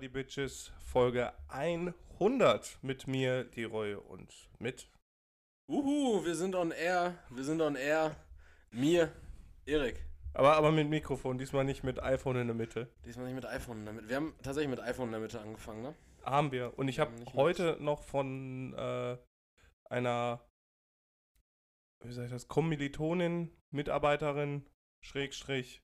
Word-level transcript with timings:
the 0.00 0.08
Bitches 0.08 0.70
Folge 0.84 1.32
100 1.48 2.78
mit 2.82 3.06
mir, 3.06 3.44
Leroy 3.54 3.94
und 3.94 4.32
mit. 4.58 4.90
Uhu, 5.70 6.24
wir 6.24 6.34
sind 6.34 6.54
on 6.54 6.70
air, 6.72 7.14
wir 7.30 7.44
sind 7.44 7.60
on 7.60 7.76
air. 7.76 8.16
Mir, 8.70 9.12
Erik. 9.66 10.04
Aber, 10.34 10.56
aber 10.56 10.72
mit 10.72 10.88
Mikrofon, 10.88 11.38
diesmal 11.38 11.64
nicht 11.64 11.84
mit 11.84 12.02
iPhone 12.02 12.36
in 12.36 12.46
der 12.46 12.54
Mitte. 12.56 12.88
Diesmal 13.04 13.26
nicht 13.26 13.34
mit 13.34 13.46
iPhone 13.46 13.78
in 13.78 13.84
der 13.86 13.94
Mitte. 13.94 14.08
Wir 14.08 14.16
haben 14.16 14.34
tatsächlich 14.42 14.70
mit 14.70 14.80
iPhone 14.80 15.06
in 15.06 15.12
der 15.12 15.20
Mitte 15.20 15.40
angefangen, 15.40 15.82
ne? 15.82 15.94
Haben 16.24 16.52
wir. 16.52 16.78
Und 16.78 16.88
ich 16.88 16.98
habe 17.00 17.12
Nicht 17.12 17.26
mit- 17.26 17.34
heute 17.34 17.76
noch 17.80 18.02
von 18.02 18.74
äh, 18.74 19.16
einer, 19.88 20.44
wie 22.04 22.12
sag 22.12 22.26
ich 22.26 22.30
das, 22.30 22.48
Kommilitonin, 22.48 23.50
Mitarbeiterin, 23.70 24.66
Schrägstrich, 25.02 25.82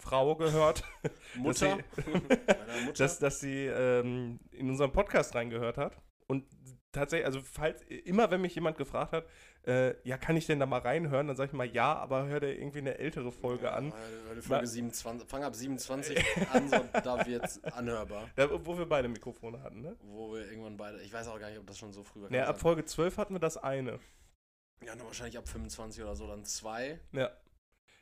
Frau 0.00 0.34
gehört, 0.36 0.82
Mutter. 1.36 1.78
sie- 1.96 2.02
Meiner 2.46 2.80
Mutter. 2.86 3.04
dass, 3.04 3.18
dass 3.18 3.40
sie 3.40 3.66
ähm, 3.66 4.40
in 4.50 4.68
unseren 4.70 4.92
Podcast 4.92 5.34
reingehört 5.34 5.76
hat. 5.78 5.96
Und 6.26 6.44
tatsächlich, 6.92 7.26
also 7.26 7.40
falls, 7.40 7.82
immer 7.82 8.30
wenn 8.30 8.40
mich 8.40 8.54
jemand 8.54 8.76
gefragt 8.78 9.12
hat, 9.12 9.26
äh, 9.66 9.94
ja, 10.08 10.16
kann 10.16 10.36
ich 10.36 10.46
denn 10.46 10.58
da 10.60 10.66
mal 10.66 10.78
reinhören, 10.80 11.26
dann 11.26 11.36
sage 11.36 11.48
ich 11.48 11.52
mal 11.52 11.66
ja, 11.66 11.94
aber 11.96 12.26
hör 12.26 12.40
dir 12.40 12.56
irgendwie 12.56 12.78
eine 12.78 12.98
ältere 12.98 13.30
Folge 13.32 13.70
an. 13.72 13.92
Weil- 13.92 13.98
weil 14.28 14.34
die 14.36 14.42
Folge 14.42 14.62
Na- 14.64 14.70
27, 14.70 15.28
fang 15.28 15.42
ab 15.44 15.54
27 15.54 16.24
an, 16.52 16.68
so, 16.68 16.76
da 17.02 17.26
wird's 17.26 17.62
anhörbar. 17.64 18.28
Da, 18.36 18.48
wo 18.64 18.78
wir 18.78 18.86
beide 18.86 19.08
Mikrofone 19.08 19.60
hatten, 19.62 19.82
ne? 19.82 19.96
Wo 20.02 20.32
wir 20.34 20.48
irgendwann 20.50 20.76
beide, 20.76 21.00
ich 21.02 21.12
weiß 21.12 21.26
auch 21.28 21.38
gar 21.38 21.50
nicht, 21.50 21.58
ob 21.58 21.66
das 21.66 21.78
schon 21.78 21.92
so 21.92 22.02
früh 22.04 22.22
war. 22.22 22.30
Ja, 22.32 22.46
ab. 22.46 22.58
Folge 22.60 22.84
12 22.84 23.16
hatten 23.18 23.34
wir 23.34 23.40
das 23.40 23.56
eine. 23.56 23.98
ja, 24.84 24.94
dann 24.94 25.04
wahrscheinlich 25.04 25.36
ab 25.36 25.48
25 25.48 26.02
oder 26.02 26.14
so, 26.14 26.26
dann 26.28 26.44
zwei. 26.44 27.00
Ja. 27.12 27.30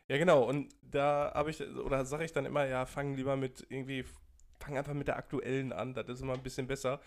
Ja, 0.09 0.17
genau. 0.17 0.43
Und 0.45 0.75
da 0.83 1.33
habe 1.35 1.51
ich, 1.51 1.61
oder 1.61 2.05
sage 2.05 2.25
ich 2.25 2.33
dann 2.33 2.47
immer, 2.47 2.67
ja, 2.67 2.87
fang 2.87 3.15
lieber 3.15 3.37
mit 3.37 3.67
irgendwie, 3.69 4.05
fang 4.59 4.77
einfach 4.77 4.95
mit 4.95 5.07
der 5.09 5.17
aktuellen 5.17 5.73
an, 5.73 5.95
das 5.95 6.09
ist 6.09 6.23
immer 6.23 6.35
ein 6.35 6.43
bisschen 6.43 6.67
besser. 6.67 7.01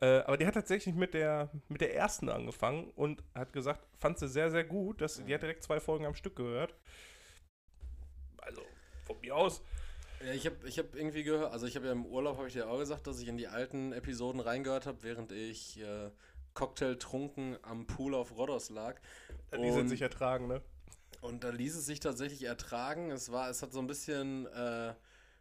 Äh, 0.00 0.18
aber 0.20 0.36
die 0.36 0.46
hat 0.46 0.54
tatsächlich 0.54 0.94
mit 0.94 1.14
der, 1.14 1.50
mit 1.68 1.80
der 1.80 1.94
ersten 1.94 2.28
angefangen 2.28 2.90
und 2.96 3.22
hat 3.34 3.52
gesagt, 3.52 3.80
fand 3.98 4.18
sie 4.18 4.28
sehr, 4.28 4.50
sehr 4.50 4.64
gut. 4.64 5.00
Dass, 5.00 5.24
Die 5.24 5.34
hat 5.34 5.42
direkt 5.42 5.62
zwei 5.62 5.80
Folgen 5.80 6.04
am 6.06 6.14
Stück 6.14 6.36
gehört. 6.36 6.74
Also, 8.38 8.62
von 9.04 9.20
mir 9.20 9.34
aus. 9.34 9.62
Ja, 10.24 10.32
ich 10.32 10.46
habe 10.46 10.56
ich 10.66 10.78
hab 10.78 10.94
irgendwie 10.94 11.22
gehört, 11.22 11.52
also 11.52 11.66
ich 11.66 11.76
habe 11.76 11.86
ja 11.86 11.92
im 11.92 12.06
Urlaub, 12.06 12.38
habe 12.38 12.46
ich 12.48 12.54
dir 12.54 12.68
auch 12.68 12.78
gesagt, 12.78 13.06
dass 13.06 13.20
ich 13.20 13.28
in 13.28 13.36
die 13.36 13.48
alten 13.48 13.92
Episoden 13.92 14.40
reingehört 14.40 14.86
habe, 14.86 15.02
während 15.02 15.32
ich 15.32 15.80
äh, 15.80 16.10
Cocktail 16.54 16.96
trunken 16.96 17.56
am 17.62 17.86
Pool 17.86 18.14
auf 18.14 18.36
Rhodos 18.36 18.70
lag. 18.70 19.00
Es 19.50 19.58
Und- 19.58 19.88
sich 19.88 20.02
ertragen, 20.02 20.46
ne? 20.48 20.62
Und 21.24 21.42
da 21.42 21.48
ließ 21.48 21.74
es 21.76 21.86
sich 21.86 22.00
tatsächlich 22.00 22.42
ertragen. 22.44 23.10
Es 23.10 23.32
war, 23.32 23.48
es 23.48 23.62
hat 23.62 23.72
so 23.72 23.78
ein 23.80 23.86
bisschen, 23.86 24.46
äh, 24.46 24.88
ne, 24.88 24.94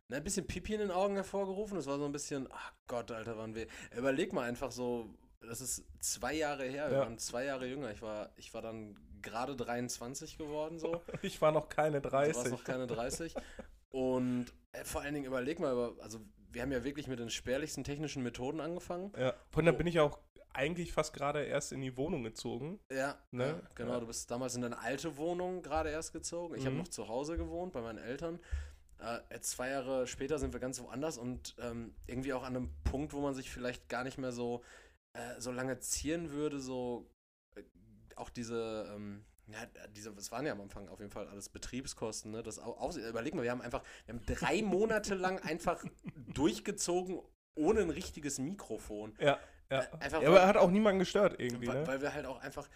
ein 0.10 0.24
bisschen 0.24 0.48
Pipi 0.48 0.74
in 0.74 0.80
den 0.80 0.92
Augen 0.92 1.16
hervorgerufen. 1.16 1.78
Es 1.78 1.88
war 1.88 1.98
so 1.98 2.06
ein 2.06 2.14
bisschen, 2.14 2.48
ach 2.52 2.72
Gott, 2.88 3.12
Alter, 3.12 3.38
waren 3.38 3.54
wir. 3.54 3.68
Überleg 3.98 4.32
mal 4.32 4.48
einfach 4.48 4.72
so, 4.72 5.14
das 5.42 5.60
ist 5.60 5.84
zwei 6.00 6.34
Jahre 6.36 6.64
her, 6.64 6.90
wir 6.90 6.98
Ja. 7.00 7.04
waren 7.04 7.18
zwei 7.18 7.44
Jahre 7.44 7.68
jünger. 7.68 7.92
Ich 7.92 8.02
war, 8.02 8.32
ich 8.38 8.54
war 8.54 8.62
dann 8.62 8.98
gerade 9.22 9.58
23 9.58 10.38
geworden, 10.38 10.80
so. 10.80 11.02
Ich 11.22 11.42
war 11.42 11.52
noch 11.52 11.68
keine 11.68 12.00
Du 12.00 12.08
30. 12.10 12.36
warst 12.38 12.52
noch 12.52 12.64
keine 12.64 12.88
30. 12.88 13.34
Und 13.90 14.46
äh, 14.72 14.86
vor 14.86 15.02
allen 15.02 15.14
Dingen 15.16 15.26
überleg 15.26 15.60
mal, 15.60 15.94
also 16.00 16.20
wir 16.50 16.62
haben 16.62 16.72
ja 16.72 16.86
wirklich 16.86 17.08
mit 17.08 17.20
den 17.20 17.30
spärlichsten 17.30 17.84
technischen 17.84 18.24
Methoden 18.24 18.62
angefangen. 18.62 19.12
ja. 19.18 19.34
Von 19.50 19.66
da 19.66 19.74
Oh. 19.74 19.76
bin 19.76 19.88
ich 19.88 20.00
auch 20.00 20.20
eigentlich 20.54 20.94
fast 20.94 21.14
gerade 21.14 21.44
erst 21.44 21.72
in 21.72 21.82
die 21.82 21.98
Wohnung 21.98 22.24
gezogen. 22.24 22.80
Ja, 22.92 23.18
Ne? 23.32 23.48
ja 23.48 23.62
genau. 23.76 23.94
Ja. 23.94 24.00
Du 24.00 24.08
bist 24.08 24.30
damals 24.32 24.56
in 24.56 24.62
deine 24.62 24.80
alte 24.80 25.18
Wohnung 25.18 25.62
gerade 25.62 25.90
erst 25.90 26.14
gezogen. 26.14 26.56
Ich 26.56 26.62
habe 26.66 26.72
Mhm. 26.76 26.82
noch 26.82 26.88
zu 26.88 27.08
Hause 27.08 27.38
gewohnt 27.38 27.74
bei 27.74 27.82
meinen 27.82 27.98
Eltern. 28.00 28.40
Äh, 29.00 29.40
zwei 29.42 29.70
Jahre 29.70 30.08
später 30.08 30.40
sind 30.40 30.54
wir 30.54 30.60
ganz 30.60 30.80
woanders 30.80 31.18
und 31.18 31.56
ähm, 31.60 31.94
irgendwie 32.08 32.34
auch 32.34 32.44
an 32.44 32.56
einem 32.56 32.70
Punkt, 32.86 33.14
wo 33.14 33.20
man 33.22 33.34
sich 33.34 33.52
vielleicht 33.52 33.90
gar 33.90 34.04
nicht 34.06 34.18
mehr 34.18 34.32
so, 34.32 34.64
äh, 35.14 35.40
so 35.42 35.52
lange 35.52 35.80
zieren 35.80 36.32
würde, 36.32 36.60
so 36.60 37.10
äh, 37.56 37.64
auch 38.16 38.30
diese, 38.30 38.90
ähm, 38.96 39.26
ja, 39.48 39.60
diese, 39.94 40.12
es 40.12 40.32
waren 40.32 40.46
ja 40.46 40.54
am 40.54 40.62
Anfang 40.62 40.88
auf 40.88 41.00
jeden 41.00 41.12
Fall 41.12 41.28
alles 41.28 41.50
Betriebskosten, 41.50 42.32
ne? 42.32 42.44
Das 42.44 42.60
au- 42.60 42.78
aus, 42.78 42.96
überleg 42.96 43.36
mal, 43.36 43.44
wir 43.44 43.52
haben 43.52 43.62
einfach, 43.62 43.84
wir 44.06 44.16
haben 44.16 44.26
drei 44.26 44.62
Monate 44.62 45.16
lang 45.16 45.38
einfach 45.40 45.84
durchgezogen 46.34 47.20
ohne 47.56 47.82
ein 47.82 47.90
richtiges 47.90 48.40
Mikrofon. 48.40 49.16
Ja. 49.20 49.38
Ja. 49.74 49.80
Äh, 49.82 50.04
einfach 50.04 50.22
ja 50.22 50.28
aber 50.28 50.38
weil- 50.38 50.44
er 50.44 50.48
hat 50.48 50.58
auch 50.58 50.72
niemanden 50.72 51.00
gestört 51.00 51.40
irgendwie, 51.40 51.68
weil, 51.68 51.82
ne? 51.82 51.88
weil 51.88 52.02
wir 52.02 52.14
halt 52.14 52.26
auch 52.26 52.40
einfach 52.42 52.68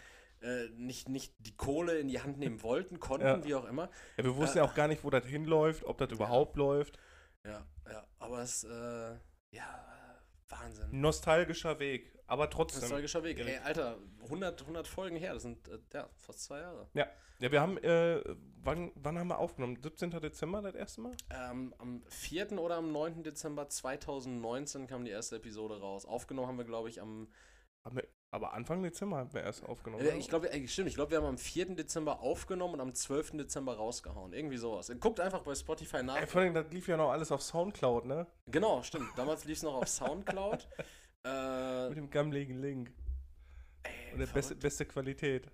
äh, 0.41 0.67
nicht, 0.75 1.09
nicht 1.09 1.33
die 1.39 1.55
Kohle 1.55 1.97
in 1.97 2.07
die 2.09 2.21
Hand 2.21 2.37
nehmen 2.37 2.61
wollten, 2.61 2.99
konnten, 2.99 3.25
Ja. 3.25 3.43
wie 3.43 3.55
auch 3.55 3.65
immer. 3.65 3.89
Ja, 4.17 4.23
wir 4.23 4.35
wussten 4.35 4.59
äh, 4.59 4.61
ja 4.61 4.67
auch 4.69 4.75
gar 4.75 4.87
nicht, 4.87 5.03
wo 5.03 5.09
das 5.09 5.25
hinläuft, 5.25 5.83
ob 5.83 5.97
das 5.97 6.11
überhaupt 6.11 6.57
läuft. 6.57 6.99
Ja, 7.43 7.65
ja, 7.89 8.05
aber 8.19 8.41
es, 8.41 8.63
äh, 8.63 9.15
ja, 9.51 9.83
Wahnsinn. 10.49 10.87
Nostalgischer 10.91 11.79
Weg, 11.79 12.13
aber 12.27 12.49
trotzdem. 12.49 12.81
Nostalgischer 12.81 13.23
Weg. 13.23 13.39
Ey, 13.39 13.57
Alter, 13.63 13.97
100, 14.23 14.61
100 14.61 14.87
Folgen 14.87 15.15
her, 15.15 15.33
das 15.33 15.43
sind, 15.43 15.67
äh, 15.67 15.79
ja, 15.93 16.09
fast 16.17 16.43
zwei 16.43 16.59
Jahre. 16.59 16.87
Ja, 16.93 17.07
wir 17.39 17.61
haben, 17.61 17.77
äh, 17.77 18.21
wann, 18.63 18.91
wann 18.95 19.17
haben 19.17 19.27
wir 19.27 19.37
aufgenommen? 19.37 19.77
17. 19.81 20.09
Dezember 20.19 20.61
das 20.61 20.75
erste 20.75 21.01
Mal? 21.01 21.15
Ähm, 21.29 21.73
am 21.77 22.01
4. 22.09 22.59
oder 22.59 22.75
am 22.75 22.91
9. 22.91 23.23
Dezember 23.23 23.69
2019 23.69 24.87
kam 24.87 25.05
die 25.05 25.11
erste 25.11 25.37
Episode 25.37 25.79
raus. 25.79 26.05
Aufgenommen 26.05 26.47
haben 26.47 26.57
wir, 26.57 26.65
glaube 26.65 26.89
ich, 26.89 26.99
am, 26.99 27.27
Haben 27.85 27.97
wir, 27.97 28.07
aber 28.31 28.53
Anfang 28.53 28.83
Dezember 28.83 29.17
haben 29.17 29.33
wir 29.33 29.43
erst 29.43 29.63
aufgenommen. 29.63 30.03
äh, 30.05 30.17
ich 30.17 30.27
glaube, 30.27 30.49
stimmt, 30.67 30.89
ich 30.89 30.95
glaube, 30.95 31.11
wir 31.11 31.19
haben 31.19 31.27
am 31.27 31.37
4. 31.37 31.75
Dezember 31.75 32.19
aufgenommen 32.19 32.73
und 32.73 32.81
am 32.81 32.93
12. 32.93 33.37
Dezember 33.37 33.75
rausgehauen. 33.77 34.33
Irgendwie 34.33 34.57
sowas. 34.57 34.91
Guckt 34.99 35.19
einfach 35.19 35.43
bei 35.43 35.55
Spotify 35.55 36.03
nach. 36.03 36.17
Ey, 36.17 36.27
vor 36.27 36.41
allem, 36.41 36.53
das 36.53 36.65
lief 36.71 36.87
ja 36.87 36.97
noch 36.97 37.11
alles 37.11 37.31
auf 37.31 37.41
Soundcloud, 37.41 38.05
ne? 38.05 38.27
Genau, 38.47 38.81
stimmt. 38.83 39.07
Damals 39.15 39.45
lief 39.45 39.57
es 39.57 39.63
noch 39.63 39.75
auf 39.75 39.87
Soundcloud. 39.87 40.67
äh, 41.27 41.89
Mit 41.89 41.97
dem 41.97 42.09
gammeligen 42.09 42.61
Link. 42.61 42.91
ey, 43.83 44.13
Und 44.13 44.19
der 44.19 44.27
beste, 44.27 44.55
beste 44.55 44.85
Qualität. 44.85 45.49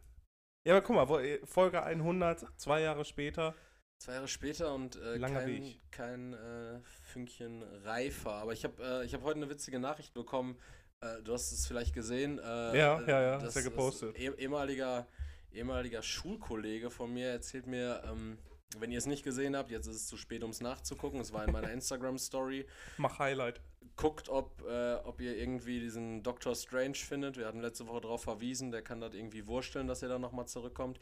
Ja, 0.65 0.75
aber 0.77 0.81
guck 0.85 0.95
mal, 0.95 1.39
Folge 1.45 1.83
100, 1.83 2.45
zwei 2.57 2.81
Jahre 2.81 3.03
später. 3.05 3.53
Zwei 3.99 4.13
Jahre 4.13 4.27
später 4.27 4.73
und 4.73 4.95
äh, 4.97 5.19
kein, 5.19 5.75
kein 5.91 6.33
äh, 6.33 6.79
Fünkchen 7.03 7.63
reifer. 7.83 8.31
Aber 8.33 8.53
ich 8.53 8.63
habe 8.63 8.81
äh, 8.83 9.05
ich 9.05 9.13
hab 9.13 9.23
heute 9.23 9.37
eine 9.37 9.49
witzige 9.49 9.79
Nachricht 9.79 10.13
bekommen. 10.13 10.57
Äh, 11.01 11.21
du 11.23 11.33
hast 11.33 11.51
es 11.51 11.67
vielleicht 11.67 11.93
gesehen. 11.93 12.39
Äh, 12.39 12.41
Ja, 12.77 13.01
ja, 13.01 13.07
ja, 13.07 13.33
das- 13.35 13.43
hast 13.47 13.55
ja 13.55 13.61
gepostet. 13.61 14.17
Eh, 14.17 14.29
ehemaliger, 14.37 15.07
ehemaliger 15.51 16.01
Schulkollege 16.01 16.89
von 16.89 17.13
mir 17.13 17.27
erzählt 17.29 17.67
mir, 17.67 18.01
ähm, 18.05 18.37
wenn 18.79 18.91
ihr 18.91 18.97
es 18.97 19.05
nicht 19.05 19.23
gesehen 19.23 19.55
habt, 19.55 19.69
jetzt 19.71 19.87
ist 19.87 19.95
es 19.95 20.07
zu 20.07 20.17
spät, 20.17 20.43
um 20.43 20.49
es 20.51 20.61
nachzugucken. 20.61 21.19
Es 21.19 21.33
war 21.33 21.45
in 21.45 21.51
meiner 21.51 21.71
Instagram-Story. 21.73 22.65
Mach 22.97 23.19
Highlight. 23.19 23.61
Guckt, 23.95 24.29
ob, 24.29 24.61
äh, 24.67 24.95
ob 25.03 25.21
ihr 25.21 25.37
irgendwie 25.37 25.79
diesen 25.79 26.23
Doctor 26.23 26.55
Strange 26.55 26.95
findet. 26.95 27.37
Wir 27.37 27.45
hatten 27.47 27.59
letzte 27.61 27.87
Woche 27.87 28.01
darauf 28.01 28.23
verwiesen, 28.23 28.71
der 28.71 28.81
kann 28.81 28.99
das 29.01 29.13
irgendwie 29.13 29.45
wursteln, 29.47 29.87
dass 29.87 30.01
er 30.01 30.09
dann 30.09 30.21
nochmal 30.21 30.47
zurückkommt. 30.47 30.97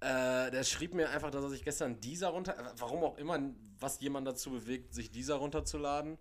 Äh, 0.00 0.50
der 0.50 0.64
schrieb 0.64 0.94
mir 0.94 1.10
einfach, 1.10 1.30
dass 1.30 1.42
er 1.42 1.50
sich 1.50 1.62
gestern 1.62 2.00
dieser 2.00 2.28
runter, 2.28 2.58
äh, 2.58 2.72
warum 2.78 3.04
auch 3.04 3.18
immer, 3.18 3.38
was 3.78 4.00
jemand 4.00 4.26
dazu 4.26 4.50
bewegt, 4.50 4.94
sich 4.94 5.10
dieser 5.10 5.36
runterzuladen. 5.36 6.18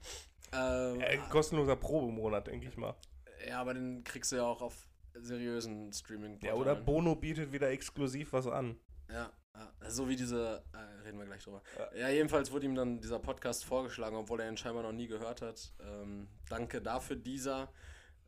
Äh, 0.53 1.15
Äh, 1.15 1.17
kostenloser 1.29 1.75
Probemonat, 1.75 2.47
denke 2.47 2.67
ich 2.67 2.75
mal. 2.77 2.95
ja, 3.47 3.59
aber 3.61 3.73
den 3.73 4.03
kriegst 4.03 4.31
du 4.31 4.37
ja 4.37 4.43
auch 4.43 4.61
auf 4.61 4.85
seriösen 5.13 5.91
streaming 5.93 6.39
Ja, 6.41 6.53
oder 6.53 6.75
Bono 6.75 7.15
bietet 7.15 7.51
wieder 7.51 7.69
exklusiv 7.69 8.33
was 8.33 8.47
an. 8.47 8.77
Ja, 9.11 9.31
so 9.87 10.07
wie 10.07 10.15
diese, 10.15 10.63
äh, 10.73 11.03
reden 11.05 11.17
wir 11.19 11.25
gleich 11.25 11.43
drüber. 11.43 11.61
Ja. 11.93 12.01
Ja. 12.01 12.09
jedenfalls 12.09 12.51
wurde 12.51 12.65
ihm 12.65 12.75
dann 12.75 12.99
dieser 13.01 13.19
Podcast 13.19 13.65
vorgeschlagen, 13.65 14.15
obwohl 14.15 14.39
er 14.41 14.49
ihn 14.49 14.57
scheinbar 14.57 14.83
noch 14.83 14.91
nie 14.91 15.07
gehört 15.07 15.41
hat. 15.41 15.73
Ähm, 15.81 16.27
danke 16.49 16.81
dafür, 16.81 17.15
dieser. 17.15 17.71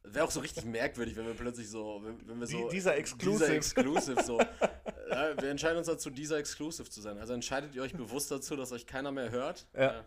Wäre 0.04 0.26
auch 0.26 0.32
so 0.32 0.40
richtig 0.40 0.66
merkwürdig, 0.66 1.16
wenn 1.16 1.28
wir 1.28 1.36
plötzlich 1.36 1.70
so, 1.70 2.02
wenn, 2.04 2.28
wenn 2.28 2.40
wir 2.40 2.48
Die- 2.48 2.54
so. 2.54 2.70
dieser 2.70 2.96
Exclusive. 2.98 3.46
Dieser 3.46 3.54
Exclusive, 3.56 4.24
so. 4.24 4.40
ja, 4.40 5.40
wir 5.40 5.50
entscheiden 5.50 5.78
uns 5.78 5.86
dazu, 5.88 6.10
dieser 6.10 6.38
Exclusive 6.40 6.90
zu 6.90 7.02
sein. 7.02 7.20
Also 7.20 7.34
entscheidet 7.34 7.76
ihr 7.76 7.84
euch 7.84 7.94
bewusst 7.94 8.32
dazu, 8.32 8.56
dass 8.56 8.72
euch 8.72 8.88
keiner 8.88 9.12
mehr 9.12 9.30
hört. 9.30 9.68
Ja. 9.78 10.04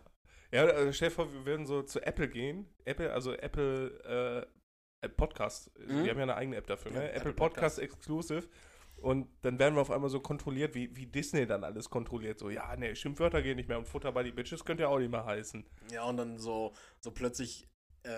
Ja, 0.51 0.65
also 0.65 0.91
stell 0.91 1.09
dir 1.09 1.15
vor, 1.15 1.33
wir 1.33 1.45
würden 1.45 1.65
so 1.65 1.81
zu 1.81 2.01
Apple 2.05 2.27
gehen. 2.27 2.67
Apple, 2.83 3.11
also 3.11 3.33
Apple 3.33 4.47
äh, 5.01 5.09
Podcast. 5.09 5.71
Mhm. 5.79 6.03
Die 6.03 6.09
haben 6.09 6.17
ja 6.17 6.23
eine 6.23 6.35
eigene 6.35 6.57
App 6.57 6.67
dafür, 6.67 6.91
ne? 6.91 7.03
Apple, 7.09 7.19
Apple 7.19 7.33
Podcast, 7.33 7.79
Exclusive. 7.79 8.47
Und 8.97 9.27
dann 9.43 9.59
werden 9.59 9.75
wir 9.75 9.81
auf 9.81 9.91
einmal 9.91 10.09
so 10.09 10.19
kontrolliert, 10.19 10.73
wie, 10.73 10.95
wie 10.95 11.05
Disney 11.05 11.45
dann 11.45 11.63
alles 11.63 11.89
kontrolliert. 11.89 12.39
So, 12.39 12.49
ja, 12.49 12.75
ne, 12.75 12.95
Schimpfwörter 12.95 13.41
gehen 13.41 13.57
nicht 13.57 13.69
mehr 13.69 13.77
und 13.77 13.87
Futter 13.87 14.11
bei 14.11 14.23
die 14.23 14.31
Bitches 14.31 14.65
könnte 14.65 14.83
ja 14.83 14.89
auch 14.89 14.97
nicht 14.99 15.11
mehr 15.11 15.25
heißen. 15.25 15.63
Ja, 15.91 16.05
und 16.05 16.17
dann 16.17 16.39
so, 16.39 16.73
so 17.01 17.11
plötzlich 17.11 17.67
äh, 18.03 18.09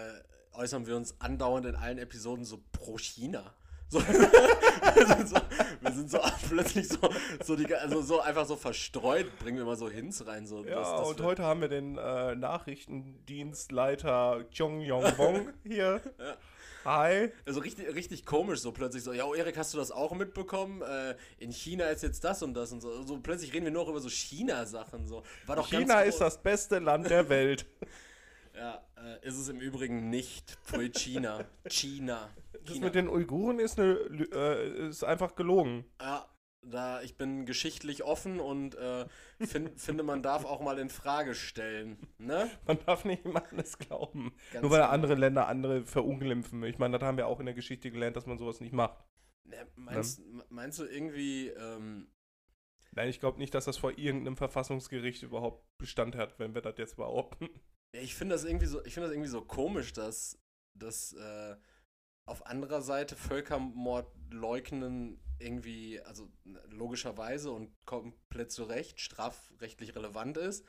äußern 0.53 0.85
wir 0.88 0.95
uns 0.95 1.19
andauernd 1.19 1.65
in 1.65 1.75
allen 1.75 1.97
Episoden 1.97 2.45
so 2.45 2.63
pro 2.71 2.97
China. 2.97 3.53
So, 3.89 4.00
wir, 4.00 5.07
sind 5.07 5.29
so, 5.29 5.38
wir 5.81 5.91
sind 5.94 6.12
so 6.12 6.19
plötzlich 6.50 6.88
so, 6.89 6.97
so, 7.44 7.56
die, 7.56 7.74
also 7.74 8.01
so 8.01 8.19
einfach 8.21 8.45
so 8.45 8.56
verstreut, 8.57 9.27
bringen 9.39 9.57
wir 9.57 9.65
mal 9.65 9.77
so 9.77 9.89
Hints 9.89 10.27
rein. 10.27 10.45
So, 10.45 10.63
Ja, 10.65 10.75
dass- 10.75 10.91
dass 10.91 11.07
und 11.09 11.21
heute 11.21 11.44
haben 11.44 11.62
wir 11.62 11.69
den 11.69 11.97
äh, 11.97 12.35
Nachrichtendienstleiter 12.35 14.45
Chong 14.56 14.81
Yong 14.81 15.03
Wong 15.18 15.53
hier. 15.63 16.01
Ja. 16.19 16.35
Hi. 16.88 17.34
Also 17.45 17.60
richtig, 17.60 17.94
richtig 17.94 18.25
komisch, 18.25 18.62
so 18.62 18.72
plötzlich 18.72 19.04
so, 19.04 19.12
ja, 19.12 19.25
oh, 19.25 19.34
Erik, 19.34 19.57
hast 19.57 19.74
du 19.74 19.78
das 19.78 19.92
auch 19.92 20.16
mitbekommen? 20.16 20.81
Äh, 20.81 21.18
in 21.38 21.51
China 21.51 21.88
ist 21.88 22.01
jetzt 22.01 22.24
das 22.24 22.42
und 22.42 22.54
das 22.54 22.72
und 22.72 22.80
so. 22.80 23.04
So 23.04 23.19
plötzlich 23.19 23.54
reden 23.54 23.66
wir 23.66 23.74
nur 23.74 23.89
über 23.89 24.00
so 24.00 24.07
China-Sachen. 24.07 25.06
So. 25.06 25.22
War 25.48 25.57
doch 25.57 25.68
China 25.68 26.00
ist 26.04 26.19
das 26.19 26.42
beste 26.42 26.80
Land 26.80 27.10
der 27.10 27.30
Welt. 27.30 27.66
Ja, 28.56 28.81
äh, 28.95 29.28
ist 29.28 29.38
es 29.38 29.50
im 29.50 29.60
Übrigen 29.60 30.10
nicht. 30.10 30.57
Pfui 30.63 30.89
China. 30.89 31.45
China. 31.69 32.28
Das 32.54 32.74
China. 32.74 32.86
mit 32.88 32.95
den 32.95 33.07
Uiguren 33.07 33.60
ist, 33.60 33.80
eine, 33.80 34.00
äh, 34.34 34.89
ist 34.89 35.04
einfach 35.04 35.36
gelogen. 35.36 35.86
Ja, 36.01 36.25
da 36.69 37.02
ich 37.02 37.18
bin 37.18 37.46
geschichtlich 37.46 38.04
offen 38.04 38.40
und 38.40 38.75
äh, 38.75 39.06
fin, 39.40 39.69
finde, 39.78 40.04
man 40.04 40.24
darf 40.24 40.46
auch 40.46 40.62
mal 40.62 40.78
in 40.80 40.90
Frage 40.90 41.36
stellen. 41.36 41.98
Ne? 42.18 42.50
Man 42.66 42.80
darf 42.86 43.06
nicht 43.06 43.25
immer 43.25 43.44
alles 43.52 43.78
glauben. 43.78 44.34
Ganz 44.52 44.62
Nur 44.62 44.72
weil 44.72 44.81
genau. 44.81 44.92
andere 44.92 45.16
Länder 45.16 45.48
andere 45.48 45.86
verunglimpfen. 45.86 46.64
Ich 46.64 46.78
meine, 46.78 46.98
das 46.98 47.08
haben 47.08 47.18
wir 47.18 47.28
auch 47.28 47.40
in 47.40 47.46
der 47.46 47.56
Geschichte 47.56 47.92
gelernt, 47.92 48.16
dass 48.16 48.25
man 48.25 48.38
sowas 48.38 48.60
nicht 48.60 48.74
macht. 48.74 49.04
Ne, 49.46 49.66
meinst, 49.75 50.22
meinst 50.50 50.80
du 50.80 50.84
irgendwie, 50.84 51.48
ähm, 51.48 52.10
Nein, 52.92 53.10
ich 53.10 53.20
glaube 53.20 53.38
nicht, 53.38 53.54
dass 53.54 53.66
das 53.66 53.78
vor 53.78 53.98
irgendeinem 53.98 54.38
Verfassungsgericht 54.38 55.22
überhaupt 55.22 55.63
Bestand 55.78 56.16
hat, 56.16 56.40
wenn 56.40 56.56
wir 56.56 56.62
das 56.62 56.78
jetzt 56.78 56.98
behaupten. 56.98 57.48
Ja, 57.94 58.02
ich 58.02 58.16
finde 58.16 58.34
das 58.34 58.44
irgendwie 58.44 58.66
so, 58.66 58.84
ich 58.86 58.94
finde 58.96 59.08
das 59.08 59.13
irgendwie 59.13 59.30
so 59.30 59.42
komisch, 59.42 59.94
dass, 59.94 60.40
dass 60.74 61.13
äh, 61.13 61.56
auf 62.27 62.45
anderer 62.47 62.81
Seite 62.83 63.15
Völkermord 63.18 64.07
leugnen 64.31 65.19
irgendwie, 65.39 66.01
also 66.01 66.29
logischerweise 66.69 67.51
und 67.51 67.71
komplett 67.85 68.51
zu 68.51 68.65
Recht 68.65 69.00
strafrechtlich 69.01 69.95
relevant 69.95 70.38
ist, 70.38 70.65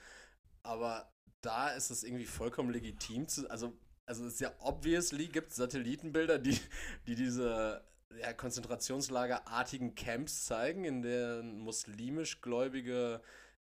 aber 0.62 1.12
da 1.40 1.70
ist 1.70 1.90
es 1.90 2.04
irgendwie 2.04 2.26
vollkommen 2.26 2.70
legitim 2.70 3.28
zu, 3.28 3.50
also 3.50 3.78
also 4.06 4.24
es 4.26 4.34
ist 4.34 4.40
ja 4.40 4.52
obviously 4.60 5.28
gibt 5.28 5.52
Satellitenbilder, 5.52 6.38
die, 6.38 6.58
die 7.06 7.14
diese 7.14 7.84
ja, 8.18 8.32
Konzentrationslagerartigen 8.32 9.94
Camps 9.94 10.46
zeigen, 10.46 10.84
in 10.84 11.02
denen 11.02 11.58
muslimisch 11.58 12.40
gläubige 12.40 13.20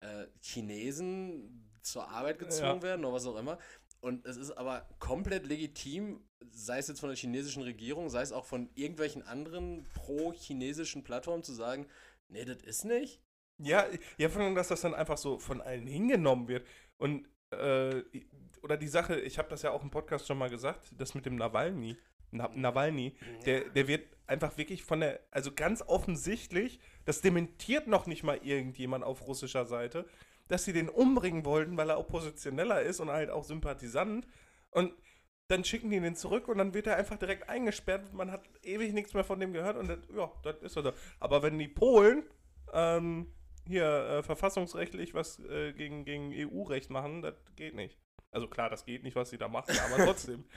äh, 0.02 0.28
Chinesen 0.42 1.72
zur 1.82 2.10
Arbeit 2.10 2.40
gezwungen 2.40 2.82
Ja. 2.82 2.84
werden 2.84 3.06
oder 3.06 3.16
was 3.16 3.26
auch 3.26 3.38
immer. 3.38 3.58
Und 4.00 4.26
es 4.26 4.38
ist 4.38 4.52
aber 4.52 4.88
komplett 5.00 5.46
legitim, 5.46 6.22
sei 6.52 6.78
es 6.78 6.88
jetzt 6.88 7.00
von 7.00 7.10
der 7.10 7.18
chinesischen 7.18 7.64
Regierung, 7.64 8.10
sei 8.10 8.22
es 8.22 8.32
auch 8.32 8.46
von 8.46 8.70
irgendwelchen 8.76 9.24
anderen 9.24 9.84
pro-chinesischen 9.96 11.04
Plattformen 11.04 11.44
zu 11.44 11.54
sagen, 11.54 11.88
nee, 12.30 12.46
das 12.46 12.62
ist 12.64 12.86
nicht. 12.86 13.22
Ja, 13.58 13.88
ja, 14.18 14.30
vor 14.30 14.42
allem, 14.42 14.56
dass 14.56 14.68
das 14.68 14.82
dann 14.82 14.94
einfach 14.94 15.18
so 15.18 15.40
von 15.40 15.62
allen 15.62 15.88
hingenommen 15.88 16.48
wird. 16.48 16.68
Und, 16.98 17.28
äh, 17.52 18.04
oder 18.62 18.78
die 18.78 18.88
Sache, 18.88 19.20
ich 19.20 19.40
habe 19.40 19.50
das 19.50 19.64
ja 19.64 19.72
auch 19.72 19.82
im 19.82 19.90
Podcast 19.90 20.28
schon 20.28 20.38
mal 20.38 20.50
gesagt, 20.50 20.92
das 20.98 21.16
mit 21.16 21.26
dem 21.26 21.36
Nawalny. 21.36 21.98
Na, 22.30 22.50
Nawalny, 22.54 23.16
der, 23.46 23.70
der 23.70 23.88
wird 23.88 24.06
einfach 24.28 24.58
wirklich 24.58 24.84
von 24.84 25.00
der, 25.00 25.22
also 25.32 25.52
ganz 25.54 25.82
offensichtlich, 25.82 26.80
das 27.06 27.22
dementiert 27.22 27.88
noch 27.88 28.06
nicht 28.06 28.24
mal 28.24 28.38
irgendjemand 28.44 29.04
auf 29.04 29.26
russischer 29.28 29.66
Seite, 29.66 30.06
dass 30.48 30.66
sie 30.66 30.74
den 30.74 30.90
umbringen 30.90 31.46
wollten, 31.46 31.78
weil 31.78 31.90
er 31.90 32.00
Oppositioneller 32.00 32.82
ist 32.82 33.00
und 33.00 33.10
halt 33.10 33.30
auch 33.30 33.44
Sympathisant. 33.44 34.28
Und 34.72 34.94
dann 35.48 35.64
schicken 35.64 35.90
die 35.90 36.00
den 36.00 36.16
zurück 36.16 36.48
und 36.48 36.58
dann 36.58 36.74
wird 36.74 36.88
er 36.88 36.98
einfach 36.98 37.18
direkt 37.18 37.50
eingesperrt. 37.50 38.14
Man 38.14 38.32
hat 38.32 38.44
ewig 38.64 38.94
nichts 38.94 39.14
mehr 39.14 39.24
von 39.24 39.40
dem 39.40 39.54
gehört 39.54 39.78
und 39.78 39.88
das, 39.88 40.00
ja, 40.16 40.32
das 40.44 40.58
ist 40.62 40.76
er 40.76 40.84
da. 40.84 40.94
Aber 41.20 41.42
wenn 41.42 41.58
die 41.58 41.68
Polen 41.68 42.24
ähm, 42.74 43.34
hier 43.66 43.86
äh, 43.86 44.24
verfassungsrechtlich 44.24 45.14
was 45.14 45.40
äh, 45.40 45.74
gegen, 45.74 46.06
gegen 46.06 46.34
EU-Recht 46.34 46.90
machen, 46.90 47.22
das 47.22 47.36
geht 47.56 47.76
nicht. 47.76 47.98
Also 48.38 48.48
klar, 48.48 48.70
das 48.70 48.86
geht 48.86 49.02
nicht, 49.04 49.16
was 49.16 49.32
sie 49.32 49.38
da 49.40 49.48
machen, 49.48 49.76
aber 49.80 50.06
trotzdem. 50.06 50.46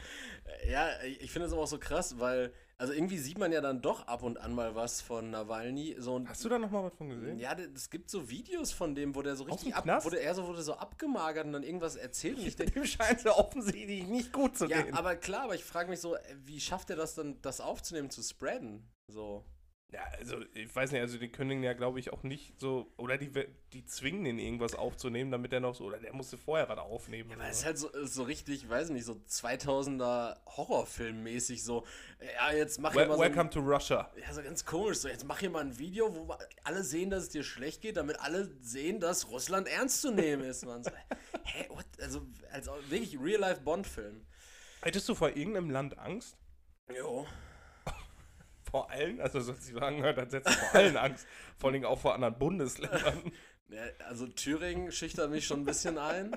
Ja, 0.69 0.89
ich 1.03 1.31
finde 1.31 1.47
es 1.47 1.53
aber 1.53 1.63
auch 1.63 1.67
so 1.67 1.79
krass, 1.79 2.19
weil, 2.19 2.53
also 2.77 2.93
irgendwie 2.93 3.17
sieht 3.19 3.39
man 3.39 3.53
ja 3.53 3.61
dann 3.61 3.81
doch 3.81 4.07
ab 4.09 4.23
und 4.23 4.37
an 4.37 4.53
mal 4.55 4.75
was 4.75 5.01
von 5.01 5.31
Nawalny. 5.31 5.97
So 5.99 6.21
Hast 6.27 6.45
du 6.45 6.49
da 6.49 6.59
noch 6.59 6.71
mal 6.71 6.83
was 6.85 6.95
von 6.95 7.09
gesehen? 7.09 7.39
ja, 7.39 7.57
es 7.75 7.89
gibt 7.89 8.11
so 8.11 8.29
Videos 8.29 8.73
von 8.73 8.95
dem, 8.95 9.15
wo 9.15 9.23
der 9.23 9.37
so 9.37 9.45
richtig 9.45 9.75
ab, 9.75 9.85
Knast? 9.85 10.05
wurde 10.05 10.19
er 10.21 10.35
so 10.35 10.47
wurde 10.47 10.63
so 10.63 10.75
abgemagert 10.75 11.47
und 11.47 11.53
dann 11.53 11.63
irgendwas 11.63 11.97
erzählt 11.97 12.39
und 12.39 12.47
ich 12.47 12.57
denke, 12.57 12.73
Dem 12.81 12.85
scheint 12.85 13.19
es 13.19 13.25
ja 13.25 13.33
offensichtlich 13.33 14.07
nicht 14.07 14.33
gut 14.33 14.59
zu 14.59 14.67
ja, 14.67 14.83
gehen. 14.83 14.95
aber 14.95 15.17
klar, 15.17 15.45
aber 15.45 15.55
ich 15.55 15.65
frage 15.65 15.89
mich 15.89 16.01
so, 16.01 16.17
äh, 16.17 16.21
wie 16.45 16.61
schafft 16.61 16.91
er 16.91 16.97
das 16.97 17.15
dann, 17.15 17.41
das 17.43 17.61
aufzunehmen, 17.61 18.11
zu 18.11 18.23
spreaden? 18.23 18.87
So. 19.07 19.45
Ja, 19.93 20.03
also 20.19 20.37
ich 20.55 20.75
weiß 20.75 20.93
nicht, 20.93 21.01
also 21.01 21.19
die 21.19 21.29
können 21.29 21.65
ja, 21.65 21.73
glaube 21.73 21.99
ich, 21.99 22.13
auch 22.13 22.23
nicht 22.23 22.61
so, 22.61 22.93
oder 22.97 23.19
die, 23.19 23.33
die 23.73 23.85
zwingen 23.85 24.25
den 24.25 24.39
irgendwas 24.39 24.77
aufzunehmen, 24.77 25.33
damit 25.33 25.53
er 25.53 25.59
noch 25.59 25.75
so, 25.75 25.85
oder 25.85 25.99
der 25.99 26.13
musste 26.13 26.39
vorher 26.39 26.69
was 26.69 26.79
aufnehmen. 26.79 27.31
Ja, 27.31 27.37
aber 27.37 27.49
es 27.49 27.59
ist 27.59 27.65
halt 27.65 27.79
so, 27.79 27.89
ist 27.89 28.15
so 28.15 28.23
richtig, 28.23 28.69
weiß 28.69 28.91
nicht, 28.91 29.05
so 29.05 29.15
2000er 29.15 30.37
Horrorfilm-mäßig 30.47 31.65
so. 31.65 31.85
Ja, 32.21 32.57
jetzt 32.57 32.79
mach 32.79 32.93
hier 32.93 33.01
Wel 33.01 33.09
mal 33.09 33.17
so 33.17 33.23
ein, 33.23 33.35
Welcome 33.35 33.51
to 33.51 33.61
Russia. 33.61 34.09
Ja, 34.17 34.33
so 34.33 34.43
ganz 34.43 34.65
komisch. 34.65 34.99
So, 34.99 35.09
jetzt 35.09 35.25
mach 35.25 35.41
hier 35.41 35.51
mal 35.51 35.65
ein 35.65 35.77
Video, 35.77 36.15
wo 36.15 36.37
alle 36.63 36.85
sehen, 36.85 37.11
dass 37.11 37.25
es 37.25 37.29
dir 37.31 37.43
schlecht 37.43 37.83
geht, 37.83 37.97
damit 37.97 38.21
alle 38.21 38.49
sehen, 38.61 39.01
dass 39.01 39.29
Russland 39.29 39.67
ernst 39.67 40.03
zu 40.03 40.13
nehmen 40.13 40.45
ist. 40.45 40.65
Man 40.65 40.85
so, 40.85 40.91
hä, 41.45 41.67
what? 41.71 41.87
Also, 42.01 42.27
als 42.53 42.69
auch 42.69 42.79
wirklich 42.89 43.19
Real-Life-Bond-Film. 43.21 44.25
Hättest 44.83 45.09
du 45.09 45.17
vor 45.17 45.31
irgendeinem 45.31 45.71
Land 45.71 45.99
Angst? 45.99 46.37
Jo. 46.97 47.27
Vor 48.71 48.91
allen? 48.91 49.21
Also 49.21 49.41
so 49.41 49.53
sich 49.53 49.77
angehört, 49.81 50.19
als 50.19 50.35
vor 50.35 50.75
allen 50.75 50.97
Angst. 50.97 51.27
Vor 51.59 51.71
allem 51.71 51.85
auch 51.85 52.01
vor 52.01 52.15
anderen 52.15 52.39
Bundesländern. 52.39 53.33
Also, 54.07 54.27
Thüringen 54.27 54.91
schüchtert 54.91 55.31
mich 55.31 55.47
schon 55.47 55.61
ein 55.61 55.65
bisschen 55.65 55.99
ein. 55.99 56.37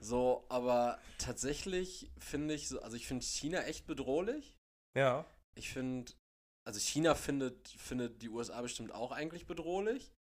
So, 0.00 0.44
aber 0.48 0.98
tatsächlich 1.18 2.10
finde 2.18 2.54
ich 2.54 2.68
so, 2.68 2.80
also 2.82 2.96
ich 2.96 3.06
finde 3.06 3.24
China 3.24 3.62
echt 3.62 3.86
bedrohlich. 3.86 4.56
Ja. 4.96 5.24
Ich 5.56 5.72
finde, 5.72 6.12
also 6.66 6.78
China 6.78 7.14
findet, 7.14 7.68
findet 7.68 8.22
die 8.22 8.28
USA 8.28 8.60
bestimmt 8.60 8.92
auch 8.92 9.12
eigentlich 9.12 9.46
bedrohlich. 9.46 10.12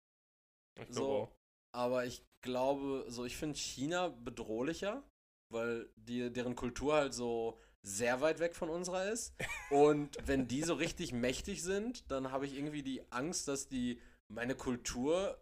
Ich 0.79 0.95
So. 0.95 1.23
auch. 1.23 1.33
Aber 1.75 2.07
ich 2.07 2.25
glaube, 2.43 3.07
so 3.09 3.25
ich 3.25 3.37
finde 3.37 3.59
China 3.59 4.09
bedrohlicher, 4.09 5.03
weil 5.51 5.91
die, 5.97 6.33
deren 6.33 6.55
Kultur 6.55 6.95
halt 6.95 7.15
so 7.15 7.59
sehr 7.83 8.21
weit 8.21 8.39
weg 8.39 8.55
von 8.55 8.69
unserer 8.69 9.11
ist. 9.11 9.35
Und 9.71 10.17
wenn 10.25 10.47
die 10.47 10.63
so 10.63 10.75
richtig 10.75 11.13
mächtig 11.13 11.63
sind, 11.63 12.11
dann 12.11 12.31
habe 12.31 12.47
ich 12.47 12.57
irgendwie 12.57 12.83
die 12.83 13.03
Angst, 13.11 13.49
dass 13.49 13.69
die 13.69 14.01
meine 14.29 14.55
Kultur 14.55 15.39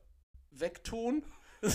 wegtun. 0.51 1.23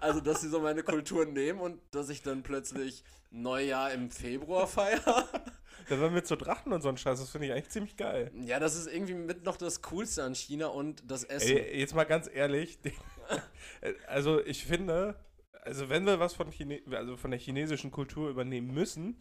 also, 0.00 0.20
dass 0.20 0.40
sie 0.40 0.48
so 0.48 0.60
meine 0.60 0.82
Kultur 0.82 1.26
nehmen 1.26 1.60
und 1.60 1.80
dass 1.92 2.08
ich 2.08 2.22
dann 2.22 2.42
plötzlich 2.42 3.04
Neujahr 3.30 3.92
im 3.92 4.10
Februar 4.10 4.66
feiere. 4.66 5.28
Da 5.88 6.00
werden 6.00 6.14
wir 6.14 6.24
zu 6.24 6.36
Drachen 6.36 6.72
und 6.72 6.82
so 6.82 6.88
ein 6.88 6.96
Scheiß, 6.96 7.20
das 7.20 7.30
finde 7.30 7.48
ich 7.48 7.52
eigentlich 7.52 7.68
ziemlich 7.68 7.96
geil. 7.96 8.32
Ja, 8.40 8.58
das 8.58 8.74
ist 8.74 8.86
irgendwie 8.86 9.14
mit 9.14 9.44
noch 9.44 9.56
das 9.56 9.82
Coolste 9.82 10.24
an 10.24 10.34
China 10.34 10.68
und 10.68 11.02
das 11.08 11.24
Essen. 11.24 11.56
Ey, 11.56 11.78
jetzt 11.78 11.94
mal 11.94 12.04
ganz 12.04 12.28
ehrlich, 12.32 12.78
also 14.06 14.40
ich 14.44 14.64
finde, 14.64 15.16
also 15.62 15.88
wenn 15.88 16.06
wir 16.06 16.18
was 16.18 16.34
von, 16.34 16.50
Chine 16.50 16.80
also 16.90 17.16
von 17.16 17.30
der 17.30 17.40
chinesischen 17.40 17.90
Kultur 17.90 18.30
übernehmen 18.30 18.72
müssen, 18.72 19.20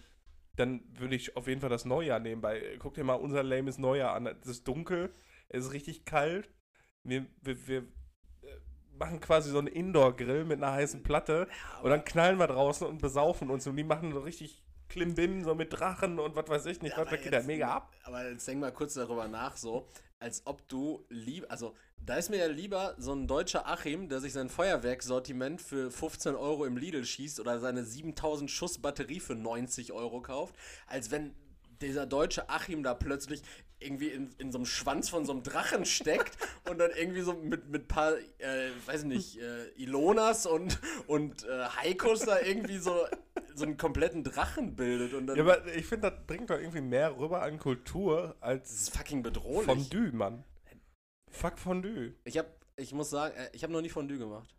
dann 0.56 0.84
würde 0.98 1.16
ich 1.16 1.36
auf 1.36 1.48
jeden 1.48 1.62
Fall 1.62 1.70
das 1.70 1.86
Neujahr 1.86 2.20
nehmen, 2.20 2.44
weil 2.44 2.78
guck 2.78 2.94
dir 2.94 3.04
mal 3.04 3.16
unser 3.16 3.44
lames 3.44 3.78
Neujahr 3.78 4.14
an. 4.14 4.28
Es 4.28 4.48
ist 4.48 4.68
dunkel, 4.68 5.14
es 5.50 5.66
ist 5.66 5.74
richtig 5.74 6.06
kalt. 6.06 6.50
Wir, 7.04 7.26
wir, 7.42 7.68
wir 7.68 7.80
äh, 7.80 7.86
machen 8.98 9.20
quasi 9.20 9.50
so 9.50 9.58
einen 9.58 9.68
Indoor-Grill 9.68 10.46
mit 10.46 10.62
einer 10.62 10.74
heißen 10.74 11.04
Platte 11.04 11.48
und 11.82 11.90
dann 11.90 12.06
knallen 12.06 12.38
wir 12.38 12.48
draußen 12.48 12.88
und 12.88 13.02
besaufen 13.02 13.50
uns 13.50 13.68
und 13.68 13.76
die 13.76 13.84
machen 13.84 14.14
so 14.14 14.20
richtig 14.20 14.64
Klimbim, 14.90 15.44
so 15.44 15.56
mit 15.56 15.74
Drachen 15.74 16.20
und 16.20 16.36
was 16.36 16.48
weiß 16.48 16.66
ich 16.68 16.82
nicht, 16.82 16.92
Ja, 16.92 17.00
was, 17.00 17.10
da 17.10 17.16
aber 17.16 17.24
geht 17.24 17.34
da 17.34 17.42
mega 17.42 17.68
ab. 17.68 17.92
Aber 18.04 18.30
jetzt 18.30 18.48
denk 18.48 18.62
mal 18.62 18.72
kurz 18.72 18.94
darüber 18.94 19.28
nach, 19.28 19.58
so, 19.58 19.88
als 20.24 20.42
ob 20.46 20.68
du 20.70 21.06
lieb, 21.10 21.46
also 21.50 21.76
da 22.06 22.16
ist 22.16 22.30
mir 22.30 22.38
ja 22.38 22.48
lieber 22.48 22.96
so 22.98 23.14
ein 23.14 23.28
deutscher 23.28 23.68
Achim, 23.68 24.08
der 24.08 24.22
sich 24.22 24.34
sein 24.34 24.50
Feuerwerksortiment 24.50 25.62
für 25.62 25.92
15 25.92 26.36
Euro 26.36 26.66
im 26.66 26.78
Lidl 26.78 27.04
schießt 27.04 27.40
oder 27.42 27.60
seine 27.60 27.84
7000 27.84 28.50
Schuss 28.50 28.80
Batterie 28.80 29.20
für 29.20 29.36
90 29.36 29.92
Euro 29.92 30.22
kauft, 30.22 30.56
als 30.88 31.12
wenn 31.12 31.36
dieser 31.82 32.06
deutsche 32.06 32.50
Achim 32.50 32.84
da 32.84 32.94
plötzlich 32.94 33.42
irgendwie 33.84 34.10
in, 34.10 34.32
in 34.38 34.52
so 34.52 34.58
einem 34.58 34.66
Schwanz 34.66 35.10
von 35.10 35.26
so 35.26 35.32
einem 35.34 35.44
Drachen 35.44 35.86
steckt 35.86 36.38
und 36.70 36.78
dann 36.80 36.92
irgendwie 36.92 37.22
so 37.22 37.34
mit 37.34 37.70
mit 37.70 37.88
paar, 37.88 38.14
äh, 38.40 38.70
weiß 38.86 39.04
nicht, 39.06 39.40
äh, 39.40 39.68
Ilonas 39.76 40.46
und, 40.46 40.80
und 41.08 41.44
äh, 41.46 41.66
Heikos 41.82 42.22
da 42.22 42.40
irgendwie 42.40 42.78
so, 42.78 42.96
so 43.56 43.66
einen 43.66 43.78
kompletten 43.78 44.24
Drachen 44.24 44.76
bildet 44.76 45.14
und 45.14 45.28
dann 45.28 45.36
Ja, 45.36 45.44
aber 45.44 45.66
ich 45.74 45.86
finde, 45.86 46.10
das 46.12 46.26
bringt 46.26 46.50
doch 46.50 46.58
irgendwie 46.58 46.82
mehr 46.82 47.18
rüber 47.18 47.42
an 47.42 47.60
Kultur 47.60 48.36
das 48.40 48.42
als 48.42 48.72
ist 48.72 48.98
fucking 48.98 49.24
bedrohlich. 49.24 49.66
Fondue, 49.66 50.12
Mann. 50.12 50.44
Fuck 51.32 51.58
Fondue. 51.58 52.14
Ich 52.26 52.38
hab, 52.38 52.48
ich 52.76 52.94
muss 52.94 53.10
sagen, 53.10 53.36
äh, 53.36 53.50
ich 53.54 53.64
habe 53.64 53.74
noch 53.74 53.82
nie 53.82 53.90
Fondue 53.90 54.18
gemacht. 54.18 54.56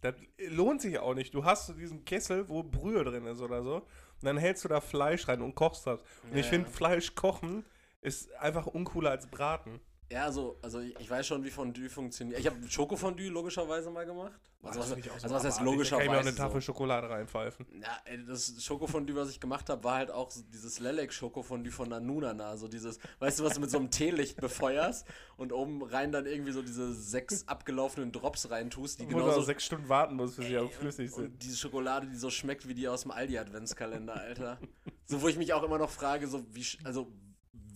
Das 0.00 0.14
lohnt 0.38 0.80
sich 0.80 0.98
auch 0.98 1.14
nicht. 1.14 1.34
Du 1.34 1.44
hast 1.44 1.66
so 1.66 1.72
diesen 1.72 2.04
Kessel, 2.04 2.48
wo 2.48 2.62
Brühe 2.62 3.02
drin 3.02 3.26
ist 3.26 3.40
oder 3.40 3.62
so. 3.64 3.76
Und 3.76 4.24
dann 4.24 4.36
hältst 4.36 4.64
du 4.64 4.68
da 4.68 4.80
Fleisch 4.80 5.26
rein 5.26 5.42
und 5.42 5.54
kochst 5.56 5.86
das. 5.86 6.00
Und 6.22 6.36
ich 6.36 6.44
Ja, 6.44 6.50
finde, 6.50 6.68
ja. 6.68 6.74
Fleisch 6.74 7.14
kochen 7.16 7.64
ist 8.00 8.32
einfach 8.34 8.66
uncooler 8.66 9.10
als 9.10 9.26
braten. 9.26 9.80
Ja, 10.10 10.24
also, 10.24 10.58
also 10.62 10.80
ich 10.80 10.98
ich 10.98 11.10
weiß 11.10 11.26
schon, 11.26 11.44
wie 11.44 11.50
Fondue 11.50 11.90
funktioniert. 11.90 12.40
Ich 12.40 12.46
habe 12.46 12.56
Schokofondue 12.66 13.28
logischerweise 13.28 13.90
mal 13.90 14.06
gemacht. 14.06 14.40
Also, 14.62 14.80
was, 14.80 14.86
finde 14.88 15.00
ich 15.00 15.10
auch 15.10 15.18
so 15.18 15.24
also 15.24 15.34
was 15.34 15.44
heißt 15.44 15.60
abartig. 15.60 15.88
Da 15.90 15.96
kann 15.96 16.00
ich 16.00 16.10
mir 16.10 16.16
auch 16.16 16.22
logischerweise? 16.22 16.28
eine 16.28 16.36
Tafel 16.36 16.60
So. 16.60 16.64
Schokolade 16.66 17.10
reinpfeifen. 17.10 17.66
Ja, 17.80 17.98
ey, 18.06 18.24
das 18.24 18.64
Schokofondue, 18.64 19.14
was 19.16 19.30
ich 19.30 19.38
gemacht 19.38 19.68
habe, 19.68 19.84
war 19.84 19.96
halt 19.96 20.10
auch 20.10 20.30
so 20.30 20.40
dieses 20.42 20.80
Lelek-Schokofondue 20.80 21.70
von 21.70 21.90
Nanunana. 21.90 22.56
So 22.56 22.68
dieses, 22.68 22.98
weißt 23.18 23.38
du, 23.38 23.44
was 23.44 23.54
du 23.54 23.60
mit 23.60 23.70
so 23.70 23.78
einem 23.78 23.90
Teelicht 23.90 24.36
befeuerst 24.40 25.06
und 25.36 25.52
oben 25.52 25.82
rein 25.82 26.10
dann 26.10 26.24
irgendwie 26.24 26.52
so 26.52 26.62
diese 26.62 26.94
sechs 26.94 27.46
abgelaufenen 27.46 28.10
Drops 28.10 28.50
reintust, 28.50 29.00
die 29.00 29.06
genauso 29.06 29.40
auch 29.40 29.44
sechs 29.44 29.66
Stunden 29.66 29.90
warten 29.90 30.16
musst, 30.16 30.38
bis 30.38 30.46
sie 30.46 30.56
auch 30.58 30.72
flüssig 30.72 31.10
sind. 31.10 31.24
Und 31.24 31.42
diese 31.42 31.56
Schokolade, 31.56 32.06
die 32.06 32.16
so 32.16 32.30
schmeckt 32.30 32.66
wie 32.66 32.74
die 32.74 32.88
aus 32.88 33.02
dem 33.02 33.10
Aldi-Adventskalender, 33.10 34.14
Alter. 34.14 34.58
so, 35.04 35.20
wo 35.20 35.28
ich 35.28 35.36
mich 35.36 35.52
auch 35.52 35.62
immer 35.62 35.78
noch 35.78 35.90
frage, 35.90 36.26
so 36.26 36.46
wie, 36.54 36.64
also, 36.84 37.12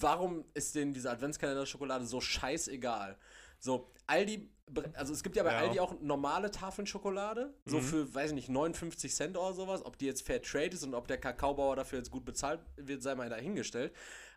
warum 0.02 0.44
ist 0.54 0.75
denn 0.75 0.92
diese 0.92 1.11
Adventskalender-Schokolade 1.11 2.04
so 2.06 2.21
scheißegal? 2.21 3.16
So, 3.59 3.90
Aldi, 4.06 4.50
also 4.94 5.12
es 5.12 5.23
gibt 5.23 5.37
ja 5.37 5.44
bei 5.44 5.52
Ja. 5.52 5.59
Aldi 5.59 5.80
auch 5.80 6.00
normale 6.00 6.50
Tafeln 6.50 6.87
Schokolade, 6.87 7.54
so 7.64 7.78
Mhm. 7.78 7.82
für, 7.82 8.14
weiß 8.14 8.30
ich 8.30 8.35
nicht, 8.35 8.49
59 8.49 9.14
Cent 9.14 9.37
oder 9.37 9.54
sowas. 9.54 9.85
Ob 9.85 9.97
die 9.99 10.06
jetzt 10.06 10.26
Fair 10.26 10.42
Trade 10.42 10.71
ist 10.75 10.82
und 10.82 10.94
ob 10.94 11.06
der 11.06 11.18
Kakaobauer 11.18 11.76
dafür 11.76 11.99
jetzt 11.99 12.11
gut 12.11 12.25
bezahlt 12.25 12.61
wird, 12.76 13.02
sei 13.02 13.14
mal 13.14 13.28
dahingestellt. 13.28 13.94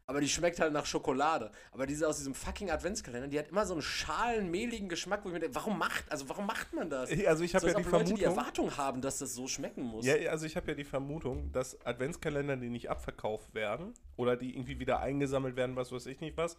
Aber 0.07 0.21
die 0.21 0.29
schmeckt 0.29 0.59
halt 0.59 0.71
nach 0.71 0.85
Schokolade. 0.85 1.49
Aber 1.71 1.87
diese 1.87 2.07
aus 2.07 2.17
diesem 2.17 2.35
fucking 2.35 2.69
Adventskalender, 2.69 3.27
die 3.27 3.39
hat 3.39 3.47
immer 3.47 3.65
so 3.65 3.73
einen 3.73 3.81
schalen, 3.81 4.51
mehligen 4.51 4.87
Geschmack, 4.87 5.23
wo 5.23 5.29
ich 5.29 5.33
mir 5.33 5.39
denke, 5.39 5.55
warum 5.55 5.79
macht, 5.79 6.11
also 6.11 6.29
warum 6.29 6.45
macht 6.45 6.73
man 6.73 6.89
das? 6.91 7.09
Also 7.25 7.43
ich 7.43 7.55
habe 7.55 7.61
so, 7.61 7.67
ja 7.71 7.73
die 7.73 7.85
ob 7.85 7.91
Leute 7.91 8.03
die 8.05 8.09
Vermutung. 8.11 8.37
Erwartung 8.37 8.77
haben, 8.77 9.01
dass 9.01 9.17
das 9.17 9.33
so 9.33 9.47
schmecken 9.47 9.81
muss. 9.81 10.05
Ja, 10.05 10.15
also 10.29 10.45
ich 10.45 10.55
habe 10.55 10.67
ja 10.67 10.75
die 10.75 10.83
Vermutung, 10.83 11.51
dass 11.51 11.83
Adventskalender, 11.85 12.55
die 12.57 12.69
nicht 12.69 12.89
abverkauft 12.89 13.55
werden 13.55 13.95
oder 14.15 14.37
die 14.37 14.55
irgendwie 14.55 14.79
wieder 14.79 14.99
eingesammelt 14.99 15.55
werden, 15.55 15.75
was 15.75 15.91
weiß 15.91 16.05
ich 16.05 16.19
nicht 16.19 16.37
was, 16.37 16.55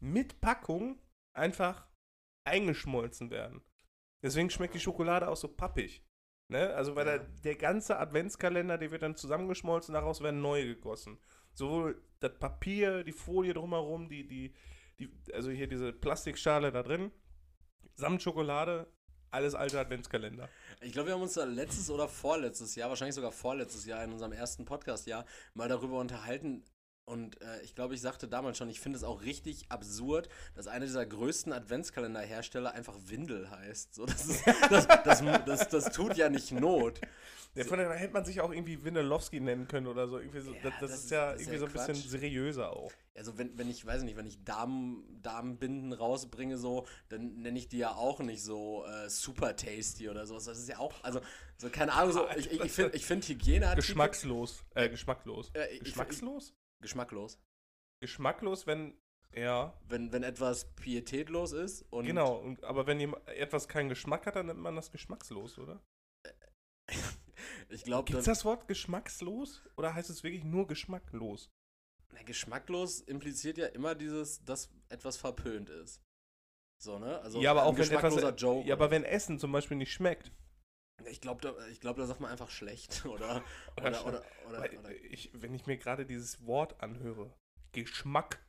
mit 0.00 0.40
Packung 0.40 0.98
einfach 1.36 1.86
eingeschmolzen 2.44 3.30
werden. 3.30 3.62
Deswegen 4.24 4.50
schmeckt 4.50 4.74
die 4.74 4.80
Schokolade 4.80 5.28
auch 5.28 5.36
so 5.36 5.46
pappig. 5.46 6.02
Ne? 6.50 6.74
Also 6.74 6.96
weil 6.96 7.06
Ja. 7.06 7.18
der, 7.18 7.28
der 7.44 7.54
ganze 7.54 7.98
Adventskalender, 7.98 8.76
der 8.76 8.90
wird 8.90 9.02
dann 9.02 9.14
zusammengeschmolzen, 9.14 9.94
daraus 9.94 10.20
werden 10.20 10.40
neue 10.40 10.66
gegossen. 10.66 11.18
Sowohl 11.58 12.00
das 12.20 12.38
Papier, 12.38 13.02
die 13.02 13.10
Folie 13.12 13.52
drumherum, 13.52 14.08
die, 14.08 14.28
die, 14.28 14.54
die, 15.00 15.10
also 15.32 15.50
hier 15.50 15.66
diese 15.66 15.92
Plastikschale 15.92 16.70
da 16.70 16.84
drin, 16.84 17.10
samt 17.96 18.22
Schokolade, 18.22 18.86
alles 19.32 19.56
alte 19.56 19.80
Adventskalender. 19.80 20.48
Ich 20.80 20.92
glaube, 20.92 21.08
wir 21.08 21.14
haben 21.14 21.22
uns 21.22 21.34
da 21.34 21.42
letztes 21.42 21.90
oder 21.90 22.06
vorletztes 22.08 22.76
Jahr, 22.76 22.90
wahrscheinlich 22.90 23.16
sogar 23.16 23.32
vorletztes 23.32 23.86
Jahr 23.86 24.04
in 24.04 24.12
unserem 24.12 24.30
ersten 24.30 24.64
Podcast-Jahr, 24.64 25.26
mal 25.54 25.68
darüber 25.68 25.98
unterhalten. 25.98 26.62
Und 27.08 27.40
äh, 27.40 27.62
ich 27.62 27.74
glaube, 27.74 27.94
ich 27.94 28.00
sagte 28.02 28.28
damals 28.28 28.58
schon, 28.58 28.68
ich 28.68 28.80
finde 28.80 28.98
es 28.98 29.02
auch 29.04 29.22
richtig 29.22 29.64
absurd, 29.70 30.28
dass 30.54 30.66
einer 30.66 30.84
dieser 30.84 31.06
größten 31.06 31.52
Adventskalenderhersteller 31.52 32.72
einfach 32.72 32.94
Windel 33.06 33.50
heißt. 33.50 33.94
So, 33.94 34.04
das, 34.06 34.26
ist, 34.26 34.44
das, 34.70 34.86
das, 35.04 35.22
das, 35.46 35.68
das 35.68 35.92
tut 35.92 36.16
ja 36.16 36.28
nicht 36.28 36.52
Not. 36.52 37.00
Ja, 37.54 37.64
von 37.64 37.78
daher 37.78 37.94
hätte 37.94 38.12
man 38.12 38.24
sich 38.26 38.40
auch 38.42 38.52
irgendwie 38.52 38.84
Windelowski 38.84 39.40
nennen 39.40 39.66
können 39.66 39.86
oder 39.86 40.06
so. 40.06 40.18
Irgendwie 40.18 40.40
so 40.40 40.52
Ja, 40.52 40.70
das, 40.80 40.90
ist 40.92 41.04
ist- 41.04 41.10
ja 41.10 41.32
irgendwie 41.32 41.52
ja 41.54 41.58
so 41.58 41.66
ein 41.66 41.72
bisschen 41.72 41.94
Quatsch. 41.94 42.06
seriöser 42.08 42.70
auch. 42.72 42.92
Also 43.16 43.36
wenn, 43.38 43.56
wenn 43.58 43.68
ich, 43.70 43.84
weiß 43.84 44.02
nicht, 44.02 44.16
wenn 44.16 44.26
ich 44.26 44.44
Damen, 44.44 45.02
Damenbinden 45.22 45.92
rausbringe, 45.92 46.56
so, 46.58 46.86
dann 47.08 47.40
nenne 47.40 47.58
ich 47.58 47.68
die 47.68 47.78
ja 47.78 47.94
auch 47.94 48.20
nicht 48.20 48.42
so 48.44 48.84
äh, 48.86 49.08
super 49.08 49.56
tasty 49.56 50.08
oder 50.08 50.26
sowas. 50.26 50.44
Das 50.44 50.58
ist 50.58 50.68
ja 50.68 50.78
auch, 50.78 50.92
also, 51.02 51.20
so, 51.56 51.68
keine 51.70 51.94
Ahnung, 51.94 52.12
so, 52.12 52.28
ich, 52.36 52.52
ich, 52.52 52.60
ich 52.60 52.72
finde 52.72 52.96
ich 52.96 53.06
find 53.06 53.24
Hygieneartikel... 53.26 53.82
Geschmackslos. 53.82 54.62
Äh, 54.74 54.88
geschmacklos. 54.90 55.50
Äh, 55.54 55.78
Geschmackslos? 55.78 56.54
Geschmacklos. 56.80 57.38
Geschmacklos, 58.00 58.66
wenn. 58.66 58.98
Ja, 59.34 59.78
wenn, 59.86 60.10
wenn 60.10 60.22
etwas 60.22 60.74
pietätlos 60.74 61.52
ist 61.52 61.82
und 61.90 62.06
genau. 62.06 62.36
Und, 62.36 62.64
aber 62.64 62.86
wenn 62.86 62.98
jemand 62.98 63.28
etwas 63.28 63.68
keinen 63.68 63.90
Geschmack 63.90 64.24
hat, 64.24 64.36
dann 64.36 64.46
nennt 64.46 64.58
man 64.58 64.74
das 64.74 64.90
geschmackslos, 64.90 65.58
oder? 65.58 65.82
ich 67.68 67.84
glaube, 67.84 68.06
Gibt 68.06 68.20
es 68.20 68.24
das 68.24 68.46
Wort 68.46 68.66
geschmackslos? 68.68 69.62
Oder 69.76 69.92
heißt 69.92 70.08
es 70.08 70.24
wirklich 70.24 70.44
nur 70.44 70.66
geschmacklos? 70.66 71.50
geschmacklos 72.24 73.00
impliziert 73.00 73.58
ja 73.58 73.66
immer 73.66 73.94
dieses, 73.94 74.44
dass 74.44 74.70
etwas 74.88 75.16
verpönt 75.16 75.70
ist. 75.70 76.02
So, 76.80 76.98
ne? 76.98 77.20
Also 77.20 77.40
ja, 77.40 77.50
aber 77.50 77.62
ein 77.62 77.68
auch 77.68 77.78
wenn 77.78 77.90
etwas. 77.90 78.40
Joke. 78.40 78.68
Ja, 78.68 78.74
aber 78.74 78.90
wenn 78.90 79.04
Essen 79.04 79.38
zum 79.38 79.50
Beispiel 79.50 79.76
nicht 79.76 79.92
schmeckt. 79.92 80.30
Ich 81.06 81.20
glaube, 81.20 81.40
da, 81.40 81.54
ich 81.68 81.80
glaub, 81.80 81.96
da 81.96 82.06
sagt 82.06 82.20
man 82.20 82.30
einfach 82.30 82.50
schlecht. 82.50 83.04
Oder, 83.06 83.42
Oder 83.76 84.04
oder, 84.06 84.24
oder, 84.46 84.70
oder, 84.78 84.90
ich, 85.10 85.30
wenn 85.34 85.54
ich 85.54 85.66
mir 85.66 85.76
gerade 85.76 86.06
dieses 86.06 86.44
Wort 86.46 86.80
anhöre, 86.82 87.32
Geschmack. 87.72 88.44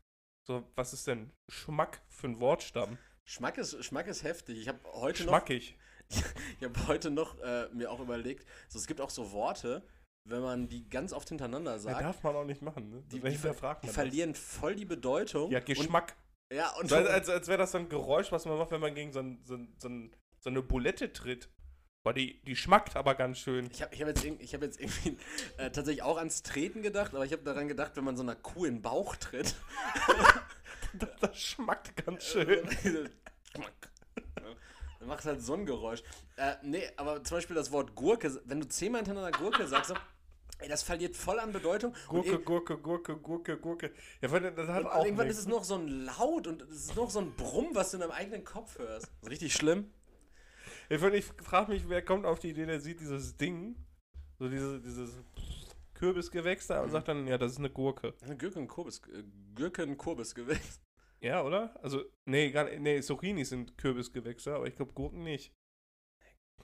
So, 0.48 0.68
was 0.76 0.94
ist 0.94 1.06
denn 1.06 1.32
Schmack 1.48 2.02
für 2.10 2.28
ein 2.28 2.40
Wortstamm? 2.40 2.98
Geschmack, 3.26 3.58
ist, 3.58 3.78
Geschmack 3.78 4.08
ist 4.08 4.24
heftig. 4.24 4.58
Ich 4.58 4.68
habe 4.68 4.80
heute 4.94 5.24
noch, 5.24 5.32
Schmackig. 5.34 5.78
ich 6.10 6.64
habe 6.64 6.88
heute 6.88 7.12
noch 7.12 7.38
äh, 7.40 7.70
mir 7.74 7.92
auch 7.92 8.00
überlegt, 8.00 8.48
so, 8.68 8.80
es 8.80 8.88
gibt 8.88 9.02
auch 9.02 9.12
so 9.12 9.32
Worte, 9.32 9.86
wenn 10.24 10.42
man 10.42 10.68
die 10.68 10.90
ganz 10.90 11.14
oft 11.14 11.30
hintereinander 11.30 11.74
Ja, 11.74 11.80
sagt, 11.80 12.02
darf 12.02 12.24
man 12.24 12.36
auch 12.36 12.46
nicht 12.46 12.62
machen, 12.62 12.90
ne? 12.90 13.04
die, 13.12 13.20
die, 13.20 13.30
die 13.30 13.38
das. 13.38 13.94
verlieren 13.94 14.34
voll 14.34 14.76
die 14.76 14.86
Bedeutung. 14.86 15.52
Ja, 15.52 15.60
Geschmack. 15.60 16.16
Und, 16.50 16.58
ja, 16.58 16.72
und 16.80 16.90
So, 16.90 16.96
als 16.96 17.30
als, 17.30 17.48
wäre 17.48 17.60
das 17.60 17.72
so 17.72 17.78
ein 17.78 17.90
Geräusch, 17.90 18.32
was 18.32 18.46
man 18.46 18.58
macht, 18.58 18.72
wenn 18.72 18.82
man 18.82 18.96
gegen 18.96 19.12
so, 19.12 19.20
ein, 19.20 19.44
so, 19.46 19.56
ein, 19.56 20.16
so 20.40 20.50
eine 20.50 20.64
Bulette 20.64 21.14
tritt. 21.14 21.50
Boah, 22.04 22.14
die, 22.14 22.40
die 22.44 22.56
schmackt 22.56 22.96
aber 22.96 23.14
ganz 23.14 23.40
schön. 23.40 23.70
Ich 23.74 23.82
habe 23.82 23.94
ich 23.94 24.02
hab 24.02 24.08
jetzt, 24.08 24.24
irg- 24.24 24.40
ich 24.40 24.54
hab 24.54 24.62
jetzt 24.62 24.80
irgendwie 24.80 25.18
äh, 25.58 25.70
tatsächlich 25.70 26.02
auch 26.02 26.18
ans 26.18 26.44
Treten 26.44 26.82
gedacht, 26.82 27.14
aber 27.14 27.26
ich 27.26 27.34
habe 27.34 27.44
daran 27.44 27.68
gedacht, 27.68 27.92
wenn 27.96 28.06
man 28.06 28.16
so 28.16 28.24
einer 28.24 28.36
Kuh 28.36 28.66
in 28.66 28.76
den 28.76 28.82
Bauch 28.82 29.16
tritt. 29.16 29.56
Das, 30.98 31.10
das 31.22 31.40
schmackt 31.40 32.04
ganz 32.04 32.24
schön. 32.24 32.68
Dann 35.00 35.08
macht 35.08 35.24
halt 35.24 35.40
so 35.40 35.54
ein 35.54 35.64
Geräusch. 35.68 36.02
Äh, 36.36 36.56
nee, 36.64 36.82
aber 36.98 37.24
zum 37.24 37.38
Beispiel 37.38 37.56
das 37.56 37.72
Wort 37.72 37.94
Gurke, 37.94 38.42
wenn 38.46 38.60
du 38.60 38.68
zehnmal 38.68 39.02
hintereinander 39.06 39.38
Gurke 39.38 39.68
sagst, 39.68 39.94
ey, 40.58 40.68
das 40.68 40.82
verliert 40.82 41.16
voll 41.16 41.40
an 41.40 41.52
Bedeutung. 41.52 41.94
Gurke, 42.08 42.40
Gurke, 42.40 42.78
Gurke, 42.80 43.18
Gurke, 43.18 43.58
Gurke. 43.58 43.92
Ja, 44.20 44.30
das 44.40 44.68
hat 44.68 44.80
und 44.84 44.88
auch 44.88 45.06
irgendwann 45.06 45.28
nichts. 45.28 45.42
ist 45.42 45.46
es 45.46 45.52
noch 45.52 45.64
so 45.64 45.76
ein 45.76 45.88
Laut 46.06 46.48
und 46.48 46.64
es 46.64 46.86
ist 46.86 46.96
noch 46.96 47.12
so 47.12 47.20
ein 47.20 47.36
Brumm, 47.36 47.68
was 47.74 47.92
du 47.92 47.98
in 47.98 48.02
deinem 48.02 48.12
eigenen 48.12 48.44
Kopf 48.44 48.80
hörst. 48.80 49.06
Das 49.06 49.24
ist 49.26 49.30
richtig 49.30 49.54
schlimm. 49.54 49.94
Allem, 50.90 51.14
ich 51.14 51.26
frage 51.26 51.72
mich, 51.72 51.88
wer 51.88 52.02
kommt 52.02 52.26
auf 52.26 52.40
die 52.40 52.50
Idee, 52.50 52.66
der 52.66 52.80
sieht 52.80 53.00
dieses 53.00 53.38
Ding, 53.38 53.76
so 54.38 54.50
diese, 54.50 54.82
dieses 54.82 55.22
Kürbisgewächs 55.94 56.68
da 56.68 56.82
und 56.82 56.90
sagt 56.92 57.08
dann, 57.08 57.28
ja, 57.28 57.38
das 57.38 57.54
ist 57.54 57.60
eine 57.60 57.70
Gurke. 57.70 58.14
Gürken-Kurbis, 58.38 59.02
äh, 59.14 59.24
Gürken-Kurbisgewächs. 59.56 60.82
Ja, 61.22 61.44
oder? 61.44 61.78
Also, 61.84 62.06
nee, 62.26 62.50
gar, 62.50 62.70
nee, 62.70 63.02
Zucchinis 63.02 63.50
sind 63.50 63.78
Kürbisgewächse, 63.78 64.56
aber 64.56 64.68
ich 64.68 64.76
glaube 64.76 64.94
Gurken 64.94 65.24
nicht. 65.24 65.54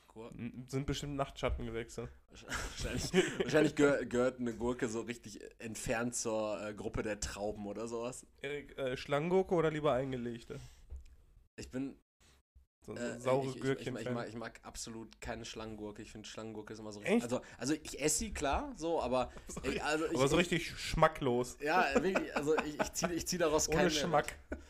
Gurken. 0.07 0.65
Sind 0.69 0.85
bestimmt 0.85 1.17
Nachtschattengewächse. 1.17 2.07
Wahrscheinlich, 2.29 3.13
wahrscheinlich 3.39 3.75
gehör, 3.75 4.05
gehört 4.05 4.39
eine 4.39 4.53
Gurke 4.53 4.87
so 4.87 5.01
richtig 5.01 5.41
entfernt 5.59 6.15
zur 6.15 6.65
äh, 6.65 6.73
Gruppe 6.73 7.03
der 7.03 7.19
Trauben 7.19 7.67
oder 7.67 7.87
sowas. 7.89 8.25
Erik, 8.41 8.77
äh, 8.77 8.95
Schlangengurke 8.95 9.53
oder 9.53 9.71
lieber 9.71 9.91
eingelegte? 9.91 10.61
Ich 11.57 11.69
bin 11.69 11.97
So, 12.85 12.95
so 12.95 13.01
Äh, 13.01 13.19
saure 13.19 13.43
ich, 13.43 13.49
ich, 13.49 13.55
ich, 13.55 13.61
Gürkchen. 13.61 13.97
ich, 13.97 14.09
mag, 14.11 14.29
ich 14.29 14.35
mag 14.35 14.59
absolut 14.63 15.19
keine 15.19 15.43
Schlangengurke. 15.45 16.01
Ich 16.01 16.11
finde 16.11 16.27
Schlangengurke 16.27 16.73
ist 16.73 16.79
immer 16.79 16.91
so 16.91 17.01
Echt? 17.01 17.23
Also, 17.23 17.41
also 17.57 17.73
ich 17.73 17.99
esse 17.99 18.17
sie 18.19 18.33
klar, 18.33 18.73
so, 18.75 19.01
aber. 19.01 19.31
ich, 19.63 19.83
also 19.83 20.05
ich, 20.05 20.15
aber 20.15 20.27
so 20.27 20.35
ich, 20.35 20.51
richtig 20.51 20.69
schmacklos. 20.79 21.57
Ja, 21.61 21.87
wirklich, 21.95 22.35
also 22.35 22.55
ich, 22.59 22.79
ich 22.79 22.93
ziehe 22.93 23.13
ich 23.13 23.27
zieh 23.27 23.37
daraus 23.37 23.67
Ohne 23.67 23.77
keinen 23.77 23.91
Schmack. 23.91 24.35
Mehrwert. 24.49 24.65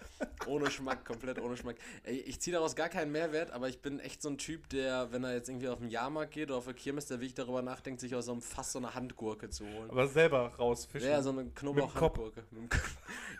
Ohne 0.47 0.69
Schmack, 0.69 1.05
komplett 1.05 1.39
ohne 1.39 1.57
Schmack. 1.57 1.75
Ey, 2.03 2.19
Ich 2.21 2.39
ziehe 2.39 2.53
daraus 2.53 2.75
gar 2.75 2.89
keinen 2.89 3.11
Mehrwert, 3.11 3.51
aber 3.51 3.69
ich 3.69 3.81
bin 3.81 3.99
echt 3.99 4.21
so 4.21 4.29
ein 4.29 4.37
Typ, 4.37 4.69
der, 4.69 5.11
wenn 5.11 5.23
er 5.23 5.33
jetzt 5.33 5.49
irgendwie 5.49 5.67
auf 5.69 5.79
den 5.79 5.89
Jahrmarkt 5.89 6.31
geht 6.31 6.49
oder 6.49 6.57
auf 6.57 6.65
der 6.65 6.73
Kirmes, 6.73 7.05
der 7.07 7.17
wirklich 7.19 7.33
darüber 7.33 7.61
nachdenkt, 7.61 7.99
sich 8.01 8.15
aus 8.15 8.25
so 8.25 8.31
einem 8.31 8.41
Fass 8.41 8.71
so 8.71 8.79
eine 8.79 8.93
Handgurke 8.93 9.49
zu 9.49 9.65
holen. 9.65 9.89
Aber 9.89 10.07
selber 10.07 10.53
rausfischen. 10.55 11.09
Ja, 11.09 11.21
so 11.21 11.29
eine 11.31 11.45
Knoblauch-Handgurke. 11.45 12.43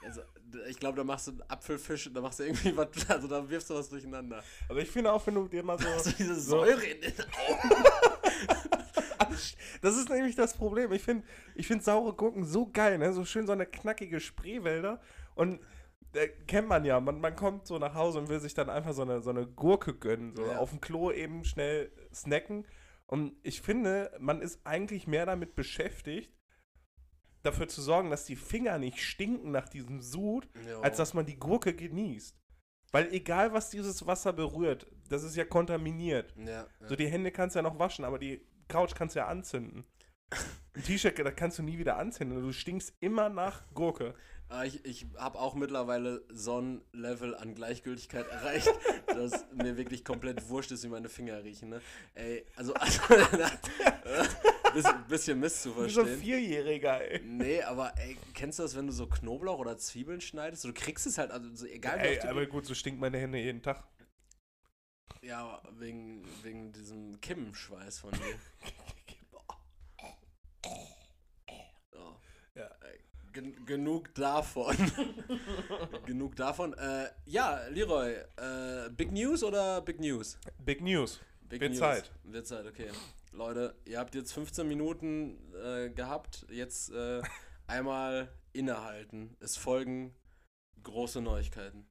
Also, 0.03 0.21
ich 0.69 0.79
glaube, 0.79 0.97
da 0.97 1.03
machst 1.03 1.27
du 1.27 1.31
einen 1.31 1.43
Apfelfisch 1.47 2.07
und 2.07 2.13
da 2.13 2.21
machst 2.21 2.39
du 2.39 2.43
irgendwie 2.43 2.75
was, 2.77 2.87
also 3.09 3.27
da 3.27 3.49
wirfst 3.49 3.69
du 3.69 3.75
was 3.75 3.89
durcheinander. 3.89 4.43
aber 4.69 4.79
ich 4.79 4.89
finde 4.89 5.11
auch, 5.11 5.25
wenn 5.27 5.35
du 5.35 5.47
dir 5.47 5.63
mal 5.63 5.77
so. 5.79 5.87
Also 5.95 6.11
diese 6.11 6.35
so 6.35 6.57
Säure 6.57 6.83
in 6.85 7.01
den 7.01 7.13
Augen. 7.13 7.83
das 9.81 9.97
ist 9.97 10.09
nämlich 10.09 10.35
das 10.35 10.53
Problem. 10.55 10.91
Ich 10.91 11.01
finde 11.03 11.25
ich 11.55 11.67
find 11.67 11.83
saure 11.83 12.13
Gurken 12.13 12.43
so 12.45 12.69
geil, 12.71 12.97
ne? 12.97 13.13
So 13.13 13.25
schön 13.25 13.45
so 13.45 13.53
eine 13.53 13.65
knackige 13.65 14.19
Spreewälder. 14.19 14.99
Und 15.35 15.59
kennt 16.47 16.67
man 16.67 16.85
ja, 16.85 16.99
man, 16.99 17.19
man 17.19 17.35
kommt 17.35 17.67
so 17.67 17.77
nach 17.77 17.93
Hause 17.93 18.19
und 18.19 18.29
will 18.29 18.39
sich 18.39 18.53
dann 18.53 18.69
einfach 18.69 18.93
so 18.93 19.01
eine, 19.01 19.21
so 19.21 19.29
eine 19.29 19.45
Gurke 19.47 19.93
gönnen. 19.93 20.35
So 20.35 20.45
Ja. 20.45 20.57
auf 20.57 20.69
dem 20.69 20.81
Klo 20.81 21.11
eben 21.11 21.43
schnell 21.43 21.91
snacken. 22.13 22.65
Und 23.07 23.33
ich 23.43 23.61
finde, 23.61 24.11
man 24.19 24.41
ist 24.41 24.65
eigentlich 24.65 25.07
mehr 25.07 25.25
damit 25.25 25.55
beschäftigt, 25.55 26.33
dafür 27.43 27.67
zu 27.67 27.81
sorgen, 27.81 28.09
dass 28.09 28.25
die 28.25 28.35
Finger 28.35 28.79
nicht 28.79 28.99
stinken 28.99 29.51
nach 29.51 29.69
diesem 29.69 30.01
Sud, 30.01 30.47
Jo. 30.67 30.81
als 30.81 30.97
dass 30.97 31.13
man 31.13 31.25
die 31.25 31.37
Gurke 31.37 31.75
genießt. 31.75 32.35
Weil 32.91 33.13
egal, 33.13 33.53
was 33.53 33.69
dieses 33.69 34.07
Wasser 34.07 34.33
berührt, 34.33 34.87
das 35.09 35.23
ist 35.23 35.35
ja 35.35 35.45
kontaminiert. 35.45 36.33
Ja, 36.37 36.45
ja. 36.45 36.67
So, 36.87 36.95
die 36.95 37.07
Hände 37.07 37.31
kannst 37.31 37.55
du 37.55 37.59
ja 37.59 37.63
noch 37.63 37.77
waschen, 37.77 38.05
aber 38.05 38.17
die 38.17 38.47
Couch 38.67 38.95
kannst 38.95 39.15
du 39.15 39.19
ja 39.19 39.27
anzünden. 39.27 39.85
Ein 40.73 40.83
T-Shirt, 40.83 41.17
das 41.19 41.35
kannst 41.35 41.59
du 41.59 41.63
nie 41.63 41.77
wieder 41.77 41.97
und 41.99 42.19
Du 42.19 42.51
stinkst 42.51 42.93
immer 42.99 43.29
nach 43.29 43.63
Gurke. 43.73 44.15
Ah, 44.55 44.63
Ich, 44.63 44.85
ich 44.85 45.05
habe 45.17 45.37
auch 45.37 45.53
mittlerweile 45.53 46.23
so 46.29 46.61
ein 46.61 46.81
Level 46.93 47.35
an 47.35 47.55
Gleichgültigkeit 47.55 48.27
erreicht, 48.29 48.69
dass 49.07 49.45
mir 49.53 49.75
wirklich 49.75 50.05
komplett 50.05 50.47
wurscht 50.49 50.71
ist, 50.71 50.83
wie 50.83 50.87
meine 50.87 51.09
Finger 51.09 51.43
riechen. 51.43 51.69
Ne? 51.69 51.81
Ey, 52.13 52.45
also, 52.55 52.73
also 52.75 53.01
bisschen, 54.73 55.03
bisschen 55.07 55.39
Mist 55.41 55.61
zu 55.63 55.69
Wie 55.71 55.89
so 55.89 56.01
ein 56.01 56.07
verstehen. 56.07 56.19
Vierjähriger, 56.21 57.01
ey. 57.01 57.21
Nee, 57.25 57.61
aber 57.63 57.97
ey, 57.97 58.17
kennst 58.33 58.59
du 58.59 58.63
das, 58.63 58.75
wenn 58.75 58.87
du 58.87 58.93
so 58.93 59.07
Knoblauch 59.07 59.59
oder 59.59 59.77
Zwiebeln 59.77 60.21
schneidest? 60.21 60.63
Du 60.63 60.73
kriegst 60.73 61.05
es 61.05 61.17
halt, 61.17 61.31
also 61.31 61.53
so, 61.53 61.65
egal 61.65 61.99
wie 61.99 62.03
Ey, 62.07 62.19
du 62.19 62.29
aber 62.29 62.45
gut, 62.45 62.65
so 62.65 62.73
stinken 62.73 63.01
meine 63.01 63.17
Hände 63.17 63.37
jeden 63.39 63.61
Tag. 63.61 63.83
Ja, 65.21 65.61
wegen, 65.79 66.23
wegen 66.43 66.71
diesem 66.71 67.19
Kimmschweiß 67.19 67.99
von 67.99 68.11
dir. 68.11 68.39
Gen 73.35 73.65
genug 73.65 74.15
davon. 74.15 74.77
genug 76.05 76.37
davon. 76.37 76.73
Äh, 76.73 77.09
ja, 77.25 77.67
Leroy, 77.67 78.13
äh, 78.13 78.89
Big 78.95 79.11
News 79.11 79.43
oder 79.43 79.81
Big 79.81 79.99
News? 79.99 80.39
Big 80.63 80.81
News. 80.81 81.19
Big 81.41 81.59
Wird 81.59 81.75
Zeit. 81.75 82.13
Wird 82.23 82.47
Zeit, 82.47 82.65
okay. 82.65 82.89
Leute, 83.33 83.75
ihr 83.83 83.99
habt 83.99 84.15
jetzt 84.15 84.31
15 84.31 84.65
Minuten 84.65 85.37
äh, 85.53 85.89
gehabt. 85.89 86.45
Jetzt 86.49 86.91
äh, 86.91 87.21
einmal 87.67 88.29
innehalten. 88.53 89.35
Es 89.41 89.57
folgen 89.57 90.15
große 90.83 91.21
Neuigkeiten. 91.21 91.85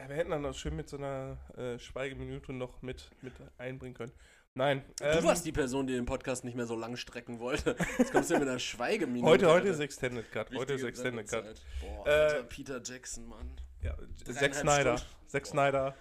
Ja, 0.00 0.08
wir 0.08 0.16
hätten 0.16 0.30
dann 0.30 0.40
noch 0.40 0.54
schön 0.54 0.74
mit 0.74 0.88
so 0.88 0.96
einer 0.96 1.36
äh, 1.54 1.78
Schweigeminute 1.78 2.54
noch 2.54 2.80
mit, 2.80 3.10
mit 3.20 3.34
einbringen 3.58 3.94
können. 3.94 4.12
Nein. 4.54 4.84
du 4.98 5.04
ähm, 5.04 5.24
warst 5.24 5.46
die 5.46 5.52
Person, 5.52 5.86
die 5.86 5.94
den 5.94 6.06
Podcast 6.06 6.44
nicht 6.44 6.56
mehr 6.56 6.66
so 6.66 6.74
lang 6.74 6.96
strecken 6.96 7.38
wollte. 7.38 7.76
Jetzt 7.98 8.12
kommst 8.12 8.30
du 8.30 8.34
mit 8.38 8.48
einer 8.48 8.58
Schweigeminute. 8.58 9.30
Heute, 9.30 9.48
heute 9.48 9.68
ist 9.68 9.78
Extended 9.78 10.30
Cut. 10.32 10.52
Heute 10.54 10.74
ist 10.74 10.82
Extended 10.82 11.28
Cut. 11.28 11.62
Boah, 11.80 12.06
Äh, 12.06 12.10
Alter, 12.10 12.42
Peter 12.44 12.82
Jackson, 12.82 13.28
Mann. 13.28 13.60
Ja, 13.82 13.94
Zack 14.24 14.54
Snyder. 14.54 15.00
Zack. 15.28 15.46
Snyder. 15.46 15.94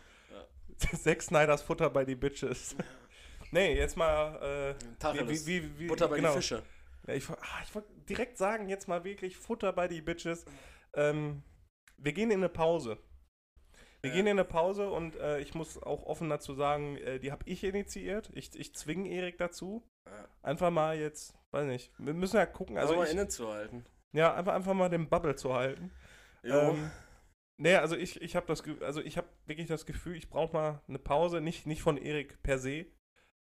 Zack 0.78 1.22
Snyders 1.22 1.62
Futter 1.62 1.90
bei 1.90 2.06
die 2.06 2.16
Bitches. 2.16 2.76
nee, 3.52 3.76
jetzt 3.78 3.96
mal. 3.96 4.76
Äh, 4.80 4.96
Tacheles. 4.98 5.46
wie, 5.46 5.64
wie, 5.64 5.80
wie, 5.80 5.88
Butter 5.88 6.08
bei 6.08 6.18
genau. 6.18 6.30
die 6.30 6.38
Fische. 6.38 6.64
Ja, 7.08 7.14
ich 7.14 7.30
ah, 7.30 7.38
ich 7.64 7.74
wollte 7.76 7.90
direkt 8.10 8.38
sagen, 8.38 8.68
jetzt 8.68 8.88
mal 8.88 9.04
wirklich 9.04 9.38
Futter 9.38 9.74
bei 9.74 9.88
die 9.88 10.02
Bitches. 10.02 10.46
Ähm, 10.94 11.44
wir 11.98 12.14
gehen 12.14 12.32
in 12.32 12.40
eine 12.40 12.50
Pause. 12.50 12.98
Wir 14.02 14.10
Ja. 14.12 14.16
gehen 14.16 14.28
in 14.28 14.40
eine 14.40 14.46
Pause 14.46 14.90
und 14.90 15.16
äh, 15.18 15.40
ich 15.40 15.54
muss 15.56 15.82
auch 15.82 16.04
offen 16.04 16.30
dazu 16.30 16.54
sagen, 16.54 16.98
äh, 16.98 17.20
die 17.20 17.32
habe 17.32 17.44
ich 17.46 17.64
initiiert. 17.64 18.30
Ich, 18.34 18.58
ich 18.58 18.74
zwinge 18.76 19.10
Erik 19.10 19.38
dazu. 19.38 19.84
Ja. 20.06 20.28
Einfach 20.42 20.70
mal 20.72 20.98
jetzt, 20.98 21.34
weiß 21.52 21.66
nicht, 21.66 21.92
wir 21.98 22.14
müssen 22.14 22.38
ja 22.38 22.46
gucken. 22.46 22.78
Also 22.78 22.96
mal 22.96 23.06
ich, 23.06 23.12
innezuhalten. 23.12 23.86
ja, 24.14 24.34
einfach, 24.34 24.54
einfach 24.54 24.74
mal 24.74 24.90
den 24.90 25.10
Bubble 25.10 25.36
zu 25.36 25.54
halten. 25.54 25.92
Jo. 26.44 26.56
Ähm, 26.56 26.92
nee, 27.58 27.76
also 27.76 27.96
ich, 27.98 28.22
ich 28.22 28.36
habe 28.38 28.48
das, 28.48 28.64
also 28.82 29.02
ich 29.02 29.18
habe 29.18 29.28
wirklich 29.46 29.68
das 29.68 29.86
Gefühl, 29.86 30.16
ich 30.16 30.30
brauche 30.30 30.54
mal 30.54 30.82
eine 30.88 31.00
Pause, 31.00 31.42
nicht, 31.42 31.68
nicht 31.68 31.82
von 31.82 31.98
Erik 31.98 32.42
per 32.42 32.58
se, 32.58 32.86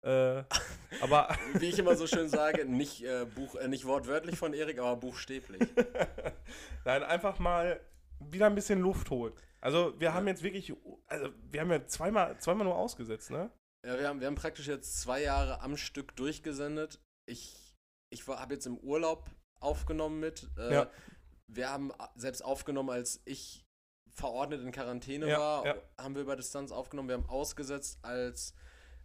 äh, 0.03 0.45
aber 1.01 1.37
Wie 1.55 1.69
ich 1.69 1.79
immer 1.79 1.97
so 1.97 2.07
schön 2.07 2.29
sage, 2.29 2.65
nicht, 2.65 3.03
äh, 3.05 3.25
Buch, 3.25 3.57
äh, 3.57 3.67
nicht 3.67 3.87
wortwörtlich 3.87 4.39
von 4.39 4.55
Erik, 4.55 4.79
aber 4.79 4.97
buchstäblich. 4.97 5.61
nein, 6.85 7.03
einfach 7.03 7.39
mal 7.41 7.81
wieder 8.21 8.47
ein 8.47 8.55
bisschen 8.55 8.81
Luft 8.81 9.11
holen. 9.11 9.33
Also 9.65 9.99
wir 9.99 10.13
haben 10.13 10.27
jetzt 10.29 10.43
wirklich, 10.43 10.75
also 11.07 11.31
wir 11.51 11.61
haben 11.63 11.71
ja 11.71 11.87
zweimal, 11.87 12.39
zweimal 12.39 12.67
nur 12.67 12.77
ausgesetzt, 12.77 13.31
ne? 13.31 13.51
Ja, 13.87 13.99
wir 13.99 14.09
haben, 14.09 14.21
wir 14.21 14.27
haben 14.27 14.35
praktisch 14.35 14.67
jetzt 14.67 15.01
zwei 15.01 15.23
Jahre 15.23 15.61
am 15.63 15.79
Stück 15.79 16.15
durchgesendet. 16.17 17.01
Ich, 17.27 17.75
ich 18.11 18.27
habe 18.29 18.53
jetzt 18.53 18.67
im 18.67 18.77
Urlaub 18.79 19.31
aufgenommen 19.61 20.21
mit. 20.21 20.51
Äh, 20.59 20.73
Ja. 20.75 20.91
Wir 21.47 21.71
haben 21.71 21.93
selbst 22.15 22.43
aufgenommen, 22.43 22.91
als 22.91 23.23
ich 23.25 23.65
verordnet 24.11 24.63
in 24.63 24.71
Quarantäne 24.73 25.29
Ja, 25.29 25.39
war, 25.39 25.67
ja. 25.67 25.75
haben 25.99 26.15
wir 26.15 26.23
über 26.23 26.37
Distanz 26.37 26.71
aufgenommen. 26.71 27.09
Wir 27.09 27.17
haben 27.17 27.29
ausgesetzt, 27.29 27.99
als, 28.03 28.55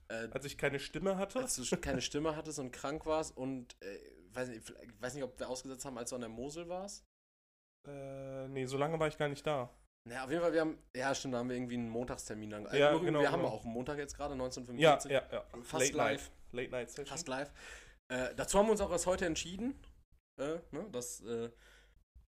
äh, 0.10 0.28
Als 0.32 0.46
ich 0.46 0.58
keine 0.58 0.80
Stimme 0.80 1.18
hatte. 1.18 1.40
als 1.40 1.56
du 1.56 1.78
keine 1.78 2.02
Stimme 2.02 2.36
hattest 2.36 2.60
und 2.60 2.72
krank 2.72 3.06
warst. 3.06 3.36
Und 3.36 3.76
äh, 3.82 3.98
weiß, 4.34 4.50
nicht, 4.50 4.74
weiß 5.02 5.14
nicht, 5.14 5.24
ob 5.24 5.40
wir 5.40 5.48
ausgesetzt 5.50 5.86
haben, 5.86 5.98
als 5.98 6.10
du 6.10 6.16
an 6.16 6.22
der 6.22 6.30
Mosel 6.30 6.68
warst. 6.68 7.06
Äh, 7.88 8.48
nee, 8.50 8.66
so 8.66 8.78
lange 8.78 9.00
war 9.00 9.08
ich 9.08 9.18
gar 9.18 9.30
nicht 9.30 9.46
da. 9.48 9.70
Naja, 10.08 10.24
auf 10.24 10.30
jeden 10.30 10.42
Fall, 10.42 10.54
wir 10.54 10.62
haben, 10.62 10.78
ja 10.96 11.14
stimmt, 11.14 11.34
da 11.34 11.40
haben 11.40 11.50
wir 11.50 11.56
irgendwie 11.56 11.76
einen 11.76 11.90
Montagstermin. 11.90 12.50
Dann, 12.50 12.64
Ja, 12.74 12.90
Übrigens, 12.92 13.06
genau, 13.06 13.22
Wir 13.22 13.32
haben 13.32 13.42
genau. 13.42 13.54
auch 13.54 13.64
einen 13.64 13.74
Montag 13.74 13.98
jetzt 13.98 14.16
gerade, 14.16 14.34
Ja, 14.36 14.44
1945. 14.44 15.12
ja, 15.12 15.24
ja. 15.32 15.44
Fast 15.64 15.86
Late 15.86 15.98
live. 15.98 16.22
Night. 16.22 16.32
Late 16.52 16.72
Night 16.72 16.90
Session. 16.90 17.06
Fast 17.06 17.28
live. 17.28 17.52
Äh, 18.08 18.36
dazu 18.36 18.58
haben 18.58 18.68
wir 18.68 18.72
uns 18.72 18.82
auch 18.82 18.92
erst 18.92 19.06
heute 19.06 19.26
entschieden, 19.26 19.76
äh, 20.40 20.58
ne, 20.72 20.88
dass, 20.92 21.22
äh, 21.22 21.50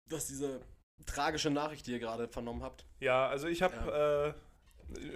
dass 0.08 0.26
diese 0.26 0.60
tragische 1.06 1.50
Nachricht, 1.50 1.86
die 1.86 1.92
ihr 1.92 2.00
gerade 2.00 2.26
vernommen 2.28 2.62
habt. 2.62 2.84
Ja, 3.00 3.28
also 3.28 3.46
ich 3.46 3.62
habe 3.62 4.34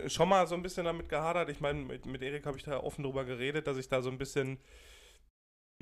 äh, 0.05 0.09
schon 0.09 0.29
mal 0.29 0.47
so 0.47 0.55
ein 0.55 0.63
bisschen 0.63 0.85
damit 0.85 1.09
gehadert. 1.09 1.49
Ich 1.49 1.61
meine, 1.61 1.81
mit, 1.81 2.07
mit 2.07 2.23
Erik 2.23 2.47
habe 2.47 2.59
ich 2.59 2.63
da 2.63 2.79
offen 2.79 3.03
drüber 3.03 3.25
geredet, 3.25 3.67
dass 3.67 3.77
ich 3.77 3.89
da 3.89 4.03
so 4.03 4.11
ein 4.11 4.19
bisschen. 4.19 4.59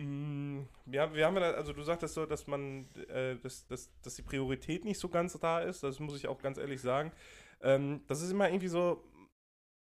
Mh, 0.01 0.67
ja, 0.87 1.13
wir 1.15 1.27
haben 1.27 1.37
ja, 1.37 1.53
also 1.53 1.73
du 1.73 1.83
sagtest 1.83 2.15
so, 2.15 2.27
dass 2.27 2.47
man, 2.47 2.87
äh, 3.09 3.37
dass, 3.37 3.67
dass, 3.67 3.91
dass 4.03 4.15
die 4.17 4.23
Priorität 4.23 4.85
nicht 4.85 4.99
so 4.99 5.09
ganz 5.09 5.39
da 5.39 5.61
ist. 5.61 5.83
Das 5.83 6.01
muss 6.01 6.17
ich 6.17 6.27
auch 6.29 6.41
ganz 6.41 6.59
ehrlich 6.59 6.81
sagen. 6.81 7.13
Ähm, 7.61 8.03
das 8.07 8.23
ist 8.23 8.31
immer 8.31 8.49
irgendwie 8.49 8.69
so. 8.69 9.05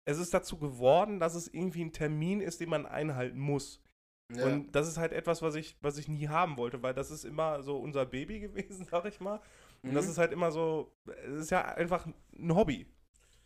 Es 0.08 0.18
ist 0.18 0.32
dazu 0.32 0.56
geworden, 0.58 1.18
dass 1.18 1.34
es 1.34 1.48
irgendwie 1.48 1.84
ein 1.84 1.92
Termin 1.92 2.40
ist, 2.40 2.60
den 2.60 2.70
man 2.70 2.86
einhalten 2.86 3.38
muss. 3.38 3.82
Und 4.42 4.72
das 4.72 4.88
ist 4.88 4.98
halt 4.98 5.12
etwas, 5.12 5.42
was 5.42 5.54
ich, 5.54 5.76
was 5.82 5.98
ich 5.98 6.08
nie 6.08 6.28
haben 6.28 6.56
wollte, 6.56 6.82
weil 6.82 6.94
das 6.94 7.10
ist 7.10 7.24
immer 7.24 7.62
so 7.62 7.78
unser 7.78 8.06
Baby 8.06 8.40
gewesen, 8.40 8.86
sag 8.90 9.04
ich 9.06 9.20
mal. 9.20 9.40
Und 9.82 9.94
das 9.94 10.06
Mhm. 10.06 10.10
ist 10.12 10.18
halt 10.18 10.32
immer 10.32 10.50
so, 10.52 10.92
es 11.26 11.42
ist 11.42 11.50
ja 11.50 11.64
einfach 11.64 12.06
ein 12.06 12.54
Hobby. 12.54 12.86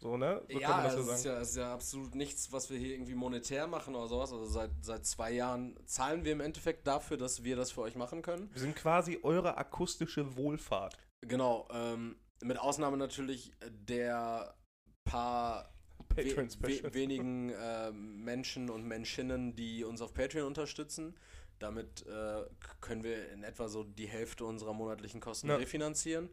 So, 0.00 0.16
ne? 0.16 0.42
So 0.50 0.58
ja, 0.58 0.86
es 0.86 0.94
ist 0.94 1.24
ja, 1.24 1.38
ist 1.40 1.56
ja 1.56 1.74
absolut 1.74 2.14
nichts, 2.14 2.50
was 2.52 2.70
wir 2.70 2.78
hier 2.78 2.94
irgendwie 2.94 3.14
monetär 3.14 3.66
machen 3.66 3.94
oder 3.94 4.08
sowas. 4.08 4.32
Also 4.32 4.46
seit, 4.46 4.70
seit 4.80 5.04
zwei 5.04 5.30
Jahren 5.32 5.78
zahlen 5.84 6.24
wir 6.24 6.32
im 6.32 6.40
Endeffekt 6.40 6.86
dafür, 6.86 7.18
dass 7.18 7.44
wir 7.44 7.54
das 7.54 7.70
für 7.72 7.82
euch 7.82 7.96
machen 7.96 8.22
können. 8.22 8.48
Wir 8.52 8.62
sind 8.62 8.76
quasi 8.76 9.18
eure 9.22 9.58
akustische 9.58 10.36
Wohlfahrt. 10.36 10.96
Genau, 11.20 11.68
ähm, 11.70 12.16
mit 12.42 12.58
Ausnahme 12.58 12.96
natürlich 12.96 13.52
der 13.68 14.54
paar 15.04 15.70
we 16.16 16.34
we 16.62 16.94
wenigen 16.94 17.50
äh, 17.50 17.92
Menschen 17.92 18.70
und 18.70 18.84
Menschinnen, 18.84 19.54
die 19.54 19.84
uns 19.84 20.00
auf 20.00 20.14
Patreon 20.14 20.46
unterstützen. 20.46 21.14
Damit 21.58 22.06
äh, 22.06 22.42
können 22.80 23.04
wir 23.04 23.30
in 23.32 23.42
etwa 23.44 23.68
so 23.68 23.84
die 23.84 24.08
Hälfte 24.08 24.46
unserer 24.46 24.72
monatlichen 24.72 25.20
Kosten 25.20 25.48
Ja. 25.48 25.56
refinanzieren. 25.56 26.30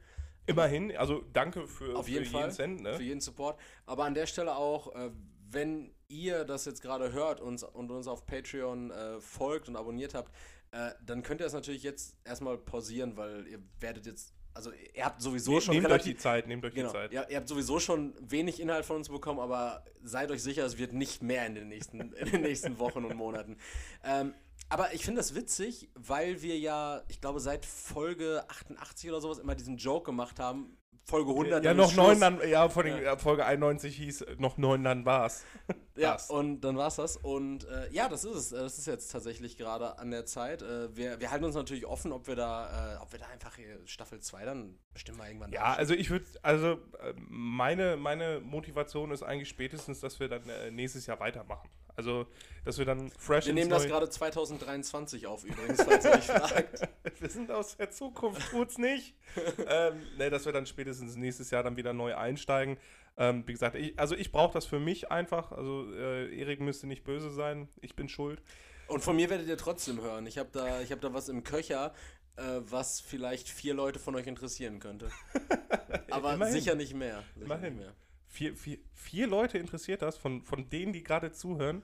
Immerhin, 0.48 0.96
also 0.98 1.24
danke 1.34 1.68
für, 1.68 1.96
Auf 1.96 2.06
für 2.06 2.12
jeden 2.12 2.26
Fall. 2.26 2.52
Cent, 2.52 2.82
ne? 2.82 2.96
Für 2.96 3.04
jeden 3.04 3.22
Support. 3.22 3.60
Aber 3.86 4.06
an 4.06 4.14
der 4.14 4.26
Stelle 4.26 4.56
auch, 4.56 4.96
äh, 4.96 5.12
wenn 5.50 5.94
ihr 6.08 6.44
das 6.46 6.66
jetzt 6.66 6.82
gerade 6.82 7.12
hört 7.14 7.40
uns, 7.42 7.64
und 7.64 7.92
uns 7.92 8.08
auf 8.08 8.26
Patreon 8.26 8.92
äh, 8.92 9.20
folgt 9.22 9.68
und 9.70 9.76
abonniert 9.76 10.14
habt, 10.14 10.32
äh, 10.72 10.92
dann 11.06 11.22
könnt 11.24 11.42
ihr 11.42 11.46
das 11.46 11.54
natürlich 11.54 11.84
jetzt 11.84 12.16
erstmal 12.26 12.58
pausieren, 12.58 13.16
weil 13.18 13.46
ihr 13.48 13.60
werdet 13.80 14.06
jetzt, 14.06 14.34
also 14.54 14.72
ihr 14.94 15.06
habt 15.06 15.22
sowieso 15.22 15.54
Ne- 15.56 15.62
schon 15.62 15.74
nehmt 15.76 15.86
euch 15.86 15.92
relativ 15.92 16.14
die 16.14 16.18
Zeit, 16.18 16.48
nehmt 16.48 16.66
euch 16.66 16.74
Genau. 16.74 16.88
die 16.90 16.94
Zeit. 16.94 17.14
Ja, 17.14 17.26
ihr 17.30 17.38
habt 17.38 17.48
sowieso 17.48 17.80
schon 17.80 18.14
wenig 18.20 18.60
Inhalt 18.60 18.86
von 18.86 18.98
uns 18.98 19.10
bekommen, 19.10 19.40
aber 19.40 19.84
seid 20.02 20.32
euch 20.32 20.42
sicher, 20.44 20.66
es 20.66 20.78
wird 20.78 20.94
nicht 20.94 21.22
mehr 21.24 21.46
in 21.46 21.56
den 21.56 21.68
nächsten, 21.70 22.00
in 22.14 22.32
den 22.32 22.42
nächsten 22.42 22.80
Wochen 22.80 23.06
und 23.06 23.16
Monaten. 23.16 23.58
Ähm, 24.04 24.34
aber 24.70 24.94
ich 24.94 25.04
finde 25.06 25.20
das 25.22 25.36
witzig, 25.36 25.90
weil 25.96 26.42
wir 26.42 26.58
ja, 26.58 27.02
ich 27.08 27.22
glaube, 27.22 27.40
seit 27.40 27.66
Folge 27.66 28.44
88 28.50 29.10
oder 29.10 29.22
sowas 29.22 29.40
immer 29.40 29.56
diesen 29.56 29.78
Joke 29.78 30.06
gemacht 30.06 30.40
haben. 30.40 30.78
Folge 31.10 31.32
100. 31.32 31.64
Ja, 31.64 31.70
dann 31.74 31.78
noch 31.78 31.96
neun, 31.96 32.20
dann, 32.20 32.50
ja, 32.50 32.68
vor 32.68 32.86
Ja. 32.86 33.16
Folge 33.16 33.46
91 33.46 33.96
hieß 33.96 34.22
äh, 34.24 34.36
noch 34.40 34.58
neun, 34.58 34.84
dann 34.84 35.06
war's. 35.06 35.44
Ja, 35.96 36.12
Passt. 36.12 36.30
und 36.30 36.62
dann 36.62 36.78
war's 36.78 36.98
das. 36.98 37.18
Und 37.18 37.64
äh, 37.64 37.90
ja, 37.92 38.08
das 38.08 38.24
ist 38.24 38.36
es. 38.36 38.52
Äh, 38.52 38.58
Das 38.58 38.78
ist 38.78 38.86
jetzt 38.86 39.12
tatsächlich 39.12 39.58
gerade 39.58 39.98
an 39.98 40.12
der 40.12 40.28
Zeit. 40.28 40.62
Äh, 40.62 40.96
wir, 40.96 41.20
wir 41.20 41.32
halten 41.32 41.46
uns 41.46 41.56
natürlich 41.56 41.88
offen, 41.88 42.12
ob 42.12 42.28
wir 42.28 42.36
da, 42.36 42.98
äh, 42.98 43.02
ob 43.02 43.12
wir 43.14 43.18
da 43.20 43.26
einfach 43.28 43.56
hier 43.56 43.80
Staffel 43.86 44.20
2 44.20 44.46
dann 44.46 44.78
bestimmt 44.94 45.18
mal 45.18 45.28
irgendwann 45.28 45.52
Ja, 45.54 45.74
also 45.74 45.96
ich 45.96 46.12
würde, 46.12 46.26
also 46.44 46.74
äh, 46.74 47.14
meine, 47.16 47.98
meine 47.98 48.42
Motivation 48.42 49.10
ist 49.10 49.24
eigentlich 49.24 49.50
spätestens, 49.50 50.02
dass 50.02 50.20
wir 50.20 50.28
dann 50.28 50.48
äh, 50.48 50.70
nächstes 50.70 51.08
Jahr 51.08 51.20
weitermachen. 51.20 51.68
Also, 51.98 52.28
dass 52.64 52.78
wir 52.78 52.86
dann 52.86 53.10
fresh 53.18 53.48
Wir 53.48 53.54
nehmen 53.54 53.72
das 53.72 53.88
gerade 53.88 54.08
2023 54.08 55.26
auf 55.26 55.44
übrigens, 55.44 55.82
falls 55.82 56.06
ihr 56.06 56.12
euch 56.12 56.26
fragt. 56.26 56.88
Wir 57.20 57.30
sind 57.30 57.50
aus 57.52 57.76
der 57.76 57.90
Zukunft, 57.90 58.52
tut's 58.52 58.78
nicht. 58.78 59.16
ähm, 59.68 60.04
ne, 60.20 60.30
dass 60.30 60.46
wir 60.46 60.54
dann 60.54 60.68
spätestens 60.68 61.16
nächstes 61.16 61.50
Jahr 61.50 61.64
dann 61.64 61.76
wieder 61.76 61.94
neu 61.94 62.16
einsteigen. 62.16 62.78
Ähm, 63.18 63.44
wie 63.48 63.54
gesagt, 63.54 63.76
ich, 63.76 63.98
also 63.98 64.16
ich 64.16 64.32
brauche 64.32 64.54
das 64.54 64.68
für 64.68 64.80
mich 64.80 65.10
einfach. 65.10 65.52
Also 65.52 65.92
äh, 65.96 66.40
Erik 66.40 66.60
müsste 66.60 66.86
nicht 66.86 67.04
böse 67.04 67.32
sein, 67.32 67.68
ich 67.82 67.96
bin 67.96 68.08
schuld. 68.08 68.44
Und 68.88 69.04
von 69.04 69.16
mir 69.16 69.32
werdet 69.32 69.48
ihr 69.48 69.58
trotzdem 69.58 70.00
hören. 70.00 70.28
Ich 70.28 70.38
habe 70.38 70.50
da, 70.52 70.82
ich 70.82 70.92
hab 70.92 71.02
da 71.02 71.12
was 71.16 71.30
im 71.30 71.44
Köcher, 71.44 71.96
äh, 72.36 72.42
was 72.60 73.02
vielleicht 73.02 73.50
vier 73.50 73.74
Leute 73.74 73.98
von 73.98 74.16
euch 74.16 74.28
interessieren 74.28 74.80
könnte. 74.80 75.10
Aber 76.12 76.36
Immerhin. 76.36 76.54
sicher 76.54 76.76
nicht 76.76 76.94
mehr. 76.94 77.24
Sicher 77.34 77.46
Immerhin. 77.46 77.76
Nicht 77.76 77.86
mehr. 77.86 77.96
Vier, 78.28 78.56
vier, 78.56 78.78
vier 78.94 79.28
Leute 79.28 79.58
interessiert 79.58 80.02
das, 80.02 80.18
von, 80.18 80.44
von 80.44 80.70
denen, 80.70 80.94
die 80.94 81.04
gerade 81.04 81.32
zuhören. 81.32 81.84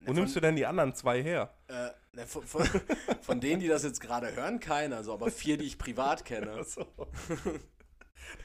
Wo 0.00 0.12
nimmst 0.12 0.36
du 0.36 0.40
denn 0.40 0.56
die 0.56 0.66
anderen 0.66 0.94
zwei 0.94 1.22
her? 1.22 1.54
Äh, 1.68 1.90
ne, 2.12 2.26
von, 2.26 2.42
von, 2.42 2.62
von 3.22 3.40
denen, 3.40 3.60
die 3.60 3.68
das 3.68 3.84
jetzt 3.84 4.00
gerade 4.00 4.34
hören, 4.34 4.60
keiner, 4.60 5.02
so, 5.02 5.14
aber 5.14 5.30
vier, 5.30 5.56
die 5.56 5.64
ich 5.64 5.78
privat 5.78 6.24
kenne. 6.24 6.52
Achso. 6.52 6.86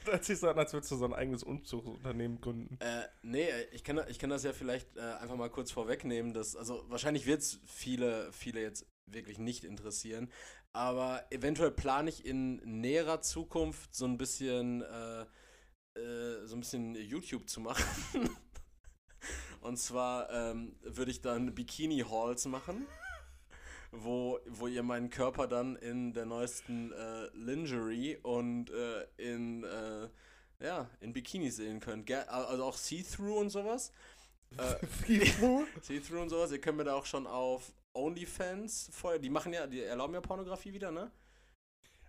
Das 0.04 0.12
hört 0.12 0.24
sich 0.24 0.38
so 0.38 0.48
an, 0.48 0.58
als 0.58 0.72
würdest 0.72 0.92
du 0.92 0.96
so 0.96 1.04
ein 1.04 1.14
eigenes 1.14 1.42
Umzugsunternehmen 1.42 2.40
gründen. 2.40 2.78
Äh, 2.80 3.04
nee, 3.22 3.48
ich 3.72 3.82
kann, 3.82 4.00
ich 4.08 4.18
kann 4.18 4.30
das 4.30 4.44
ja 4.44 4.52
vielleicht 4.52 4.96
äh, 4.96 5.00
einfach 5.00 5.36
mal 5.36 5.50
kurz 5.50 5.70
vorwegnehmen. 5.70 6.34
Dass, 6.34 6.54
also 6.54 6.84
wahrscheinlich 6.88 7.26
wird 7.26 7.40
es 7.40 7.60
viele, 7.64 8.30
viele 8.32 8.60
jetzt 8.60 8.86
wirklich 9.06 9.38
nicht 9.38 9.64
interessieren. 9.64 10.30
Aber 10.72 11.24
eventuell 11.30 11.70
plane 11.70 12.10
ich 12.10 12.24
in 12.24 12.56
näherer 12.80 13.20
Zukunft 13.20 13.94
so 13.94 14.04
ein 14.04 14.18
bisschen, 14.18 14.82
äh, 14.82 15.26
äh, 16.00 16.46
so 16.46 16.56
ein 16.56 16.60
bisschen 16.60 16.94
YouTube 16.94 17.48
zu 17.48 17.60
machen. 17.60 17.84
Und 19.60 19.76
zwar 19.76 20.30
ähm, 20.30 20.74
würde 20.82 21.10
ich 21.10 21.20
dann 21.20 21.54
Bikini-Halls 21.54 22.46
machen, 22.46 22.86
wo, 23.92 24.38
wo 24.46 24.66
ihr 24.66 24.82
meinen 24.82 25.10
Körper 25.10 25.46
dann 25.46 25.76
in 25.76 26.14
der 26.14 26.24
neuesten 26.24 26.92
äh, 26.92 27.26
Lingerie 27.34 28.16
und 28.22 28.70
äh, 28.70 29.06
in, 29.18 29.64
äh, 29.64 30.08
ja, 30.60 30.88
in 31.00 31.12
Bikinis 31.12 31.56
sehen 31.56 31.80
könnt. 31.80 32.06
Ger 32.06 32.32
also 32.32 32.64
auch 32.64 32.76
See-Through 32.76 33.38
und 33.38 33.50
sowas. 33.50 33.92
Äh, 34.56 34.86
See-Through? 35.06 35.66
See-Through 35.82 36.22
und 36.22 36.28
sowas. 36.30 36.52
Ihr 36.52 36.60
könnt 36.60 36.78
mir 36.78 36.84
da 36.84 36.94
auch 36.94 37.06
schon 37.06 37.26
auf 37.26 37.74
OnlyFans 37.92 38.90
vorher. 38.92 39.18
Die 39.18 39.30
machen 39.30 39.52
ja, 39.52 39.66
die 39.66 39.82
erlauben 39.82 40.14
ja 40.14 40.22
Pornografie 40.22 40.72
wieder, 40.72 40.90
ne? 40.90 41.10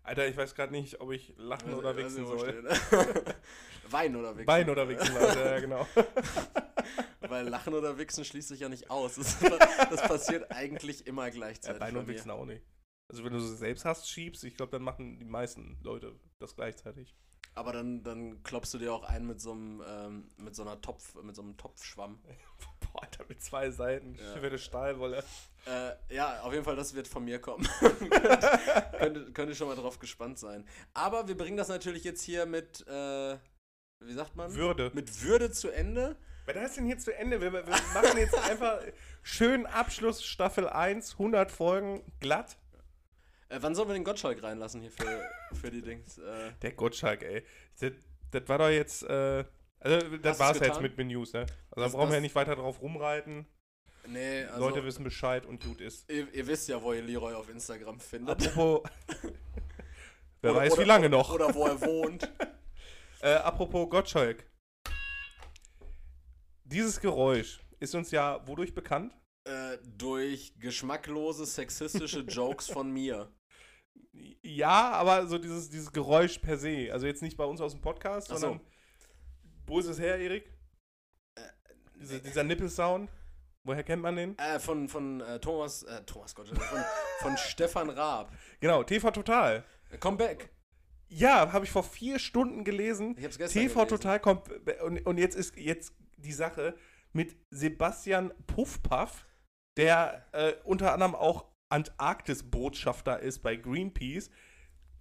Alter, 0.04 0.28
ich 0.28 0.36
weiß 0.36 0.56
gerade 0.56 0.72
nicht, 0.72 1.00
ob 1.00 1.12
ich 1.12 1.34
lachen 1.38 1.74
oder 1.74 1.96
wichsen 1.96 2.26
Also, 2.26 2.38
soll. 2.40 2.64
Weinen 3.92 4.16
oder 4.16 4.32
wichsen. 4.32 4.46
Bein 4.46 4.70
oder 4.70 4.88
wichsen, 4.88 5.14
Leute, 5.14 5.40
ja, 5.40 5.60
genau. 5.60 5.88
Weil 7.22 7.48
Lachen 7.48 7.74
oder 7.74 7.98
Wichsen 7.98 8.26
schließt 8.26 8.50
sich 8.50 8.60
ja 8.62 8.70
nicht 8.70 8.90
aus. 8.90 9.16
Das, 9.16 9.38
das 9.90 10.02
passiert 10.02 10.52
eigentlich 10.52 11.08
immer 11.08 11.26
Ja, 11.26 11.30
gleichzeitig. 11.30 11.80
Bei 11.80 11.98
und 11.98 12.08
wichsen 12.08 12.32
auch 12.32 12.46
nicht. 12.46 12.64
Also 13.08 13.24
wenn 13.24 13.34
du 13.34 13.40
sie 13.40 13.56
selbst 13.56 13.86
hast, 13.86 14.10
schiebst, 14.10 14.44
ich 14.44 14.56
glaube, 14.56 14.72
dann 14.72 14.82
machen 14.82 15.20
die 15.20 15.26
meisten 15.26 15.78
Leute 15.84 16.18
das 16.40 16.56
gleichzeitig. 16.56 17.16
Aber 17.54 17.74
dann, 17.74 18.02
dann 18.04 18.42
klopfst 18.44 18.74
du 18.74 18.78
dir 18.78 18.94
auch 18.94 19.04
ein 19.04 19.26
mit 19.28 19.42
so 19.42 19.52
einem, 19.52 19.84
ähm, 19.86 20.32
mit 20.38 20.56
so 20.56 20.62
einer 20.62 20.80
Topf, 20.80 21.16
mit 21.22 21.36
so 21.36 21.42
einem 21.42 21.58
Topfschwamm. 21.58 22.20
Boah, 22.80 23.04
Alter, 23.04 23.26
mit 23.28 23.42
zwei 23.44 23.70
Seiten, 23.72 24.16
Ja. 24.16 24.38
schwere 24.38 24.58
Stahlwolle. 24.58 25.24
Äh, 25.66 26.16
ja, 26.16 26.42
auf 26.42 26.54
jeden 26.54 26.64
Fall, 26.66 26.76
das 26.76 26.94
wird 26.94 27.08
von 27.08 27.26
mir 27.26 27.40
kommen. 27.40 27.68
könnte, 28.98 29.32
könnte 29.34 29.56
schon 29.56 29.68
mal 29.68 29.76
drauf 29.76 30.00
gespannt 30.00 30.40
sein. 30.40 30.66
Aber 30.94 31.28
wir 31.28 31.38
bringen 31.38 31.58
das 31.58 31.68
natürlich 31.68 32.04
jetzt 32.04 32.22
hier 32.22 32.46
mit, 32.46 32.86
äh, 32.88 33.38
wie 34.00 34.14
sagt 34.14 34.36
man? 34.36 34.54
Würde. 34.56 34.92
Mit 34.94 35.22
Würde 35.24 35.52
zu 35.52 35.70
Ende. 35.70 36.16
Was 36.46 36.56
heißt 36.56 36.78
denn 36.78 36.86
hier 36.86 36.98
zu 36.98 37.16
Ende? 37.16 37.40
Wir, 37.40 37.54
wir 37.54 37.64
machen 37.94 38.18
jetzt 38.18 38.34
einfach 38.36 38.80
schön 39.22 39.66
Abschluss 39.68 40.24
Staffel 40.24 40.68
1, 40.68 41.14
100 41.14 41.52
Folgen, 41.52 42.04
glatt. 42.20 42.58
Äh, 43.52 43.58
wann 43.62 43.76
sollen 43.76 43.90
wir 43.90 43.94
den 43.94 44.04
Gottschalk 44.06 44.42
reinlassen 44.42 44.82
hier 44.82 44.92
für, 44.92 45.22
für 45.54 45.70
die 45.72 45.82
Dings? 45.82 46.18
Äh, 46.18 46.52
Der 46.62 46.72
Gottschalk, 46.72 47.22
ey. 47.24 47.44
Das, 47.80 47.92
das 48.32 48.48
war 48.48 48.58
doch 48.60 48.70
jetzt, 48.70 49.04
äh, 49.04 49.44
also 49.80 50.18
das 50.18 50.32
Hast 50.34 50.40
war's 50.40 50.60
ja 50.60 50.68
jetzt 50.68 50.82
mit 50.82 50.98
den 50.98 51.08
News, 51.08 51.34
ne? 51.34 51.46
Also 51.72 51.90
da 51.90 51.98
brauchen 51.98 52.10
wir 52.10 52.16
ja 52.16 52.22
nicht 52.22 52.36
weiter 52.36 52.56
drauf 52.56 52.82
rumreiten. 52.82 53.46
nee, 54.08 54.44
also, 54.46 54.60
Leute 54.70 54.84
wissen 54.86 55.04
Bescheid 55.04 55.46
und 55.46 55.64
gut 55.64 55.82
ist. 55.82 56.10
ihr, 56.10 56.34
ihr 56.34 56.48
wisst 56.48 56.70
ja, 56.70 56.82
wo 56.82 56.94
ihr 56.94 57.02
Leroy 57.02 57.34
auf 57.34 57.50
Instagram 57.50 58.00
findet. 58.00 58.48
Apropos, 58.48 58.90
wer 60.42 60.52
Oder- 60.52 60.60
weiß 60.62 60.74
oder- 60.74 60.82
wie 60.84 60.88
lange 60.88 61.10
noch. 61.10 61.34
Oder 61.34 61.54
wo 61.54 61.66
er 61.68 61.80
wohnt. 61.82 62.32
Äh, 63.24 63.34
apropos 63.36 63.88
Gottschalk. 63.88 64.50
Dieses 66.64 67.00
Geräusch 67.00 67.60
ist 67.80 67.94
uns 67.94 68.10
ja 68.10 68.42
wodurch 68.48 68.74
bekannt? 68.74 69.14
äh, 69.44 69.78
durch 69.98 70.54
geschmacklose, 70.60 71.46
sexistische 71.46 72.22
Jokes 72.22 72.68
von 72.68 72.92
mir. 72.92 73.32
Ja, 74.41 74.91
aber 74.91 75.28
so 75.28 75.38
dieses, 75.38 75.69
dieses 75.69 75.91
Geräusch 75.91 76.39
per 76.39 76.58
se. 76.58 76.89
Also 76.91 77.08
jetzt 77.08 77.21
nicht 77.21 77.38
bei 77.38 77.45
uns 77.45 77.62
aus 77.62 77.71
dem 77.71 77.82
Podcast, 77.82 78.28
so. 78.28 78.36
sondern 78.38 78.62
wo 79.65 79.80
ist 79.80 79.88
es 79.88 80.00
her, 80.00 80.17
Erik? 80.17 80.52
Diese, 81.95 82.19
dieser 82.19 82.43
Nippelsound? 82.43 83.10
Woher 83.63 83.84
kennt 83.84 84.02
man 84.02 84.15
den? 84.15 84.38
Äh, 84.39 84.60
von 84.60 84.89
von 84.89 85.21
äh, 85.21 85.39
Thomas, 85.39 85.84
äh, 85.84 86.02
Thomas 86.04 86.34
Gottschalk, 86.34 86.62
von, 86.62 86.80
von 87.19 87.38
Stefan 87.38 87.89
Raab. 87.91 88.34
Genau, 88.60 88.84
TV 88.84 89.12
Total. 89.12 89.63
Äh, 89.91 89.97
Come 90.00 90.17
back. 90.17 90.50
Ja, 91.08 91.52
habe 91.52 91.65
ich 91.65 91.71
vor 91.71 91.84
vier 91.84 92.17
Stunden 92.19 92.63
gelesen. 92.63 93.15
Ich 93.17 93.26
hab's 93.26 93.38
gestern 93.38 93.62
TV 93.62 93.86
gelesen. 93.86 93.89
Total 93.89 94.19
kommt. 94.19 94.50
Und, 94.82 95.06
und 95.06 95.17
jetzt 95.17 95.36
ist 95.36 95.56
jetzt 95.58 95.93
die 96.17 96.32
Sache 96.32 96.76
mit 97.13 97.36
Sebastian 97.52 98.34
Puffpaff, 98.47 99.26
der 99.78 100.26
äh, 100.32 100.54
unter 100.63 100.93
anderem 100.93 101.13
auch 101.13 101.51
Antarktis-Botschafter 101.72 103.20
ist 103.20 103.40
bei 103.40 103.56
Greenpeace. 103.56 104.30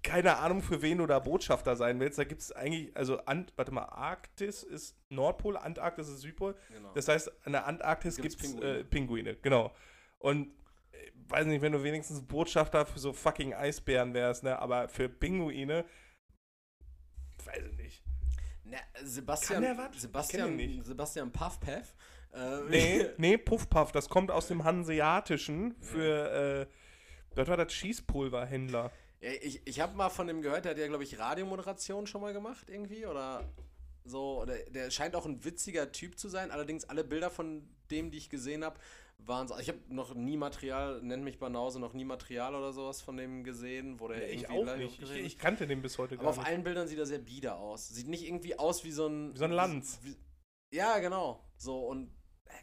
Keine 0.03 0.39
Ahnung, 0.39 0.63
für 0.63 0.81
wen 0.81 0.99
du 0.99 1.07
da 1.07 1.19
Botschafter 1.19 1.77
sein 1.77 2.01
willst. 2.01 2.19
Da 2.19 2.25
gibt 2.25 2.41
es 2.41 2.53
eigentlich, 2.53 2.97
also, 2.97 3.19
Ant, 3.27 3.53
warte 3.57 3.73
mal, 3.73 3.85
Arktis 3.85 4.63
ist 4.63 4.97
Nordpol, 5.11 5.59
Antarktis 5.59 6.09
ist 6.09 6.21
Südpol. 6.23 6.57
Genau. 6.69 6.93
Das 6.95 7.09
heißt, 7.09 7.31
an 7.47 7.53
der 7.53 7.67
Antarktis 7.67 8.17
gibt 8.17 8.35
es 8.35 8.37
Pinguine. 8.37 8.79
äh, 8.79 8.85
Pinguine, 8.85 9.37
genau. 9.37 9.75
Und 10.19 10.49
äh, 10.93 11.11
weiß 11.29 11.47
nicht, 11.47 11.61
wenn 11.61 11.73
du 11.73 11.83
wenigstens 11.83 12.23
Botschafter 12.23 12.87
für 12.87 12.99
so 12.99 13.13
fucking 13.13 13.53
Eisbären 13.53 14.15
wärst, 14.15 14.43
ne? 14.43 14.59
Aber 14.59 14.89
für 14.89 15.11
Pinguine, 15.11 15.85
weiß 17.45 17.65
ich 17.71 17.77
nicht. 17.77 18.03
Na, 18.65 18.79
Sebastian, 19.03 19.93
Sebastian. 19.93 20.85
Sebastian 20.85 21.31
Puffpaff. 21.33 21.95
Äh, 22.33 22.61
Nee, 22.69 23.07
nee, 23.19 23.37
Puffpuff, 23.38 23.93
das 23.93 24.09
kommt 24.09 24.31
aus 24.31 24.49
dem 24.49 24.64
Hanseatischen 24.64 25.75
für, 25.81 26.66
äh, 26.69 27.35
das 27.35 27.49
war 27.49 27.57
das 27.57 27.73
Schießpulverhändler. 27.73 28.90
Ja, 29.21 29.31
ich 29.43 29.61
ich 29.66 29.81
habe 29.81 29.97
mal 29.97 30.09
von 30.09 30.27
dem 30.27 30.40
gehört, 30.43 30.64
der 30.64 30.73
hat 30.73 30.79
ja, 30.79 30.87
glaube 30.87 31.05
ich, 31.05 31.19
Radiomoderation 31.19 32.07
schon 32.07 32.21
mal 32.21 32.33
gemacht 32.33 32.69
irgendwie 32.69 33.07
oder 33.07 33.45
so. 34.05 34.40
Oder 34.40 34.57
der 34.71 34.90
scheint 34.90 35.14
auch 35.14 35.27
ein 35.27 35.45
witziger 35.45 35.93
Typ 35.93 36.19
zu 36.19 36.29
sein. 36.29 36.51
Allerdings 36.51 36.85
alle 36.85 37.05
Bilder 37.05 37.31
von 37.31 37.69
dem, 37.90 38.11
die 38.11 38.19
ich 38.19 38.31
gesehen 38.31 38.64
habe, 38.64 38.81
waren 39.19 39.47
so. 39.47 39.59
Ich 39.59 39.69
habe 39.69 39.79
noch 39.88 40.14
nie 40.14 40.38
Material, 40.38 41.03
nennt 41.03 41.23
mich 41.23 41.38
Banause, 41.38 41.79
noch 41.79 41.93
nie 41.93 42.07
Material 42.07 42.55
oder 42.55 42.73
sowas 42.73 43.03
von 43.03 43.16
dem 43.19 43.45
gesehen, 43.45 44.01
wo 44.01 44.09
der 44.09 44.31
ich 44.33 44.45
irgendwie 44.45 44.61
auch 44.61 44.64
live 44.64 44.79
nicht. 44.79 45.03
Ich, 45.03 45.11
ich 45.11 45.38
kannte 45.38 45.66
den 45.66 45.83
bis 45.83 45.99
heute 45.99 46.14
Aber 46.14 46.23
gar 46.23 46.31
auf 46.31 46.38
nicht. 46.38 46.47
allen 46.47 46.64
Bildern 46.64 46.88
sieht 46.88 46.99
er 46.99 47.07
sehr 47.07 47.19
bieder 47.19 47.59
aus. 47.59 47.88
Sieht 47.88 48.09
nicht 48.09 48.27
irgendwie 48.27 48.59
aus 48.59 48.85
wie 48.85 48.93
so 48.93 49.07
ein. 49.07 49.35
Wie 49.35 49.38
so 49.38 49.45
ein 49.45 49.53
Lanz. 49.53 49.99
Wie, 50.03 50.16
ja, 50.75 50.99
genau. 50.99 51.45
So 51.59 51.87
und 51.87 52.11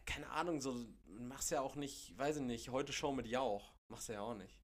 keine 0.05 0.29
Ahnung, 0.29 0.61
so 0.61 0.75
machst 1.05 1.51
ja 1.51 1.61
auch 1.61 1.75
nicht, 1.75 2.17
weiß 2.17 2.37
ich 2.37 2.43
nicht, 2.43 2.69
heute 2.69 2.93
Show 2.93 3.11
mit 3.11 3.27
Jauch. 3.27 3.73
Machst 3.89 4.09
du 4.09 4.13
ja 4.13 4.21
auch 4.21 4.35
nicht. 4.35 4.59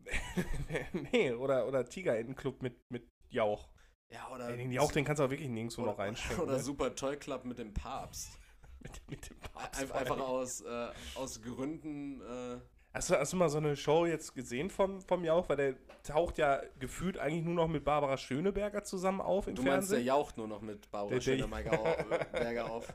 nee, 1.12 1.32
oder, 1.32 1.66
oder 1.66 1.84
Tigerentenclub 1.84 2.62
mit, 2.62 2.78
mit 2.90 3.08
Jauch. 3.28 3.68
Ja, 4.10 4.28
oder. 4.30 4.56
Den 4.56 4.72
Jauch, 4.72 4.92
den 4.92 5.04
kannst 5.04 5.20
du 5.20 5.24
auch 5.24 5.30
wirklich 5.30 5.48
nirgendwo 5.50 5.82
oder, 5.82 5.90
noch 5.92 5.98
reinstecken. 5.98 6.42
Oder 6.44 6.52
ne? 6.54 6.60
Super 6.60 6.94
Toy 6.94 7.16
Club 7.16 7.44
mit 7.44 7.58
dem 7.58 7.74
Papst. 7.74 8.38
mit, 8.80 9.02
mit 9.08 9.28
dem 9.28 9.38
Papst 9.38 9.80
Ein, 9.80 9.88
vor 9.88 9.96
einfach 9.96 10.18
aus, 10.18 10.60
äh, 10.62 10.88
aus 11.14 11.42
Gründen. 11.42 12.20
Äh, 12.22 12.60
Hast 12.94 13.10
du, 13.10 13.16
hast 13.16 13.34
du 13.34 13.36
mal 13.36 13.50
so 13.50 13.58
eine 13.58 13.76
Show 13.76 14.06
jetzt 14.06 14.34
gesehen 14.34 14.70
vom, 14.70 15.02
vom 15.02 15.22
Jauch? 15.22 15.46
Weil 15.50 15.56
der 15.56 15.74
taucht 16.02 16.38
ja 16.38 16.62
gefühlt 16.78 17.18
eigentlich 17.18 17.44
nur 17.44 17.54
noch 17.54 17.68
mit 17.68 17.84
Barbara 17.84 18.16
Schöneberger 18.16 18.82
zusammen 18.82 19.20
auf 19.20 19.46
im 19.46 19.54
du 19.54 19.62
meinst, 19.62 19.90
der 19.90 19.98
Fernsehen. 19.98 20.06
jaucht 20.06 20.38
nur 20.38 20.48
noch 20.48 20.62
mit 20.62 20.90
Barbara 20.90 21.14
Der- 21.14 21.20
Schöneberger 21.20 21.76
Berger 22.32 22.70
auf. 22.70 22.92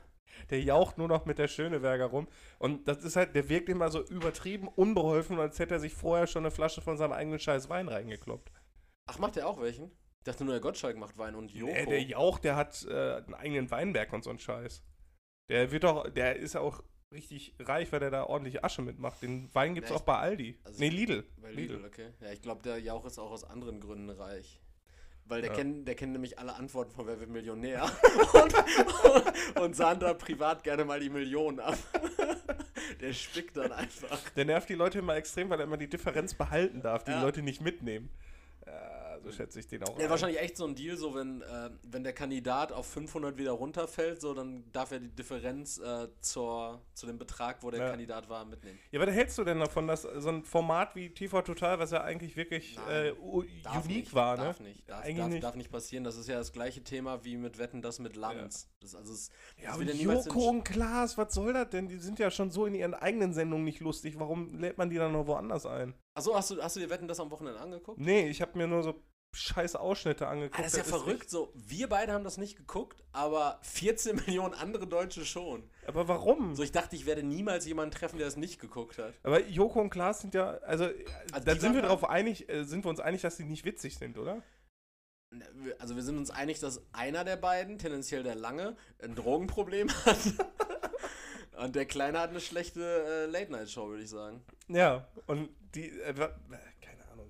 Der 0.50 0.60
jaucht 0.62 0.98
nur 0.98 1.08
noch 1.08 1.24
mit 1.26 1.38
der 1.38 1.48
Schöneberger 1.48 2.06
rum. 2.06 2.28
Und 2.58 2.86
das 2.88 3.04
ist 3.04 3.16
halt, 3.16 3.34
der 3.34 3.48
wirkt 3.48 3.68
immer 3.68 3.90
so 3.90 4.02
übertrieben 4.04 4.68
unbeholfen, 4.68 5.38
als 5.38 5.58
hätte 5.58 5.74
er 5.74 5.80
sich 5.80 5.94
vorher 5.94 6.26
schon 6.26 6.42
eine 6.44 6.50
Flasche 6.50 6.80
von 6.80 6.96
seinem 6.96 7.12
eigenen 7.12 7.38
scheiß 7.38 7.68
Wein 7.68 7.88
reingekloppt. 7.88 8.50
Ach, 9.06 9.18
macht 9.18 9.36
der 9.36 9.48
auch 9.48 9.60
welchen? 9.60 9.90
Ich 10.18 10.24
dachte 10.24 10.44
nur, 10.44 10.54
der 10.54 10.60
Gottschalk 10.62 10.96
macht 10.96 11.18
Wein 11.18 11.34
und 11.34 11.52
Joko. 11.52 11.72
Äh, 11.72 11.86
der 11.86 12.02
Jauch, 12.02 12.38
der 12.38 12.56
hat 12.56 12.84
äh, 12.88 13.16
einen 13.16 13.34
eigenen 13.34 13.70
Weinberg 13.70 14.12
und 14.12 14.24
so 14.24 14.30
einen 14.30 14.38
Scheiß. 14.38 14.82
Der 15.50 15.70
wird 15.70 15.84
doch, 15.84 16.08
der 16.08 16.36
ist 16.36 16.56
auch 16.56 16.82
richtig 17.12 17.54
reich, 17.60 17.92
weil 17.92 18.00
der 18.00 18.10
da 18.10 18.24
ordentlich 18.24 18.64
Asche 18.64 18.80
mitmacht. 18.82 19.20
Den 19.22 19.54
Wein 19.54 19.74
gibt's 19.74 19.90
Ja, 19.90 19.96
auch 19.96 20.00
bei 20.02 20.16
Aldi. 20.16 20.58
also 20.64 20.80
nee, 20.80 20.88
ich- 20.88 20.94
Lidl. 20.94 21.24
Bei 21.36 21.52
Lidl, 21.52 21.84
okay. 21.84 22.10
Ja, 22.20 22.32
ich 22.32 22.40
glaube, 22.40 22.62
der 22.62 22.78
Jauch 22.80 23.04
ist 23.04 23.18
auch 23.18 23.30
aus 23.30 23.44
anderen 23.44 23.80
Gründen 23.80 24.08
reich. 24.10 24.60
Weil 25.26 25.40
der, 25.40 25.50
Ja. 25.50 25.56
kennt, 25.56 25.88
der 25.88 25.94
kennt 25.94 26.12
nämlich 26.12 26.38
alle 26.38 26.54
Antworten 26.54 26.92
von 26.92 27.06
Wer 27.06 27.18
wird 27.18 27.30
Millionär 27.30 27.84
und, 28.34 29.60
und 29.60 29.74
da 30.02 30.12
privat 30.14 30.62
gerne 30.64 30.84
mal 30.84 31.00
die 31.00 31.08
Millionen 31.08 31.60
ab. 31.60 31.78
der 33.00 33.12
spickt 33.14 33.56
dann 33.56 33.72
einfach. 33.72 34.18
Der 34.36 34.44
nervt 34.44 34.68
die 34.68 34.74
Leute 34.74 34.98
immer 34.98 35.16
extrem, 35.16 35.48
weil 35.48 35.60
er 35.60 35.64
immer 35.64 35.78
die 35.78 35.88
Differenz 35.88 36.34
behalten 36.34 36.82
darf, 36.82 37.04
die 37.04 37.12
Ja. 37.12 37.18
die 37.18 37.24
Leute 37.24 37.42
nicht 37.42 37.62
mitnehmen. 37.62 38.10
Ja, 38.66 38.72
so 39.24 39.32
schätze 39.32 39.58
ich 39.60 39.66
den 39.66 39.82
auch. 39.84 39.98
Ja, 39.98 40.04
ein. 40.04 40.10
wahrscheinlich 40.10 40.40
echt 40.40 40.56
so 40.56 40.66
ein 40.66 40.74
Deal, 40.74 40.96
so 40.96 41.14
wenn, 41.14 41.42
äh, 41.42 41.70
wenn 41.82 42.04
der 42.04 42.12
Kandidat 42.12 42.72
auf 42.72 42.86
500 42.86 43.36
wieder 43.38 43.52
runterfällt, 43.52 44.20
so 44.20 44.34
dann 44.34 44.70
darf 44.72 44.92
er 44.92 45.00
die 45.00 45.08
Differenz 45.08 45.78
äh, 45.78 46.08
zur, 46.20 46.80
zu 46.94 47.06
dem 47.06 47.18
Betrag, 47.18 47.62
wo 47.62 47.70
der 47.70 47.80
Ja. 47.80 47.90
Kandidat 47.90 48.28
war, 48.28 48.44
mitnehmen. 48.44 48.78
Ja, 48.90 49.00
was 49.00 49.10
hältst 49.10 49.36
du 49.38 49.44
denn 49.44 49.58
davon, 49.60 49.86
dass 49.86 50.02
so 50.02 50.28
ein 50.28 50.44
Format 50.44 50.94
wie 50.94 51.10
TV 51.10 51.42
Total, 51.42 51.78
was 51.78 51.90
ja 51.90 52.02
eigentlich 52.02 52.36
wirklich 52.36 52.76
Nein, 52.76 53.06
äh, 53.06 53.10
unique 53.12 53.86
nicht, 53.86 54.14
war, 54.14 54.36
darf 54.36 54.60
ne? 54.60 54.68
nicht, 54.68 54.88
darf, 54.88 55.04
Eigentlich 55.04 55.16
darf, 55.18 55.28
nicht. 55.28 55.44
darf 55.44 55.54
nicht 55.56 55.70
passieren. 55.72 56.04
Das 56.04 56.16
ist 56.16 56.28
ja 56.28 56.36
das 56.36 56.52
gleiche 56.52 56.82
Thema 56.84 57.24
wie 57.24 57.36
mit 57.36 57.58
Wetten, 57.58 57.82
das 57.82 57.98
mit 57.98 58.16
Lanz. 58.16 58.68
Das, 58.80 58.94
also 58.94 59.12
es, 59.12 59.30
Ja, 59.62 59.76
das 59.76 59.86
ja 59.86 59.94
niemals 59.94 60.26
Joko 60.26 60.48
und 60.50 60.64
Klaas, 60.64 61.16
was 61.16 61.32
soll 61.34 61.52
das 61.52 61.70
denn? 61.70 61.88
Die 61.88 61.96
sind 61.98 62.18
ja 62.18 62.30
schon 62.30 62.50
so 62.50 62.66
in 62.66 62.74
ihren 62.74 62.94
eigenen 62.94 63.32
Sendungen 63.32 63.64
nicht 63.64 63.80
lustig. 63.80 64.18
Warum 64.18 64.58
lädt 64.58 64.76
man 64.78 64.90
die 64.90 64.96
dann 64.96 65.12
noch 65.12 65.26
woanders 65.26 65.64
ein? 65.66 65.94
Achso, 66.14 66.34
hast 66.34 66.50
du, 66.50 66.62
hast 66.62 66.76
du 66.76 66.80
dir 66.80 66.90
Wetten, 66.90 67.08
das 67.08 67.18
am 67.18 67.30
Wochenende 67.30 67.58
angeguckt? 67.60 67.98
Nee, 67.98 68.28
ich 68.28 68.40
habe 68.42 68.56
mir 68.56 68.66
nur 68.66 68.82
so 68.82 68.94
scheiß 69.34 69.76
Ausschnitte 69.76 70.26
angeguckt. 70.28 70.58
Ah, 70.58 70.62
das 70.62 70.72
ist 70.72 70.78
ja 70.78 70.84
verrückt. 70.84 71.28
So, 71.28 71.52
wir 71.54 71.88
beide 71.88 72.12
haben 72.12 72.24
das 72.24 72.38
nicht 72.38 72.56
geguckt, 72.56 73.02
aber 73.12 73.58
14 73.62 74.16
Millionen 74.26 74.54
andere 74.54 74.86
Deutsche 74.86 75.24
schon. 75.24 75.68
Aber 75.86 76.08
warum? 76.08 76.54
So, 76.54 76.62
ich 76.62 76.72
dachte, 76.72 76.96
ich 76.96 77.06
werde 77.06 77.22
niemals 77.22 77.66
jemanden 77.66 77.94
treffen, 77.94 78.18
der 78.18 78.26
das 78.26 78.36
nicht 78.36 78.60
geguckt 78.60 78.98
hat. 78.98 79.14
aber 79.22 79.40
Joko 79.46 79.80
und 79.80 79.90
Klaas 79.90 80.20
sind 80.20 80.34
ja, 80.34 80.58
also, 80.58 80.84
äh, 80.84 81.04
Also 81.32 81.44
da 81.44 81.56
sind 81.56 81.74
wir 81.74 81.82
drauf 81.82 82.08
einig, 82.08 82.48
äh, 82.48 82.64
sind 82.64 82.84
wir 82.84 82.88
uns 82.90 83.00
einig, 83.00 83.22
dass 83.22 83.36
die 83.36 83.44
nicht 83.44 83.64
witzig 83.64 83.98
sind, 83.98 84.16
oder? 84.18 84.42
Also 85.80 85.96
wir 85.96 86.02
sind 86.04 86.16
uns 86.16 86.30
einig, 86.30 86.60
dass 86.60 86.80
einer 86.92 87.24
der 87.24 87.36
beiden, 87.36 87.78
tendenziell 87.78 88.22
der 88.22 88.36
Lange, 88.36 88.76
ein 89.02 89.16
Drogenproblem 89.16 89.88
hat. 90.06 90.18
Und 91.56 91.76
der 91.76 91.86
Kleine 91.86 92.20
hat 92.20 92.30
eine 92.30 92.40
schlechte 92.40 92.82
äh, 92.82 93.26
Late-Night-Show, 93.26 93.88
würde 93.88 94.02
ich 94.02 94.10
sagen. 94.10 94.44
Ja, 94.68 95.06
und 95.26 95.48
die, 95.74 95.88
äh, 96.00 96.14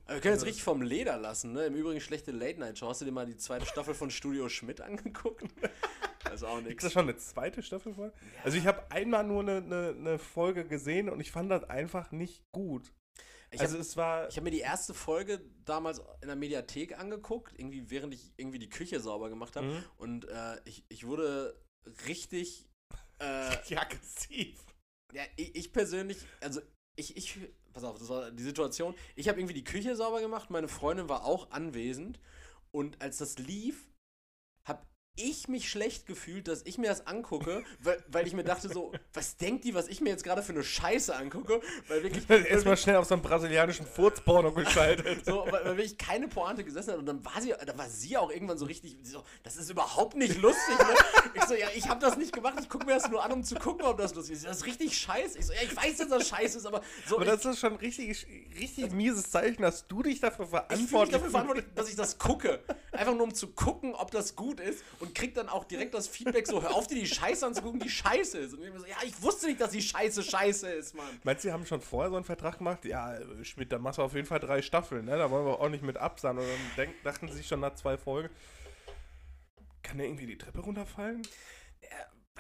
Wir 0.07 0.21
können 0.21 0.35
jetzt 0.35 0.45
richtig 0.45 0.63
vom 0.63 0.83
Leder 0.83 1.17
lassen, 1.17 1.53
ne? 1.53 1.67
Im 1.67 1.75
Übrigen 1.75 2.01
schlechte 2.01 2.31
Late-Night-Show. 2.31 2.89
Hast 2.89 3.01
du 3.01 3.07
dir 3.07 3.13
mal 3.13 3.25
die 3.27 3.39
zweite 3.39 3.65
Staffel 3.65 3.95
von 3.95 4.11
Studio 4.11 4.49
Schmidt 4.49 4.81
angeguckt? 4.81 5.45
Also 6.31 6.47
auch 6.47 6.59
Ist 6.59 6.65
nichts. 6.65 6.85
das 6.85 6.93
schon 6.95 7.03
eine 7.03 7.19
zweite 7.19 7.63
Staffel 7.63 7.93
von? 7.93 8.11
Also 8.43 8.57
ich 8.57 8.67
habe 8.67 8.91
einmal 8.91 9.25
nur 9.25 9.43
eine, 9.43 9.59
eine, 9.59 9.89
eine 9.97 10.19
Folge 10.19 10.65
gesehen 10.65 11.11
und 11.11 11.21
ich 11.21 11.31
fand 11.31 11.51
das 11.51 11.65
einfach 11.65 12.13
nicht 12.13 12.43
gut. 12.51 12.95
Ich 13.51 13.61
also 13.61 13.75
habe 13.75 13.83
es 13.83 13.97
war, 13.97 14.29
hab 14.29 14.43
mir 14.43 14.51
die 14.51 14.61
erste 14.61 14.95
Folge 14.95 15.43
damals 15.65 16.01
in 16.23 16.29
der 16.29 16.37
Mediathek 16.37 16.99
angeguckt, 16.99 17.53
irgendwie 17.57 17.91
während 17.91 18.15
ich 18.15 18.33
irgendwie 18.37 18.59
die 18.59 18.69
Küche 18.71 19.01
sauber 19.01 19.29
gemacht 19.29 19.55
habe. 19.55 19.67
Mhm. 19.67 19.85
Und 19.97 20.25
äh, 20.29 20.61
ich, 20.65 20.85
ich 20.89 21.07
wurde 21.07 21.63
richtig. 22.07 22.67
Äh, 23.21 23.51
ja, 23.69 23.81
aggressiv. 23.83 24.65
Ja, 25.13 25.23
ich, 25.37 25.55
ich 25.55 25.73
persönlich, 25.73 26.19
also 26.41 26.61
ich, 26.97 27.17
ich, 27.17 27.39
pass 27.75 27.85
auf, 27.85 27.99
das 27.99 28.09
war 28.09 28.31
die 28.31 28.43
Situation. 28.43 28.95
Ich 29.17 29.29
habe 29.29 29.39
irgendwie 29.39 29.55
die 29.55 29.65
Küche 29.65 29.95
sauber 29.97 30.21
gemacht, 30.21 30.51
meine 30.51 30.69
Freundin 30.69 31.09
war 31.09 31.25
auch 31.25 31.51
anwesend 31.51 32.19
und 32.71 33.03
als 33.03 33.19
das 33.19 33.39
lief, 33.39 33.87
ich 35.17 35.49
mich 35.49 35.69
schlecht 35.69 36.07
gefühlt, 36.07 36.49
dass 36.49 36.63
ich 36.65 36.79
mir 36.79 36.89
das 36.89 37.07
angucke, 37.07 37.63
weil, 37.81 38.03
weil 38.09 38.27
ich 38.27 38.33
mir 38.33 38.45
dachte 38.45 38.69
so, 38.69 38.93
was 39.13 39.37
denkt 39.37 39.65
die, 39.65 39.75
was 39.75 39.89
ich 39.89 40.01
mir 40.01 40.11
jetzt 40.11 40.25
gerade 40.25 40.43
für 40.43 40.53
eine 40.53 40.65
Scheiße 40.65 41.15
angucke? 41.15 41.61
Weil 41.89 42.03
wirklich, 42.03 42.29
Erstmal 42.51 42.77
schnell 42.77 42.97
auf 42.97 43.07
so 43.07 43.15
einen 43.15 43.23
brasilianischen 43.23 43.87
Furzporno 43.87 44.53
geschaltet. 44.53 45.25
so, 45.27 45.47
weil, 45.51 45.65
weil 45.65 45.77
wirklich 45.77 45.99
keine 45.99 46.29
Pointe 46.29 46.65
gesessen 46.65 46.93
hat 46.93 46.99
und 46.99 47.07
dann 47.07 47.25
war 47.25 47.41
sie, 47.41 47.55
da 47.65 47.79
war 47.79 47.89
sie 47.89 48.17
auch 48.17 48.31
irgendwann 48.31 48.59
so 48.59 48.67
richtig, 48.67 48.97
so, 49.03 49.23
das 49.43 49.57
ist 49.57 49.71
überhaupt 49.71 50.17
nicht 50.17 50.41
lustig, 50.41 50.79
ne? 50.79 50.95
Ich 51.35 51.45
so, 51.45 51.55
ja, 51.55 51.69
ich 51.75 51.89
habe 51.89 52.01
das 52.01 52.17
nicht 52.17 52.33
gemacht, 52.33 52.55
ich 52.61 52.69
gucke 52.69 52.87
mir 52.87 52.95
das 52.95 53.09
nur 53.09 53.25
an, 53.25 53.33
um 53.33 53.45
zu 53.45 53.55
gucken, 53.55 53.85
ob 53.87 53.99
das 53.99 54.15
lustig 54.15 54.37
ist. 54.37 54.47
Das 54.47 54.59
ist 54.59 54.67
richtig 54.67 54.97
scheiße. 54.97 55.39
Ich 55.39 55.47
so, 55.47 55.53
ja, 55.53 55.63
ich 55.63 55.77
weiß, 55.77 55.99
dass 55.99 56.09
das 56.09 56.29
scheiße 56.29 56.59
ist, 56.59 56.67
aber 56.67 56.83
so, 57.07 57.17
Aber 57.17 57.25
ich, 57.25 57.31
das 57.31 57.45
ist 57.45 57.61
schon 57.61 57.75
ein 57.75 57.79
richtig, 57.79 58.27
richtig 58.59 58.93
mieses 58.93 59.31
Zeichen, 59.31 59.63
dass 59.63 59.87
du 59.87 60.03
dich 60.03 60.21
dafür 60.21 60.45
ich 60.45 60.51
fühle 60.51 60.63
mich 60.63 60.91
verantwortlich 60.91 61.13
dafür 61.13 61.31
verantwortlich, 61.31 61.67
dass 61.75 61.89
ich 61.89 61.97
das 61.97 62.19
gucke. 62.19 62.61
Einfach 62.93 63.15
nur 63.15 63.25
um 63.25 63.35
zu 63.35 63.49
gucken, 63.49 63.95
ob 63.95 64.11
das 64.11 64.37
gut 64.37 64.61
ist 64.61 64.83
und 65.01 65.04
krieg 65.07 65.35
dann 65.35 65.49
auch 65.49 65.65
direkt 65.65 65.95
das 65.95 66.09
Feedback 66.09 66.47
so, 66.47 66.63
hör 66.63 66.75
auf 66.75 66.87
dir 66.87 66.95
die 66.95 67.07
Scheiße 67.07 67.45
anzugucken, 67.47 67.81
die 67.81 67.89
scheiße 67.89 68.39
ist. 68.39 68.55
Und 68.55 68.63
ich 68.63 68.73
so, 68.73 68.87
ja, 68.87 68.97
ich 69.05 69.21
wusste 69.23 69.47
nicht, 69.47 69.61
dass 69.61 69.71
die 69.71 69.83
Scheiße 69.83 70.23
scheiße 70.23 70.71
ist, 70.71 70.95
Mann. 70.95 71.21
Meinst 71.25 71.45
du, 71.45 71.49
die 71.49 71.53
haben 71.53 71.67
schon 71.67 71.81
vorher 71.81 72.11
so 72.11 72.17
einen 72.17 72.25
Vertrag 72.25 72.59
gemacht? 72.59 72.85
Ja, 72.85 73.19
Schmidt, 73.43 73.73
da 73.73 73.79
machst 73.79 73.99
du 73.99 74.03
auf 74.03 74.15
jeden 74.15 74.27
Fall 74.27 74.41
drei 74.41 74.63
Staffeln, 74.63 75.05
ne? 75.05 75.17
Da 75.19 75.31
wollen 75.31 75.47
wir 75.47 75.61
auch 75.61 75.69
nicht 75.69 75.83
mit 75.83 75.97
absahen. 75.97 76.39
Und 76.39 76.45
dann 76.45 76.77
denk, 76.77 77.03
dachten 77.03 77.29
sie 77.29 77.39
sich 77.39 77.47
schon 77.47 77.61
nach 77.61 77.75
zwei 77.75 77.99
Folgen, 77.99 78.31
kann 79.83 79.99
der 79.99 80.07
irgendwie 80.07 80.27
die 80.27 80.39
Treppe 80.39 80.61
runterfallen? 80.61 81.23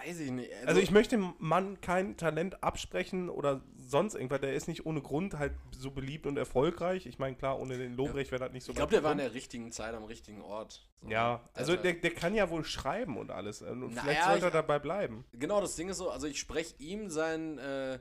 Weiß 0.04 0.20
ich 0.20 0.30
nicht. 0.30 0.50
Also 0.66 0.80
ich 0.80 0.90
möchte 0.90 1.16
dem 1.16 1.34
Mann 1.38 1.80
kein 1.80 2.16
Talent 2.16 2.62
absprechen 2.62 3.28
oder 3.28 3.62
sonst 3.78 4.14
irgendwas. 4.14 4.40
Der 4.40 4.54
ist 4.54 4.68
nicht 4.68 4.84
ohne 4.86 5.00
Grund 5.00 5.38
halt 5.38 5.52
so 5.70 5.90
beliebt 5.90 6.26
und 6.26 6.36
erfolgreich. 6.36 7.06
Ich 7.06 7.18
meine, 7.18 7.36
klar, 7.36 7.58
ohne 7.58 7.78
den 7.78 7.94
Lobrecht 7.94 8.30
wäre 8.30 8.44
das 8.44 8.52
nicht 8.52 8.64
so 8.64 8.72
ich 8.72 8.76
glaube, 8.76 8.90
der 8.92 9.02
war 9.02 9.12
in 9.12 9.18
der 9.18 9.34
richtigen 9.34 9.72
Zeit 9.72 9.94
am 9.94 10.04
richtigen 10.04 10.42
Ort. 10.42 10.88
So, 11.00 11.08
Ja, 11.08 11.42
also 11.54 11.72
ist 11.74 11.82
der, 11.84 11.92
halt- 11.92 12.04
der 12.04 12.10
kann 12.12 12.34
ja 12.34 12.50
wohl 12.50 12.64
schreiben 12.64 13.16
und 13.16 13.30
alles. 13.30 13.62
Und 13.62 13.80
Naja, 13.94 14.02
vielleicht 14.02 14.24
sollte 14.24 14.46
er 14.46 14.50
dabei 14.50 14.78
bleiben. 14.78 15.24
Genau, 15.32 15.60
das 15.60 15.76
Ding 15.76 15.88
ist 15.88 15.98
so, 15.98 16.10
also 16.10 16.26
ich 16.26 16.38
spreche 16.38 16.74
ihm 16.78 17.08
sein, 17.08 17.58
äh, 17.58 17.98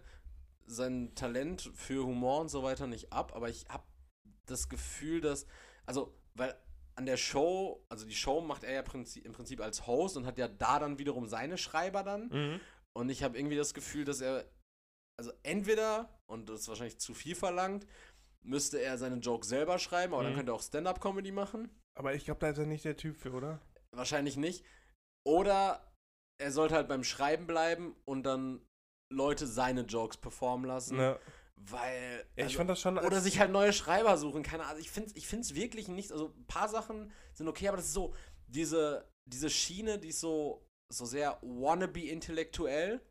sein 0.65 1.13
Talent 1.15 1.71
für 1.75 2.05
Humor 2.05 2.41
und 2.41 2.49
so 2.49 2.63
weiter 2.63 2.87
nicht 2.87 3.11
ab, 3.13 3.33
aber 3.35 3.49
ich 3.49 3.65
habe 3.69 3.83
das 4.45 4.69
Gefühl, 4.69 5.21
dass, 5.21 5.45
also, 5.85 6.13
weil 6.35 6.55
an 6.95 7.05
der 7.05 7.17
Show, 7.17 7.85
also 7.89 8.05
die 8.05 8.15
Show 8.15 8.41
macht 8.41 8.63
er 8.63 8.73
ja 8.73 8.81
prinzip, 8.81 9.25
im 9.25 9.31
Prinzip 9.33 9.61
als 9.61 9.87
Host 9.87 10.17
und 10.17 10.25
hat 10.25 10.37
ja 10.37 10.47
da 10.47 10.79
dann 10.79 10.99
wiederum 10.99 11.27
seine 11.27 11.57
Schreiber 11.57 12.03
dann. 12.03 12.27
Mhm. 12.29 12.59
Und 12.95 13.09
ich 13.09 13.23
habe 13.23 13.37
irgendwie 13.37 13.55
das 13.55 13.73
Gefühl, 13.73 14.05
dass 14.05 14.21
er, 14.21 14.45
also 15.19 15.31
entweder, 15.41 16.19
und 16.29 16.49
das 16.49 16.61
ist 16.61 16.67
wahrscheinlich 16.67 16.99
zu 16.99 17.13
viel 17.13 17.35
verlangt, 17.35 17.87
müsste 18.43 18.79
er 18.79 18.97
seine 18.97 19.17
Jokes 19.17 19.47
selber 19.47 19.79
schreiben, 19.79 20.13
aber 20.13 20.23
dann 20.23 20.33
Mhm. 20.33 20.37
könnte 20.37 20.51
er 20.51 20.55
auch 20.55 20.61
Stand-up-Comedy 20.61 21.31
machen. 21.31 21.69
Aber 21.97 22.13
ich 22.13 22.25
glaube, 22.25 22.39
da 22.41 22.49
ist 22.49 22.57
er 22.57 22.65
nicht 22.65 22.85
der 22.85 22.97
Typ 22.97 23.15
für, 23.17 23.31
oder? 23.31 23.59
Wahrscheinlich 23.91 24.37
nicht. 24.37 24.65
Oder 25.25 25.93
er 26.41 26.51
sollte 26.51 26.75
halt 26.75 26.87
beim 26.87 27.03
Schreiben 27.03 27.47
bleiben 27.47 27.95
und 28.05 28.23
dann 28.23 28.65
Leute 29.11 29.47
seine 29.47 29.81
Jokes 29.81 30.17
performen 30.17 30.67
lassen. 30.67 30.97
Ne. 30.97 31.19
Weil. 31.69 32.17
Ja, 32.19 32.25
ich 32.35 32.43
also- 32.45 32.57
fand 32.57 32.69
das 32.69 32.81
schon. 32.81 32.97
oder 32.97 33.21
sich 33.21 33.39
halt 33.39 33.51
neue 33.51 33.73
Schreiber 33.73 34.17
suchen. 34.17 34.43
Keine 34.43 34.65
Ahnung. 34.65 34.81
Ich 34.81 34.91
finde 34.91 35.09
es 35.09 35.15
ich 35.15 35.27
find's 35.27 35.55
wirklich 35.55 35.87
nicht. 35.87 36.11
Also 36.11 36.33
ein 36.35 36.45
paar 36.45 36.69
Sachen 36.69 37.11
sind 37.33 37.47
okay, 37.47 37.67
aber 37.67 37.77
das 37.77 37.87
ist 37.87 37.93
so. 37.93 38.13
Diese, 38.47 39.09
diese 39.25 39.49
Schiene, 39.49 39.97
die 39.97 40.09
ist 40.09 40.19
so, 40.19 40.67
so 40.91 41.05
sehr 41.05 41.39
wannabe-intellektuell. 41.41 43.01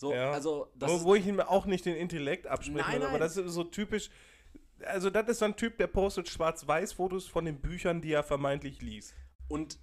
So, 0.00 0.12
Ja. 0.12 0.32
also 0.32 0.72
das 0.74 0.90
wo, 0.90 1.04
wo 1.04 1.14
ich 1.14 1.26
ihm 1.26 1.38
auch 1.40 1.66
nicht 1.66 1.84
den 1.84 1.94
Intellekt 1.96 2.46
absprechen 2.46 2.78
Nein, 2.90 3.00
will, 3.00 3.02
aber 3.02 3.12
nein. 3.12 3.20
das 3.20 3.36
ist 3.36 3.52
so 3.52 3.64
typisch. 3.64 4.10
Also, 4.84 5.10
das 5.10 5.28
ist 5.28 5.38
so 5.38 5.44
ein 5.44 5.56
Typ, 5.56 5.78
der 5.78 5.86
postet 5.86 6.28
Schwarz-Weiß-Fotos 6.28 7.28
von 7.28 7.44
den 7.44 7.60
Büchern, 7.60 8.00
die 8.02 8.12
er 8.12 8.24
vermeintlich 8.24 8.80
liest. 8.82 9.14
Und 9.48 9.78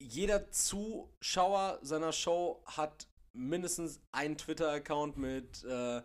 jeder 0.00 0.50
Zuschauer 0.52 1.80
seiner 1.82 2.12
Show 2.12 2.62
hat 2.66 3.08
mindestens 3.32 4.00
einen 4.12 4.36
Twitter-Account 4.36 5.16
mit, 5.16 5.64
äh, 5.64 6.02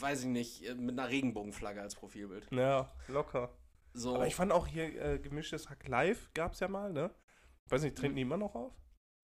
weiß 0.00 0.22
ich 0.22 0.28
nicht, 0.28 0.64
äh, 0.64 0.74
mit 0.74 0.98
einer 0.98 1.08
Regenbogenflagge 1.08 1.80
als 1.80 1.94
Profilbild. 1.94 2.46
Ja, 2.50 2.90
locker. 3.08 3.50
So, 3.94 4.14
Aber 4.14 4.26
ich 4.26 4.34
fand 4.34 4.52
auch 4.52 4.66
hier 4.66 5.00
äh, 5.00 5.18
gemischtes 5.18 5.70
Hack 5.70 5.88
live 5.88 6.30
gab 6.34 6.52
es 6.52 6.60
ja 6.60 6.68
mal, 6.68 6.92
ne? 6.92 7.10
Weiß 7.68 7.82
nicht, 7.82 7.96
treten 7.96 8.16
die 8.16 8.22
immer 8.22 8.36
noch 8.36 8.54
auf? 8.54 8.72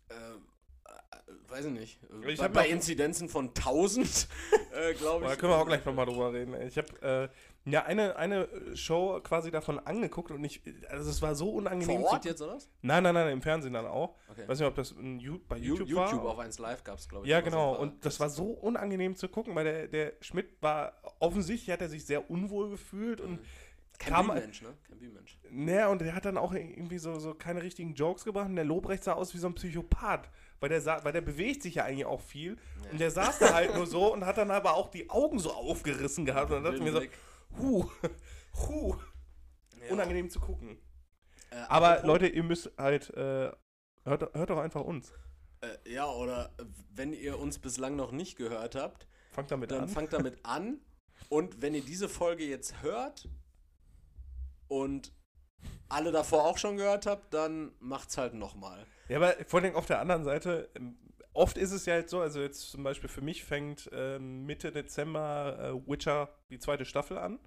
äh, 0.08 0.14
äh, 0.14 1.48
weiß 1.48 1.66
ich 1.66 1.72
nicht. 1.72 2.00
Ich 2.26 2.38
bei, 2.38 2.48
bei 2.48 2.68
inzidenzen 2.68 3.28
von 3.28 3.48
1000, 3.48 4.28
äh, 4.72 4.94
glaube 4.94 5.24
ich. 5.24 5.30
Da 5.30 5.36
können 5.36 5.52
wir 5.52 5.58
auch 5.58 5.66
gleich 5.66 5.84
nochmal 5.84 6.06
drüber 6.06 6.32
reden. 6.32 6.54
Ich 6.62 6.76
habe 6.76 7.30
äh, 7.32 7.36
ja 7.66 7.84
eine, 7.84 8.16
eine 8.16 8.48
Show 8.76 9.20
quasi 9.22 9.50
davon 9.50 9.78
angeguckt 9.78 10.30
und 10.30 10.44
ich, 10.44 10.60
also 10.90 11.08
es 11.10 11.22
war 11.22 11.34
so 11.34 11.50
unangenehm. 11.50 12.00
Vor 12.02 12.10
Ort 12.12 12.24
jetzt, 12.26 12.42
oder? 12.42 12.56
was? 12.56 12.68
Nein, 12.82 13.02
nein, 13.02 13.14
nein, 13.14 13.28
im 13.32 13.40
Fernsehen 13.42 13.72
dann 13.72 13.86
auch. 13.86 14.16
Okay. 14.30 14.46
Weiß 14.46 14.58
nicht, 14.58 14.68
ob 14.68 14.74
das 14.74 14.92
in, 14.92 15.18
bei 15.48 15.56
You- 15.56 15.70
YouTube, 15.76 15.88
YouTube, 15.88 16.24
war. 16.24 16.30
auf 16.32 16.38
1 16.38 16.58
Live 16.58 16.84
gab 16.84 16.98
es, 16.98 17.08
glaube 17.08 17.24
ich. 17.24 17.30
Ja, 17.30 17.40
genau. 17.40 17.74
Und 17.74 18.04
das 18.04 18.20
war 18.20 18.28
so 18.28 18.46
unangenehm 18.52 19.16
zu 19.16 19.28
gucken, 19.28 19.54
weil 19.54 19.64
der, 19.64 19.88
der 19.88 20.12
Schmidt 20.20 20.60
war 20.60 20.92
offensichtlich 21.20 21.72
hat 21.72 21.80
er 21.80 21.88
sich 21.88 22.04
sehr 22.04 22.30
unwohl 22.30 22.68
gefühlt 22.70 23.20
und 23.20 23.38
Kein 23.98 24.12
kam- 24.12 24.26
Bühnenmensch, 24.26 24.62
ne? 24.62 24.68
Kein 24.88 24.98
Bühnenmensch. 24.98 25.38
naja, 25.50 25.88
und 25.88 26.00
der 26.00 26.14
hat 26.14 26.24
dann 26.26 26.36
auch 26.36 26.52
irgendwie 26.52 26.98
so, 26.98 27.18
so 27.18 27.32
keine 27.34 27.62
richtigen 27.62 27.94
Jokes 27.94 28.24
gebracht 28.24 28.48
und 28.48 28.56
der 28.56 28.64
Lobrecht 28.64 29.04
sah 29.04 29.12
aus 29.14 29.32
wie 29.34 29.38
so 29.38 29.46
ein 29.46 29.54
Psychopath, 29.54 30.28
weil 30.60 30.68
der, 30.68 30.80
sah, 30.80 31.02
weil 31.04 31.12
der 31.12 31.20
bewegt 31.22 31.62
sich 31.62 31.76
ja 31.76 31.84
eigentlich 31.84 32.04
auch 32.04 32.20
viel 32.20 32.56
Ja. 32.84 32.90
und 32.90 33.00
der 33.00 33.10
saß 33.10 33.38
da 33.38 33.54
halt 33.54 33.74
nur 33.74 33.86
so 33.86 34.12
und 34.12 34.26
hat 34.26 34.36
dann 34.36 34.50
aber 34.50 34.74
auch 34.74 34.90
die 34.90 35.08
Augen 35.10 35.38
so 35.38 35.52
aufgerissen 35.52 36.24
gehabt 36.26 36.50
und 36.50 36.56
dann 36.56 36.64
dachte 36.64 36.76
ich 36.76 36.82
mir 36.82 36.92
so. 36.92 37.00
Huh, 37.58 37.88
huh, 38.68 38.96
Ja. 39.86 39.92
unangenehm 39.92 40.30
zu 40.30 40.40
gucken. 40.40 40.78
Äh, 41.50 41.56
Aber 41.68 41.90
apropos- 41.92 42.06
Leute, 42.06 42.26
ihr 42.28 42.42
müsst 42.42 42.70
halt, 42.78 43.10
äh, 43.10 43.52
hört, 44.04 44.34
hört 44.34 44.50
doch 44.50 44.58
einfach 44.58 44.80
uns. 44.82 45.12
Äh, 45.60 45.92
ja, 45.92 46.06
oder 46.10 46.54
wenn 46.90 47.12
ihr 47.12 47.38
uns 47.38 47.58
bislang 47.58 47.96
noch 47.96 48.12
nicht 48.12 48.36
gehört 48.36 48.74
habt, 48.74 49.06
Fangt 49.30 49.50
damit 49.50 49.70
dann 49.70 49.82
an. 49.84 49.88
fangt 49.88 50.12
damit 50.12 50.38
an. 50.44 50.80
Und 51.28 51.62
wenn 51.62 51.74
ihr 51.74 51.82
diese 51.84 52.08
Folge 52.08 52.44
jetzt 52.44 52.82
hört 52.82 53.28
und 54.68 55.12
alle 55.88 56.12
davor 56.12 56.44
auch 56.44 56.58
schon 56.58 56.76
gehört 56.76 57.06
habt, 57.06 57.32
dann 57.34 57.72
macht's 57.80 58.16
halt 58.18 58.34
nochmal. 58.34 58.84
Ja, 59.08 59.18
aber 59.18 59.34
vor 59.46 59.60
allem 59.60 59.74
auf 59.76 59.86
der 59.86 60.00
anderen 60.00 60.24
Seite, 60.24 60.70
oft 61.34 61.58
ist 61.58 61.72
es 61.72 61.84
ja 61.86 61.96
jetzt 61.96 62.10
so, 62.10 62.20
also 62.20 62.40
jetzt 62.40 62.70
zum 62.70 62.82
Beispiel 62.82 63.10
für 63.10 63.20
mich 63.20 63.44
fängt 63.44 63.90
ähm, 63.92 64.46
Mitte 64.46 64.72
Dezember 64.72 65.58
äh, 65.86 65.90
Witcher 65.90 66.30
die 66.50 66.58
zweite 66.58 66.84
Staffel 66.86 67.18
an. 67.18 67.38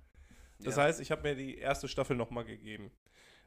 Das 0.60 0.76
Ja. 0.76 0.84
heißt, 0.84 1.00
ich 1.02 1.10
habe 1.12 1.23
mir 1.23 1.36
die 1.36 1.58
erste 1.58 1.88
Staffel 1.88 2.15
nochmal 2.15 2.45
gegeben. 2.45 2.91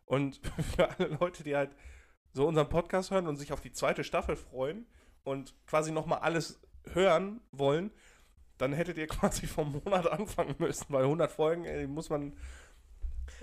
Und 0.06 0.40
für 0.76 0.88
alle 0.88 1.08
Leute, 1.20 1.44
die 1.44 1.54
halt 1.54 1.70
so 2.32 2.46
unseren 2.48 2.68
Podcast 2.68 3.10
hören 3.10 3.26
und 3.26 3.36
sich 3.36 3.52
auf 3.52 3.60
die 3.60 3.72
zweite 3.72 4.02
Staffel 4.04 4.36
freuen 4.36 4.86
und 5.24 5.54
quasi 5.66 5.92
nochmal 5.92 6.20
alles 6.20 6.60
hören 6.92 7.40
wollen, 7.52 7.90
dann 8.58 8.72
hättet 8.72 8.98
ihr 8.98 9.06
quasi 9.08 9.46
vom 9.46 9.72
Monat 9.84 10.06
anfangen 10.10 10.54
müssen, 10.58 10.86
weil 10.88 11.04
100 11.04 11.30
Folgen, 11.30 11.64
ey, 11.64 11.86
muss 11.86 12.10
man, 12.10 12.36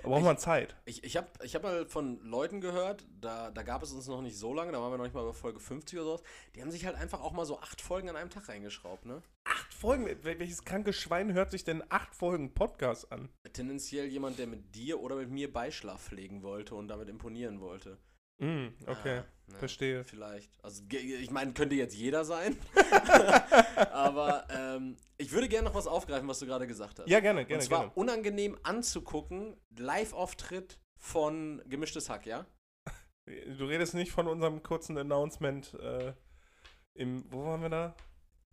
da 0.02 0.08
braucht 0.08 0.18
Ich- 0.20 0.24
man 0.24 0.38
Zeit. 0.38 0.76
Ich, 0.84 1.04
ich 1.04 1.16
habe 1.16 1.28
ich 1.42 1.54
hab 1.54 1.62
mal 1.62 1.86
von 1.86 2.20
Leuten 2.22 2.60
gehört, 2.60 3.04
da, 3.20 3.50
da 3.50 3.62
gab 3.62 3.82
es 3.82 3.92
uns 3.92 4.06
noch 4.08 4.22
nicht 4.22 4.36
so 4.38 4.52
lange, 4.54 4.72
da 4.72 4.80
waren 4.80 4.92
wir 4.92 4.98
noch 4.98 5.04
nicht 5.04 5.14
mal 5.14 5.24
bei 5.26 5.32
Folge 5.32 5.60
50 5.60 5.98
oder 5.98 6.06
sowas, 6.06 6.22
die 6.54 6.62
haben 6.62 6.70
sich 6.70 6.86
halt 6.86 6.96
einfach 6.96 7.20
auch 7.20 7.32
mal 7.32 7.44
so 7.44 7.58
acht 7.60 7.80
Folgen 7.80 8.08
an 8.08 8.16
einem 8.16 8.30
Tag 8.30 8.48
reingeschraubt, 8.48 9.06
ne? 9.06 9.22
Acht 9.44 9.72
Folgen? 9.74 10.06
Wel- 10.06 10.38
Welches 10.38 10.64
kranke 10.64 10.92
Schwein 10.92 11.32
hört 11.32 11.50
sich 11.50 11.64
denn 11.64 11.82
acht 11.88 12.14
Folgen 12.14 12.54
Podcast 12.54 13.10
an? 13.12 13.28
Tendenziell 13.52 14.06
jemand, 14.06 14.38
der 14.38 14.46
mit 14.46 14.74
dir 14.74 15.00
oder 15.00 15.16
mit 15.16 15.30
mir 15.30 15.52
Beischlaf 15.52 16.02
pflegen 16.04 16.42
wollte 16.42 16.74
und 16.74 16.88
damit 16.88 17.08
imponieren 17.08 17.60
wollte. 17.60 17.98
Mm, 18.38 18.68
okay, 18.86 19.18
Ah, 19.18 19.24
ne, 19.52 19.58
verstehe. 19.58 20.04
Vielleicht. 20.04 20.52
Also, 20.62 20.82
ich 20.90 21.30
meine, 21.30 21.52
könnte 21.52 21.74
jetzt 21.74 21.94
jeder 21.96 22.24
sein. 22.24 22.56
Aber 23.92 24.44
ähm, 24.50 24.96
ich 25.16 25.32
würde 25.32 25.48
gerne 25.48 25.68
noch 25.68 25.74
was 25.74 25.86
aufgreifen, 25.86 26.28
was 26.28 26.38
du 26.38 26.46
gerade 26.46 26.66
gesagt 26.66 26.98
hast. 27.00 27.08
Ja, 27.08 27.20
gerne, 27.20 27.40
Und 27.42 27.48
gerne, 27.48 27.62
zwar 27.64 27.80
gerne. 27.80 27.92
unangenehm 27.94 28.56
anzugucken, 28.62 29.56
Live-Auftritt 29.76 30.78
von 30.96 31.62
Gemischtes 31.66 32.08
Hack, 32.10 32.26
ja? 32.26 32.46
Du 33.26 33.66
redest 33.66 33.94
nicht 33.94 34.10
von 34.12 34.26
unserem 34.26 34.62
kurzen 34.62 34.96
Announcement 34.96 35.74
äh, 35.74 36.12
im, 36.94 37.24
wo 37.30 37.44
waren 37.44 37.60
wir 37.60 37.68
da? 37.68 37.94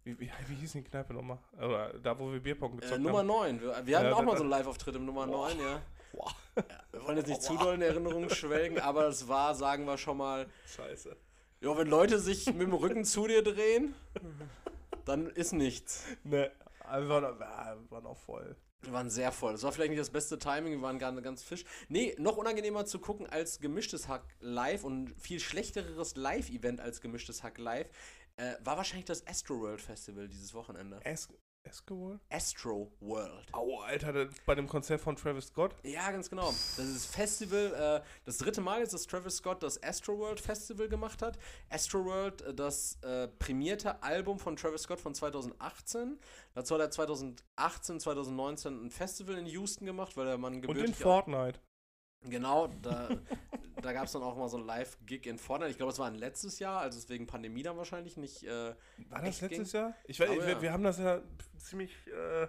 Wie, 0.03 0.19
wie, 0.19 0.29
wie 0.47 0.55
hieß 0.55 0.73
die 0.73 0.83
Kneipe 0.83 1.13
nochmal? 1.13 1.39
Oder 1.57 1.93
da, 1.99 2.19
wo 2.19 2.31
wir 2.31 2.39
Bierpong 2.39 2.77
gezockt 2.77 2.99
Äh, 2.99 3.01
Nummer 3.01 3.19
haben. 3.19 3.27
9. 3.27 3.61
Wir, 3.61 3.85
wir 3.85 3.97
hatten 3.97 4.07
Ja, 4.07 4.13
auch 4.15 4.21
mal 4.23 4.35
so 4.35 4.43
einen 4.43 4.49
Live-Auftritt 4.51 4.95
im 4.95 5.05
Nummer 5.05 5.25
Boah. 5.25 5.49
9, 5.49 5.59
ja. 5.59 5.81
Boah. 6.15 6.35
ja. 6.55 6.63
Wir 6.91 7.03
wollen 7.03 7.17
jetzt 7.17 7.27
nicht 7.27 7.41
zu 7.41 7.57
doll 7.57 7.75
in 7.75 7.81
Erinnerungen 7.81 8.29
schwelgen, 8.29 8.79
aber 8.79 9.07
es 9.07 9.27
war, 9.27 9.55
sagen 9.55 9.85
wir 9.85 9.97
schon 9.97 10.17
mal, 10.17 10.47
Scheiße. 10.75 11.15
ja, 11.61 11.77
wenn 11.77 11.87
Leute 11.87 12.19
sich 12.19 12.45
mit 12.47 12.61
dem 12.61 12.73
Rücken 12.73 13.05
zu 13.05 13.27
dir 13.27 13.43
drehen, 13.43 13.93
dann 15.05 15.27
ist 15.27 15.53
nichts. 15.53 16.05
Ne, 16.23 16.51
wir 16.87 17.09
waren, 17.09 17.39
ja, 17.39 17.77
wir 17.79 17.91
waren 17.91 18.05
auch 18.05 18.17
voll. 18.17 18.55
Wir 18.81 18.93
waren 18.93 19.09
sehr 19.09 19.31
voll. 19.31 19.53
Das 19.53 19.63
war 19.63 19.71
vielleicht 19.71 19.89
nicht 19.89 19.99
das 19.99 20.11
beste 20.11 20.37
Timing, 20.37 20.73
wir 20.73 20.81
waren 20.81 20.99
gerade 20.99 21.19
ganz 21.21 21.43
fisch. 21.43 21.65
Nee, 21.89 22.15
noch 22.19 22.37
unangenehmer 22.37 22.85
zu 22.85 22.99
gucken 22.99 23.27
als 23.27 23.59
gemischtes 23.59 24.07
Hack 24.07 24.23
live 24.39 24.83
und 24.83 25.09
viel 25.19 25.39
schlechteres 25.39 26.15
Live-Event 26.15 26.79
als 26.81 27.01
gemischtes 27.01 27.41
Hack 27.43 27.57
live 27.57 27.89
äh, 28.37 28.53
war 28.63 28.77
wahrscheinlich 28.77 29.05
das 29.05 29.25
Astro 29.27 29.59
World 29.59 29.81
Festival 29.81 30.27
dieses 30.27 30.53
Wochenende. 30.53 30.99
Es 31.03 31.29
Escowol? 31.65 32.19
Astro 32.29 32.91
World. 32.99 33.47
Au, 33.53 33.79
Alter, 33.81 34.29
bei 34.45 34.55
dem 34.55 34.67
Konzert 34.67 35.01
von 35.01 35.15
Travis 35.15 35.47
Scott. 35.47 35.75
Ja, 35.83 36.11
ganz 36.11 36.29
genau. 36.29 36.47
Das 36.47 36.79
ist 36.79 37.07
Festival, 37.07 38.01
äh, 38.03 38.07
das 38.23 38.37
dritte 38.37 38.61
Mal 38.61 38.79
jetzt, 38.79 38.93
dass 38.93 39.07
Travis 39.07 39.37
Scott 39.37 39.63
das 39.63 39.81
Astro 39.83 40.17
World 40.17 40.39
Festival 40.39 40.87
gemacht 40.87 41.21
hat. 41.21 41.37
Astro 41.69 42.05
World, 42.05 42.41
äh, 42.41 42.53
das 42.53 42.97
äh, 43.01 43.27
prämierte 43.27 44.01
Album 44.03 44.39
von 44.39 44.55
Travis 44.55 44.83
Scott 44.83 44.99
von 44.99 45.13
2018. 45.13 46.19
Dazu 46.53 46.75
hat 46.75 46.81
er 46.81 46.91
2018, 46.91 47.99
2019 47.99 48.85
ein 48.85 48.91
Festival 48.91 49.37
in 49.37 49.45
Houston 49.47 49.85
gemacht, 49.85 50.15
weil 50.17 50.25
der 50.25 50.37
Mann 50.37 50.53
Und 50.53 50.59
in 50.59 50.67
gebürtig 50.67 50.95
Fortnite. 50.95 51.59
Genau, 52.29 52.67
da, 52.81 53.09
da 53.81 53.93
gab 53.93 54.05
es 54.05 54.11
dann 54.11 54.23
auch 54.23 54.35
mal 54.35 54.49
so 54.49 54.57
ein 54.57 54.65
Live-Gig 54.65 55.25
in 55.25 55.37
Fortnite. 55.37 55.71
Ich 55.71 55.77
glaube, 55.77 55.91
es 55.91 55.99
war 55.99 56.07
ein 56.07 56.15
letztes 56.15 56.59
Jahr, 56.59 56.81
also 56.81 56.97
es 56.97 57.09
wegen 57.09 57.27
Pandemie 57.27 57.63
dann 57.63 57.77
wahrscheinlich 57.77 58.17
nicht. 58.17 58.43
Äh, 58.43 58.75
War 59.09 59.21
das 59.21 59.41
letztes 59.41 59.71
ging? 59.71 59.81
Jahr? 59.81 59.95
Ich 60.05 60.19
weiß, 60.19 60.29
ich, 60.29 60.37
ja. 60.37 60.61
wir 60.61 60.73
haben 60.73 60.83
das 60.83 60.99
ja 60.99 61.21
ziemlich 61.57 61.91
äh, 62.07 62.47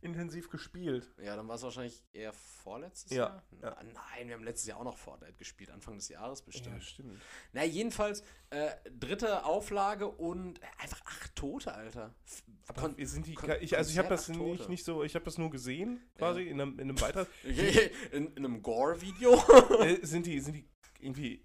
intensiv 0.00 0.48
gespielt. 0.50 1.12
ja, 1.22 1.34
dann 1.36 1.48
war 1.48 1.56
es 1.56 1.62
wahrscheinlich 1.62 2.04
eher 2.12 2.32
vorletztes 2.32 3.10
Ja, 3.12 3.16
Jahr. 3.28 3.42
ja. 3.62 3.76
Na, 3.82 3.82
Nein, 4.16 4.28
wir 4.28 4.34
haben 4.34 4.44
letztes 4.44 4.66
Jahr 4.68 4.78
auch 4.78 4.84
noch 4.84 4.96
Fortnite 4.96 5.34
gespielt, 5.34 5.70
Anfang 5.70 5.96
des 5.96 6.08
Jahres 6.08 6.42
bestimmt. 6.42 6.76
Ja, 6.76 6.80
stimmt. 6.80 7.20
Na, 7.52 7.64
jedenfalls, 7.64 8.22
äh, 8.50 8.70
dritte 8.90 9.44
Auflage 9.44 10.08
und 10.08 10.60
einfach 10.78 11.00
acht 11.04 11.34
Tote, 11.34 11.72
Alter. 11.74 12.14
Aber 12.68 12.80
Kon- 12.82 12.94
sind 13.06 13.26
die, 13.26 13.34
Kon- 13.34 13.50
ich, 13.60 13.76
also 13.76 13.90
ich 13.90 13.98
habe 13.98 14.08
das 14.08 14.28
nicht, 14.28 14.68
nicht 14.68 14.84
so, 14.84 15.02
ich 15.02 15.14
habe 15.14 15.24
das 15.24 15.38
nur 15.38 15.50
gesehen, 15.50 16.00
quasi 16.16 16.42
in, 16.42 16.60
einem, 16.60 16.74
in 16.74 16.82
einem 16.82 16.96
Beitrag. 16.96 17.26
in, 17.44 18.26
in 18.34 18.36
einem 18.36 18.62
Gore-Video. 18.62 19.34
äh, 19.82 20.04
sind 20.06 20.26
die, 20.26 20.40
sind 20.40 20.54
die 20.54 20.68
irgendwie 21.00 21.44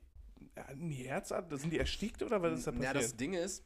ja, 0.55 0.63
in 0.65 0.89
die 0.89 1.03
Herzart, 1.07 1.49
sind 1.59 1.71
die 1.71 1.79
erstickt 1.79 2.21
oder 2.21 2.41
was 2.41 2.59
ist 2.59 2.67
da 2.67 2.71
Ja, 2.71 2.77
passiert? 2.77 2.95
das 2.95 3.15
Ding 3.17 3.33
ist, 3.33 3.63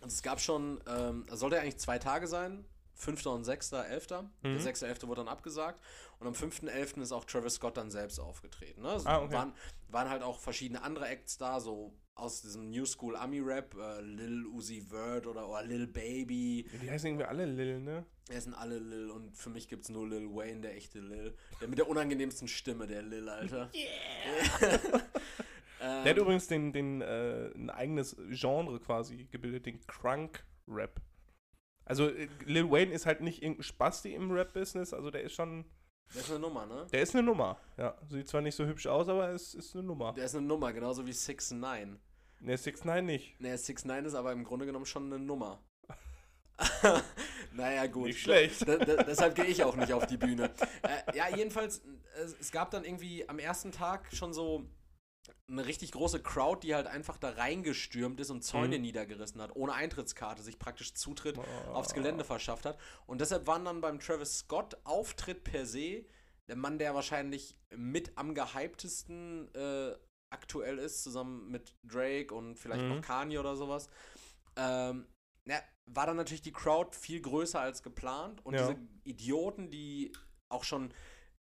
also 0.00 0.14
es 0.14 0.22
gab 0.22 0.40
schon, 0.40 0.80
ähm, 0.86 1.26
es 1.32 1.40
sollte 1.40 1.56
ja 1.56 1.62
eigentlich 1.62 1.78
zwei 1.78 1.98
Tage 1.98 2.26
sein, 2.26 2.64
5. 3.02 3.26
und 3.26 3.44
6. 3.44 3.72
11. 3.72 4.06
Der 4.06 4.24
Mhm. 4.42 4.58
6. 4.58 4.82
11. 4.82 5.06
wurde 5.08 5.20
dann 5.22 5.28
abgesagt 5.28 5.80
und 6.18 6.26
am 6.26 6.34
5. 6.34 6.62
11. 6.68 6.96
ist 7.02 7.12
auch 7.12 7.24
Travis 7.24 7.54
Scott 7.54 7.76
dann 7.76 7.90
selbst 7.90 8.18
aufgetreten. 8.18 8.82
Ne? 8.82 8.92
Es 8.94 9.06
Ah, 9.06 9.20
okay. 9.22 9.34
waren, 9.34 9.52
waren 9.88 10.08
halt 10.08 10.22
auch 10.22 10.38
verschiedene 10.38 10.82
andere 10.82 11.06
Acts 11.08 11.36
da, 11.38 11.60
so 11.60 11.92
aus 12.14 12.42
diesem 12.42 12.70
New 12.70 12.84
School 12.84 13.16
Ami-Rap, 13.16 13.74
äh, 13.74 14.00
Lil 14.02 14.46
Uzi 14.46 14.82
Vert 14.82 15.26
oder, 15.26 15.48
oder 15.48 15.62
Lil 15.64 15.86
Baby, 15.86 16.68
die 16.82 16.90
heißen 16.90 17.08
irgendwie 17.08 17.24
alle 17.24 17.46
Lil, 17.46 17.80
ne? 17.80 18.04
es 18.28 18.44
sind 18.44 18.54
alle 18.54 18.78
Lil 18.78 19.10
und 19.10 19.36
für 19.36 19.50
mich 19.50 19.66
gibt 19.66 19.82
es 19.84 19.88
nur 19.90 20.06
Lil 20.08 20.28
Wayne, 20.28 20.60
der 20.60 20.76
echte 20.76 21.00
Lil. 21.00 21.34
Der 21.60 21.68
mit 21.68 21.78
der 21.78 21.88
unangenehmsten 21.88 22.48
Stimme, 22.48 22.86
der 22.86 23.02
Lil, 23.02 23.28
Alter. 23.28 23.70
Der 25.80 26.04
hat 26.10 26.16
übrigens 26.16 26.46
den, 26.46 26.72
den, 26.72 27.00
äh, 27.00 27.50
ein 27.56 27.68
eigenes 27.70 28.16
Genre 28.30 28.78
quasi 28.78 29.24
gebildet, 29.24 29.66
den 29.66 29.84
Crunk-Rap. 29.86 31.00
Also 31.84 32.08
äh, 32.08 32.28
Lil 32.44 32.70
Wayne 32.70 32.92
ist 32.92 33.06
halt 33.06 33.20
nicht 33.20 33.42
irgendein 33.42 33.62
Spasti 33.64 34.14
im 34.14 34.30
Rap-Business, 34.30 34.92
also 34.94 35.10
der 35.10 35.22
ist 35.22 35.34
schon, 35.34 35.64
Der 36.14 36.20
ist 36.20 36.30
eine 36.30 36.38
Nummer, 36.40 36.66
ne? 36.66 36.86
der 36.92 37.02
ist 37.02 37.14
eine 37.14 37.22
Nummer. 37.24 37.58
Ja, 37.76 37.96
sieht 38.08 38.28
zwar 38.28 38.40
nicht 38.40 38.54
so 38.54 38.64
hübsch 38.66 38.86
aus, 38.86 39.08
aber 39.08 39.30
es 39.30 39.54
ist 39.54 39.74
eine 39.74 39.82
Nummer. 39.84 40.12
Der 40.12 40.24
ist 40.24 40.34
eine 40.36 40.46
Nummer, 40.46 40.72
genauso 40.72 41.06
wie 41.06 41.12
6 41.12 41.52
9 41.52 41.98
Ne, 42.40 42.56
6 42.58 42.84
9 42.84 43.06
nicht. 43.06 43.40
Ne, 43.40 43.56
6 43.56 43.84
9 43.84 44.04
ist 44.04 44.14
aber 44.14 44.32
im 44.32 44.42
Grunde 44.44 44.66
genommen 44.66 44.86
schon 44.86 45.06
eine 45.12 45.18
Nummer. 45.22 45.62
naja, 47.52 47.86
gut. 47.86 48.06
Nicht 48.06 48.20
schlecht. 48.20 48.66
D 48.66 48.78
d- 48.78 48.96
deshalb 49.06 49.34
gehe 49.34 49.44
ich 49.46 49.62
auch 49.64 49.76
nicht 49.76 49.92
auf 49.92 50.06
die 50.06 50.16
Bühne. 50.16 50.50
Äh, 50.82 51.16
ja, 51.16 51.34
jedenfalls, 51.34 51.82
es, 52.22 52.36
es 52.40 52.52
gab 52.52 52.70
dann 52.70 52.84
irgendwie 52.84 53.28
am 53.28 53.38
ersten 53.38 53.72
Tag 53.72 54.08
schon 54.14 54.32
so 54.32 54.64
eine 55.48 55.66
richtig 55.66 55.92
große 55.92 56.22
Crowd, 56.22 56.66
die 56.66 56.74
halt 56.74 56.86
einfach 56.86 57.16
da 57.16 57.30
reingestürmt 57.30 58.18
ist 58.20 58.30
und 58.30 58.42
Zäune 58.42 58.76
Mhm. 58.76 58.82
niedergerissen 58.82 59.40
hat, 59.40 59.54
ohne 59.54 59.74
Eintrittskarte, 59.74 60.42
sich 60.42 60.58
praktisch 60.58 60.94
Zutritt 60.94 61.38
Oh. 61.38 61.42
aufs 61.74 61.94
Gelände 61.94 62.24
verschafft 62.24 62.64
hat. 62.64 62.78
Und 63.06 63.20
deshalb 63.20 63.46
waren 63.46 63.64
dann 63.64 63.80
beim 63.80 64.00
Travis 64.00 64.38
Scott 64.38 64.76
Auftritt 64.84 65.44
per 65.44 65.66
se 65.66 66.04
der 66.48 66.56
Mann, 66.56 66.78
der 66.78 66.94
wahrscheinlich 66.94 67.56
mit 67.74 68.16
am 68.16 68.34
gehyptesten 68.34 69.54
äh, 69.54 69.94
aktuell 70.30 70.78
ist, 70.78 71.02
zusammen 71.02 71.50
mit 71.50 71.74
Drake 71.84 72.34
und 72.34 72.56
vielleicht 72.56 72.82
Mhm. 72.82 72.88
noch 72.88 73.02
Kanye 73.02 73.38
oder 73.38 73.54
sowas. 73.56 73.88
Ähm, 74.56 75.06
ja, 75.46 75.60
war 75.86 76.06
dann 76.06 76.16
natürlich 76.16 76.42
die 76.42 76.52
Crowd 76.52 76.96
viel 76.96 77.20
größer 77.20 77.60
als 77.60 77.82
geplant 77.82 78.44
und 78.44 78.54
Ja. 78.54 78.62
diese 78.68 78.78
Idioten, 79.04 79.70
die 79.70 80.12
auch 80.48 80.64
schon 80.64 80.92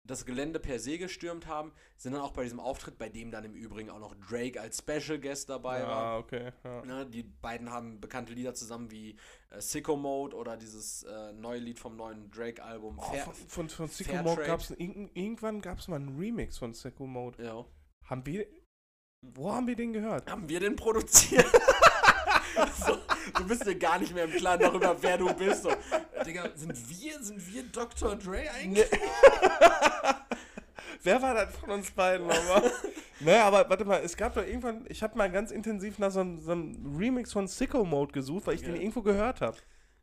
das 0.03 0.25
Gelände 0.25 0.59
per 0.59 0.79
se 0.79 0.97
gestürmt 0.97 1.47
haben, 1.47 1.71
sind 1.97 2.13
dann 2.13 2.21
auch 2.21 2.31
bei 2.31 2.43
diesem 2.43 2.59
Auftritt, 2.59 2.97
bei 2.97 3.09
dem 3.09 3.31
dann 3.31 3.43
im 3.43 3.53
Übrigen 3.53 3.89
auch 3.89 3.99
noch 3.99 4.15
Drake 4.15 4.59
als 4.59 4.79
Special 4.79 5.19
Guest 5.19 5.49
dabei 5.49 5.83
war. 5.83 6.03
Ah, 6.03 6.17
okay. 6.17 6.51
Ja. 6.63 6.85
Ne, 6.85 7.05
die 7.05 7.23
beiden 7.23 7.69
haben 7.69 7.99
bekannte 7.99 8.33
Lieder 8.33 8.53
zusammen 8.53 8.89
wie 8.91 9.17
äh, 9.51 9.61
Sicko 9.61 9.95
Mode 9.95 10.35
oder 10.35 10.57
dieses 10.57 11.03
äh, 11.03 11.33
neue 11.33 11.59
Lied 11.59 11.79
vom 11.79 11.95
neuen 11.95 12.31
Drake-Album. 12.31 12.99
Oh, 12.99 13.03
von, 13.03 13.33
von, 13.33 13.69
von 13.69 13.87
Sicko 13.87 14.15
Mode 14.23 14.43
gab 14.43 14.59
es 14.59 14.71
irgendwann 14.71 15.61
gab 15.61 15.79
es 15.79 15.87
mal 15.87 15.97
einen 15.97 16.17
Remix 16.17 16.57
von 16.57 16.73
Sicko 16.73 17.05
Mode. 17.05 17.43
ja. 17.43 17.65
Haben 18.05 18.25
wir, 18.25 18.45
wo 19.21 19.53
haben 19.53 19.67
wir 19.67 19.75
den 19.75 19.93
gehört? 19.93 20.29
Haben 20.29 20.49
wir 20.49 20.59
den 20.59 20.75
produziert? 20.75 21.45
so, 22.85 22.97
du 23.35 23.47
bist 23.47 23.65
dir 23.65 23.75
gar 23.75 23.99
nicht 23.99 24.13
mehr 24.13 24.25
im 24.25 24.31
Klaren 24.31 24.59
darüber, 24.59 24.95
wer 25.01 25.17
du 25.17 25.33
bist. 25.33 25.63
So, 25.63 25.71
Digga, 26.25 26.49
sind 26.55 26.73
wir, 26.89 27.23
sind 27.23 27.53
wir 27.53 27.63
Dr. 27.63 28.15
Dre 28.15 28.49
eigentlich? 28.51 28.85
Wer 31.03 31.21
war 31.21 31.33
das 31.33 31.55
von 31.57 31.71
uns 31.71 31.89
beiden 31.91 32.27
nochmal? 32.27 32.71
naja, 33.21 33.45
aber 33.45 33.67
warte 33.69 33.85
mal, 33.85 34.01
es 34.03 34.15
gab 34.15 34.35
doch 34.35 34.45
irgendwann, 34.45 34.85
ich 34.87 35.01
habe 35.01 35.17
mal 35.17 35.31
ganz 35.31 35.51
intensiv 35.51 35.97
nach 35.97 36.11
so 36.11 36.19
einem, 36.19 36.41
so 36.41 36.51
einem 36.51 36.95
Remix 36.97 37.33
von 37.33 37.47
Sicko 37.47 37.83
Mode 37.83 38.11
gesucht, 38.13 38.45
weil 38.47 38.55
ich 38.55 38.61
den 38.61 38.75
Ja. 38.75 38.81
irgendwo 38.81 39.01
gehört 39.01 39.41
habe. 39.41 39.57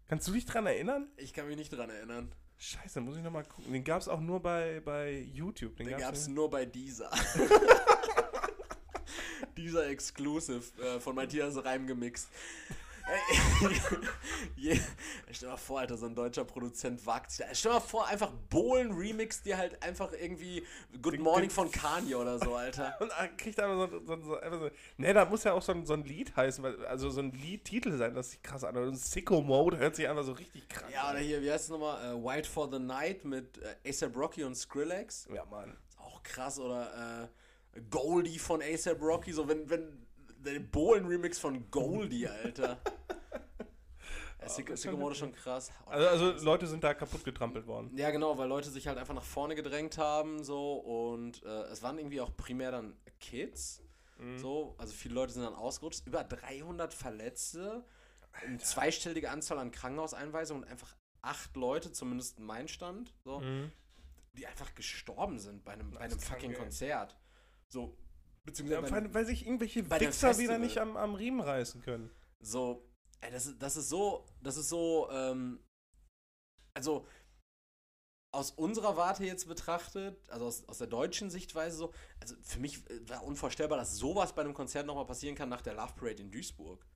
Kannst 0.09 0.27
du 0.27 0.33
dich 0.33 0.47
dran 0.47 0.67
erinnern? 0.67 1.09
Ich 1.17 1.33
kann 1.33 1.47
mich 1.47 1.57
nicht 1.57 1.71
dran 1.71 1.91
erinnern. 1.91 2.33
Scheiße, 2.57 3.01
muss 3.01 3.17
ich 3.17 3.23
nochmal 3.23 3.45
gucken. 3.45 3.73
Den 3.73 3.85
gab 3.85 4.01
es 4.01 4.09
auch 4.09 4.21
nur 4.21 4.41
bei, 4.41 4.81
bei 4.85 5.13
YouTube. 5.33 5.77
Den, 5.77 5.87
Den 5.87 5.91
gab's 5.93 6.03
gab 6.03 6.15
es 6.15 6.29
nur 6.29 6.51
bei 6.51 6.67
dieser. 6.67 7.11
dieser 9.57 9.89
Exclusive 9.89 10.63
äh, 10.83 10.99
von 10.99 11.15
Matthias 11.15 11.63
Reim 11.65 11.87
gemixt. 11.87 12.29
Ey, 13.11 14.77
stell 15.31 15.35
dir 15.41 15.47
mal 15.49 15.57
vor, 15.57 15.81
Alter, 15.81 15.97
so 15.97 16.07
ein 16.07 16.15
deutscher 16.15 16.45
Produzent 16.45 17.05
wagt 17.07 17.31
sich 17.31 17.45
da. 17.47 17.55
Stell 17.55 17.73
dir 17.73 17.77
mal 17.77 17.81
vor, 17.81 18.07
einfach 18.07 18.31
Bohlen 18.51 18.93
remix 18.93 19.43
dir 19.43 19.57
halt 19.57 19.83
einfach 19.83 20.13
irgendwie 20.13 20.65
Good 21.01 21.15
Den- 21.15 21.23
Morning 21.23 21.49
den- 21.49 21.55
von 21.55 21.71
Kanye 21.71 22.15
oder 22.17 22.39
so, 22.39 22.55
Alter. 22.55 22.95
Und 23.01 23.11
kriegt 23.39 23.59
einfach 23.61 23.89
so, 23.91 24.01
so, 24.07 24.21
so, 24.23 24.37
einfach 24.41 24.61
so. 24.61 24.71
Ne, 24.99 25.15
da 25.15 25.25
muss 25.25 25.45
ja 25.45 25.53
auch 25.55 25.63
so 25.63 25.73
ein, 25.73 25.87
so 25.87 25.95
ein 25.95 26.05
Lied 26.05 26.37
heißen, 26.37 26.63
weil, 26.63 26.85
also 26.87 27.11
so 27.11 27.21
ein 27.21 27.33
Liedtitel 27.33 27.97
sein, 27.97 28.15
das 28.15 28.31
sich 28.33 28.43
krass 28.43 28.65
anhört. 28.65 28.89
Und 28.89 28.97
Sicko 28.97 29.41
Mode 29.41 29.79
hört 29.79 29.97
sich 29.97 30.07
einfach 30.09 30.25
so 30.25 30.33
richtig 30.33 30.69
krass 30.69 30.91
Ja, 30.93 31.05
an. 31.05 31.15
oder 31.17 31.25
hier, 31.25 31.41
wie 31.43 31.51
heißt 31.51 31.65
es 31.65 31.71
nochmal? 31.71 32.13
Äh, 32.15 32.23
White 32.25 32.49
for 32.49 32.71
the 32.71 32.79
Night 32.79 33.25
mit 33.25 33.59
äh, 33.59 33.89
ASAP 33.89 34.17
Rocky 34.17 34.45
und 34.45 34.55
Skrillex. 34.55 35.29
Ja, 35.35 35.45
Mann. 35.47 35.77
Ist 35.89 35.99
auch 35.99 36.23
krass, 36.23 36.59
oder 36.59 37.29
äh, 37.75 37.81
Goldie 37.91 38.39
von 38.39 38.61
ASAP 38.63 39.01
Rocky, 39.01 39.33
so 39.33 39.49
wenn, 39.49 39.69
wenn 39.71 40.07
der 40.39 40.61
Bohlen-Remix 40.61 41.39
von 41.39 41.71
Goldie, 41.71 42.27
Alter. 42.29 42.79
Ja, 44.41 44.93
Mode 44.93 45.13
ist 45.13 45.19
schon 45.19 45.33
krass. 45.33 45.71
Oh, 45.87 45.91
Also, 45.91 46.09
also. 46.27 46.45
Leute 46.45 46.67
sind 46.67 46.83
da 46.83 46.95
kaputt 46.95 47.23
getrampelt 47.25 47.67
worden. 47.67 47.91
Ja, 47.97 48.11
genau, 48.11 48.39
weil 48.39 48.49
Leute 48.49 48.71
sich 48.71 48.87
halt 48.87 48.97
einfach 48.97 49.13
nach 49.15 49.25
vorne 49.25 49.55
gedrängt 49.55 49.99
haben, 49.99 50.43
so 50.43 50.75
und 50.77 51.43
äh, 51.43 51.49
es 51.65 51.83
waren 51.83 51.99
irgendwie 51.99 52.21
auch 52.21 52.35
primär 52.37 52.71
dann 52.71 52.97
Kids, 53.21 53.83
Mhm. 54.17 54.39
so, 54.39 54.75
also 54.79 54.93
viele 54.95 55.15
Leute 55.15 55.33
sind 55.33 55.43
dann 55.43 55.55
ausgerutscht, 55.55 56.07
über 56.07 56.25
300 56.25 56.93
Verletzte, 56.95 57.85
eine 58.33 58.59
zweistellige 58.59 59.31
Anzahl 59.31 59.59
an 59.59 59.71
Krankenhauseinweisungen 59.71 60.65
und 60.65 60.69
einfach 60.71 60.97
acht 61.21 61.55
Leute, 61.57 61.93
zumindest 61.93 62.39
mein 62.41 62.67
Stand, 62.69 63.13
so, 63.25 63.41
Mhm. 63.41 63.71
die 64.33 64.47
einfach 64.47 64.75
gestorben 64.75 65.39
sind 65.39 65.63
bei 65.65 65.73
einem, 65.73 65.91
bei 65.91 66.01
einem 66.01 66.19
fucking. 66.19 66.55
Konzert. 66.55 67.17
So, 67.69 67.97
beziehungsweise 68.51 68.83
weil, 68.93 69.15
weil 69.15 69.27
sich 69.27 69.47
irgendwelche 69.47 69.89
Wichser 70.09 70.29
wieder 70.39 70.59
nicht 70.59 70.79
am, 70.79 70.97
am 70.97 71.15
Riemen 71.15 71.41
reißen 71.41 71.81
können. 71.83 72.11
so, 72.41 72.85
ey, 73.21 73.31
das, 73.31 73.47
ist- 73.47 73.63
das 73.63 73.77
ist 73.77 73.89
so, 73.89 74.27
das 74.43 74.57
ist 74.57 74.69
so, 74.69 75.09
ähm, 75.11 75.61
also 76.75 77.07
aus 78.35 78.51
unserer 78.51 78.97
Warte 78.97 79.25
jetzt 79.25 79.49
betrachtet, 79.49 80.17
also 80.31 80.47
aus, 80.47 80.69
aus 80.69 80.79
der 80.79 80.87
deutschen 80.87 81.31
Sichtweise 81.31 81.77
so, 81.79 81.93
also 82.21 82.37
für 82.43 82.61
mich 82.61 82.89
äh, 82.91 83.09
war 83.09 83.25
unvorstellbar, 83.25 83.79
dass 83.79 83.97
sowas 83.97 84.35
bei 84.35 84.43
einem 84.43 84.55
Konzert 84.55 84.87
nochmal 84.87 85.07
passieren 85.07 85.35
kann 85.35 85.49
nach 85.49 85.63
der 85.63 85.75
Love 85.75 85.95
Parade 85.97 86.23
in 86.23 86.31
Duisburg. 86.31 86.87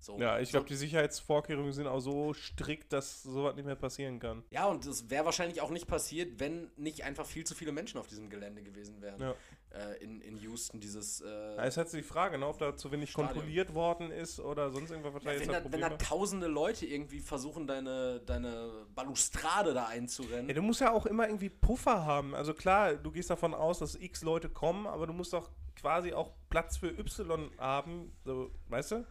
So, 0.00 0.18
Ja, 0.18 0.38
ich 0.38 0.50
glaube, 0.50 0.66
die 0.66 0.76
Sicherheitsvorkehrungen 0.76 1.72
sind 1.72 1.86
auch 1.86 2.00
so 2.00 2.32
strikt, 2.34 2.92
dass 2.92 3.22
sowas 3.22 3.56
nicht 3.56 3.64
mehr 3.64 3.76
passieren 3.76 4.20
kann. 4.20 4.44
Ja, 4.50 4.66
und 4.66 4.86
das 4.86 5.10
wäre 5.10 5.24
wahrscheinlich 5.24 5.60
auch 5.60 5.70
nicht 5.70 5.86
passiert, 5.86 6.38
wenn 6.38 6.70
nicht 6.76 7.04
einfach 7.04 7.26
viel 7.26 7.44
zu 7.44 7.54
viele 7.54 7.72
Menschen 7.72 7.98
auf 7.98 8.06
diesem 8.06 8.30
Gelände 8.30 8.62
gewesen 8.62 9.00
wären. 9.00 9.20
Ja. 9.20 9.34
Äh, 9.70 10.02
in, 10.02 10.20
in 10.22 10.36
Houston, 10.38 10.80
dieses. 10.80 11.20
Äh, 11.20 11.26
Ja, 11.56 11.64
es 11.64 11.76
hat 11.76 11.90
sich 11.90 12.00
die 12.02 12.08
Frage, 12.08 12.38
ne, 12.38 12.46
ob 12.46 12.58
da 12.58 12.74
zu 12.74 12.90
wenig 12.90 13.10
Stadion. 13.10 13.34
kontrolliert 13.34 13.74
worden 13.74 14.10
ist 14.10 14.40
oder 14.40 14.70
sonst 14.70 14.90
irgendwas, 14.90 15.22
ja, 15.22 15.38
wenn, 15.38 15.48
da, 15.48 15.72
wenn 15.72 15.80
da 15.80 15.90
tausende 15.90 16.46
Leute 16.46 16.86
irgendwie 16.86 17.20
versuchen, 17.20 17.66
deine, 17.66 18.20
deine 18.20 18.86
Balustrade 18.94 19.74
da 19.74 19.86
einzurennen. 19.86 20.48
Ja, 20.48 20.54
du 20.54 20.62
musst 20.62 20.80
ja 20.80 20.90
auch 20.92 21.04
immer 21.04 21.26
irgendwie 21.26 21.50
Puffer 21.50 22.06
haben. 22.06 22.34
Also 22.34 22.54
klar, 22.54 22.94
du 22.94 23.10
gehst 23.10 23.28
davon 23.28 23.52
aus, 23.52 23.80
dass 23.80 23.94
x 23.94 24.22
Leute 24.22 24.48
kommen, 24.48 24.86
aber 24.86 25.06
du 25.06 25.12
musst 25.12 25.34
doch 25.34 25.50
quasi 25.76 26.12
auch 26.12 26.32
Platz 26.48 26.78
für 26.78 26.88
Y 26.88 27.50
haben. 27.58 28.12
So, 28.24 28.50
weißt 28.68 28.92
du? 28.92 29.06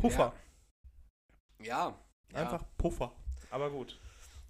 Puffer. 0.00 0.32
Ja. 1.62 1.98
ja. 2.32 2.38
Einfach 2.38 2.64
Puffer. 2.78 3.12
Aber 3.50 3.70
gut. 3.70 3.98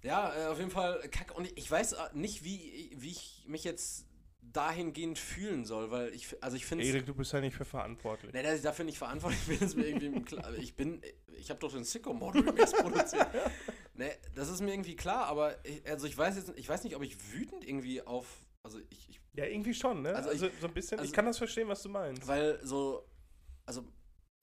Ja, 0.03 0.33
äh, 0.35 0.47
auf 0.47 0.57
jeden 0.57 0.71
Fall 0.71 0.99
kacke. 1.09 1.33
Und 1.33 1.51
ich 1.57 1.69
weiß 1.69 1.93
äh, 1.93 1.97
nicht, 2.13 2.43
wie, 2.43 2.91
wie 2.95 3.11
ich 3.11 3.43
mich 3.47 3.63
jetzt 3.63 4.05
dahingehend 4.41 5.19
fühlen 5.19 5.63
soll, 5.65 5.91
weil 5.91 6.13
ich, 6.13 6.35
also 6.43 6.57
ich 6.57 6.65
finde 6.65 6.83
Erik, 6.83 7.05
du 7.05 7.13
bist 7.13 7.31
ja 7.31 7.39
nicht 7.39 7.55
für 7.55 7.63
verantwortlich. 7.65 8.33
Ne, 8.33 8.41
dass 8.43 8.55
ich 8.55 8.63
dafür 8.63 8.83
nicht 8.85 8.97
verantwortlich 8.97 9.41
bin, 9.47 9.59
ist 9.59 9.75
mir 9.77 9.87
irgendwie 9.87 10.21
klar. 10.23 10.43
Also 10.45 10.59
Ich 10.59 10.75
bin, 10.75 11.01
ich 11.37 11.49
habe 11.49 11.59
doch 11.59 11.71
den 11.71 11.83
Sicko 11.83 12.13
Mod 12.13 12.35
Remix 12.35 12.71
produziert. 12.73 13.27
Ne, 13.93 14.09
das 14.33 14.49
ist 14.49 14.61
mir 14.61 14.71
irgendwie 14.73 14.95
klar, 14.95 15.25
aber 15.27 15.63
ich, 15.65 15.85
also 15.87 16.07
ich 16.07 16.17
weiß 16.17 16.35
jetzt, 16.37 16.53
ich 16.57 16.67
weiß 16.67 16.83
nicht, 16.85 16.95
ob 16.95 17.03
ich 17.03 17.33
wütend 17.33 17.63
irgendwie 17.67 18.01
auf, 18.01 18.25
also 18.63 18.79
ich, 18.89 19.09
ich 19.09 19.19
Ja, 19.33 19.45
irgendwie 19.45 19.73
schon, 19.75 20.01
ne? 20.01 20.15
Also 20.15 20.29
Also, 20.29 20.47
ich- 20.47 20.53
so 20.59 20.67
ein 20.67 20.73
bisschen. 20.73 20.97
also- 20.97 21.07
ich 21.09 21.13
kann 21.13 21.25
das 21.25 21.37
verstehen, 21.37 21.67
was 21.67 21.83
du 21.83 21.89
meinst. 21.89 22.25
weil 22.25 22.59
so, 22.65 23.05
also 23.65 23.83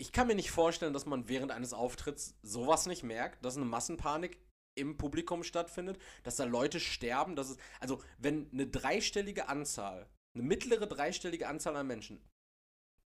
ich 0.01 0.12
kann 0.12 0.26
mir 0.28 0.34
nicht 0.34 0.51
vorstellen, 0.51 0.92
dass 0.92 1.07
man 1.07 1.28
während 1.28 1.51
eines 1.53 1.72
Auftritts 1.72 2.36
sowas 2.42 2.86
nicht 2.86 3.03
merkt, 3.03 3.44
dass 3.44 3.57
eine 3.57 3.66
Massenpanik 3.66 4.38
im 4.76 4.96
Publikum 4.96 5.42
stattfindet, 5.42 5.99
dass 6.22 6.36
da 6.36 6.44
Leute 6.44 6.78
sterben, 6.78 7.34
dass 7.34 7.51
es, 7.51 7.57
also 7.80 8.01
wenn 8.18 8.49
eine 8.53 8.66
dreistellige 8.68 9.49
Anzahl, 9.49 10.09
eine 10.34 10.44
mittlere 10.44 10.86
dreistellige 10.86 11.49
Anzahl 11.49 11.74
an 11.76 11.86
Menschen 11.88 12.20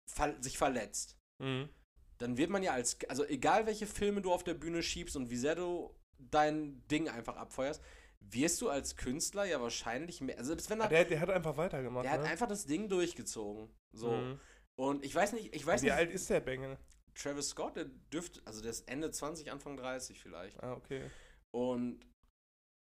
ver 0.06 0.36
sich 0.42 0.58
verletzt, 0.58 1.18
Mhm. 1.40 1.70
dann 2.20 2.38
wird 2.38 2.50
man 2.50 2.64
ja 2.64 2.74
als, 2.74 2.98
also 3.10 3.26
egal 3.26 3.66
welche 3.66 3.88
Filme 3.88 4.22
du 4.22 4.32
auf 4.32 4.44
der 4.44 4.54
Bühne 4.54 4.84
schiebst 4.84 5.16
und 5.16 5.30
wie 5.30 5.38
sehr 5.38 5.56
du 5.56 5.96
dein 6.20 6.86
Ding 6.90 7.10
einfach 7.10 7.38
abfeuerst, 7.38 7.82
wirst 8.20 8.62
du 8.62 8.70
als 8.70 8.96
Künstler 8.96 9.46
ja 9.46 9.60
wahrscheinlich 9.62 10.22
mehr, 10.22 10.38
also 10.38 10.50
selbst 10.50 10.70
wenn 10.70 10.80
er, 10.82 10.88
Der, 10.90 11.06
der 11.06 11.20
hat 11.22 11.30
einfach 11.30 11.58
weitergemacht. 11.58 12.06
der 12.06 12.12
hat 12.12 12.22
ne? 12.22 12.28
einfach 12.30 12.48
das 12.48 12.66
Ding 12.66 12.88
durchgezogen, 12.90 13.70
so. 13.94 14.12
Mhm. 14.12 14.40
Und 14.80 15.06
ich 15.06 15.14
weiß 15.14 15.34
nicht, 15.34 15.56
ich 15.56 15.66
weiß 15.66 15.82
Wie 15.82 15.86
nicht, 15.88 15.96
alt 15.96 16.12
ist 16.12 16.30
der 16.30 16.40
Bengel? 16.40 16.78
Travis 17.16 17.50
Scott, 17.50 17.76
der 17.76 17.86
dürfte, 18.12 18.42
also 18.46 18.62
der 18.62 18.72
ist 18.72 18.88
Ende 18.90 19.12
20, 19.12 19.52
Anfang 19.52 19.78
30 19.78 20.20
vielleicht. 20.20 20.62
Ah, 20.64 20.74
okay. 20.74 21.10
Und 21.52 22.00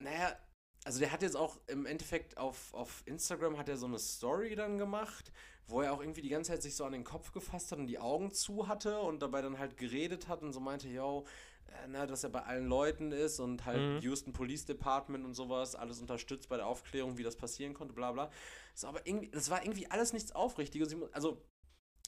naja, 0.02 0.36
also 0.84 0.98
der 0.98 1.12
hat 1.12 1.22
jetzt 1.22 1.36
auch 1.36 1.60
im 1.68 1.86
Endeffekt 1.86 2.38
auf, 2.38 2.72
auf 2.74 3.02
Instagram 3.06 3.58
hat 3.58 3.68
er 3.68 3.76
so 3.76 3.86
eine 3.86 3.98
Story 3.98 4.54
dann 4.56 4.78
gemacht, 4.78 5.32
wo 5.66 5.82
er 5.82 5.92
auch 5.92 6.00
irgendwie 6.00 6.22
die 6.22 6.28
ganze 6.28 6.52
Zeit 6.52 6.62
sich 6.62 6.74
so 6.74 6.84
an 6.84 6.92
den 6.92 7.04
Kopf 7.04 7.32
gefasst 7.32 7.70
hat 7.72 7.78
und 7.78 7.86
die 7.86 7.98
Augen 7.98 8.32
zu 8.32 8.66
hatte 8.68 9.00
und 9.00 9.20
dabei 9.22 9.42
dann 9.42 9.58
halt 9.58 9.76
geredet 9.76 10.28
hat 10.28 10.42
und 10.42 10.52
so 10.52 10.60
meinte, 10.60 10.88
yo, 10.88 11.24
äh, 11.66 11.86
na, 11.88 12.06
dass 12.06 12.24
er 12.24 12.30
bei 12.30 12.42
allen 12.42 12.66
Leuten 12.66 13.12
ist 13.12 13.38
und 13.38 13.64
halt 13.64 13.80
Mhm. 13.80 14.00
Houston 14.00 14.32
Police 14.32 14.64
Department 14.64 15.24
und 15.24 15.34
sowas, 15.34 15.76
alles 15.76 16.00
unterstützt 16.00 16.48
bei 16.48 16.56
der 16.56 16.66
Aufklärung, 16.66 17.16
wie 17.16 17.22
das 17.22 17.36
passieren 17.36 17.74
konnte, 17.74 17.94
bla 17.94 18.10
bla. 18.12 18.30
So, 18.74 18.88
aber 18.88 19.06
irgendwie, 19.06 19.30
das 19.30 19.50
war 19.50 19.62
irgendwie 19.62 19.88
alles 19.88 20.12
nichts 20.12 20.32
Aufrichtiges. 20.32 20.96
Also, 21.12 21.40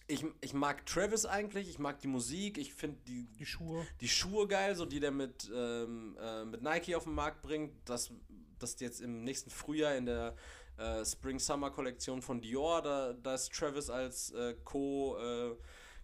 ich, 0.06 0.24
ich 0.40 0.52
mag 0.54 0.84
Travis 0.86 1.24
eigentlich, 1.26 1.68
ich 1.68 1.78
mag 1.78 1.98
die 2.00 2.08
Musik, 2.08 2.58
ich 2.58 2.74
finde 2.74 2.98
die, 3.06 3.26
Die 3.38 3.46
Schuhe. 3.46 3.86
die 4.00 4.08
Schuhe 4.08 4.46
geil, 4.46 4.74
so 4.74 4.84
die 4.84 5.00
der 5.00 5.10
mit, 5.10 5.50
ähm, 5.54 6.16
äh, 6.20 6.44
mit 6.44 6.62
Nike 6.62 6.94
auf 6.94 7.04
den 7.04 7.14
Markt 7.14 7.42
bringt, 7.42 7.72
das, 7.86 8.10
das 8.58 8.78
jetzt 8.80 9.00
im 9.00 9.24
nächsten 9.24 9.50
Frühjahr 9.50 9.94
in 9.96 10.06
der 10.06 10.34
äh, 10.76 11.04
Spring-Summer-Kollektion 11.04 12.20
von 12.22 12.40
Dior, 12.40 12.82
da, 12.82 13.12
da 13.14 13.34
ist 13.34 13.52
Travis 13.52 13.90
als 13.90 14.30
äh, 14.32 14.54
Co- 14.64 15.16
äh, 15.18 15.56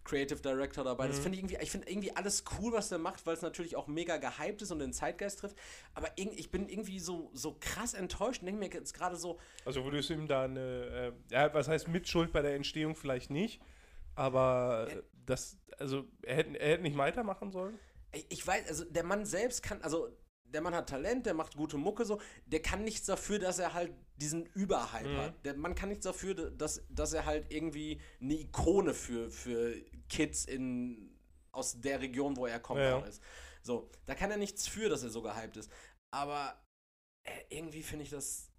Creative 0.03 0.39
Director 0.41 0.83
dabei. 0.83 1.07
Das 1.07 1.19
Mhm. 1.19 1.21
finde 1.23 1.37
ich 1.37 1.43
irgendwie, 1.43 1.57
ich 1.61 1.69
finde 1.71 1.89
irgendwie 1.91 2.15
alles 2.15 2.43
cool, 2.59 2.71
was 2.73 2.89
der 2.89 2.97
macht, 2.97 3.23
weil 3.27 3.35
es 3.35 3.43
natürlich 3.43 3.75
auch 3.75 3.85
mega 3.85 4.17
gehypt 4.17 4.63
ist 4.63 4.71
und 4.71 4.79
den 4.79 4.93
Zeitgeist 4.93 5.39
trifft. 5.39 5.55
Aber 5.93 6.09
ich 6.15 6.49
bin 6.49 6.67
irgendwie 6.69 6.99
so, 6.99 7.29
so 7.33 7.55
krass 7.59 7.93
enttäuscht 7.93 8.41
und 8.41 8.47
denke 8.47 8.59
mir 8.59 8.71
jetzt 8.73 8.95
gerade 8.95 9.15
so, 9.15 9.37
Also 9.63 9.83
würdest 9.83 10.09
du 10.09 10.15
ihm 10.15 10.27
da 10.27 10.45
eine, 10.45 11.13
äh, 11.29 11.33
ja, 11.33 11.53
was 11.53 11.67
heißt 11.67 11.87
Mitschuld 11.87 12.31
bei 12.31 12.41
der 12.41 12.55
Entstehung 12.55 12.95
vielleicht 12.95 13.29
nicht, 13.29 13.61
aber 14.15 14.87
äh, 14.89 15.01
das, 15.25 15.57
also 15.77 16.05
er 16.23 16.35
hätte, 16.35 16.59
er 16.59 16.69
hätte 16.73 16.83
nicht 16.83 16.97
weitermachen 16.97 17.51
sollen? 17.51 17.79
Ich- 18.29 18.45
weiß, 18.45 18.67
also 18.67 18.83
der 18.85 19.03
Mann 19.03 19.25
selbst 19.25 19.63
kann, 19.63 19.81
also 19.81 20.09
der 20.43 20.61
Mann 20.61 20.75
hat 20.75 20.89
Talent, 20.89 21.25
der 21.25 21.33
macht 21.33 21.55
gute 21.55 21.77
Mucke 21.77 22.03
so, 22.03 22.19
der 22.45 22.61
kann 22.61 22.83
nichts 22.83 23.05
dafür, 23.05 23.39
dass 23.39 23.57
er 23.57 23.73
halt 23.73 23.93
diesen 24.17 24.45
Überhype 24.47 25.07
Mhm. 25.09 25.17
hat. 25.17 25.45
Der 25.45 25.55
Mann 25.55 25.75
kann 25.75 25.87
nichts 25.89 26.03
dafür, 26.03 26.33
dass, 26.33 26.83
dass 26.89 27.13
er 27.13 27.25
halt 27.25 27.51
irgendwie 27.53 28.01
eine 28.19 28.33
Ikone 28.33 28.93
für, 28.93 29.31
für 29.31 29.73
Kids 30.09 30.43
in, 30.43 31.17
aus 31.53 31.79
der 31.79 32.01
Region, 32.01 32.35
wo 32.35 32.47
er 32.47 32.59
kommt, 32.59 32.81
Ja. 32.81 32.99
ist. 32.99 33.21
So, 33.63 33.89
da 34.05 34.13
kann 34.15 34.29
er 34.29 34.37
nichts 34.37 34.67
für, 34.67 34.89
dass 34.89 35.03
er 35.03 35.09
so 35.09 35.21
gehypt 35.21 35.55
ist. 35.55 35.71
Aber 36.11 36.61
äh, 37.23 37.31
irgendwie 37.49 37.83
finde 37.83 38.03
ich 38.03 38.09
das, 38.09 38.51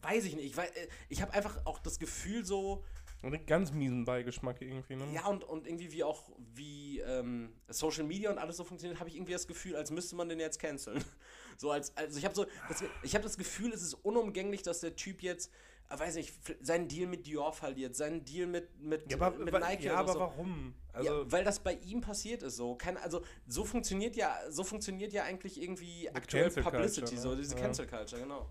weiß 0.00 0.24
ich 0.24 0.34
nicht. 0.34 0.46
Ich, 0.46 0.58
äh, 0.58 0.88
ich 1.08 1.22
habe 1.22 1.32
einfach 1.32 1.64
auch 1.66 1.78
das 1.78 1.98
Gefühl 2.00 2.44
so, 2.44 2.84
Und 3.22 3.34
einen 3.34 3.46
ganz 3.46 3.72
miesen 3.72 4.04
Beigeschmack 4.04 4.60
irgendwie, 4.60 4.96
ne? 4.96 5.06
ja, 5.14 5.26
und, 5.28 5.44
und 5.44 5.66
irgendwie 5.68 5.92
wie 5.92 6.02
auch, 6.02 6.30
wie 6.54 6.98
ähm, 7.00 7.52
Social 7.68 8.02
Media 8.02 8.30
und 8.30 8.38
alles 8.38 8.56
so 8.56 8.64
funktioniert, 8.64 8.98
habe 8.98 9.08
ich 9.10 9.16
irgendwie 9.16 9.32
das 9.32 9.46
Gefühl, 9.46 9.76
als 9.76 9.92
müsste 9.92 10.16
man 10.16 10.28
den 10.28 10.40
jetzt 10.40 10.58
canceln. 10.58 11.02
So 11.58 11.70
als, 11.70 11.94
also 11.98 12.18
ich 12.18 12.24
habe 12.24 12.34
so, 12.34 12.46
das, 12.68 12.82
ich 13.02 13.14
habe 13.14 13.22
das 13.22 13.36
Gefühl, 13.36 13.72
es 13.72 13.82
ist 13.82 13.92
unumgänglich, 13.92 14.62
dass 14.62 14.80
der 14.80 14.96
Typ 14.96 15.22
jetzt, 15.22 15.52
äh, 15.90 15.98
weiß 15.98 16.14
nicht, 16.16 16.32
seinen 16.62 16.88
Deal 16.88 17.06
mit 17.06 17.26
Dior 17.26 17.52
verliert, 17.52 17.94
seinen 17.94 18.24
Deal 18.24 18.46
mit, 18.46 18.80
mit, 18.80 19.08
Ja, 19.12 19.20
aber, 19.20 19.38
mit 19.38 19.52
Nike 19.52 19.84
ja, 19.84 19.96
aber 19.96 20.14
so. 20.14 20.18
warum? 20.18 20.74
Also, 20.94 21.22
ja, 21.22 21.30
weil 21.30 21.44
das 21.44 21.60
bei 21.60 21.74
ihm 21.74 22.00
passiert 22.00 22.42
ist 22.42 22.56
so. 22.56 22.74
Kein, 22.74 22.96
also 22.96 23.22
so 23.46 23.64
funktioniert 23.64 24.16
ja, 24.16 24.34
so 24.48 24.64
funktioniert 24.64 25.12
ja 25.12 25.24
eigentlich 25.24 25.60
irgendwie 25.62 26.08
aktuell 26.10 26.44
Cancel 26.44 26.62
Culture, 26.62 26.82
Publicity, 26.82 27.14
ne? 27.14 27.20
so 27.20 27.36
diese 27.36 27.54
Ja. 27.54 27.60
Cancel 27.60 27.86
Culture, 27.86 28.22
genau. 28.22 28.50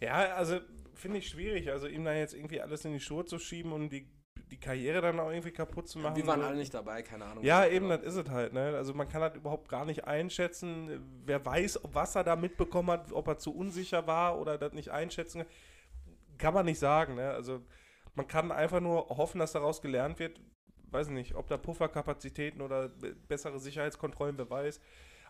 ja, 0.00 0.34
also 0.34 0.60
finde 1.00 1.18
ich 1.18 1.28
schwierig, 1.28 1.70
also 1.70 1.86
ihm 1.86 2.04
da 2.04 2.12
jetzt 2.14 2.34
irgendwie 2.34 2.60
alles 2.60 2.84
in 2.84 2.92
die 2.92 3.00
Schuhe 3.00 3.24
zu 3.24 3.38
schieben 3.38 3.72
und 3.72 3.88
die, 3.90 4.08
die 4.50 4.58
Karriere 4.60 5.00
dann 5.00 5.18
auch 5.20 5.30
irgendwie 5.30 5.50
kaputt 5.52 5.88
zu 5.88 5.98
machen. 5.98 6.16
Wir 6.16 6.26
waren 6.26 6.40
so. 6.40 6.46
alle 6.46 6.56
nicht 6.56 6.74
dabei, 6.74 7.02
keine 7.02 7.24
Ahnung. 7.24 7.44
Ja, 7.44 7.66
eben, 7.66 7.88
das 7.88 8.02
ist 8.02 8.16
es 8.16 8.28
halt. 8.30 8.52
Ne? 8.52 8.74
Also 8.76 8.94
man 8.94 9.08
kann 9.08 9.22
halt 9.22 9.36
überhaupt 9.36 9.68
gar 9.68 9.84
nicht 9.84 10.04
einschätzen, 10.06 11.00
wer 11.24 11.44
weiß, 11.44 11.80
was 11.84 12.14
er 12.14 12.24
da 12.24 12.36
mitbekommen 12.36 12.90
hat, 12.90 13.12
ob 13.12 13.28
er 13.28 13.38
zu 13.38 13.54
unsicher 13.54 14.06
war 14.06 14.38
oder 14.40 14.58
das 14.58 14.72
nicht 14.72 14.90
einschätzen 14.90 15.40
kann. 15.42 15.48
Kann 16.38 16.54
man 16.54 16.64
nicht 16.66 16.78
sagen. 16.78 17.16
Ne? 17.16 17.30
Also 17.30 17.60
man 18.14 18.26
kann 18.26 18.50
einfach 18.50 18.80
nur 18.80 19.08
hoffen, 19.10 19.38
dass 19.38 19.52
daraus 19.52 19.82
gelernt 19.82 20.18
wird. 20.18 20.40
Weiß 20.90 21.08
nicht, 21.10 21.34
ob 21.34 21.46
da 21.48 21.56
Pufferkapazitäten 21.56 22.62
oder 22.62 22.88
be- 22.88 23.14
bessere 23.14 23.60
Sicherheitskontrollen, 23.60 24.36
wer 24.38 24.48
weiß. 24.50 24.80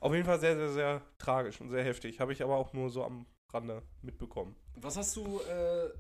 Auf 0.00 0.14
jeden 0.14 0.24
Fall 0.24 0.40
sehr, 0.40 0.56
sehr, 0.56 0.70
sehr 0.70 1.02
tragisch 1.18 1.60
und 1.60 1.68
sehr 1.68 1.84
heftig. 1.84 2.20
Habe 2.20 2.32
ich 2.32 2.42
aber 2.42 2.56
auch 2.56 2.72
nur 2.72 2.88
so 2.88 3.04
am 3.04 3.26
Rande 3.52 3.82
mitbekommen. 4.02 4.56
Was 4.76 4.96
hast 4.96 5.16
du 5.16 5.40
äh, 5.40 5.90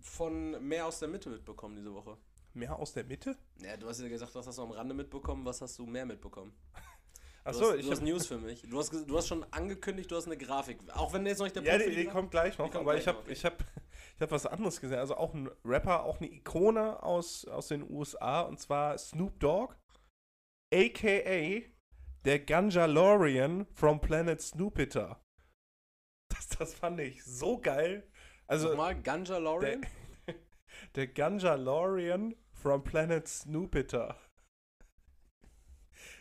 von 0.00 0.66
mehr 0.66 0.86
aus 0.86 0.98
der 0.98 1.08
Mitte 1.08 1.30
mitbekommen 1.30 1.76
diese 1.76 1.92
Woche? 1.92 2.16
Mehr 2.54 2.78
aus 2.78 2.92
der 2.92 3.04
Mitte? 3.04 3.36
Ja, 3.60 3.76
du 3.76 3.88
hast 3.88 4.00
ja 4.00 4.08
gesagt, 4.08 4.34
was 4.34 4.46
hast 4.46 4.58
du 4.58 4.62
am 4.62 4.72
Rande 4.72 4.94
mitbekommen, 4.94 5.44
was 5.44 5.60
hast 5.62 5.78
du 5.78 5.86
mehr 5.86 6.04
mitbekommen? 6.04 6.52
Du 7.44 7.48
Achso, 7.50 7.70
hast, 7.70 7.78
ich 7.78 7.86
du 7.86 7.90
hast 7.90 7.98
hab, 7.98 8.06
News 8.06 8.26
für 8.26 8.38
mich. 8.38 8.62
Du 8.62 8.78
hast, 8.78 8.92
du 8.92 9.16
hast 9.16 9.26
schon 9.26 9.44
angekündigt, 9.52 10.10
du 10.10 10.16
hast 10.16 10.26
eine 10.26 10.36
Grafik. 10.36 10.78
Auch 10.94 11.12
wenn 11.12 11.26
jetzt 11.26 11.38
noch 11.38 11.46
nicht 11.46 11.56
der 11.56 11.64
Ja, 11.64 11.72
Punkt 11.76 11.86
die, 11.88 11.96
die 11.96 12.06
kommt 12.06 12.30
gleich 12.30 12.56
noch, 12.58 12.66
kommt 12.66 12.76
aber 12.76 12.92
gleich 12.92 13.00
ich 13.02 13.08
habe 13.08 13.32
ich 13.32 13.44
hab, 13.44 13.64
ich 14.14 14.20
habe 14.20 14.30
was 14.30 14.46
anderes 14.46 14.80
gesehen. 14.80 14.98
Also 14.98 15.16
auch 15.16 15.34
ein 15.34 15.50
Rapper, 15.64 16.04
auch 16.04 16.20
eine 16.20 16.30
Ikone 16.30 17.02
aus, 17.02 17.44
aus 17.46 17.68
den 17.68 17.88
USA 17.90 18.42
und 18.42 18.60
zwar 18.60 18.96
Snoop 18.98 19.40
Dogg, 19.40 19.74
aka 20.72 21.62
der 22.24 22.38
Ganjalorian 22.38 23.66
from 23.74 24.00
Planet 24.00 24.40
Snoopiter. 24.40 25.20
Das, 26.32 26.48
das 26.48 26.74
fand 26.74 27.00
ich 27.00 27.22
so 27.24 27.58
geil. 27.60 28.08
Also 28.46 28.68
Nochmal, 28.68 29.00
Ganja 29.00 29.38
Lorian? 29.38 29.86
der, 30.26 30.34
der 30.94 31.06
Ganjalorian 31.08 32.34
from 32.52 32.84
Planet 32.84 33.26
Snoopiter. 33.26 34.16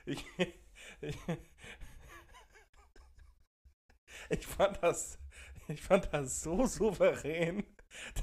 Ich, 0.05 0.25
ich, 1.01 1.17
ich 4.29 4.47
fand 4.47 4.81
das, 4.81 5.19
ich 5.67 5.81
fand 5.81 6.09
das 6.11 6.41
so 6.41 6.65
souverän, 6.65 7.63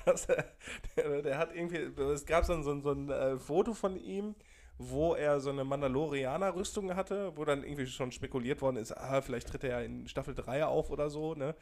dass 0.05 0.27
er, 0.27 0.57
der, 0.97 1.23
der 1.23 1.39
hat 1.39 1.55
irgendwie, 1.55 1.79
es 2.03 2.27
gab 2.27 2.45
so 2.45 2.55
ein, 2.55 2.63
so 2.63 2.73
ein, 2.73 2.83
so 2.83 2.93
ein 2.93 3.11
äh, 3.11 3.39
Foto 3.39 3.75
von 3.75 3.97
ihm, 3.97 4.35
wo 4.79 5.15
er 5.15 5.41
so 5.41 5.51
eine 5.51 5.65
Mandalorianer-Rüstung 5.65 6.95
hatte, 6.95 7.37
wo 7.37 7.45
dann 7.45 7.65
irgendwie 7.65 7.87
schon 7.87 8.13
spekuliert 8.13 8.63
worden 8.63 8.77
ist, 8.77 8.93
ah, 8.93 9.21
vielleicht 9.21 9.49
tritt 9.49 9.65
er 9.65 9.71
ja 9.71 9.81
in 9.81 10.07
Staffel 10.09 10.35
3 10.35 10.65
auf 10.65 10.91
oder 10.91 11.11
so, 11.11 11.35
ne? 11.35 11.55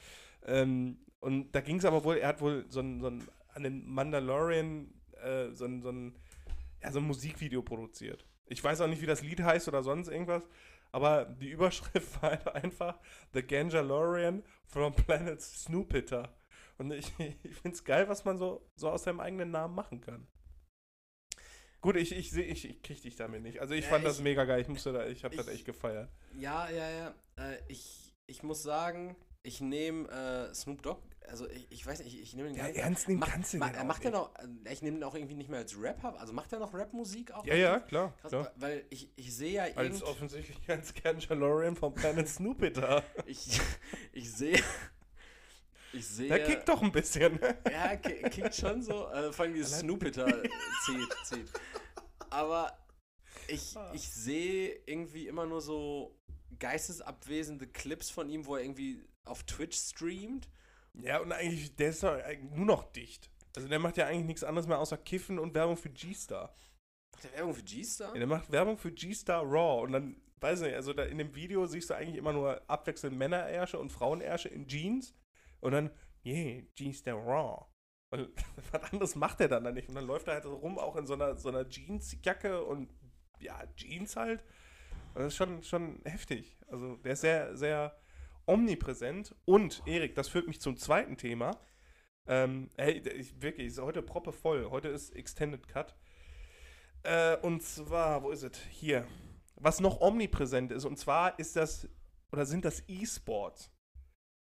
Ähm, 0.45 0.99
und 1.21 1.53
da 1.53 1.61
ging 1.61 1.79
es 1.79 1.85
aber 1.85 2.05
wohl, 2.05 2.19
er 2.19 2.29
hat 2.29 2.41
wohl 2.41 2.67
so 2.69 2.81
ein, 2.81 3.01
so 3.01 3.09
ein 3.09 3.27
an 3.55 3.62
den 3.62 3.89
Mandalorian 3.89 4.93
äh, 5.23 5.51
so 5.53 5.64
ein, 5.64 5.83
so 5.83 5.91
ein, 5.91 6.14
ja, 6.83 6.93
so 6.93 6.99
ein 7.01 7.07
Musikvideo 7.07 7.62
produziert. 7.62 8.27
Ich 8.47 8.62
weiß 8.62 8.81
auch 8.81 8.87
nicht, 8.87 9.03
wie 9.03 9.07
das 9.07 9.23
Lied 9.23 9.41
heißt 9.41 9.67
oder 9.69 9.83
sonst 9.83 10.09
irgendwas, 10.09 10.43
aber 10.93 11.25
die 11.25 11.51
Überschrift 11.51 12.23
war 12.23 12.31
halt 12.31 12.49
einfach 12.49 12.99
The 13.33 13.43
Ganjalorian 13.43 14.43
from 14.67 14.95
Planet 14.95 15.41
Snoopiter. 15.41 16.35
Und 16.79 16.93
ich, 16.93 17.12
ich 17.43 17.55
finde 17.55 17.77
es 17.77 17.85
geil, 17.85 18.09
was 18.09 18.25
man 18.25 18.39
so, 18.39 18.69
so 18.77 18.91
aus 18.91 19.05
seinem 19.05 19.21
eigenen 19.21 19.51
Namen 19.51 19.75
machen 19.75 20.01
kann. 20.01 20.27
Gut, 21.87 21.95
ich, 21.95 22.11
ich, 22.11 22.34
ich, 22.37 22.64
ich 22.68 22.82
krieg 22.82 23.01
dich 23.01 23.14
damit 23.14 23.43
nicht. 23.43 23.61
Also 23.61 23.74
ich 23.74 23.84
Ja, 23.84 23.91
fand 23.91 24.05
das 24.05 24.16
ich- 24.18 24.24
mega 24.24 24.45
geil. 24.45 24.61
Ich 24.61 24.66
musste 24.66 24.93
da, 24.93 25.07
ich 25.07 25.22
habe 25.22 25.37
das 25.37 25.47
echt 25.47 25.64
gefeiert. 25.64 26.11
Ja, 26.37 26.68
ja, 26.68 26.91
ja. 26.91 27.14
Äh, 27.37 27.59
ich, 27.68 28.12
ich 28.26 28.43
muss 28.43 28.61
sagen, 28.64 29.14
ich 29.45 29.61
nehme 29.61 30.09
äh, 30.51 30.53
Snoop 30.53 30.82
Dogg, 30.82 31.01
also 31.28 31.49
ich, 31.49 31.70
ich 31.70 31.87
weiß 31.87 32.01
nicht, 32.01 32.12
ich, 32.12 32.22
ich 32.22 32.34
nehme 32.34 32.49
den 32.49 32.57
Ja, 32.57 32.64
gar 32.64 32.68
nicht- 32.72 32.78
ernst 32.80 33.07
nehmen 33.07 33.20
Macht- 33.20 33.30
kannst 33.30 33.55
du 33.55 33.59
ma- 33.59 33.66
den 33.68 33.76
er 33.76 33.80
auch 33.82 33.84
macht 33.87 34.03
nicht. 34.03 34.12
noch, 34.12 34.34
äh, 34.37 34.72
ich 34.72 34.82
nehme 34.82 34.97
ihn 34.97 35.05
auch 35.05 35.14
irgendwie 35.14 35.37
nicht 35.37 35.49
mehr 35.49 35.61
als 35.61 35.80
Rapper, 35.80 36.18
also 36.18 36.32
macht 36.32 36.53
er 36.53 36.59
noch 36.59 36.74
Rapmusik 36.74 37.30
auch? 37.30 37.47
Ja, 37.47 37.55
ja, 37.55 37.78
klar. 37.78 38.12
Krass, 38.20 38.30
klar. 38.30 38.53
weil 38.57 38.84
ich, 38.91 39.12
ich 39.14 39.32
sehe 39.32 39.53
ja 39.53 39.62
Als 39.76 40.03
offensichtlich 40.03 40.59
als 40.68 40.93
Ganjalorian 40.93 41.76
vom 41.76 41.95
Planet 41.95 42.28
Snoopiter. 42.28 43.05
ich, 43.26 43.61
ich 44.12 44.32
sehe, 44.32 44.59
ich 45.93 46.07
sehe, 46.07 46.28
Der 46.28 46.45
kickt 46.45 46.68
doch 46.68 46.82
ein 46.82 46.93
bisschen. 46.93 47.39
ja, 47.70 47.97
ki- 47.97 48.22
kickt 48.30 48.55
schon 48.55 48.82
so, 48.82 49.09
äh, 49.09 49.32
vor 49.32 49.45
allem 49.45 49.55
dieses 49.55 49.80
Snoopiter 49.80 50.26
zieht, 50.84 51.16
zieht. 51.24 51.53
Aber 52.30 52.76
ich, 53.49 53.76
Ah. 53.76 53.93
ich 53.95 54.09
sehe 54.09 54.80
irgendwie 54.87 55.26
immer 55.28 55.47
nur 55.47 55.61
so 55.61 56.18
geistesabwesende 56.59 57.66
Clips 57.66 58.11
von 58.11 58.28
ihm, 58.28 58.47
wo 58.47 58.57
er 58.57 58.62
irgendwie 58.62 59.05
auf 59.24 59.43
Twitch 59.45 59.76
streamt. 59.78 60.49
Ja, 60.95 61.18
und 61.20 61.32
eigentlich, 61.32 61.74
der 61.76 61.91
ist 61.91 62.03
doch 62.03 62.16
nur 62.55 62.66
noch 62.66 62.84
dicht. 62.93 63.30
Also 63.55 63.68
der 63.68 63.78
macht 63.78 63.97
ja 63.97 64.07
eigentlich 64.07 64.26
nichts 64.26 64.45
anderes 64.45 64.66
mehr 64.66 64.78
außer 64.78 64.97
Kiffen 64.99 65.39
und 65.39 65.55
Werbung 65.55 65.76
für 65.76 65.91
G-Star. 65.91 66.55
Macht 67.12 67.24
der 67.24 67.32
Werbung 67.34 67.55
für 67.55 67.62
G-Star? 67.62 68.09
Ja, 68.12 68.18
der 68.18 68.26
macht 68.26 68.51
Werbung 68.53 68.76
für 68.78 68.93
G-Star 68.93 69.43
Raw 69.43 69.82
und 69.84 69.93
dann, 69.93 70.20
weiß 70.41 70.61
ich 70.61 70.66
nicht, 70.66 70.74
also 70.76 70.93
da 70.93 71.05
in 71.05 71.18
dem 71.18 71.34
Video 71.34 71.66
siehst 71.66 71.89
du 71.91 71.95
eigentlich 71.95 72.16
immer 72.16 72.32
nur 72.32 72.61
abwechselnd 72.68 73.16
Männerärsche 73.16 73.78
und 73.78 73.91
Frauenärsche 73.91 74.49
in 74.49 74.66
Jeans 74.66 75.14
und 75.61 75.73
dann, 75.73 75.91
yeah, 76.25 76.63
G-Star 76.75 77.15
Raw. 77.15 77.67
Und 78.11 78.31
was 78.73 78.83
anderes 78.93 79.15
macht 79.15 79.41
er 79.41 79.49
dann 79.49 79.65
da 79.65 79.73
nicht. 79.73 79.89
Und 79.89 79.95
dann 79.95 80.07
läuft 80.07 80.29
er 80.29 80.35
halt 80.35 80.45
so 80.45 80.55
rum, 80.55 80.79
auch 80.79 80.97
in 80.97 81.07
so 81.07 81.15
einer, 81.15 81.37
so 81.37 81.49
einer 81.49 81.69
Jeansjacke 81.69 82.65
und 82.65 82.93
ja, 83.41 83.63
Jeans 83.77 84.17
halt. 84.17 84.45
Und 85.15 85.23
das 85.23 85.29
ist 85.29 85.37
schon, 85.37 85.63
schon 85.63 86.01
heftig. 86.05 86.59
Also 86.69 86.97
der 86.97 87.13
ist 87.13 87.21
sehr, 87.21 87.57
sehr 87.57 87.99
omnipräsent. 88.47 89.35
Und, 89.45 89.83
Erik, 89.87 90.15
das 90.15 90.29
führt 90.29 90.47
mich 90.47 90.61
zum 90.61 90.77
zweiten 90.77 91.17
Thema. 91.17 91.59
Ähm, 92.27 92.71
hey, 92.77 92.99
ich, 93.09 93.41
wirklich, 93.41 93.69
ist 93.69 93.81
heute 93.81 94.03
proppe 94.03 94.33
voll. 94.33 94.69
Heute 94.71 94.89
ist 94.89 95.15
Extended 95.15 95.69
Cut. 95.69 95.95
Äh, 97.03 97.37
und 97.39 97.63
zwar, 97.63 98.23
wo 98.23 98.31
ist 98.31 98.43
es? 98.43 98.59
Hier. 98.71 99.07
Was 99.57 99.81
noch 99.81 100.01
omnipräsent 100.01 100.71
ist, 100.71 100.85
und 100.85 100.99
zwar 100.99 101.39
ist 101.39 101.57
das, 101.57 101.89
oder 102.31 102.45
sind 102.45 102.65
das 102.65 102.83
E-Sports. 102.89 103.71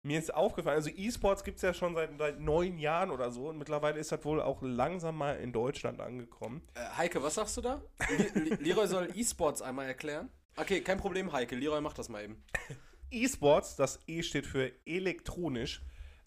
Mir 0.07 0.21
ist 0.21 0.33
aufgefallen, 0.33 0.77
also 0.77 0.89
E-Sports 0.89 1.43
gibt 1.43 1.57
es 1.57 1.63
ja 1.63 1.75
schon 1.75 1.97
seit, 1.97 2.17
seit 2.17 2.39
neun 2.39 2.79
Jahren 2.79 3.11
oder 3.11 3.33
so 3.33 3.49
und 3.49 3.59
mittlerweile 3.59 3.99
ist 3.99 4.13
das 4.13 4.25
wohl 4.25 4.41
auch 4.41 4.63
langsam 4.63 5.17
mal 5.17 5.37
in 5.41 5.53
Deutschland 5.53 6.01
angekommen. 6.01 6.63
Äh, 6.75 6.97
Heike, 6.97 7.25
was 7.25 7.35
sagst 7.35 7.57
du 7.57 7.61
da? 7.61 7.83
Leroy 8.61 8.87
soll 8.87 9.09
E-Sports 9.17 9.63
einmal 9.63 9.87
erklären. 9.87 10.31
Okay, 10.57 10.81
kein 10.81 10.99
Problem, 10.99 11.33
Heike. 11.33 11.57
Leroy 11.57 11.81
macht 11.81 11.99
das 11.99 12.09
mal 12.09 12.23
eben. 12.23 12.41
E-Sports, 13.11 13.75
das 13.75 13.99
E 14.07 14.23
steht 14.23 14.47
für 14.47 14.71
elektronisch, 14.87 15.83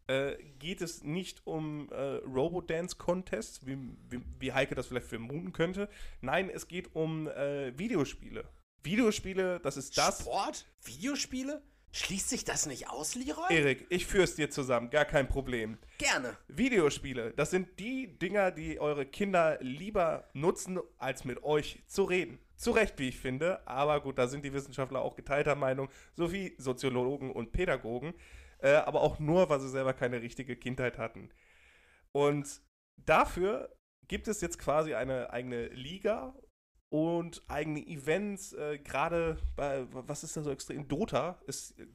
äh, 0.07 0.35
geht 0.59 0.81
es 0.81 1.05
nicht 1.05 1.47
um 1.47 1.89
äh, 1.93 2.15
Robo-Dance-Contests, 2.25 3.65
wie, 3.65 3.77
wie, 4.09 4.21
wie 4.39 4.51
Heike 4.51 4.75
das 4.75 4.87
vielleicht 4.87 5.07
vermuten 5.07 5.53
könnte. 5.53 5.87
Nein, 6.19 6.49
es 6.49 6.67
geht 6.67 6.93
um 6.95 7.29
äh, 7.29 7.71
Videospiele. 7.79 8.43
Videospiele, 8.83 9.61
das 9.61 9.77
ist 9.77 9.97
das. 9.97 10.19
Sport? 10.19 10.65
Videospiele? 10.83 11.61
Schließt 11.91 12.29
sich 12.29 12.45
das 12.45 12.67
nicht 12.67 12.89
aus, 12.89 13.15
Leroy? 13.15 13.47
Erik, 13.49 13.87
ich 13.89 14.05
führe 14.05 14.23
es 14.23 14.35
dir 14.35 14.49
zusammen, 14.49 14.91
gar 14.91 15.05
kein 15.05 15.27
Problem. 15.27 15.79
Gerne. 15.97 16.37
Videospiele, 16.47 17.33
das 17.33 17.49
sind 17.49 17.79
die 17.79 18.17
Dinger, 18.19 18.51
die 18.51 18.79
eure 18.79 19.05
Kinder 19.05 19.57
lieber 19.61 20.29
nutzen, 20.33 20.79
als 20.97 21.25
mit 21.25 21.43
euch 21.43 21.83
zu 21.87 22.03
reden. 22.03 22.39
Zu 22.55 22.71
Recht, 22.71 22.99
wie 22.99 23.09
ich 23.09 23.17
finde, 23.17 23.65
aber 23.67 24.01
gut, 24.01 24.17
da 24.19 24.27
sind 24.27 24.45
die 24.45 24.53
Wissenschaftler 24.53 25.01
auch 25.01 25.15
geteilter 25.15 25.55
Meinung, 25.55 25.89
sowie 26.13 26.55
Soziologen 26.57 27.31
und 27.31 27.53
Pädagogen, 27.53 28.13
äh, 28.59 28.73
aber 28.73 29.01
auch 29.01 29.17
nur, 29.17 29.49
weil 29.49 29.59
sie 29.59 29.69
selber 29.69 29.93
keine 29.93 30.21
richtige 30.21 30.57
Kindheit 30.57 30.97
hatten. 30.97 31.31
Und 32.11 32.61
dafür 32.97 33.75
gibt 34.07 34.27
es 34.27 34.41
jetzt 34.41 34.59
quasi 34.59 34.93
eine 34.93 35.31
eigene 35.31 35.67
Liga 35.69 36.35
und 36.89 37.43
eigene 37.47 37.85
Events, 37.85 38.53
äh, 38.53 38.79
gerade 38.79 39.37
bei, 39.55 39.85
was 39.91 40.23
ist 40.23 40.35
denn 40.35 40.43
so 40.43 40.51
extrem? 40.51 40.87
Dota 40.87 41.39
ist, 41.45 41.77
äh, 41.79 41.85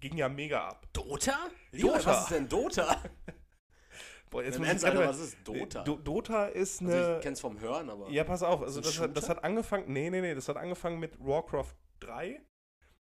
ging 0.00 0.16
ja 0.16 0.28
mega 0.28 0.68
ab. 0.68 0.86
Dota? 0.92 1.38
Dota. 1.72 2.06
was 2.06 2.22
ist 2.22 2.30
denn 2.30 2.48
Dota? 2.48 3.02
Boah, 4.30 4.42
jetzt 4.42 4.58
muss 4.58 4.66
ich 4.66 4.84
Alter, 4.84 5.06
was 5.08 5.20
ist 5.20 5.36
Dota? 5.44 5.84
Do 5.84 5.96
Dota 5.96 6.46
ist 6.46 6.82
Also 6.82 6.92
eine. 6.92 7.16
ich 7.16 7.22
kenn's 7.22 7.40
vom 7.40 7.60
Hören, 7.60 7.88
aber. 7.88 8.10
ja, 8.10 8.24
pass 8.24 8.42
auf. 8.42 8.62
Also 8.62 8.80
das 8.80 8.98
hat, 8.98 9.16
das 9.16 9.28
hat 9.28 9.44
angefangen. 9.44 9.92
Nee, 9.92 10.10
nee, 10.10 10.20
nee. 10.20 10.34
Das 10.34 10.48
hat 10.48 10.56
angefangen 10.56 10.98
mit 10.98 11.20
Warcraft 11.20 11.74
3. 12.00 12.40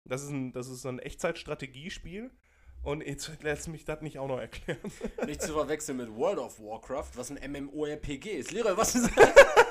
Das 0.03 0.23
ist 0.23 0.29
ein, 0.31 0.51
das 0.51 0.67
ist 0.67 0.81
so 0.81 0.89
ein 0.89 0.99
Echtzeitstrategiespiel. 0.99 2.31
Und 2.83 3.01
jetzt 3.05 3.31
lässt 3.43 3.69
mich 3.69 3.85
das 3.85 4.01
nicht 4.01 4.19
auch 4.19 4.27
noch 4.27 4.39
erklären. 4.39 4.79
Nicht 5.25 5.41
zu 5.41 5.53
verwechseln 5.53 5.97
mit 5.97 6.13
World 6.13 6.39
of 6.39 6.59
Warcraft, 6.59 7.11
was 7.15 7.31
ein 7.31 7.51
MMORPG 7.51 8.31
ist. 8.31 8.51
Leroy, 8.51 8.75
was 8.75 8.95
ist 8.95 9.09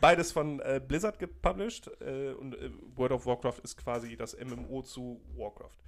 Beides 0.00 0.32
von 0.32 0.60
äh, 0.60 0.80
Blizzard 0.86 1.18
gepublished. 1.18 1.90
Äh, 2.00 2.32
und 2.32 2.54
äh, 2.54 2.70
World 2.96 3.12
of 3.12 3.26
Warcraft 3.26 3.60
ist 3.62 3.76
quasi 3.76 4.16
das 4.16 4.36
MMO 4.38 4.82
zu 4.82 5.20
Warcraft. 5.36 5.78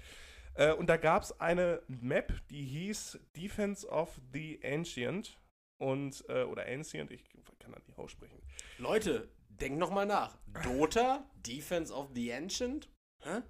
Äh, 0.55 0.73
und 0.73 0.89
da 0.89 0.97
gab 0.97 1.23
es 1.23 1.39
eine 1.41 1.83
Map, 1.87 2.33
die 2.51 2.63
hieß 2.63 3.19
Defense 3.37 3.87
of 3.89 4.21
the 4.33 4.61
Ancient. 4.65 5.39
Und, 5.79 6.25
äh, 6.29 6.43
oder 6.43 6.67
Ancient, 6.67 7.13
ich 7.13 7.25
kann 7.61 7.73
das 7.73 7.87
nicht 7.87 7.99
aussprechen. 7.99 8.43
Leute, 8.79 9.29
denkt 9.49 9.79
nochmal 9.79 10.07
nach. 10.07 10.37
Dota? 10.65 11.25
Defense 11.47 11.93
of 11.93 12.09
the 12.15 12.33
Ancient? 12.33 12.89
Hä? 13.23 13.43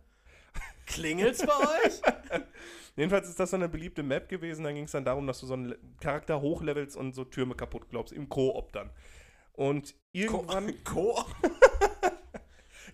Klingelt's 0.86 1.44
bei 1.44 1.52
euch? 1.86 2.00
Jedenfalls 2.96 3.28
ist 3.28 3.38
das 3.38 3.50
so 3.50 3.56
eine 3.56 3.68
beliebte 3.68 4.02
Map 4.02 4.28
gewesen. 4.28 4.64
Da 4.64 4.72
ging 4.72 4.84
es 4.84 4.92
dann 4.92 5.04
darum, 5.04 5.26
dass 5.26 5.40
du 5.40 5.46
so 5.46 5.54
einen 5.54 5.74
Charakter 6.00 6.40
hochlevelst 6.40 6.96
und 6.96 7.14
so 7.14 7.24
Türme 7.24 7.54
kaputt 7.54 7.88
glaubst. 7.90 8.12
Im 8.12 8.28
Koop 8.28 8.72
dann. 8.72 8.90
Und 9.58 9.96
irgendwann 10.12 10.72
Co 10.84 11.24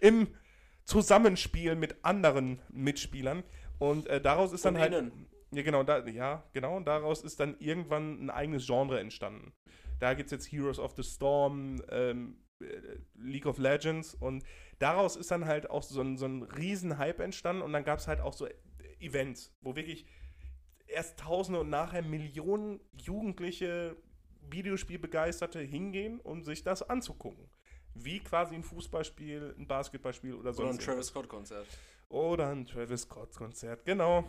im 0.01 0.29
Zusammenspiel 0.85 1.75
mit 1.75 2.03
anderen 2.03 2.59
Mitspielern. 2.71 3.45
Und 3.79 4.07
äh, 4.07 4.19
daraus 4.19 4.55
ist 4.55 4.65
dann 4.65 4.79
halt. 4.79 5.13
Ja, 5.53 5.63
genau, 5.63 5.83
da, 5.83 6.07
ja, 6.07 6.43
genau. 6.55 6.79
Und 6.79 6.87
daraus 6.87 7.23
ist 7.23 7.39
dann 7.39 7.57
irgendwann 7.59 8.19
ein 8.25 8.31
eigenes 8.31 8.67
Genre 8.67 8.99
entstanden. 8.99 9.53
Da 10.01 10.15
gibt 10.15 10.29
es 10.29 10.33
jetzt 10.33 10.51
Heroes 10.51 10.79
of 10.79 10.95
the 10.97 11.03
Storm, 11.03 11.83
ähm, 11.91 12.39
äh, 12.61 12.67
League 13.15 13.45
of 13.45 13.59
Legends 13.59 14.15
und 14.15 14.43
daraus 14.79 15.17
ist 15.17 15.31
dann 15.31 15.45
halt 15.45 15.69
auch 15.69 15.83
so 15.83 16.01
ein, 16.01 16.17
so 16.17 16.25
ein 16.25 16.45
riesen 16.45 16.97
Hype 16.97 17.21
entstanden 17.21 17.61
und 17.61 17.75
dann 17.75 17.85
gab 17.85 17.99
es 17.99 18.09
halt 18.09 18.21
auch 18.21 18.33
so 18.33 18.49
Events, 19.01 19.55
wo 19.61 19.77
wirklich 19.77 20.07
erst 20.87 21.19
Tausende 21.19 21.61
und 21.61 21.69
nachher 21.69 22.03
Millionen 22.03 22.81
Jugendliche 22.97 23.97
Videospielbegeisterte 24.51 25.61
hingehen, 25.61 26.21
um 26.21 26.43
sich 26.45 26.63
das 26.63 26.83
anzugucken. 26.83 27.49
Wie 27.95 28.19
quasi 28.21 28.55
ein 28.55 28.65
Fußballspiel, 28.65 29.55
ein 29.59 29.67
Basketballspiel 29.67 30.35
oder 30.35 30.51
Oder 30.59 30.71
ein 30.71 30.79
Travis 30.79 31.07
Scott-Konzert. 31.07 31.67
oder 32.09 32.49
ein 32.49 32.67
Travis 32.67 33.03
Scott-Konzert, 33.03 33.85
genau. 33.85 34.25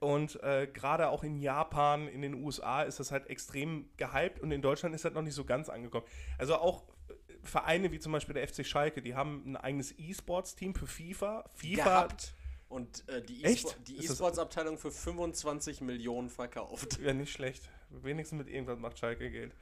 Und 0.00 0.42
äh, 0.42 0.66
gerade 0.72 1.08
auch 1.08 1.22
in 1.24 1.38
Japan, 1.38 2.08
in 2.08 2.22
den 2.22 2.34
USA 2.34 2.82
ist 2.82 3.00
das 3.00 3.10
halt 3.12 3.28
extrem 3.28 3.90
gehypt 3.96 4.40
und 4.40 4.50
in 4.50 4.62
Deutschland 4.62 4.94
ist 4.94 5.04
das 5.04 5.12
noch 5.12 5.22
nicht 5.22 5.34
so 5.34 5.44
ganz 5.44 5.68
angekommen. 5.68 6.06
Also 6.38 6.56
auch 6.56 6.84
äh, 7.08 7.14
Vereine 7.42 7.92
wie 7.92 7.98
zum 7.98 8.12
Beispiel 8.12 8.34
der 8.34 8.48
FC 8.48 8.64
Schalke, 8.66 9.02
die 9.02 9.14
haben 9.14 9.42
ein 9.46 9.56
eigenes 9.56 9.92
E-Sports-Team 9.98 10.74
für 10.74 10.86
FIFA. 10.86 11.44
FIFA 11.54 11.84
Gehabt. 11.84 12.34
Und 12.68 13.06
äh, 13.08 13.22
die 13.22 13.44
E-Sports-Abteilung 13.44 14.78
für 14.78 14.90
25 14.90 15.82
Millionen 15.82 16.30
verkauft. 16.30 16.98
Ja, 17.00 17.12
nicht 17.12 17.30
schlecht. 17.30 17.68
Wenigstens 18.02 18.38
mit 18.38 18.48
irgendwas 18.48 18.78
macht 18.78 18.98
Schalke 18.98 19.30
Geld. 19.30 19.54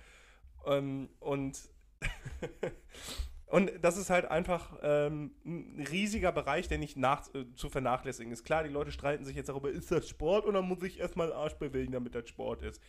Ähm, 0.66 1.08
und, 1.20 1.60
und 3.46 3.70
das 3.80 3.96
ist 3.96 4.10
halt 4.10 4.26
einfach 4.26 4.78
ähm, 4.82 5.34
ein 5.44 5.86
riesiger 5.90 6.32
Bereich, 6.32 6.68
der 6.68 6.78
nicht 6.78 6.96
nach, 6.96 7.32
äh, 7.34 7.44
zu 7.54 7.68
vernachlässigen 7.68 8.32
ist. 8.32 8.44
Klar, 8.44 8.62
die 8.62 8.70
Leute 8.70 8.92
streiten 8.92 9.24
sich 9.24 9.36
jetzt 9.36 9.48
darüber, 9.48 9.70
ist 9.70 9.90
das 9.90 10.08
Sport 10.08 10.46
oder 10.46 10.62
muss 10.62 10.82
ich 10.82 11.00
erstmal 11.00 11.28
den 11.28 11.36
Arsch 11.36 11.54
bewegen, 11.54 11.92
damit 11.92 12.14
das 12.14 12.28
Sport 12.28 12.62
ist. 12.62 12.80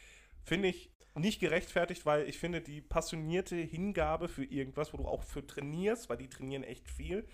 Finde 0.43 0.67
ich 0.67 0.91
nicht 1.15 1.39
gerechtfertigt, 1.39 2.05
weil 2.05 2.27
ich 2.27 2.39
finde, 2.39 2.61
die 2.61 2.81
passionierte 2.81 3.55
Hingabe 3.55 4.27
für 4.27 4.43
irgendwas, 4.43 4.93
wo 4.93 4.97
du 4.97 5.05
auch 5.05 5.23
für 5.23 5.45
trainierst, 5.45 6.09
weil 6.09 6.17
die 6.17 6.29
trainieren 6.29 6.63
echt 6.63 6.89
viel 6.89 7.27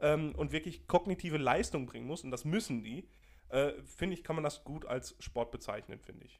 ähm, 0.00 0.34
und 0.34 0.52
wirklich 0.52 0.86
kognitive 0.86 1.36
Leistung 1.36 1.86
bringen 1.86 2.06
musst, 2.06 2.24
und 2.24 2.30
das 2.30 2.44
müssen 2.44 2.82
die, 2.82 3.08
äh, 3.50 3.72
finde 3.82 4.14
ich, 4.14 4.24
kann 4.24 4.36
man 4.36 4.44
das 4.44 4.64
gut 4.64 4.86
als 4.86 5.16
Sport 5.20 5.50
bezeichnen, 5.50 6.00
finde 6.00 6.24
ich. 6.26 6.38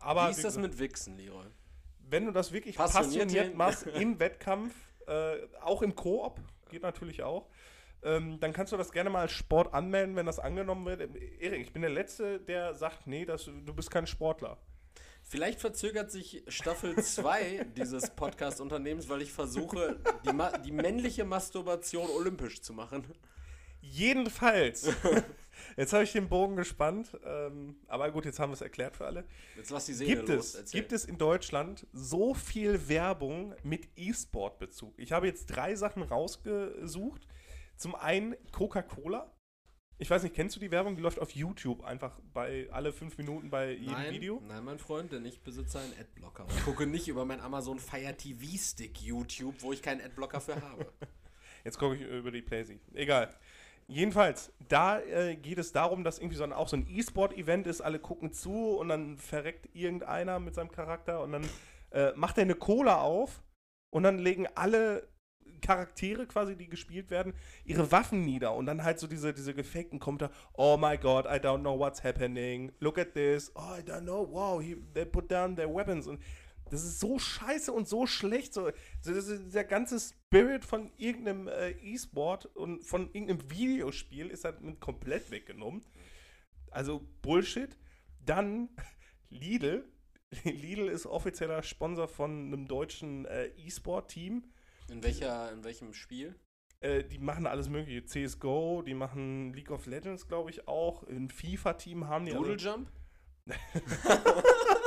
Aber 0.00 0.26
Wie 0.26 0.30
ist 0.32 0.44
das 0.44 0.56
mit 0.56 0.78
Wichsen, 0.78 1.16
Leroy? 1.16 1.46
wenn 2.10 2.26
du 2.26 2.32
das 2.32 2.52
wirklich 2.52 2.76
Passioniert 2.76 3.54
machst 3.54 3.86
im 3.94 4.18
Wettkampf, 4.18 4.74
äh, 5.06 5.36
auch 5.60 5.82
im 5.82 5.94
Koop, 5.94 6.40
geht 6.70 6.82
natürlich 6.82 7.22
auch, 7.22 7.48
ähm, 8.02 8.38
dann 8.40 8.52
kannst 8.52 8.72
du 8.72 8.76
das 8.76 8.92
gerne 8.92 9.10
mal 9.10 9.22
als 9.22 9.32
Sport 9.32 9.74
anmelden, 9.74 10.14
wenn 10.16 10.26
das 10.26 10.38
angenommen 10.38 10.86
wird. 10.86 11.00
Ähm, 11.00 11.16
Erik, 11.40 11.62
ich 11.62 11.72
bin 11.72 11.82
der 11.82 11.90
Letzte, 11.90 12.40
der 12.40 12.74
sagt, 12.74 13.06
nee, 13.06 13.24
das, 13.24 13.44
du 13.44 13.74
bist 13.74 13.90
kein 13.90 14.06
Sportler. 14.06 14.58
Vielleicht 15.22 15.60
verzögert 15.60 16.10
sich 16.10 16.44
Staffel 16.48 16.96
2 16.96 17.66
dieses 17.76 18.10
Podcast-Unternehmens, 18.10 19.08
weil 19.08 19.22
ich 19.22 19.32
versuche, 19.32 20.00
die, 20.24 20.30
die 20.64 20.72
männliche 20.72 21.24
Masturbation 21.24 22.08
olympisch 22.08 22.62
zu 22.62 22.72
machen. 22.72 23.04
Jedenfalls. 23.80 24.90
jetzt 25.76 25.92
habe 25.92 26.04
ich 26.04 26.12
den 26.12 26.28
Bogen 26.28 26.56
gespannt, 26.56 27.16
ähm, 27.24 27.76
aber 27.86 28.10
gut, 28.10 28.24
jetzt 28.24 28.38
haben 28.38 28.50
wir 28.50 28.54
es 28.54 28.60
erklärt 28.60 28.96
für 28.96 29.06
alle. 29.06 29.24
Jetzt 29.56 29.70
lass 29.70 29.86
die 29.86 29.94
Seele 29.94 30.16
Gibt 30.16 30.28
los. 30.28 30.54
es, 30.54 30.70
gibt 30.70 30.92
es 30.92 31.04
in 31.04 31.18
Deutschland 31.18 31.86
so 31.92 32.34
viel 32.34 32.88
Werbung 32.88 33.54
mit 33.62 33.88
E-Sport-Bezug? 33.96 34.98
Ich 34.98 35.12
habe 35.12 35.26
jetzt 35.26 35.46
drei 35.46 35.74
Sachen 35.74 36.02
rausgesucht. 36.02 37.26
Zum 37.76 37.94
einen 37.94 38.34
Coca-Cola. 38.50 39.32
Ich 40.00 40.08
weiß 40.08 40.22
nicht, 40.22 40.34
kennst 40.34 40.54
du 40.54 40.60
die 40.60 40.70
Werbung? 40.70 40.94
Die 40.94 41.02
läuft 41.02 41.18
auf 41.18 41.32
YouTube 41.32 41.82
einfach 41.82 42.20
bei 42.32 42.68
alle 42.70 42.92
fünf 42.92 43.18
Minuten 43.18 43.50
bei 43.50 43.72
jedem 43.72 43.92
nein, 43.92 44.14
Video. 44.14 44.42
Nein, 44.46 44.64
mein 44.64 44.78
Freund, 44.78 45.12
denn 45.12 45.24
ich 45.24 45.42
besitze 45.42 45.80
einen 45.80 45.92
Adblocker. 45.98 46.44
Und 46.44 46.64
gucke 46.64 46.86
nicht 46.86 47.08
über 47.08 47.24
mein 47.24 47.40
Amazon 47.40 47.80
Fire 47.80 48.16
TV 48.16 48.56
Stick 48.56 49.00
YouTube, 49.00 49.56
wo 49.60 49.72
ich 49.72 49.82
keinen 49.82 50.00
Adblocker 50.00 50.40
für 50.40 50.60
habe. 50.62 50.92
Jetzt 51.64 51.78
gucke 51.78 51.96
ich 51.96 52.02
über 52.02 52.30
die 52.30 52.42
Playsee. 52.42 52.78
Egal. 52.94 53.34
Jedenfalls, 53.90 54.52
da 54.68 55.00
äh, 55.00 55.34
geht 55.34 55.56
es 55.56 55.72
darum, 55.72 56.04
dass 56.04 56.18
irgendwie 56.18 56.36
so 56.36 56.44
ein, 56.44 56.52
auch 56.52 56.68
so 56.68 56.76
ein 56.76 56.86
E-Sport-Event 56.86 57.66
ist, 57.66 57.80
alle 57.80 57.98
gucken 57.98 58.32
zu 58.32 58.76
und 58.76 58.88
dann 58.88 59.16
verreckt 59.16 59.74
irgendeiner 59.74 60.38
mit 60.40 60.54
seinem 60.54 60.70
Charakter 60.70 61.22
und 61.22 61.32
dann 61.32 61.48
äh, 61.92 62.12
macht 62.14 62.36
er 62.36 62.42
eine 62.42 62.54
Cola 62.54 63.00
auf 63.00 63.42
und 63.90 64.02
dann 64.02 64.18
legen 64.18 64.46
alle 64.54 65.08
Charaktere 65.62 66.26
quasi, 66.26 66.54
die 66.54 66.68
gespielt 66.68 67.10
werden, 67.10 67.32
ihre 67.64 67.90
Waffen 67.90 68.26
nieder 68.26 68.54
und 68.54 68.66
dann 68.66 68.84
halt 68.84 68.98
so 68.98 69.06
diese, 69.06 69.32
diese 69.32 69.54
gefakten 69.54 69.98
Kommentare, 69.98 70.32
oh 70.52 70.76
my 70.76 70.98
god, 70.98 71.24
I 71.24 71.38
don't 71.40 71.60
know 71.60 71.78
what's 71.78 72.04
happening, 72.04 72.70
look 72.80 72.98
at 72.98 73.14
this, 73.14 73.50
oh 73.54 73.74
I 73.78 73.80
don't 73.80 74.02
know, 74.02 74.28
wow, 74.30 74.60
he, 74.60 74.76
they 74.92 75.06
put 75.06 75.30
down 75.30 75.56
their 75.56 75.74
weapons. 75.74 76.06
Und 76.06 76.20
das 76.70 76.84
ist 76.84 77.00
so 77.00 77.18
scheiße 77.18 77.72
und 77.72 77.88
so 77.88 78.06
schlecht, 78.06 78.54
so, 78.54 78.70
das 79.04 79.28
ist 79.28 79.54
der 79.54 79.64
ganze 79.64 79.98
Spirit 80.00 80.64
von 80.64 80.90
irgendeinem 80.96 81.48
äh, 81.48 81.70
E-Sport 81.70 82.46
und 82.56 82.84
von 82.84 83.10
irgendeinem 83.12 83.50
Videospiel 83.50 84.28
ist 84.28 84.44
halt 84.44 84.60
mit 84.60 84.80
komplett 84.80 85.30
weggenommen. 85.30 85.84
Also 86.70 87.06
Bullshit. 87.22 87.76
Dann 88.24 88.68
Lidl. 89.30 89.84
Lidl 90.44 90.88
ist 90.88 91.06
offizieller 91.06 91.62
Sponsor 91.62 92.08
von 92.08 92.30
einem 92.30 92.68
deutschen 92.68 93.24
äh, 93.26 93.46
E-Sport-Team. 93.56 94.44
In, 94.90 95.02
welcher, 95.02 95.52
in 95.52 95.64
welchem 95.64 95.94
Spiel? 95.94 96.34
Äh, 96.80 97.04
die 97.04 97.18
machen 97.18 97.46
alles 97.46 97.68
mögliche. 97.68 98.04
CSGO, 98.04 98.82
die 98.82 98.94
machen 98.94 99.52
League 99.52 99.70
of 99.70 99.86
Legends, 99.86 100.28
glaube 100.28 100.50
ich, 100.50 100.68
auch. 100.68 101.02
Ein 101.04 101.28
FIFA-Team 101.30 102.06
haben 102.06 102.26
die. 102.26 102.32
Doodle 102.32 102.52
Also, 102.52 102.68
Jump? 102.68 102.92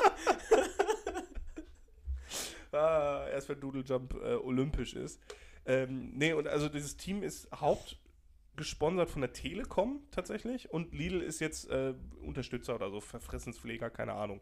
ah, 2.77 3.27
erst 3.29 3.49
wenn 3.49 3.59
Doodle 3.59 3.83
Jump 3.83 4.13
äh, 4.15 4.35
olympisch 4.35 4.93
ist. 4.93 5.19
Ähm, 5.65 6.11
nee, 6.15 6.33
und 6.33 6.47
also 6.47 6.69
dieses 6.69 6.97
Team 6.97 7.21
ist 7.23 7.47
hauptgesponsert 7.53 9.09
von 9.09 9.21
der 9.21 9.33
Telekom 9.33 10.01
tatsächlich 10.11 10.71
und 10.71 10.93
Lidl 10.93 11.21
ist 11.21 11.39
jetzt 11.39 11.69
äh, 11.69 11.93
Unterstützer 12.21 12.75
oder 12.75 12.89
so, 12.89 12.99
Verfressenspfleger, 13.01 13.89
keine 13.89 14.13
Ahnung. 14.13 14.41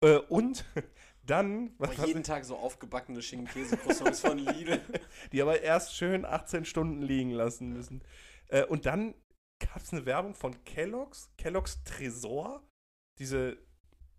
Äh, 0.00 0.16
und 0.16 0.64
dann, 1.26 1.72
was, 1.78 1.90
Boah, 1.90 1.98
was 1.98 2.06
jeden 2.06 2.22
Tag 2.22 2.44
so 2.44 2.56
aufgebackene 2.56 3.20
Schinken-Käse-Croissants 3.22 4.20
von 4.20 4.38
Lidl. 4.38 4.80
die 5.32 5.42
aber 5.42 5.60
erst 5.60 5.94
schön 5.96 6.24
18 6.24 6.64
Stunden 6.64 7.02
liegen 7.02 7.30
lassen 7.30 7.72
müssen. 7.72 8.02
Äh, 8.48 8.64
und 8.64 8.86
dann 8.86 9.14
gab 9.58 9.76
es 9.82 9.92
eine 9.92 10.04
Werbung 10.06 10.34
von 10.34 10.62
Kellogg's, 10.64 11.30
Kellogg's 11.38 11.82
Tresor, 11.84 12.62
diese 13.18 13.58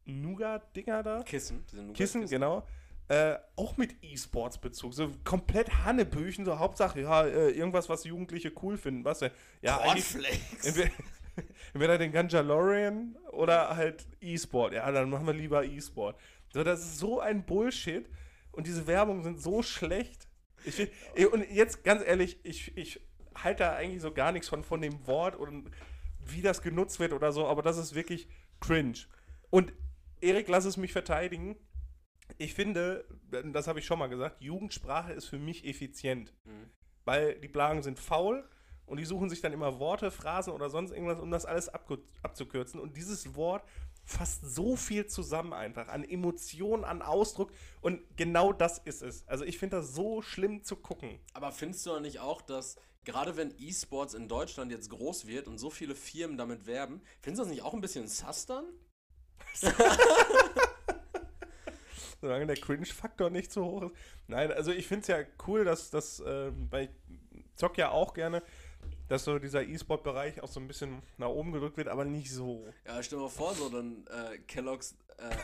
Nougat-Dinger 0.05 1.03
da. 1.03 1.23
Kissen. 1.23 1.63
diese 1.71 1.81
Nougat- 1.81 1.97
Kissen, 1.97 2.27
genau. 2.27 2.67
Äh, 3.09 3.35
auch 3.55 3.77
mit 3.77 3.95
E-Sports-Bezug. 4.01 4.93
So 4.93 5.11
komplett 5.23 5.85
Hannebüchen, 5.85 6.43
so 6.43 6.59
Hauptsache, 6.59 7.01
ja, 7.01 7.25
äh, 7.25 7.51
irgendwas, 7.51 7.87
was 7.87 8.03
Jugendliche 8.03 8.51
cool 8.61 8.77
finden. 8.77 9.05
Was 9.05 9.19
denn? 9.19 9.31
Ja, 9.61 9.81
entweder, 10.63 10.91
entweder 11.73 11.97
den 11.97 12.11
Ganjalorian 12.11 13.15
oder 13.31 13.75
halt 13.77 14.05
E-Sport. 14.19 14.73
Ja, 14.73 14.91
dann 14.91 15.09
machen 15.09 15.25
wir 15.25 15.33
lieber 15.33 15.63
E-Sport. 15.63 16.19
So, 16.53 16.63
das 16.63 16.81
ist 16.81 16.99
so 16.99 17.21
ein 17.21 17.45
Bullshit. 17.45 18.09
Und 18.51 18.67
diese 18.67 18.87
Werbungen 18.87 19.23
sind 19.23 19.41
so 19.41 19.61
schlecht. 19.61 20.27
Ich, 20.65 20.89
und 21.31 21.49
jetzt 21.51 21.83
ganz 21.83 22.03
ehrlich, 22.05 22.39
ich, 22.43 22.75
ich 22.75 22.99
halte 23.35 23.63
da 23.63 23.75
eigentlich 23.75 24.01
so 24.01 24.11
gar 24.11 24.31
nichts 24.31 24.49
von, 24.49 24.63
von 24.63 24.81
dem 24.81 25.05
Wort 25.07 25.35
und 25.35 25.69
wie 26.19 26.41
das 26.41 26.61
genutzt 26.61 26.99
wird 26.99 27.13
oder 27.13 27.31
so, 27.31 27.47
aber 27.47 27.61
das 27.61 27.77
ist 27.77 27.95
wirklich 27.95 28.27
cringe. 28.59 28.97
Und 29.49 29.73
Erik, 30.19 30.47
lass 30.47 30.65
es 30.65 30.77
mich 30.77 30.91
verteidigen. 30.91 31.55
Ich 32.37 32.53
finde, 32.53 33.05
das 33.51 33.67
habe 33.67 33.79
ich 33.79 33.85
schon 33.85 33.99
mal 33.99 34.07
gesagt, 34.07 34.41
Jugendsprache 34.41 35.13
ist 35.13 35.25
für 35.25 35.39
mich 35.39 35.65
effizient. 35.65 36.33
Mhm. 36.45 36.69
Weil 37.05 37.39
die 37.39 37.47
Blagen 37.47 37.83
sind 37.83 37.99
faul 37.99 38.47
und 38.85 38.97
die 38.97 39.05
suchen 39.05 39.29
sich 39.29 39.41
dann 39.41 39.53
immer 39.53 39.79
Worte, 39.79 40.11
Phrasen 40.11 40.53
oder 40.53 40.69
sonst 40.69 40.91
irgendwas, 40.91 41.19
um 41.19 41.31
das 41.31 41.45
alles 41.45 41.69
abzukürzen. 41.69 42.79
Und 42.79 42.97
dieses 42.97 43.35
Wort 43.35 43.63
fasst 44.03 44.41
so 44.45 44.75
viel 44.77 45.05
zusammen 45.07 45.53
einfach 45.53 45.89
an 45.89 46.03
Emotionen, 46.03 46.85
an 46.85 47.01
Ausdruck. 47.01 47.51
Und 47.81 48.01
genau 48.15 48.53
das 48.53 48.77
ist 48.79 49.01
es. 49.01 49.27
Also 49.27 49.43
ich 49.43 49.57
finde 49.57 49.77
das 49.77 49.93
so 49.93 50.21
schlimm 50.21 50.63
zu 50.63 50.77
gucken. 50.77 51.19
Aber 51.33 51.51
findest 51.51 51.85
du 51.85 51.99
nicht 51.99 52.19
auch, 52.19 52.41
dass 52.41 52.77
gerade 53.03 53.35
wenn 53.35 53.53
E-Sports 53.57 54.13
in 54.13 54.27
Deutschland 54.27 54.71
jetzt 54.71 54.89
groß 54.89 55.27
wird 55.27 55.47
und 55.47 55.57
so 55.57 55.69
viele 55.69 55.95
Firmen 55.95 56.37
damit 56.37 56.65
werben, 56.65 57.01
findest 57.21 57.39
du 57.39 57.43
das 57.43 57.51
nicht 57.53 57.63
auch 57.63 57.73
ein 57.73 57.81
bisschen 57.81 58.07
sus 58.07 58.45
dann? 58.45 58.65
Solange 62.21 62.47
der 62.47 62.57
Cringe-Faktor 62.57 63.29
nicht 63.29 63.51
zu 63.51 63.63
hoch 63.63 63.83
ist. 63.83 63.91
Nein, 64.27 64.51
also 64.51 64.71
ich 64.71 64.87
finde 64.87 65.01
es 65.01 65.07
ja 65.07 65.17
cool, 65.47 65.63
dass 65.65 65.89
das, 65.91 66.19
weil 66.19 66.85
ich 66.85 66.89
zock 67.55 67.77
ja 67.77 67.91
auch 67.91 68.13
gerne, 68.13 68.41
dass 69.07 69.23
so 69.23 69.39
dieser 69.39 69.63
E-Sport-Bereich 69.63 70.41
auch 70.43 70.47
so 70.47 70.59
ein 70.59 70.67
bisschen 70.67 71.01
nach 71.17 71.29
oben 71.29 71.51
gedrückt 71.51 71.77
wird, 71.77 71.87
aber 71.87 72.05
nicht 72.05 72.31
so. 72.31 72.67
Ja, 72.85 73.01
stell 73.01 73.19
dir 73.19 73.23
mal 73.23 73.29
vor, 73.29 73.53
so 73.53 73.69
dann 73.69 74.05
äh, 74.07 74.37
Kellogg's 74.39 74.95
äh, 75.17 75.35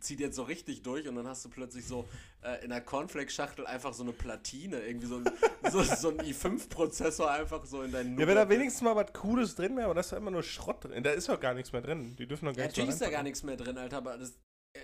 zieht 0.00 0.20
jetzt 0.20 0.36
so 0.36 0.42
richtig 0.42 0.82
durch 0.82 1.08
und 1.08 1.16
dann 1.16 1.26
hast 1.26 1.44
du 1.44 1.48
plötzlich 1.48 1.86
so 1.86 2.06
äh, 2.42 2.62
in 2.62 2.70
der 2.70 2.80
Cornflake-Schachtel 2.80 3.66
einfach 3.66 3.92
so 3.94 4.02
eine 4.02 4.12
Platine, 4.12 4.80
irgendwie 4.80 5.06
so 5.06 5.16
ein, 5.16 5.24
so, 5.70 5.82
so 5.82 6.10
ein 6.10 6.18
i5-Prozessor 6.20 7.30
einfach 7.30 7.64
so 7.64 7.82
in 7.82 7.92
deinen 7.92 8.18
Ja, 8.18 8.26
wenn 8.26 8.36
da 8.36 8.48
wenigstens 8.48 8.82
mal 8.82 8.94
was 8.94 9.12
Cooles 9.12 9.54
drin 9.54 9.76
wäre, 9.76 9.86
aber 9.86 9.94
da 9.94 10.00
ist 10.00 10.12
ja 10.12 10.18
immer 10.18 10.30
nur 10.30 10.42
Schrott 10.42 10.84
drin. 10.84 11.02
Da 11.02 11.10
ist 11.10 11.28
doch 11.28 11.40
gar 11.40 11.54
nichts 11.54 11.72
mehr 11.72 11.82
drin. 11.82 12.14
Die 12.16 12.26
dürfen 12.26 12.46
doch 12.46 12.52
gar 12.52 12.60
Ja, 12.60 12.66
nichts 12.66 12.76
mehr 12.76 12.86
natürlich 12.86 12.90
ist 12.94 13.00
da 13.02 13.10
gar 13.10 13.22
nichts 13.22 13.42
mehr 13.42 13.56
drin, 13.56 13.78
Alter, 13.78 13.96
aber 13.96 14.18
das 14.18 14.30
äh, 14.30 14.34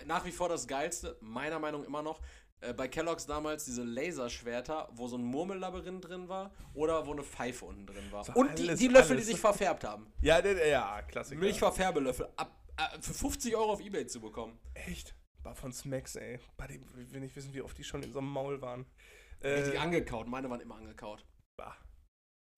nach 0.05 0.25
wie 0.25 0.31
vor 0.31 0.49
das 0.49 0.67
Geilste, 0.67 1.17
meiner 1.21 1.59
Meinung 1.59 1.81
nach 1.81 1.87
immer 1.87 2.01
noch, 2.03 2.21
äh, 2.61 2.73
bei 2.73 2.87
Kellogg's 2.87 3.25
damals 3.25 3.65
diese 3.65 3.83
Laserschwerter, 3.83 4.89
wo 4.93 5.07
so 5.07 5.17
ein 5.17 5.23
Murmellabyrinth 5.23 6.05
drin 6.07 6.27
war 6.29 6.51
oder 6.73 7.05
wo 7.05 7.11
eine 7.11 7.23
Pfeife 7.23 7.65
unten 7.65 7.85
drin 7.85 8.11
war. 8.11 8.23
So 8.23 8.33
Und 8.33 8.57
die, 8.57 8.67
alles- 8.69 8.79
die 8.79 8.87
Löffel, 8.87 9.11
alles. 9.13 9.25
die 9.25 9.31
sich 9.33 9.39
verfärbt 9.41 9.83
haben. 9.83 10.11
Ja, 10.21 10.39
ja, 10.45 11.01
Klassiker. 11.03 11.39
Milchverfärbelöffel 11.39 12.29
ab, 12.37 12.57
äh, 12.77 12.99
für 13.01 13.13
50 13.13 13.55
Euro 13.55 13.73
auf 13.73 13.81
Ebay 13.81 14.07
zu 14.07 14.19
bekommen. 14.21 14.57
Echt? 14.73 15.15
War 15.43 15.55
von 15.55 15.71
Smacks, 15.73 16.15
ey. 16.15 16.39
Bei 16.57 16.65
dem, 16.67 16.83
ich 16.97 17.11
will 17.13 17.19
nicht 17.19 17.35
wissen, 17.35 17.53
wie 17.53 17.61
oft 17.61 17.77
die 17.77 17.83
schon 17.83 18.01
in 18.01 18.11
so 18.11 18.19
einem 18.19 18.29
Maul 18.31 18.61
waren. 18.61 18.85
Richtig 19.43 19.75
Äh, 19.75 19.77
angekaut, 19.77 20.27
meine 20.27 20.49
waren 20.49 20.61
immer 20.61 20.75
angekaut. 20.75 21.23
bah. 21.57 21.75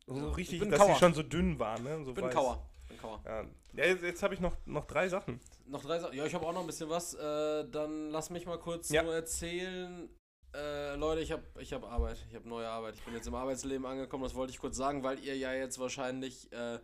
so 0.05 0.15
Ja, 0.15 0.29
ich 0.31 0.37
richtig, 0.37 0.59
bin 0.61 0.69
dass 0.71 0.79
Kauer. 0.79 0.93
die 0.93 0.99
schon 0.99 1.13
so 1.13 1.21
dünn 1.23 1.59
waren, 1.59 1.83
ne? 1.83 2.01
So 2.05 2.11
Ich 2.11 2.15
bin 2.15 2.25
weiß. 2.25 2.33
Kauer. 2.33 2.69
Kann 3.01 3.09
man. 3.09 3.19
Ja, 3.25 3.41
ja 3.83 3.85
jetzt, 3.91 4.03
jetzt 4.03 4.23
habe 4.23 4.33
ich 4.33 4.39
noch, 4.39 4.55
noch 4.65 4.85
drei 4.85 5.09
Sachen. 5.09 5.41
Noch 5.67 5.83
drei 5.83 5.99
Sachen. 5.99 6.15
Ja, 6.17 6.25
ich 6.25 6.33
habe 6.33 6.45
auch 6.45 6.53
noch 6.53 6.61
ein 6.61 6.67
bisschen 6.67 6.89
was. 6.89 7.13
Äh, 7.13 7.67
dann 7.69 8.09
lass 8.09 8.29
mich 8.29 8.45
mal 8.45 8.57
kurz 8.57 8.89
Ja. 8.89 9.03
nur 9.03 9.13
erzählen. 9.13 10.09
Äh, 10.55 10.95
Leute, 10.95 11.21
ich 11.21 11.31
habe 11.31 11.43
ich 11.59 11.73
hab 11.73 11.83
Arbeit. 11.83 12.17
Ich 12.29 12.35
habe 12.35 12.47
neue 12.47 12.67
Arbeit. 12.69 12.95
Ich 12.95 13.03
bin 13.03 13.13
jetzt 13.13 13.27
im 13.27 13.35
Arbeitsleben 13.35 13.85
angekommen. 13.85 14.23
Das 14.23 14.33
wollte 14.35 14.51
ich 14.51 14.59
kurz 14.59 14.77
sagen, 14.77 15.03
weil 15.03 15.19
ihr 15.19 15.35
ja 15.37 15.53
jetzt 15.53 15.77
wahrscheinlich 15.77 16.51
äh, 16.53 16.79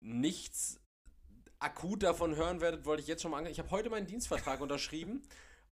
nichts 0.00 0.80
akut 1.58 2.02
davon 2.02 2.36
hören 2.36 2.60
werdet, 2.60 2.86
wollte 2.86 3.02
ich 3.02 3.08
jetzt 3.08 3.20
schon 3.22 3.30
mal 3.32 3.38
angehen. 3.38 3.52
Ich 3.52 3.58
habe 3.58 3.70
heute 3.70 3.90
meinen 3.90 4.06
Dienstvertrag 4.06 4.60
unterschrieben 4.62 5.22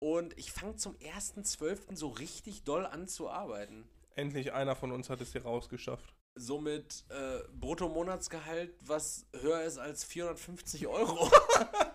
und 0.01 0.37
ich 0.39 0.53
fange 0.53 0.76
zum 0.76 0.95
1.12. 0.97 1.97
so 1.97 2.09
richtig 2.09 2.64
doll 2.64 2.85
an 2.85 3.09
zu 3.09 3.31
arbeiten. 3.31 3.89
Endlich 4.16 4.53
einer 4.53 4.74
von 4.76 4.91
uns 4.93 5.09
hat 5.09 5.20
es 5.20 5.33
hier 5.33 5.45
rausgeschafft. 5.45 6.14
Somit 6.35 7.05
äh, 7.09 7.41
Bruttomonatsgehalt, 7.53 8.74
was 8.81 9.26
höher 9.41 9.62
ist 9.62 9.79
als 9.79 10.05
450 10.05 10.87
Euro. 10.89 11.31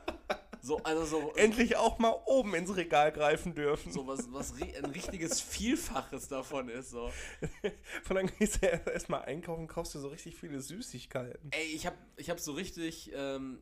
so, 0.63 0.77
also 0.83 1.03
so, 1.03 1.33
Endlich 1.33 1.75
auch 1.75 1.99
mal 1.99 2.15
oben 2.25 2.55
ins 2.55 2.73
Regal 2.73 3.11
greifen 3.11 3.53
dürfen. 3.53 3.91
so 3.91 4.07
was, 4.07 4.31
was 4.31 4.53
ein 4.53 4.85
richtiges 4.85 5.41
Vielfaches 5.41 6.29
davon 6.29 6.69
ist. 6.69 6.89
So. 6.89 7.11
Von 8.03 8.15
dann 8.15 8.27
gehst 8.39 8.63
du 8.63 8.67
erstmal 8.67 9.23
einkaufen, 9.23 9.67
kaufst 9.67 9.93
du 9.93 9.99
so 9.99 10.07
richtig 10.07 10.37
viele 10.37 10.61
Süßigkeiten. 10.61 11.51
Ey, 11.51 11.65
ich 11.65 11.85
hab, 11.85 11.95
ich 12.15 12.29
hab 12.29 12.39
so 12.39 12.53
richtig, 12.53 13.11
ähm, 13.13 13.61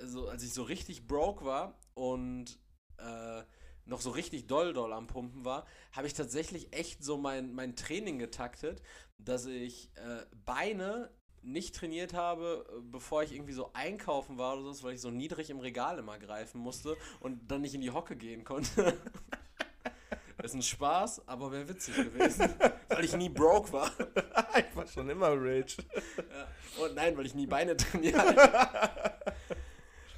also 0.00 0.26
als 0.28 0.42
ich 0.42 0.54
so 0.54 0.62
richtig 0.62 1.06
broke 1.06 1.44
war 1.44 1.78
und 1.92 2.58
äh, 2.96 3.42
noch 3.84 4.00
so 4.00 4.08
richtig 4.10 4.46
doll 4.46 4.72
doll 4.72 4.94
am 4.94 5.06
Pumpen 5.06 5.44
war, 5.44 5.66
habe 5.92 6.06
ich 6.06 6.14
tatsächlich 6.14 6.72
echt 6.72 7.04
so 7.04 7.18
mein, 7.18 7.52
mein 7.52 7.76
Training 7.76 8.18
getaktet, 8.18 8.80
dass 9.18 9.44
ich 9.44 9.90
äh, 9.96 10.24
Beine 10.46 11.10
nicht 11.42 11.74
trainiert 11.74 12.14
habe, 12.14 12.66
bevor 12.90 13.22
ich 13.22 13.32
irgendwie 13.34 13.52
so 13.52 13.70
einkaufen 13.72 14.38
war 14.38 14.58
oder 14.58 14.72
so, 14.72 14.84
weil 14.84 14.94
ich 14.94 15.00
so 15.00 15.10
niedrig 15.10 15.50
im 15.50 15.60
Regal 15.60 15.98
immer 15.98 16.18
greifen 16.18 16.60
musste 16.60 16.96
und 17.20 17.50
dann 17.50 17.62
nicht 17.62 17.74
in 17.74 17.80
die 17.80 17.90
Hocke 17.90 18.16
gehen 18.16 18.44
konnte. 18.44 18.96
ist 20.42 20.54
ein 20.54 20.62
Spaß, 20.62 21.22
aber 21.26 21.50
wäre 21.52 21.68
witzig 21.68 21.96
gewesen, 21.96 22.54
weil 22.88 23.04
ich 23.04 23.16
nie 23.16 23.28
broke 23.28 23.72
war. 23.72 23.90
ich 24.56 24.76
war 24.76 24.86
schon 24.86 25.10
immer 25.10 25.30
rich. 25.32 25.76
Ja. 26.16 26.82
Und 26.84 26.94
nein, 26.94 27.16
weil 27.16 27.26
ich 27.26 27.34
nie 27.34 27.46
Beine 27.46 27.76
trainiert 27.76 28.16
habe. 28.38 29.12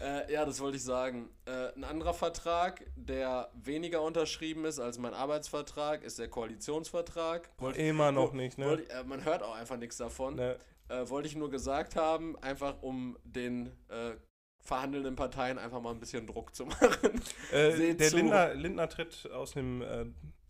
äh, 0.00 0.32
ja, 0.32 0.44
das 0.44 0.60
wollte 0.60 0.76
ich 0.76 0.84
sagen. 0.84 1.30
Äh, 1.46 1.74
ein 1.74 1.84
anderer 1.84 2.14
Vertrag, 2.14 2.84
der 2.96 3.50
weniger 3.54 4.02
unterschrieben 4.02 4.64
ist 4.66 4.78
als 4.78 4.98
mein 4.98 5.14
Arbeitsvertrag, 5.14 6.02
ist 6.02 6.18
der 6.18 6.28
Koalitionsvertrag. 6.28 7.48
Wollte, 7.58 7.80
Immer 7.80 8.12
noch 8.12 8.32
nicht, 8.32 8.58
ne? 8.58 8.66
wollte, 8.66 8.90
äh, 8.90 9.04
man 9.04 9.24
hört 9.24 9.42
auch 9.42 9.54
einfach 9.54 9.78
nichts 9.78 9.96
davon. 9.96 10.36
ne? 10.36 10.58
Äh, 10.90 11.08
wollte 11.08 11.28
ich 11.28 11.36
nur 11.36 11.50
gesagt 11.50 11.94
haben, 11.94 12.36
einfach 12.42 12.82
um 12.82 13.16
den 13.22 13.68
äh, 13.88 14.16
verhandelnden 14.58 15.14
Parteien 15.14 15.56
einfach 15.56 15.80
mal 15.80 15.92
ein 15.92 16.00
bisschen 16.00 16.26
Druck 16.26 16.52
zu 16.54 16.66
machen. 16.66 17.22
Äh, 17.52 17.94
der 17.94 18.08
zu. 18.08 18.16
Lindner, 18.16 18.54
Lindner 18.54 18.88
tritt 18.88 19.30
aus 19.30 19.52
dem 19.52 19.82
äh, 19.82 20.06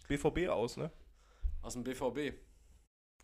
BVB 0.08 0.48
aus, 0.48 0.78
ne? 0.78 0.90
Aus 1.60 1.74
dem 1.74 1.84
BVB. 1.84 2.34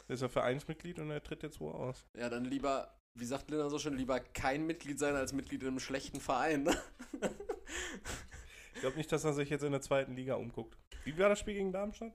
Der 0.09 0.14
ist 0.14 0.21
ja 0.21 0.29
Vereinsmitglied 0.29 0.99
und 0.99 1.11
er 1.11 1.23
tritt 1.23 1.43
jetzt 1.43 1.59
wo 1.59 1.71
aus. 1.71 2.07
Ja, 2.14 2.29
dann 2.29 2.45
lieber, 2.45 2.95
wie 3.14 3.25
sagt 3.25 3.51
Linda 3.51 3.71
so 3.71 3.79
schön, 3.79 3.97
lieber 3.97 4.21
kein 4.21 4.67
Mitglied 4.67 4.99
sein 4.99 5.17
als 5.17 5.33
Mitglied 5.33 5.62
in 5.62 5.69
einem 5.69 5.81
schlechten 5.81 6.21
Verein. 6.21 6.64
ne? 6.64 6.77
Ich 8.75 8.83
glaube 8.83 8.99
nicht, 8.99 9.11
dass 9.11 9.25
er 9.25 9.33
sich 9.33 9.49
jetzt 9.49 9.64
in 9.64 9.73
der 9.73 9.81
zweiten 9.81 10.14
Liga 10.14 10.35
umguckt. 10.35 10.77
Wie 11.05 11.17
war 11.19 11.31
das 11.31 11.41
Spiel 11.41 11.55
gegen 11.55 11.73
Darmstadt? 11.73 12.12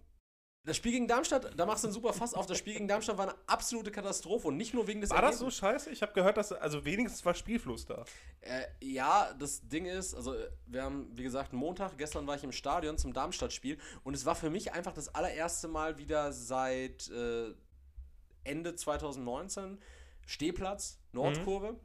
Das 0.64 0.78
Spiel 0.78 0.92
gegen 0.92 1.08
Darmstadt, 1.08 1.58
da 1.58 1.66
machst 1.66 1.84
du 1.84 1.88
einen 1.88 1.94
super 1.96 2.14
Fass 2.14 2.36
auf. 2.36 2.46
Das 2.46 2.60
Spiel 2.60 2.74
gegen 2.74 2.88
Darmstadt 2.88 3.18
war 3.18 3.30
eine 3.30 3.38
absolute 3.48 3.90
Katastrophe 3.90 4.48
und 4.50 4.58
nicht 4.58 4.76
nur 4.76 4.86
wegen 4.86 5.02
des 5.02 5.10
War 5.10 5.22
das 5.22 5.40
so 5.40 5.50
scheiße? 5.50 5.90
Ich 5.90 6.04
habe 6.04 6.14
gehört, 6.14 6.38
dass 6.38 6.52
also 6.52 6.86
wenigstens 6.86 7.26
war 7.26 7.34
Spielfluss 7.34 7.88
da. 7.88 8.06
Äh, 8.42 8.66
ja, 8.80 9.34
das 9.40 9.68
Ding 9.68 9.86
ist, 9.86 10.14
also 10.14 10.36
äh, 10.36 10.52
wir 10.68 10.84
haben, 10.84 11.10
wie 11.18 11.24
gesagt, 11.24 11.52
Montag, 11.52 11.98
gestern 11.98 12.28
war 12.28 12.36
ich 12.36 12.44
im 12.44 12.52
Stadion 12.52 13.00
zum 13.00 13.12
Darmstadt-Spiel 13.12 13.80
und 14.04 14.14
es 14.14 14.26
war 14.28 14.36
für 14.36 14.52
mich 14.52 14.72
einfach 14.72 14.94
das 14.94 15.10
allererste 15.16 15.68
Mal 15.68 15.98
wieder 15.98 16.32
seit 16.32 17.10
äh, 17.10 17.56
Ende 18.44 18.76
2019 18.76 19.80
Stehplatz, 20.28 21.00
Nordkurve. 21.12 21.80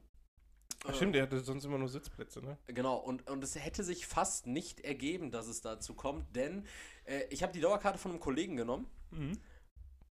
Ach, 0.86 0.94
stimmt, 0.94 1.14
der 1.14 1.22
hatte 1.22 1.40
sonst 1.40 1.64
immer 1.64 1.78
nur 1.78 1.88
Sitzplätze, 1.88 2.42
ne? 2.42 2.58
Genau, 2.66 2.96
und, 2.96 3.28
und 3.28 3.42
es 3.42 3.54
hätte 3.56 3.82
sich 3.82 4.06
fast 4.06 4.46
nicht 4.46 4.80
ergeben, 4.80 5.30
dass 5.30 5.46
es 5.46 5.62
dazu 5.62 5.94
kommt, 5.94 6.36
denn 6.36 6.66
äh, 7.06 7.24
ich 7.30 7.42
habe 7.42 7.52
die 7.52 7.60
Dauerkarte 7.60 7.98
von 7.98 8.10
einem 8.12 8.20
Kollegen 8.20 8.56
genommen 8.56 8.86
Mhm. 9.10 9.38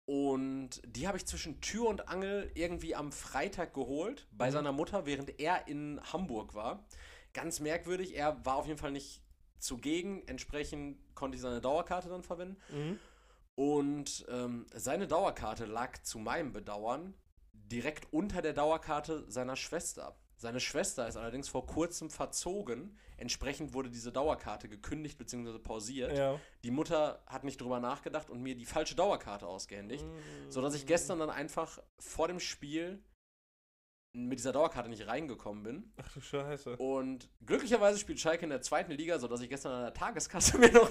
und 0.06 0.80
die 0.86 1.06
habe 1.06 1.18
ich 1.18 1.26
zwischen 1.26 1.60
Tür 1.60 1.88
und 1.88 2.08
Angel 2.08 2.50
irgendwie 2.54 2.94
am 2.94 3.12
Freitag 3.12 3.74
geholt 3.74 4.26
bei 4.32 4.48
Mhm. 4.48 4.52
seiner 4.52 4.72
Mutter, 4.72 5.06
während 5.06 5.38
er 5.38 5.68
in 5.68 6.00
Hamburg 6.12 6.54
war. 6.54 6.86
Ganz 7.34 7.60
merkwürdig, 7.60 8.16
er 8.16 8.44
war 8.44 8.56
auf 8.56 8.66
jeden 8.66 8.78
Fall 8.78 8.90
nicht 8.92 9.22
zugegen, 9.58 10.26
entsprechend 10.26 10.98
konnte 11.14 11.36
ich 11.36 11.42
seine 11.42 11.60
Dauerkarte 11.60 12.08
dann 12.08 12.22
verwenden. 12.22 12.56
Mhm. 12.70 12.98
Und 13.54 14.24
ähm, 14.28 14.66
seine 14.72 15.08
Dauerkarte 15.08 15.66
lag 15.66 16.00
zu 16.02 16.18
meinem 16.20 16.52
Bedauern 16.52 17.14
direkt 17.52 18.12
unter 18.12 18.40
der 18.40 18.52
Dauerkarte 18.52 19.30
seiner 19.30 19.56
Schwester. 19.56 20.16
Seine 20.38 20.60
Schwester 20.60 21.08
ist 21.08 21.16
allerdings 21.16 21.48
vor 21.48 21.66
kurzem 21.66 22.10
verzogen. 22.10 22.96
Entsprechend 23.16 23.74
wurde 23.74 23.90
diese 23.90 24.12
Dauerkarte 24.12 24.68
gekündigt 24.68 25.18
bzw. 25.18 25.58
pausiert. 25.58 26.16
Ja. 26.16 26.38
Die 26.62 26.70
Mutter 26.70 27.20
hat 27.26 27.42
nicht 27.42 27.60
drüber 27.60 27.80
nachgedacht 27.80 28.30
und 28.30 28.40
mir 28.40 28.54
die 28.54 28.64
falsche 28.64 28.94
Dauerkarte 28.94 29.48
ausgehändigt, 29.48 30.04
sodass 30.48 30.74
ich 30.76 30.86
gestern 30.86 31.18
dann 31.18 31.30
einfach 31.30 31.80
vor 31.98 32.28
dem 32.28 32.38
Spiel 32.38 33.02
mit 34.12 34.38
dieser 34.38 34.52
Dauerkarte 34.52 34.88
nicht 34.88 35.08
reingekommen 35.08 35.64
bin. 35.64 35.92
Ach 35.96 36.12
du 36.14 36.20
Scheiße. 36.20 36.76
Und 36.76 37.28
glücklicherweise 37.44 37.98
spielt 37.98 38.20
Schalke 38.20 38.44
in 38.44 38.50
der 38.50 38.62
zweiten 38.62 38.92
Liga, 38.92 39.18
sodass 39.18 39.40
ich 39.40 39.48
gestern 39.48 39.72
an 39.72 39.82
der 39.82 39.94
Tageskasse 39.94 40.56
mir 40.58 40.72
noch, 40.72 40.90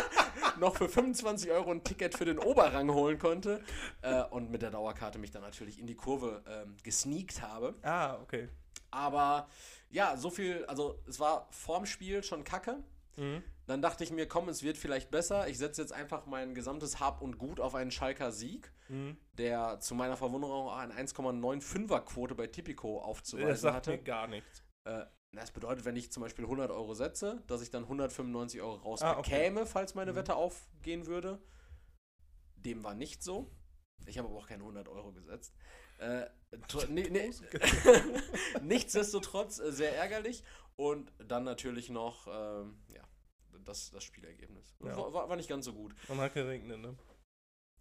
noch 0.58 0.76
für 0.76 0.90
25 0.90 1.50
Euro 1.50 1.70
ein 1.70 1.84
Ticket 1.84 2.14
für 2.14 2.26
den 2.26 2.38
Oberrang 2.38 2.92
holen 2.92 3.18
konnte. 3.18 3.62
Äh, 4.02 4.24
und 4.24 4.50
mit 4.50 4.60
der 4.60 4.70
Dauerkarte 4.70 5.18
mich 5.18 5.30
dann 5.30 5.42
natürlich 5.42 5.78
in 5.78 5.86
die 5.86 5.96
Kurve 5.96 6.44
ähm, 6.46 6.76
gesneakt 6.82 7.40
habe. 7.40 7.74
Ah, 7.82 8.18
okay. 8.20 8.48
Aber 8.94 9.48
ja, 9.90 10.16
so 10.16 10.30
viel, 10.30 10.64
also 10.66 10.98
es 11.06 11.20
war 11.20 11.48
vorm 11.50 11.86
Spiel 11.86 12.22
schon 12.22 12.44
kacke. 12.44 12.82
Mhm. 13.16 13.42
Dann 13.66 13.80
dachte 13.80 14.04
ich 14.04 14.10
mir, 14.10 14.26
komm, 14.28 14.48
es 14.48 14.62
wird 14.62 14.76
vielleicht 14.76 15.10
besser. 15.10 15.48
Ich 15.48 15.56
setze 15.58 15.80
jetzt 15.80 15.92
einfach 15.92 16.26
mein 16.26 16.54
gesamtes 16.54 17.00
Hab 17.00 17.22
und 17.22 17.38
Gut 17.38 17.60
auf 17.60 17.74
einen 17.74 17.90
Schalker 17.90 18.30
Sieg, 18.32 18.72
Mhm. 18.88 19.16
der 19.38 19.80
zu 19.80 19.94
meiner 19.94 20.16
Verwunderung 20.16 20.68
auch 20.68 20.76
eine 20.76 20.94
1,95er 20.94 22.00
Quote 22.00 22.34
bei 22.34 22.46
Tipico 22.46 22.98
Das 22.98 23.04
aufzuweisen 23.06 23.56
sagt 23.56 23.74
hatte. 23.76 23.90
mir 23.92 23.98
gar 24.02 24.26
nichts. 24.26 24.62
Äh, 24.84 25.06
das 25.32 25.50
bedeutet, 25.50 25.84
wenn 25.86 25.96
ich 25.96 26.12
zum 26.12 26.22
Beispiel 26.22 26.44
100 26.44 26.70
Euro 26.70 26.94
setze, 26.94 27.42
dass 27.46 27.62
ich 27.62 27.70
dann 27.70 27.84
195 27.84 28.60
Euro 28.60 28.74
raus 28.76 29.02
Ah, 29.02 29.18
okay. 29.18 29.52
falls 29.66 29.94
meine 29.94 30.12
Mhm. 30.12 30.16
Wette 30.16 30.36
aufgehen 30.36 31.06
würde. 31.06 31.40
Dem 32.56 32.84
war 32.84 32.94
nicht 32.94 33.22
so. 33.22 33.50
Ich 34.06 34.18
habe 34.18 34.28
aber 34.28 34.36
auch 34.38 34.46
keine 34.46 34.62
100 34.64 34.88
Euro 34.88 35.12
gesetzt. 35.12 35.54
Äh, 35.98 36.26
nee, 36.88 37.08
nee, 37.10 37.30
nichtsdestotrotz 38.62 39.58
äh, 39.58 39.72
sehr 39.72 39.96
ärgerlich. 39.96 40.44
Und 40.76 41.12
dann 41.18 41.44
natürlich 41.44 41.88
noch 41.88 42.26
ähm, 42.26 42.78
ja, 42.88 43.02
das, 43.64 43.90
das 43.90 44.02
Spielergebnis. 44.02 44.74
Ja. 44.84 44.96
War, 44.96 45.28
war- 45.28 45.36
nicht 45.36 45.48
ganz 45.48 45.64
so 45.66 45.72
gut. 45.72 45.94
Und 46.08 46.18
hat 46.18 46.34
geregnet, 46.34 46.80
ne? 46.80 46.96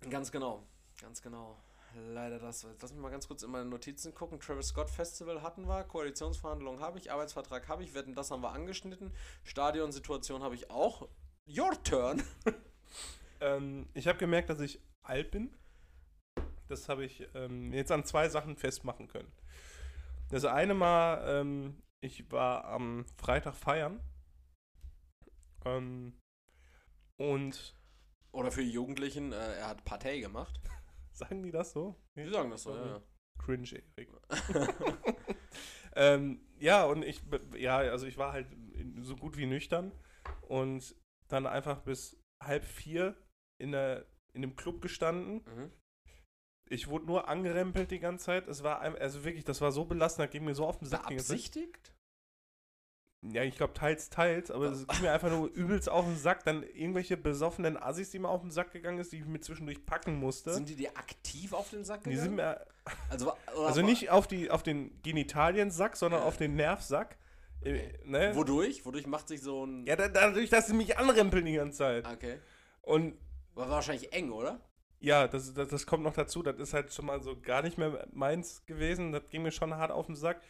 Ganz 0.10 0.32
genau. 0.32 0.68
Ganz 1.02 1.22
genau. 1.22 1.58
Leider 1.96 2.40
das. 2.40 2.66
Lass 2.82 2.92
mich 2.92 3.02
mal 3.02 3.10
ganz 3.10 3.28
kurz 3.28 3.44
in 3.44 3.52
meine 3.52 3.66
Notizen 3.66 4.14
gucken. 4.14 4.40
Travis 4.40 4.68
Scott 4.68 4.90
Festival 4.90 5.42
hatten 5.44 5.68
wir, 5.68 5.84
Koalitionsverhandlungen 5.84 6.82
habe 6.82 6.98
ich, 6.98 7.12
Arbeitsvertrag 7.12 7.68
habe 7.68 7.84
ich, 7.84 7.94
Wetten, 7.94 8.16
das 8.16 8.32
haben 8.32 8.42
wir 8.42 8.52
angeschnitten. 8.52 9.12
Stadionsituation 9.44 10.42
habe 10.44 10.56
ich 10.56 10.70
auch. 10.72 11.08
Your 11.48 11.72
turn. 11.84 12.24
Ähm, 13.42 13.90
ich 13.94 14.08
habe 14.08 14.18
gemerkt, 14.18 14.50
dass 14.50 14.62
ich 14.62 14.80
alt 15.02 15.32
bin. 15.32 15.54
Das 16.68 16.90
habe 16.90 17.06
ich 17.06 17.28
ähm, 17.36 17.74
jetzt 17.74 17.92
an 17.92 18.06
zwei 18.06 18.30
Sachen 18.30 18.56
festmachen 18.56 19.08
können. 19.08 19.32
Das 20.30 20.46
eine 20.46 20.74
Mal, 20.74 21.24
ähm, 21.28 21.84
ich 22.02 22.32
war 22.32 22.66
am 22.66 23.06
Freitag 23.18 23.56
feiern. 23.56 24.00
Ähm, 25.66 26.18
und 27.18 27.76
Oder 28.32 28.52
für 28.52 28.64
die 28.64 28.72
Jugendlichen, 28.72 29.32
äh, 29.32 29.58
er 29.58 29.68
hat 29.68 29.86
Partei 29.86 30.20
gemacht. 30.20 30.60
sagen 31.12 31.44
die 31.44 31.52
das 31.52 31.72
so? 31.72 31.96
Die 32.16 32.28
sagen 32.28 32.50
das 32.50 32.64
so, 32.64 32.76
ja. 32.76 32.86
ja. 32.86 33.02
Cringe, 33.38 33.84
Erik. 33.96 34.10
ähm, 35.96 36.42
ja, 36.60 36.86
und 36.86 37.04
ich, 37.04 37.22
ja, 37.58 37.78
also 37.78 38.06
ich 38.08 38.18
war 38.18 38.34
halt 38.34 38.48
so 39.02 39.16
gut 39.16 39.38
wie 39.38 39.46
nüchtern 39.46 39.92
und 40.42 40.96
dann 41.28 41.46
einfach 41.46 41.82
bis 41.82 42.18
halb 42.42 42.64
vier 42.64 43.16
in, 43.60 43.72
der, 43.72 44.06
in 44.34 44.42
dem 44.42 44.56
Club 44.56 44.82
gestanden. 44.82 45.44
Mhm. 45.46 45.72
Ich 46.70 46.88
wurde 46.88 47.06
nur 47.06 47.28
angerempelt 47.28 47.92
die 47.92 48.00
ganze 48.00 48.26
Zeit. 48.26 48.48
Es 48.48 48.64
war, 48.64 48.82
also 48.82 49.24
wirklich, 49.24 49.44
das 49.44 49.62
war 49.62 49.72
so 49.72 49.86
belastend, 49.86 50.26
das 50.28 50.32
ging 50.32 50.46
mir 50.46 50.56
so 50.56 50.66
auf 50.66 50.78
den 50.80 50.88
Sack. 50.88 51.08
die. 51.08 51.16
Beabsichtigt? 51.16 51.94
Ja, 53.26 53.44
ich 53.44 53.56
glaube 53.56 53.74
teils, 53.74 54.10
teils, 54.10 54.52
aber 54.52 54.66
es 54.66 54.86
ging 54.86 55.02
mir 55.02 55.14
einfach 55.14 55.30
nur 55.30 55.48
übelst 55.48 55.88
auf 55.88 56.04
den 56.04 56.18
Sack. 56.18 56.44
Dann 56.44 56.62
irgendwelche 56.64 57.16
besoffenen 57.16 57.78
Assis, 57.82 58.10
die 58.12 58.20
mir 58.20 58.28
auf 58.28 58.42
den 58.42 58.52
Sack 58.52 58.74
gegangen 58.74 59.00
ist, 59.00 59.14
die 59.14 59.18
ich 59.20 59.26
mir 59.26 59.40
zwischendurch 59.40 59.86
packen 59.86 60.16
musste. 60.20 60.54
Sind 60.54 60.68
die 60.68 60.76
dir 60.76 60.98
aktiv 60.98 61.54
auf 61.54 61.70
den 61.70 61.86
Sack 61.86 62.04
die 62.04 62.10
gegangen? 62.10 62.26
sind 62.28 62.36
mir, 62.36 62.66
also, 63.10 63.32
also 63.66 63.82
nicht 63.82 64.10
auf, 64.10 64.28
die, 64.28 64.52
auf 64.52 64.62
den 64.62 65.02
Genitalien-Sack, 65.04 65.96
sondern 65.96 66.22
Ja. 66.22 66.28
auf 66.28 66.36
den 66.36 66.56
Nervsack. 66.56 67.18
Äh, 67.62 67.94
Ne? 68.04 68.36
Wodurch? 68.36 68.86
Wodurch 68.86 69.08
macht 69.08 69.30
sich 69.30 69.42
so 69.42 69.66
ein. 69.66 69.86
Ja, 69.86 69.96
da, 69.96 70.10
dadurch, 70.10 70.50
dass 70.50 70.68
sie 70.68 70.74
mich 70.74 70.98
anrempeln 70.98 71.46
die 71.46 71.54
ganze 71.54 71.78
Zeit. 71.78 72.06
Okay. 72.06 72.40
Und 72.82 73.18
War 73.54 73.70
wahrscheinlich 73.70 74.12
eng, 74.12 74.32
oder? 74.32 74.60
Ja, 75.04 75.28
das, 75.28 75.54
das, 75.54 75.68
das 75.68 75.86
kommt 75.86 76.04
noch 76.04 76.14
dazu. 76.14 76.42
Das 76.42 76.58
ist 76.58 76.74
halt 76.74 76.94
schon 76.94 77.06
mal 77.06 77.22
so 77.22 77.38
gar 77.40 77.62
nicht 77.62 77.78
mehr 77.78 78.08
meins 78.14 78.66
gewesen. 78.66 79.12
Das 79.12 79.28
ging 79.30 79.44
mir 79.44 79.52
schon 79.52 79.76
hart 79.76 79.92
auf 79.92 80.06
den 80.06 80.16
Sack. 80.16 80.42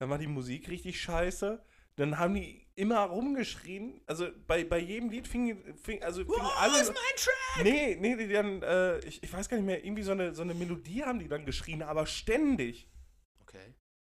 Dann 0.00 0.10
war 0.10 0.18
die 0.18 0.26
Musik 0.26 0.68
richtig 0.68 1.00
scheiße. 1.00 1.62
Dann 1.94 2.18
haben 2.18 2.34
die 2.34 2.66
immer 2.74 3.00
rumgeschrien. 3.04 4.00
Also 4.06 4.26
bei, 4.48 4.64
bei 4.64 4.78
jedem 4.78 5.10
Lied 5.10 5.28
fing, 5.28 5.76
fing 5.76 6.02
also 6.02 6.24
fing 6.24 6.34
alle. 6.58 6.72
mein 6.72 6.94
Track! 7.16 7.62
Nee, 7.62 7.96
nee, 8.00 8.16
die 8.16 8.32
dann, 8.32 8.62
äh, 8.62 8.98
ich, 9.00 9.22
ich 9.22 9.32
weiß 9.32 9.48
gar 9.48 9.58
nicht 9.58 9.66
mehr, 9.66 9.84
irgendwie 9.84 10.02
so 10.02 10.12
eine, 10.12 10.34
so 10.34 10.42
eine 10.42 10.54
Melodie 10.54 11.04
haben 11.04 11.20
die 11.20 11.28
dann 11.28 11.46
geschrien, 11.46 11.82
aber 11.82 12.04
ständig. 12.06 12.90
Okay. 13.42 13.74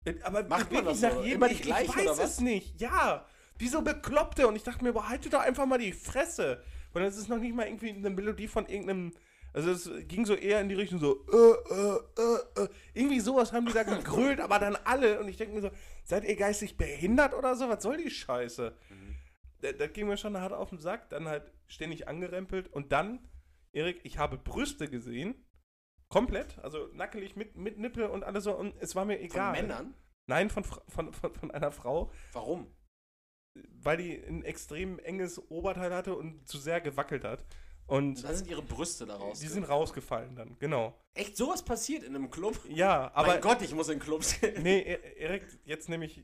Äh, 0.06 0.14
Aber 0.22 0.42
Macht 0.44 0.72
man 0.72 0.86
wirklich 0.86 1.00
das 1.02 1.14
so? 1.14 1.20
Immer 1.20 1.48
die 1.48 1.54
ich, 1.54 1.62
gleiche, 1.62 2.00
ich 2.00 2.08
weiß 2.08 2.18
es 2.18 2.40
nicht. 2.40 2.80
Ja, 2.80 3.26
wie 3.58 3.68
so 3.68 3.82
Bekloppte. 3.82 4.48
Und 4.48 4.56
ich 4.56 4.62
dachte 4.62 4.82
mir, 4.82 4.94
boah, 4.94 5.10
haltet 5.10 5.34
doch 5.34 5.40
einfach 5.40 5.66
mal 5.66 5.78
die 5.78 5.92
Fresse. 5.92 6.62
Und 6.94 7.02
das 7.02 7.18
ist 7.18 7.28
noch 7.28 7.38
nicht 7.38 7.54
mal 7.54 7.66
irgendwie 7.66 7.90
eine 7.90 8.08
Melodie 8.08 8.48
von 8.48 8.66
irgendeinem. 8.66 9.12
Also 9.52 9.70
es 9.70 9.90
ging 10.08 10.24
so 10.24 10.34
eher 10.34 10.60
in 10.60 10.68
die 10.68 10.74
Richtung 10.74 10.98
so, 10.98 11.26
äh, 11.30 11.74
äh, 11.74 12.00
äh, 12.18 12.64
äh. 12.64 12.68
Irgendwie 12.94 13.20
sowas 13.20 13.52
haben 13.52 13.66
die 13.66 13.72
da 13.72 13.82
gegrölt, 13.82 14.40
aber 14.40 14.58
dann 14.58 14.76
alle. 14.76 15.20
Und 15.20 15.28
ich 15.28 15.36
denke 15.36 15.54
mir 15.54 15.60
so, 15.60 15.70
seid 16.04 16.24
ihr 16.24 16.36
geistig 16.36 16.76
behindert 16.76 17.34
oder 17.34 17.54
so? 17.54 17.68
Was 17.68 17.82
soll 17.82 17.98
die 17.98 18.10
Scheiße? 18.10 18.74
Mhm. 18.88 19.14
Das, 19.60 19.76
das 19.76 19.92
ging 19.92 20.08
mir 20.08 20.16
schon 20.16 20.38
hart 20.38 20.52
auf 20.52 20.70
den 20.70 20.78
Sack. 20.78 21.10
Dann 21.10 21.28
halt 21.28 21.52
ständig 21.66 22.08
angerempelt. 22.08 22.72
Und 22.72 22.92
dann, 22.92 23.28
Erik, 23.72 24.00
ich 24.04 24.18
habe 24.18 24.38
Brüste 24.38 24.88
gesehen. 24.88 25.34
Komplett. 26.08 26.58
Also 26.60 26.88
nackelig 26.94 27.36
mit, 27.36 27.56
mit 27.56 27.78
Nippel 27.78 28.06
und 28.06 28.24
alles 28.24 28.44
so. 28.44 28.54
Und 28.54 28.74
es 28.80 28.94
war 28.96 29.04
mir 29.04 29.16
Von 29.16 29.24
egal. 29.24 29.52
Männern? 29.52 29.94
Nein, 30.26 30.50
von, 30.50 30.64
von, 30.64 31.12
von, 31.12 31.34
von 31.34 31.50
einer 31.50 31.72
Frau, 31.72 32.10
Warum? 32.32 32.68
weil 33.54 33.96
die 33.96 34.16
ein 34.16 34.44
extrem 34.44 34.98
enges 35.00 35.50
Oberteil 35.50 35.92
hatte 35.92 36.14
und 36.14 36.46
zu 36.48 36.58
sehr 36.58 36.80
gewackelt 36.80 37.24
hat. 37.24 37.44
Und 37.86 38.22
Da 38.24 38.32
sind 38.32 38.48
ihre 38.48 38.62
Brüste 38.62 39.04
daraus. 39.06 39.40
die 39.40 39.48
sind 39.48 39.64
rausgefallen 39.64 40.34
dann, 40.36 40.56
genau. 40.58 40.98
Echt 41.14 41.36
sowas 41.36 41.62
passiert 41.64 42.02
in 42.04 42.14
einem 42.14 42.30
Club? 42.30 42.58
Ja, 42.68 43.10
aber. 43.14 43.28
mein 43.28 43.40
Gott, 43.40 43.60
ich 43.62 43.74
muss 43.74 43.88
in 43.88 43.98
Clubs 43.98 44.40
gehen. 44.40 44.62
Nee, 44.62 44.80
E- 44.80 45.14
Erik, 45.18 45.44
jetzt 45.64 45.88
nämlich, 45.88 46.22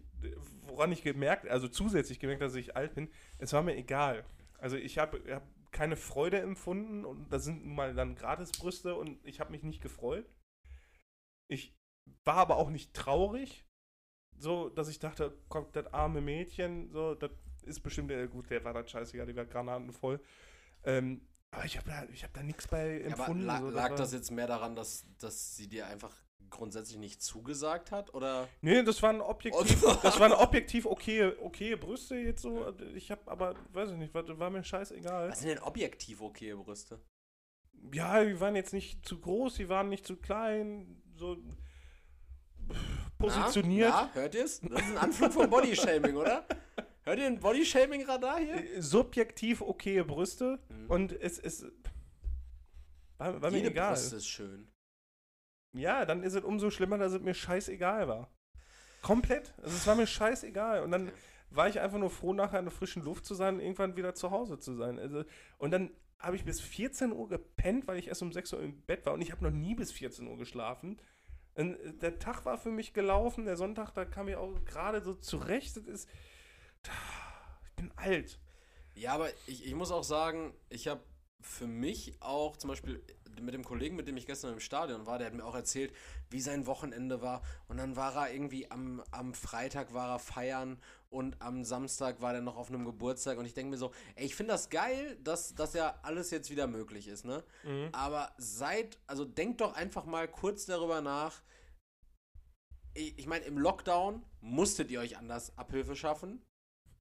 woran 0.62 0.92
ich 0.92 1.02
gemerkt, 1.02 1.46
also 1.48 1.68
zusätzlich 1.68 2.20
gemerkt, 2.20 2.40
dass 2.42 2.54
ich 2.54 2.76
alt 2.76 2.94
bin, 2.94 3.10
es 3.38 3.52
war 3.52 3.62
mir 3.62 3.76
egal. 3.76 4.24
Also 4.58 4.76
ich 4.76 4.98
habe 4.98 5.20
hab 5.34 5.42
keine 5.70 5.96
Freude 5.96 6.38
empfunden 6.40 7.04
und 7.04 7.30
da 7.30 7.38
sind 7.38 7.66
nun 7.66 7.74
mal 7.74 7.94
dann 7.94 8.14
Gratisbrüste 8.14 8.94
und 8.94 9.18
ich 9.26 9.38
habe 9.40 9.50
mich 9.50 9.62
nicht 9.62 9.82
gefreut. 9.82 10.24
Ich 11.48 11.76
war 12.24 12.36
aber 12.36 12.56
auch 12.56 12.70
nicht 12.70 12.94
traurig, 12.94 13.66
so 14.38 14.68
dass 14.70 14.88
ich 14.88 14.98
dachte, 14.98 15.36
kommt 15.48 15.76
das 15.76 15.92
arme 15.92 16.20
Mädchen, 16.22 16.90
so, 16.92 17.14
das 17.14 17.30
ist 17.64 17.80
bestimmt, 17.80 18.10
gut, 18.30 18.48
der 18.48 18.64
war 18.64 18.72
dann 18.72 18.88
scheißegal, 18.88 19.26
die 19.26 19.36
war 19.36 19.44
granatenvoll. 19.44 20.20
Ähm, 20.84 21.20
aber 21.50 21.64
ich 21.64 21.76
habe 21.76 21.88
da, 21.90 22.04
ich 22.12 22.22
hab 22.24 22.32
da 22.34 22.42
nichts 22.42 22.66
bei 22.68 23.00
Ja, 23.00 23.06
aber 23.06 23.24
empfunden. 23.26 23.46
la 23.46 23.60
so, 23.60 23.70
lag 23.70 23.90
war- 23.90 23.96
das 23.96 24.12
jetzt 24.12 24.30
mehr 24.30 24.46
daran, 24.46 24.76
dass, 24.76 25.04
dass 25.18 25.56
sie 25.56 25.68
dir 25.68 25.86
einfach 25.86 26.14
grundsätzlich 26.50 26.98
nicht 26.98 27.22
zugesagt 27.22 27.90
hat? 27.92 28.14
Oder? 28.14 28.48
Nee, 28.62 28.82
das 28.82 29.02
waren 29.02 29.20
objektiv, 29.20 29.80
das 30.02 30.18
waren 30.20 30.32
objektiv 30.32 30.86
okay, 30.86 31.32
okay 31.42 31.76
Brüste 31.76 32.16
jetzt 32.16 32.42
so. 32.42 32.74
Ich 32.94 33.10
habe 33.10 33.30
aber, 33.30 33.54
weiß 33.72 33.90
ich 33.90 33.96
nicht, 33.96 34.14
war, 34.14 34.26
war 34.38 34.50
mir 34.50 34.64
scheißegal. 34.64 35.30
Was 35.30 35.40
sind 35.40 35.48
denn 35.48 35.58
objektiv 35.58 36.20
okay 36.20 36.54
Brüste? 36.54 37.00
Ja, 37.92 38.24
die 38.24 38.40
waren 38.40 38.56
jetzt 38.56 38.72
nicht 38.72 39.06
zu 39.06 39.20
groß, 39.20 39.54
die 39.54 39.68
waren 39.68 39.88
nicht 39.88 40.06
zu 40.06 40.16
klein, 40.16 41.00
so 41.16 41.36
positioniert. 43.18 43.90
Na, 43.90 44.10
hört 44.14 44.34
ihr's? 44.34 44.60
Das 44.60 44.80
ist 44.82 44.88
ein 44.90 44.98
Anflug 44.98 45.32
von 45.32 45.48
Bodyshaming, 45.50 46.16
oder? 46.16 46.44
Hört 47.08 47.20
ihr 47.20 47.26
ein 47.26 47.40
Bodyshaming-Radar 47.40 48.38
hier? 48.38 48.56
Äh, 48.76 48.82
Subjektiv 48.82 49.62
okay 49.62 50.02
Brüste 50.02 50.58
Mhm. 50.68 50.90
und 50.90 51.12
es 51.12 51.38
ist. 51.38 51.64
War, 53.16 53.40
war 53.40 53.50
mir 53.50 53.56
Jede 53.56 53.70
egal. 53.70 53.94
Brust 53.94 54.12
ist 54.12 54.26
schön. 54.28 54.68
Ja, 55.72 56.04
dann 56.04 56.22
ist 56.22 56.34
es 56.34 56.44
umso 56.44 56.68
schlimmer, 56.68 56.98
dass 56.98 57.14
es 57.14 57.22
mir 57.22 57.32
scheißegal 57.32 58.08
war. 58.08 58.30
Komplett. 59.00 59.54
Also 59.56 59.74
es 59.74 59.86
war 59.86 59.94
mir 59.94 60.06
scheißegal. 60.06 60.82
Und 60.82 60.90
dann 60.90 61.10
war 61.48 61.66
ich 61.66 61.80
einfach 61.80 61.96
nur 61.96 62.10
froh, 62.10 62.34
nachher 62.34 62.58
in 62.58 62.66
der 62.66 62.72
frischen 62.72 63.02
Luft 63.02 63.24
zu 63.24 63.34
sein 63.34 63.54
und 63.54 63.60
irgendwann 63.62 63.96
wieder 63.96 64.14
zu 64.14 64.30
Hause 64.30 64.58
zu 64.58 64.74
sein. 64.74 64.98
Also, 64.98 65.24
und 65.56 65.70
dann 65.70 65.90
habe 66.18 66.36
ich 66.36 66.44
bis 66.44 66.60
14 66.60 67.12
Uhr 67.12 67.26
gepennt, 67.30 67.86
weil 67.88 67.96
ich 67.98 68.08
erst 68.08 68.20
um 68.20 68.32
6 68.32 68.52
Uhr 68.52 68.60
im 68.60 68.82
Bett 68.82 69.06
war 69.06 69.14
und 69.14 69.22
ich 69.22 69.32
habe 69.32 69.42
noch 69.44 69.50
nie 69.50 69.74
bis 69.74 69.92
14 69.92 70.26
Uhr 70.26 70.36
geschlafen. 70.36 71.00
Und 71.54 71.74
äh, 71.80 71.94
der 71.94 72.18
Tag 72.18 72.44
war 72.44 72.58
für 72.58 72.70
mich 72.70 72.92
gelaufen, 72.92 73.46
der 73.46 73.56
Sonntag, 73.56 73.92
da 73.92 74.04
kam 74.04 74.28
ich 74.28 74.36
auch 74.36 74.62
gerade 74.66 75.00
so 75.00 75.14
zurecht. 75.14 75.74
Das 75.78 75.86
ist, 75.86 76.06
ich 77.66 77.76
bin 77.76 77.92
alt. 77.96 78.38
Ja, 78.94 79.14
aber 79.14 79.30
ich, 79.46 79.64
ich 79.64 79.74
muss 79.74 79.90
auch 79.90 80.04
sagen, 80.04 80.54
ich 80.70 80.88
habe 80.88 81.02
für 81.40 81.66
mich 81.66 82.16
auch 82.20 82.56
zum 82.56 82.68
Beispiel 82.68 83.02
mit 83.40 83.54
dem 83.54 83.64
Kollegen, 83.64 83.96
mit 83.96 84.08
dem 84.08 84.16
ich 84.16 84.26
gestern 84.26 84.52
im 84.52 84.60
Stadion 84.60 85.06
war, 85.06 85.18
der 85.18 85.28
hat 85.28 85.34
mir 85.34 85.44
auch 85.44 85.54
erzählt, 85.54 85.92
wie 86.30 86.40
sein 86.40 86.66
Wochenende 86.66 87.22
war. 87.22 87.42
Und 87.68 87.78
dann 87.78 87.96
war 87.96 88.14
er 88.16 88.32
irgendwie 88.32 88.70
am, 88.70 89.02
am 89.10 89.34
Freitag 89.34 89.94
war 89.94 90.10
er 90.10 90.18
feiern 90.18 90.80
und 91.10 91.40
am 91.40 91.64
Samstag 91.64 92.20
war 92.20 92.34
er 92.34 92.40
noch 92.40 92.56
auf 92.56 92.68
einem 92.68 92.84
Geburtstag. 92.84 93.38
Und 93.38 93.46
ich 93.46 93.54
denke 93.54 93.70
mir 93.70 93.78
so, 93.78 93.92
ey, 94.16 94.26
ich 94.26 94.34
finde 94.34 94.52
das 94.52 94.70
geil, 94.70 95.16
dass 95.22 95.54
das 95.54 95.74
ja 95.74 95.98
alles 96.02 96.30
jetzt 96.30 96.50
wieder 96.50 96.66
möglich 96.66 97.08
ist, 97.08 97.24
ne? 97.24 97.44
Mhm. 97.64 97.88
Aber 97.92 98.32
seid, 98.38 98.98
also 99.06 99.24
denkt 99.24 99.60
doch 99.60 99.74
einfach 99.74 100.04
mal 100.04 100.28
kurz 100.28 100.66
darüber 100.66 101.00
nach. 101.00 101.42
Ich, 102.94 103.18
ich 103.18 103.26
meine, 103.26 103.44
im 103.44 103.58
Lockdown 103.58 104.24
musstet 104.40 104.90
ihr 104.90 105.00
euch 105.00 105.16
anders 105.16 105.56
Abhilfe 105.56 105.94
schaffen. 105.94 106.42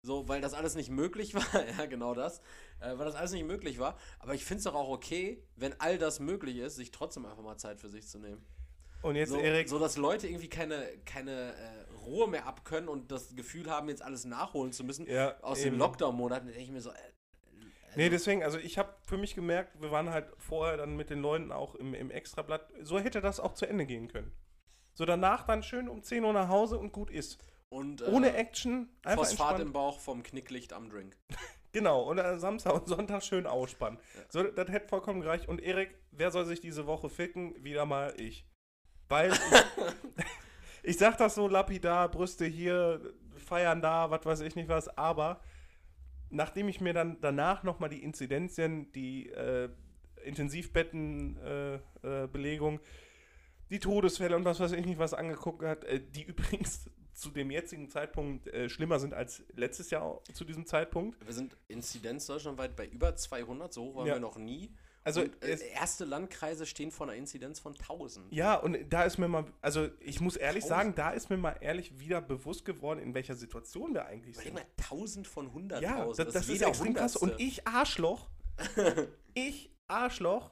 So, 0.08 0.30
weil 0.30 0.40
das 0.40 0.54
alles 0.54 0.76
nicht 0.76 0.90
möglich 0.90 1.36
war. 1.36 1.44
ja, 1.78 1.86
genau 1.86 2.14
das. 2.14 2.40
Äh, 2.80 2.98
weil 2.98 3.06
das 3.06 3.16
alles 3.16 3.34
nicht 3.34 3.46
möglich 3.46 3.78
war. 3.78 3.98
Aber 4.20 4.34
ich 4.34 4.46
finde 4.46 4.60
es 4.60 4.64
doch 4.64 4.74
auch 4.74 4.88
okay, 4.88 5.44
wenn 5.58 5.78
all 5.82 5.98
das 5.98 6.22
möglich 6.22 6.56
ist, 6.58 6.78
sich 6.78 6.92
trotzdem 6.92 7.26
einfach 7.26 7.44
mal 7.44 7.58
Zeit 7.58 7.82
für 7.82 7.90
sich 7.90 8.08
zu 8.08 8.18
nehmen. 8.18 8.42
Und 9.02 9.18
jetzt, 9.18 9.32
So, 9.32 9.38
Erik, 9.38 9.68
so 9.68 9.78
dass 9.80 9.98
Leute 9.98 10.28
irgendwie 10.28 10.48
keine, 10.48 10.88
keine 11.06 11.54
äh, 11.54 11.94
Ruhe 12.06 12.30
mehr 12.30 12.48
abkönnen 12.48 12.88
und 12.88 13.12
das 13.12 13.36
Gefühl 13.36 13.70
haben, 13.70 13.90
jetzt 13.90 14.02
alles 14.02 14.24
nachholen 14.24 14.72
zu 14.72 14.86
müssen. 14.86 15.06
ja, 15.08 15.38
Aus 15.42 15.60
eben. 15.60 15.72
den 15.72 15.80
Lockdown-Monaten 15.80 16.48
denke 16.48 16.62
ich 16.62 16.72
mir 16.72 16.82
so, 16.82 16.92
äh, 16.92 16.94
Nee, 17.98 18.10
deswegen, 18.10 18.44
also 18.44 18.60
ich 18.60 18.78
habe 18.78 18.94
für 19.02 19.18
mich 19.18 19.36
gemerkt, 19.36 19.82
wir 19.82 19.92
waren 19.92 20.12
halt 20.12 20.28
vorher 20.38 20.78
dann 20.78 20.96
mit 20.96 21.10
den 21.10 21.20
Leuten 21.20 21.52
auch 21.52 21.76
im, 21.76 21.94
im 21.94 22.12
Extrablatt, 22.12 22.72
so 22.82 22.98
hätte 23.00 23.20
das 23.20 23.42
auch 23.42 23.56
zu 23.56 23.66
Ende 23.68 23.86
gehen 23.86 24.08
können. 24.08 24.32
So 24.94 25.04
danach 25.04 25.44
dann 25.46 25.64
schön 25.64 25.90
um 25.90 26.02
10 26.02 26.24
Uhr 26.24 26.32
nach 26.32 26.48
Hause 26.48 26.78
und 26.78 26.94
gut 26.94 27.10
ist. 27.10 27.40
Und, 27.70 28.02
äh, 28.02 28.06
Ohne 28.06 28.34
Action, 28.34 28.90
einfach 29.04 29.24
Phosphat 29.24 29.40
entspannt. 29.40 29.62
im 29.62 29.74
Bauch 29.74 30.00
vom 30.00 30.24
Knicklicht 30.24 30.74
am 30.74 30.90
Drink. 30.90 31.16
Genau, 31.74 32.04
und 32.04 32.18
dann 32.18 32.40
Samstag 32.40 32.74
und 32.74 32.88
Sonntag 32.88 33.22
schön 33.22 33.46
ausspannen. 33.46 34.00
Ja. 34.16 34.22
So, 34.30 34.44
das 34.44 34.70
hätte 34.70 34.88
vollkommen 34.88 35.22
gereicht. 35.22 35.48
Und 35.48 35.62
Erik, 35.62 35.94
wer 36.12 36.32
soll 36.32 36.46
sich 36.46 36.60
diese 36.60 36.88
Woche 36.88 37.10
ficken? 37.10 37.64
Wieder 37.64 37.86
mal 37.86 38.14
ich. 38.18 38.48
Weil 39.10 39.32
ich, 39.32 39.40
ich 40.84 40.98
sag 40.98 41.18
das 41.18 41.36
so 41.36 41.48
lapidar, 41.48 42.10
Brüste 42.10 42.46
hier, 42.46 43.14
feiern 43.36 43.82
da, 43.82 44.10
was 44.10 44.26
weiß 44.26 44.40
ich 44.42 44.56
nicht 44.56 44.70
was, 44.70 44.88
aber 44.98 45.42
nachdem 46.30 46.68
ich 46.68 46.82
mir 46.82 46.94
dann 46.94 47.22
danach 47.22 47.64
nochmal 47.64 47.90
die 47.90 48.04
Inzidenzien, 48.04 48.92
die 48.92 49.30
äh, 49.30 49.70
Intensivbettenbelegung, 50.24 52.76
äh, 52.76 52.78
äh, 52.78 52.82
die 53.70 53.80
Todesfälle 53.80 54.36
und 54.36 54.46
was 54.46 54.60
weiß 54.60 54.72
ich 54.74 54.86
nicht 54.86 55.00
was 55.00 55.14
angeguckt 55.14 55.64
hat, 55.64 55.86
äh, 55.86 56.02
die 56.02 56.24
übrigens 56.24 56.90
zu 57.18 57.32
dem 57.32 57.50
jetzigen 57.50 57.90
Zeitpunkt 57.90 58.48
äh, 58.48 58.70
schlimmer 58.70 59.00
sind 59.00 59.14
als 59.14 59.44
letztes 59.56 59.90
Jahr 59.90 60.22
zu 60.34 60.46
diesem 60.46 60.68
Zeitpunkt. 60.68 61.18
Wir 61.26 61.34
sind 61.34 61.58
Inzidenz 61.68 62.28
deutschlandweit 62.28 62.76
bei 62.76 62.88
über 62.88 63.16
200, 63.16 63.74
so 63.74 63.86
hoch 63.86 63.96
waren 63.96 64.08
Ja. 64.08 64.14
wir 64.14 64.20
noch 64.20 64.38
nie. 64.38 64.72
Also 65.04 65.22
und, 65.22 65.44
äh, 65.44 65.58
erste 65.74 66.06
Landkreise 66.06 66.66
stehen 66.68 66.92
vor 66.92 67.08
einer 67.08 67.16
Inzidenz 67.16 67.60
von 67.60 67.74
1000. 67.74 68.32
Ja, 68.32 68.56
und 68.56 68.78
da 68.90 69.04
ist 69.04 69.18
mir 69.18 69.28
mal, 69.28 69.46
also 69.62 69.90
ich 70.00 70.22
muss 70.22 70.36
ehrlich 70.36 70.64
Tausend. 70.66 70.78
sagen, 70.78 70.96
da 70.96 71.12
ist 71.12 71.30
mir 71.30 71.38
mal 71.38 71.58
ehrlich 71.60 71.98
wieder 71.98 72.22
bewusst 72.22 72.66
geworden, 72.66 73.00
in 73.00 73.16
welcher 73.16 73.36
Situation 73.36 73.94
wir 73.96 74.06
eigentlich 74.06 74.38
sind. 74.38 74.54
mal, 74.54 74.66
1000 74.78 75.26
von 75.26 75.50
100.000. 75.50 75.82
Ja, 75.82 76.06
das, 76.06 76.18
das, 76.18 76.36
ist 76.36 76.50
jeder 76.50 76.68
extrem 76.68 76.94
krass. 76.94 77.16
Und 77.16 77.34
ich, 77.40 77.66
Arschloch, 77.66 78.30
ich, 79.34 79.72
Arschloch, 79.88 80.52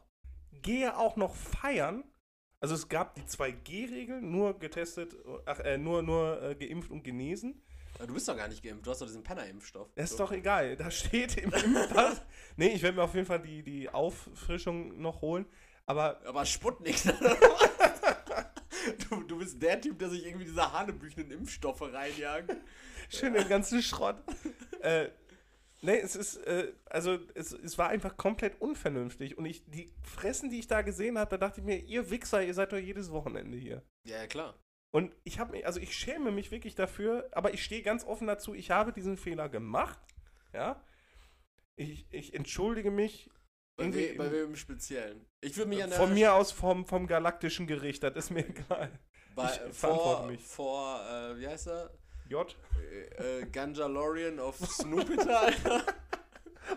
gehe 0.64 0.98
auch 0.98 1.16
noch 1.16 1.36
feiern. 1.36 2.04
Also 2.66 2.74
es 2.74 2.90
gab 2.90 3.14
die 3.14 3.22
2G-Regel, 3.22 4.22
nur 4.24 4.58
getestet, 4.58 5.16
ach, 5.46 5.60
äh, 5.60 5.78
nur, 5.78 6.02
nur 6.02 6.42
äh, 6.42 6.56
geimpft 6.56 6.90
und 6.90 7.04
genesen. 7.04 7.62
Du 8.08 8.12
bist 8.12 8.28
doch 8.28 8.36
gar 8.36 8.48
nicht 8.48 8.64
geimpft, 8.64 8.88
du 8.88 8.90
hast 8.90 9.02
doch 9.02 9.06
diesen 9.06 9.22
Penner-Impfstoff. 9.22 9.88
Ist 9.94 10.14
So. 10.14 10.18
doch 10.18 10.32
egal, 10.32 10.76
da 10.76 10.90
steht 10.90 11.38
im 11.38 11.54
Impfpass. 11.54 12.24
nee, 12.58 12.70
ich 12.70 12.82
werde 12.82 12.98
mir 12.98 13.04
auf 13.04 13.14
jeden 13.14 13.28
Fall 13.28 13.40
die, 13.40 13.62
die 13.62 13.88
Auffrischung 13.88 15.00
noch 15.00 15.22
holen. 15.22 15.46
Aber 15.86 16.20
Aber 16.26 16.44
Sputnik. 16.44 16.96
Du, 19.10 19.24
du 19.24 19.38
bist 19.38 19.62
der 19.62 19.80
Typ, 19.82 20.00
der 20.00 20.10
sich 20.10 20.26
irgendwie 20.26 20.46
diese 20.46 20.72
hanebüchenen 20.72 21.32
Impfstoffe 21.32 21.82
reinjagt. 21.82 22.56
Schön 23.10 23.34
den 23.34 23.48
ganzen 23.48 23.82
Schrott. 23.82 24.18
äh, 24.82 25.10
nee, 25.86 26.00
es 26.00 26.16
ist, 26.16 26.38
äh, 26.38 26.74
also 26.86 27.20
es, 27.34 27.52
es 27.52 27.78
war 27.78 27.90
einfach 27.90 28.18
komplett 28.18 28.60
unvernünftig. 28.60 29.38
Und 29.38 29.46
ich, 29.46 29.64
die 29.70 29.94
Fressen, 30.02 30.50
die 30.50 30.60
ich 30.60 30.68
da 30.68 30.82
gesehen 30.82 31.18
habe, 31.18 31.30
da 31.30 31.38
dachte 31.38 31.62
ich 31.62 31.66
mir, 31.66 31.78
ihr 31.78 32.10
Wichser, 32.10 32.44
ihr 32.44 32.54
seid 32.54 32.74
doch 32.74 32.78
jedes 32.78 33.12
Wochenende 33.12 33.58
hier. 33.58 33.84
Ja, 34.04 34.18
ja, 34.18 34.28
klar. 34.28 34.60
Und 34.92 35.14
ich 35.24 35.40
habe 35.40 35.52
mich, 35.52 35.66
also 35.66 35.80
ich 35.80 35.94
schäme 35.94 36.32
mich 36.32 36.52
wirklich 36.52 36.76
dafür, 36.76 37.28
aber 37.32 37.54
ich 37.54 37.64
stehe 37.64 37.82
ganz 37.82 38.06
offen 38.06 38.28
dazu, 38.28 38.54
ich 38.54 38.72
habe 38.72 38.94
diesen 38.94 39.18
Fehler 39.18 39.50
gemacht. 39.50 40.00
Ja. 40.54 40.82
Ich, 41.76 42.08
ich 42.12 42.34
entschuldige 42.34 42.92
mich. 42.92 43.30
Bei, 43.76 43.94
we, 43.94 44.16
bei 44.16 44.32
wem 44.32 44.46
im 44.52 44.56
Speziellen? 44.56 45.26
Ich 45.42 45.58
würde 45.58 45.70
mich 45.70 45.84
an 45.84 45.90
der 45.90 46.00
von 46.00 46.14
mir 46.14 46.34
aus 46.34 46.54
vom, 46.54 46.86
vom 46.86 47.08
galaktischen 47.08 47.68
Gericht, 47.68 48.04
das 48.04 48.16
ist 48.16 48.30
mir 48.32 48.48
egal. 48.50 48.90
bei, 49.36 49.52
ich 49.54 49.76
vor, 49.76 50.28
mich. 50.28 50.42
vor 50.42 51.02
äh, 51.02 51.38
wie 51.40 51.48
heißt 51.48 51.68
er? 51.68 51.92
J. 52.30 52.56
Äh, 53.20 53.42
äh, 53.42 53.46
Ganjalorian 53.46 54.40
of 54.40 54.58
Snoopiter, 54.58 55.40
Alter. 55.48 55.86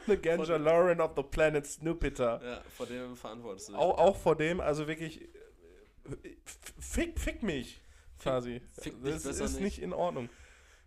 The 0.07 0.17
Ganja 0.17 0.57
Lauren 0.57 1.01
of 1.01 1.13
the 1.17 1.23
Planet 1.23 1.67
Snoopiter. 1.67 2.41
Ja, 2.43 2.63
vor 2.77 2.87
dem 2.87 3.17
verantwortest 3.17 3.69
du 3.69 3.73
dich. 3.73 3.81
Auch, 3.81 3.99
auch 3.99 4.17
vor 4.17 4.37
dem, 4.37 4.61
also 4.61 4.87
wirklich, 4.87 5.23
äh, 5.23 6.37
fick, 6.79 7.19
fick 7.19 7.43
mich, 7.43 7.81
quasi. 8.19 8.61
fick 8.73 9.03
dich 9.03 9.23
das 9.23 9.25
ist 9.25 9.55
nicht. 9.55 9.61
nicht 9.61 9.79
in 9.81 9.93
Ordnung. 9.93 10.29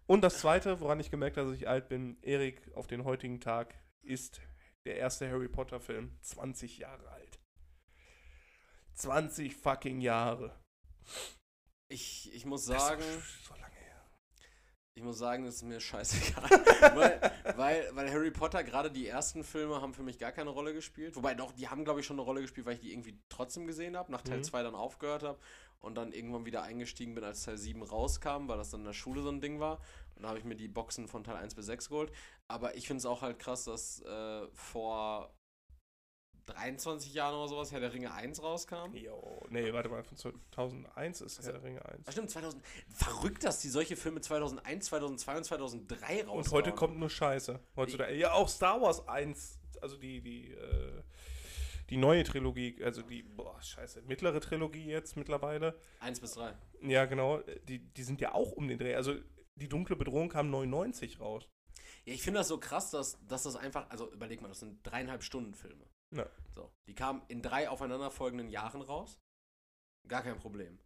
Und 0.07 0.22
das 0.22 0.39
Zweite, 0.39 0.80
woran 0.82 0.99
ich 0.99 1.09
gemerkt 1.09 1.38
habe, 1.38 1.49
dass 1.49 1.57
ich 1.57 1.68
alt 1.68 1.88
bin, 1.88 2.18
Erik 2.22 2.62
auf 2.76 2.88
den 2.88 3.05
heutigen 3.05 3.39
Tag 3.39 3.76
ist 4.01 4.41
der 4.86 4.97
erste 4.97 5.30
Harry 5.30 5.47
Potter 5.47 5.80
Film 5.80 6.12
20 6.22 6.80
Jahre 6.80 7.07
alt. 7.09 7.39
20 8.95 9.55
fucking 9.55 10.01
Jahre. 10.01 10.59
Ich, 11.88 12.34
ich 12.34 12.45
muss 12.45 12.66
sagen, 12.66 13.03
so. 13.03 13.53
Ich 14.93 15.03
muss 15.03 15.17
sagen, 15.17 15.45
das 15.45 15.55
ist 15.55 15.63
mir 15.63 15.79
scheißegal. 15.79 16.49
weil, 16.95 17.31
weil, 17.55 17.89
weil 17.93 18.11
Harry 18.11 18.31
Potter, 18.31 18.63
gerade 18.63 18.91
die 18.91 19.07
ersten 19.07 19.43
Filme, 19.43 19.81
haben 19.81 19.93
für 19.93 20.03
mich 20.03 20.19
gar 20.19 20.31
keine 20.31 20.49
Rolle 20.49 20.73
gespielt. 20.73 21.15
Wobei 21.15 21.33
doch, 21.33 21.53
die 21.53 21.67
haben, 21.69 21.85
glaube 21.85 22.01
ich, 22.01 22.05
schon 22.05 22.17
eine 22.17 22.25
Rolle 22.25 22.41
gespielt, 22.41 22.65
weil 22.65 22.75
ich 22.75 22.81
die 22.81 22.91
irgendwie 22.91 23.17
trotzdem 23.29 23.67
gesehen 23.67 23.95
habe, 23.95 24.11
nach 24.11 24.21
Teil 24.21 24.39
Mhm. 24.39 24.43
2 24.43 24.63
dann 24.63 24.75
aufgehört 24.75 25.23
habe 25.23 25.39
und 25.79 25.95
dann 25.95 26.11
irgendwann 26.11 26.45
wieder 26.45 26.63
eingestiegen 26.63 27.15
bin, 27.15 27.23
als 27.23 27.43
Teil 27.43 27.57
7 27.57 27.81
rauskam, 27.83 28.47
weil 28.47 28.57
das 28.57 28.69
dann 28.69 28.81
in 28.81 28.85
der 28.85 28.93
Schule 28.93 29.21
so 29.21 29.29
ein 29.29 29.39
Ding 29.41 29.59
war. 29.59 29.79
Und 30.15 30.23
da 30.23 30.29
habe 30.29 30.39
ich 30.39 30.45
mir 30.45 30.55
die 30.55 30.67
Boxen 30.67 31.07
von 31.07 31.23
Teil 31.23 31.37
1 31.37 31.55
bis 31.55 31.67
6 31.67 31.89
geholt. 31.89 32.11
Aber 32.47 32.75
ich 32.75 32.85
finde 32.85 32.99
es 32.99 33.05
auch 33.05 33.21
halt 33.21 33.39
krass, 33.39 33.63
dass 33.63 34.01
äh, 34.01 34.47
vor 34.53 35.33
23 36.45 37.13
Jahren 37.13 37.35
oder 37.35 37.47
sowas 37.47 37.71
Herr 37.71 37.79
der 37.79 37.93
Ringe 37.93 38.11
1 38.11 38.41
rauskam. 38.41 38.93
Jo, 38.93 39.45
nee, 39.49 39.71
warte 39.73 39.89
mal, 39.89 40.03
von 40.03 40.17
2001 40.17 41.21
ist 41.21 41.43
Herr 41.43 41.53
der 41.53 41.63
Ringe 41.63 41.85
1. 41.85 42.03
Ach 42.05 42.11
stimmt, 42.11 42.29
2000. 42.29 42.63
Verrückt, 42.93 43.43
dass 43.43 43.59
die 43.59 43.69
solche 43.69 43.95
Filme 43.95 44.21
2001, 44.21 44.85
2002 44.85 45.37
und 45.37 45.43
2003 45.45 46.23
rauskommen. 46.23 46.37
Und 46.37 46.51
heute 46.51 46.71
kommt 46.71 46.97
nur 46.97 47.09
Scheiße. 47.09 47.59
Heutzutage. 47.75 48.15
Ja, 48.15 48.33
auch 48.33 48.49
Star 48.49 48.81
Wars 48.81 49.07
1, 49.07 49.59
also 49.81 49.97
die, 49.97 50.21
die, 50.21 50.51
äh, 50.51 51.03
die 51.89 51.97
neue 51.97 52.23
Trilogie, 52.23 52.81
also 52.83 53.01
die, 53.01 53.23
boah, 53.23 53.61
scheiße, 53.61 54.01
mittlere 54.03 54.39
Trilogie 54.39 54.85
jetzt 54.85 55.17
mittlerweile. 55.17 55.77
1 55.99 56.19
bis 56.19 56.33
3. 56.33 56.53
Ja, 56.81 57.05
genau, 57.05 57.41
die, 57.67 57.79
die 57.79 58.03
sind 58.03 58.21
ja 58.21 58.33
auch 58.33 58.51
um 58.51 58.67
den 58.67 58.77
Dreh. 58.77 58.95
Also 58.95 59.15
die 59.55 59.69
dunkle 59.69 59.95
Bedrohung 59.95 60.29
kam 60.29 60.49
99 60.49 61.19
raus. 61.19 61.47
Ja, 62.05 62.13
ich 62.13 62.23
finde 62.23 62.39
das 62.39 62.47
so 62.47 62.59
krass, 62.59 62.91
dass, 62.91 63.17
dass 63.27 63.43
das 63.43 63.55
einfach, 63.55 63.89
also 63.89 64.11
überleg 64.11 64.41
mal, 64.41 64.47
das 64.47 64.59
sind 64.59 64.79
dreieinhalb 64.83 65.23
Stunden 65.23 65.53
Filme. 65.53 65.85
Ja. 66.12 66.28
So, 66.53 66.72
die 66.88 66.95
kamen 66.95 67.22
in 67.28 67.41
drei 67.41 67.70
aufeinanderfolgenden 67.70 68.49
Jahren 68.49 68.82
raus. 68.82 69.20
Gar 70.07 70.24
kein 70.24 70.38
Problem. 70.38 70.80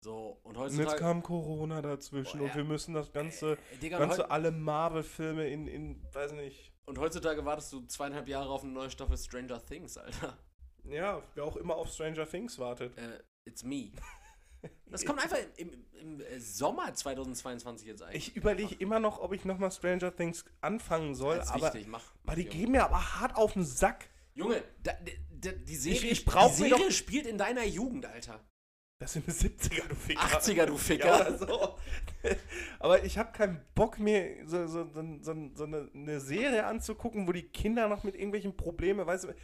So, 0.00 0.40
und 0.44 0.56
Und 0.56 0.58
heutzutage. 0.58 0.90
jetzt 0.90 0.98
kam 1.00 1.22
Corona 1.22 1.82
dazwischen 1.82 2.38
Boah, 2.38 2.46
ja. 2.46 2.52
und 2.52 2.56
wir 2.56 2.64
müssen 2.64 2.94
das 2.94 3.12
ganze, 3.12 3.52
äh, 3.72 3.76
Digga, 3.82 3.98
ganze 3.98 4.24
und, 4.24 4.30
alle 4.30 4.52
Marvel-Filme 4.52 5.48
in, 5.48 5.66
in, 5.66 6.04
weiß 6.12 6.32
nicht, 6.32 6.72
und 6.88 6.96
heutzutage 6.96 7.44
wartest 7.44 7.70
du 7.74 7.84
zweieinhalb 7.84 8.28
Jahre 8.28 8.48
auf 8.48 8.62
eine 8.62 8.72
neue 8.72 8.90
Staffel 8.90 9.18
Stranger 9.18 9.62
Things, 9.62 9.98
Alter. 9.98 10.38
ja, 10.84 11.22
wer 11.34 11.44
auch 11.44 11.56
immer 11.56 11.76
auf 11.76 11.92
Stranger 11.92 12.26
Things 12.26 12.58
wartet. 12.58 12.96
Äh, 12.96 13.22
it's 13.44 13.62
me. 13.62 13.92
Das 14.86 15.04
kommt 15.04 15.22
einfach 15.22 15.38
im, 15.56 15.70
im, 15.70 16.18
im 16.18 16.20
äh, 16.20 16.40
Sommer 16.40 16.92
2022 16.92 17.86
jetzt 17.86 18.02
eigentlich. 18.02 18.28
Ich 18.28 18.36
überlege 18.36 18.74
immer 18.74 18.98
noch, 18.98 19.20
ob 19.20 19.32
ich 19.32 19.44
nochmal 19.44 19.70
Stranger 19.70 20.16
Things 20.16 20.44
anfangen 20.60 21.14
soll, 21.14 21.40
aber, 21.40 21.66
wichtig, 21.66 21.86
mach. 21.86 22.02
aber 22.26 22.34
die 22.34 22.46
geben 22.46 22.72
mir 22.72 22.84
aber 22.84 23.20
hart 23.20 23.36
auf 23.36 23.52
den 23.52 23.64
Sack. 23.64 24.10
Junge, 24.38 24.62
da, 24.82 24.92
da, 25.30 25.50
die 25.52 25.76
Serie, 25.76 26.10
ich 26.10 26.24
brauch 26.24 26.48
die 26.50 26.56
Serie 26.68 26.84
doch- 26.86 26.90
spielt 26.90 27.26
in 27.26 27.38
deiner 27.38 27.64
Jugend, 27.64 28.06
Alter. 28.06 28.40
Das 29.00 29.12
sind 29.12 29.28
70er, 29.28 29.86
du 29.88 29.94
Ficker. 29.94 30.20
80er, 30.22 30.66
du 30.66 30.72
Ja, 30.72 30.78
Ficker. 30.78 31.20
oder 31.20 31.38
so. 31.38 31.78
Aber 32.80 33.04
ich 33.04 33.16
habe 33.16 33.30
keinen 33.32 33.60
Bock 33.74 33.98
mir 34.00 34.44
so, 34.46 34.66
so, 34.66 34.88
so, 34.92 35.02
so, 35.22 35.50
so 35.54 35.64
eine, 35.64 35.88
eine 35.94 36.20
Serie 36.20 36.66
anzugucken, 36.66 37.28
wo 37.28 37.32
die 37.32 37.44
Kinder 37.44 37.86
noch 37.88 38.02
mit 38.02 38.16
irgendwelchen 38.16 38.56
Problemen, 38.56 39.06
weißt 39.06 39.24
du, 39.24 39.34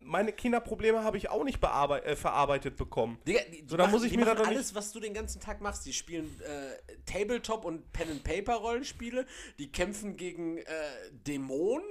meine 0.00 0.32
Kinderprobleme 0.32 1.02
habe 1.02 1.16
ich 1.16 1.30
auch 1.30 1.44
nicht 1.44 1.60
bearbeit, 1.60 2.04
äh, 2.04 2.14
verarbeitet 2.16 2.76
bekommen. 2.76 3.18
Digga, 3.26 3.40
die, 3.52 3.64
So, 3.66 3.76
da 3.76 3.84
machen, 3.84 3.92
muss 3.92 4.04
ich 4.04 4.10
die 4.10 4.18
mir 4.18 4.26
machen 4.26 4.44
alles, 4.46 4.74
was 4.74 4.92
du 4.92 5.00
den 5.00 5.14
ganzen 5.14 5.40
Tag 5.40 5.60
machst. 5.62 5.86
Die 5.86 5.92
spielen 5.94 6.28
äh, 6.42 6.94
Tabletop 7.06 7.64
und 7.64 7.90
Pen 7.92 8.10
and 8.10 8.22
Paper 8.24 8.56
Rollenspiele. 8.56 9.26
Die 9.58 9.72
kämpfen 9.72 10.16
gegen 10.16 10.58
äh, 10.58 10.64
Dämonen. 11.26 11.86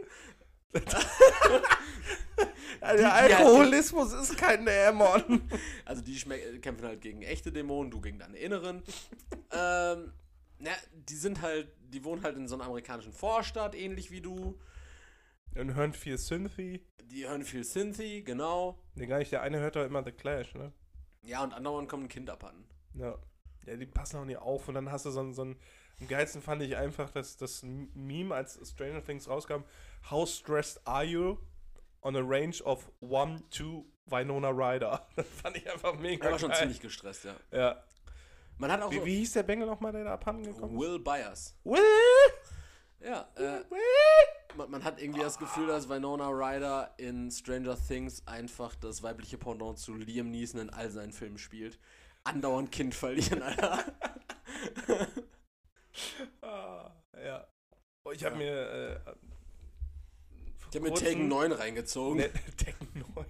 Der 2.82 2.98
die 2.98 3.04
Alkoholismus 3.06 4.12
ist 4.14 4.38
kein 4.38 4.66
Dämon. 4.66 5.48
Also 5.86 6.02
die 6.02 6.16
kämpfen 6.60 6.86
halt 6.88 7.02
gegen 7.02 7.22
echte 7.22 7.52
Dämonen, 7.52 7.92
du 7.92 8.02
gegen 8.02 8.20
deine 8.20 8.38
inneren. 8.38 8.84
ähm, 9.52 10.12
na, 10.60 10.72
die 10.94 11.16
sind 11.16 11.42
halt, 11.42 11.68
die 11.90 12.04
wohnen 12.04 12.24
halt 12.24 12.36
in 12.38 12.48
so 12.48 12.56
einer 12.56 12.66
amerikanischen 12.66 13.14
Vorstadt, 13.14 13.76
ähnlich 13.76 14.12
wie 14.12 14.22
du. 14.22 14.60
Und 15.56 15.76
hören 15.76 15.94
viel 15.94 16.18
Synthy. 16.18 16.84
Die 17.06 17.28
hören 17.28 17.44
viel 17.44 17.64
Synthy, 17.64 18.22
genau. 18.24 18.80
Nee, 18.96 19.06
gar 19.08 19.20
nicht. 19.20 19.32
Der 19.32 19.42
eine 19.44 19.60
hört 19.60 19.76
doch 19.76 19.86
immer 19.86 20.04
The 20.04 20.12
Clash, 20.12 20.54
ne? 20.56 20.72
Ja, 21.22 21.44
und 21.44 21.54
andauernd 21.54 21.88
kommen 21.90 22.08
Kinder 22.08 22.38
an. 22.44 22.66
Ja. 22.96 23.18
Ja, 23.66 23.76
die 23.78 23.86
passen 23.86 24.18
auch 24.18 24.26
nicht 24.26 24.38
auf. 24.40 24.68
Und 24.68 24.74
dann 24.76 24.92
hast 24.92 25.06
du 25.06 25.12
so, 25.12 25.22
ein- 25.22 25.34
so 25.34 25.44
ein. 25.46 25.56
Am 26.02 26.08
geilsten 26.08 26.42
fand 26.42 26.62
ich 26.64 26.76
einfach 26.76 27.12
das, 27.12 27.38
das 27.38 27.64
Meme, 27.64 28.34
als 28.34 28.60
Stranger 28.68 29.04
Things 29.04 29.30
rauskam. 29.30 29.64
How 30.12 30.26
stressed 30.28 30.80
are 30.86 31.04
you 31.06 31.38
on 32.02 32.16
a 32.16 32.22
range 32.22 32.62
of 32.64 32.92
1 33.00 33.44
to 33.52 33.86
Winona 34.10 34.50
Ryder? 34.50 35.06
Das 35.16 35.26
fand 35.42 35.58
ich 35.58 35.70
einfach 35.72 35.96
mega 35.98 36.26
Er 36.26 36.32
war 36.34 36.40
schon 36.40 36.50
geil. 36.50 36.60
ziemlich 36.60 36.80
gestresst, 36.82 37.26
ja. 37.26 37.36
Ja. 37.52 37.84
Man 38.58 38.72
hat 38.72 38.82
auch 38.82 38.92
Wie, 38.92 38.98
so 39.00 39.06
wie 39.06 39.16
hieß 39.18 39.34
der 39.34 39.44
Bengel 39.44 39.66
nochmal, 39.68 39.92
der 39.94 40.04
da 40.04 40.14
abhanden 40.14 40.44
gekommen? 40.44 40.78
Will 40.80 41.00
Byers. 41.00 41.56
Will? 41.64 41.80
Ja, 43.00 43.28
äh, 43.36 43.62
man, 44.56 44.70
man 44.72 44.84
hat 44.84 45.02
irgendwie 45.02 45.22
das 45.22 45.38
Gefühl, 45.38 45.68
dass 45.68 45.90
Winona 45.90 46.30
Ryder 46.30 46.94
in 46.98 47.30
Stranger 47.32 47.76
Things 47.76 48.26
einfach 48.28 48.76
das 48.76 49.04
weibliche 49.04 49.38
Pendant 49.38 49.78
zu 49.80 49.96
Liam 49.96 50.30
Neeson 50.32 50.62
in 50.62 50.70
all 50.70 50.90
seinen 50.90 51.12
Filmen 51.12 51.38
spielt. 51.38 51.80
Andauernd 52.24 52.72
Kind 52.72 52.96
verlieren, 52.96 53.42
Alter. 53.42 53.84
Ah, 56.42 56.92
ja. 57.24 57.48
Oh, 58.06 58.12
ich 58.12 58.24
habe 58.24 58.36
Ja. 58.36 58.40
mir. 58.40 59.02
Äh, 59.06 59.14
vor 60.74 60.86
Ich 60.86 60.94
hab 60.94 61.02
mir 61.02 61.10
Taken 61.12 61.28
9 61.28 61.52
reingezogen. 61.52 62.18
Ne, 62.18 62.30
Taken 62.58 62.88
9. 63.16 63.26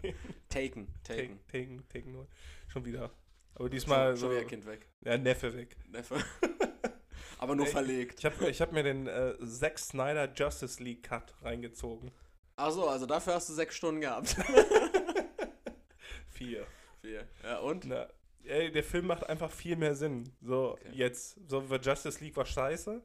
Taken, 0.50 0.88
Taken. 1.04 1.04
Taken, 1.04 1.40
Taken, 1.48 1.90
Taken 1.90 2.12
9. 2.14 2.28
Schon 2.68 2.86
wieder. 2.86 3.12
Aber 3.56 3.70
diesmal 3.70 4.18
schon, 4.18 4.30
schon 4.30 4.32
wieder 4.38 4.46
Kind 4.48 4.66
weg. 4.66 4.88
Ja, 5.02 5.18
Neffe 5.18 5.54
weg. 5.54 5.76
Neffe. 5.90 6.18
Aber 7.38 7.56
nur 7.56 7.66
Nee, 7.66 7.72
verlegt. 7.72 8.20
Ich 8.20 8.26
habe 8.26 8.50
ich 8.50 8.62
hab 8.62 8.72
mir 8.72 8.84
den 8.84 9.08
äh, 9.08 9.36
Zack 9.46 9.78
Snyder 9.78 10.32
Justice 10.34 10.82
League 10.82 11.04
Cut 11.04 11.36
reingezogen. 11.42 12.12
Achso, 12.56 12.88
also 12.88 13.06
dafür 13.06 13.34
hast 13.36 13.50
du 13.50 13.54
sechs 13.54 13.76
Stunden 13.76 14.02
gehabt. 14.02 14.36
Vier. 16.30 16.66
Vier. 17.02 17.28
Ja, 17.44 17.60
und? 17.60 17.86
Na, 17.86 18.08
ey, 18.44 18.72
der 18.72 18.84
Film 18.84 19.08
macht 19.08 19.28
einfach 19.28 19.52
viel 19.52 19.76
mehr 19.76 19.96
Sinn. 19.96 20.32
So, 20.42 20.72
Okay. 20.72 20.90
jetzt. 20.94 21.38
So, 21.48 21.62
Justice 21.62 22.24
League 22.24 22.36
war 22.38 22.46
scheiße, 22.46 23.02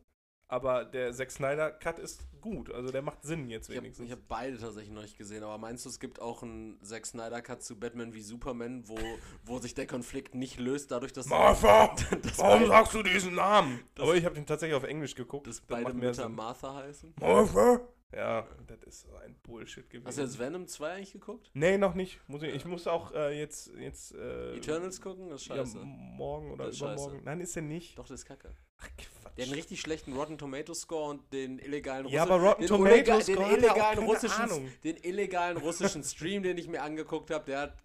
aber 0.48 0.84
der 0.84 1.12
Zack 1.12 1.30
Snyder 1.30 1.70
Cut 1.70 1.98
ist 1.98 2.26
gut. 2.40 2.72
Also 2.72 2.90
der 2.90 3.02
macht 3.02 3.22
Sinn 3.22 3.50
jetzt 3.50 3.68
Ich 3.68 3.76
habe 3.76 3.84
wenigstens. 3.84 4.10
hab 4.10 4.26
beide 4.28 4.58
tatsächlich 4.58 4.92
noch 4.92 5.02
nicht 5.02 5.18
gesehen, 5.18 5.42
aber 5.44 5.58
meinst 5.58 5.84
du, 5.84 5.88
es 5.90 6.00
gibt 6.00 6.20
auch 6.20 6.42
einen 6.42 6.82
Zack 6.82 7.06
Snyder 7.06 7.42
Cut 7.42 7.62
zu 7.62 7.78
Batman 7.78 8.14
wie 8.14 8.22
Superman, 8.22 8.88
wo, 8.88 8.96
wo 9.44 9.58
sich 9.58 9.74
der 9.74 9.86
Konflikt 9.86 10.34
nicht 10.34 10.58
löst, 10.58 10.90
dadurch, 10.90 11.12
dass, 11.12 11.26
Martha! 11.26 11.94
dass, 12.22 12.38
Warum 12.38 12.60
beide, 12.60 12.66
sagst 12.68 12.94
du 12.94 13.02
diesen 13.02 13.34
Namen? 13.34 13.80
Das- 13.94 14.04
aber 14.04 14.14
ich 14.16 14.24
habe 14.24 14.34
den 14.34 14.46
tatsächlich 14.46 14.76
auf 14.76 14.84
Englisch 14.84 15.14
geguckt. 15.14 15.46
dass 15.46 15.56
Das 15.58 15.66
beide 15.66 15.92
Mütter 15.92 16.14
Sinn. 16.14 16.34
Martha 16.34 16.74
heißen? 16.74 17.14
Martha? 17.20 17.80
Ja, 18.10 18.46
das 18.66 18.82
ist 18.84 19.00
so 19.02 19.14
ein 19.16 19.36
Bullshit 19.42 19.90
gewesen. 19.90 20.06
Hast 20.06 20.16
du 20.16 20.22
jetzt 20.22 20.38
Venom 20.38 20.66
2 20.66 20.92
eigentlich 20.92 21.12
geguckt? 21.12 21.50
Nee, 21.52 21.76
noch 21.76 21.92
nicht. 21.94 22.18
Muss 22.26 22.42
ich, 22.42 22.54
ich 22.54 22.64
muss 22.64 22.86
auch 22.86 23.12
äh, 23.12 23.38
jetzt. 23.38 23.70
jetzt 23.78 24.14
äh, 24.14 24.56
Eternals 24.56 25.02
gucken? 25.02 25.28
Das 25.28 25.42
ist 25.42 25.48
Ja, 25.48 25.56
scheiße. 25.56 25.76
morgen 25.84 26.52
oder 26.52 26.68
übermorgen. 26.70 27.10
scheiße. 27.12 27.20
Nein, 27.24 27.40
ist 27.42 27.54
er 27.54 27.60
nicht. 27.62 27.98
Doch, 27.98 28.06
das 28.06 28.20
ist 28.20 28.24
kacke. 28.26 28.54
Ach, 28.78 28.88
Quatsch. 28.96 29.08
Der 29.38 29.46
hat 29.46 29.52
einen 29.52 29.60
richtig 29.60 29.80
schlechten 29.80 30.14
Rotten 30.14 30.36
Tomato 30.36 30.74
Score 30.74 31.10
und 31.10 31.32
den 31.32 31.60
illegalen 31.60 32.08
Ja, 32.08 32.24
Russi- 32.24 32.32
aber 32.32 32.42
Rotten 32.42 32.62
den 32.62 32.68
Tomatoes 32.68 33.26
den 33.26 33.34
Score 33.36 33.46
auch 33.46 33.52
illegalen 33.56 33.98
russischen 34.04 34.72
den 34.82 34.96
illegalen 34.96 35.56
russischen 35.58 36.02
Stream, 36.04 36.42
den 36.42 36.58
ich 36.58 36.66
mir 36.66 36.82
angeguckt 36.82 37.30
habe, 37.30 37.44
der 37.44 37.60
hat 37.60 37.84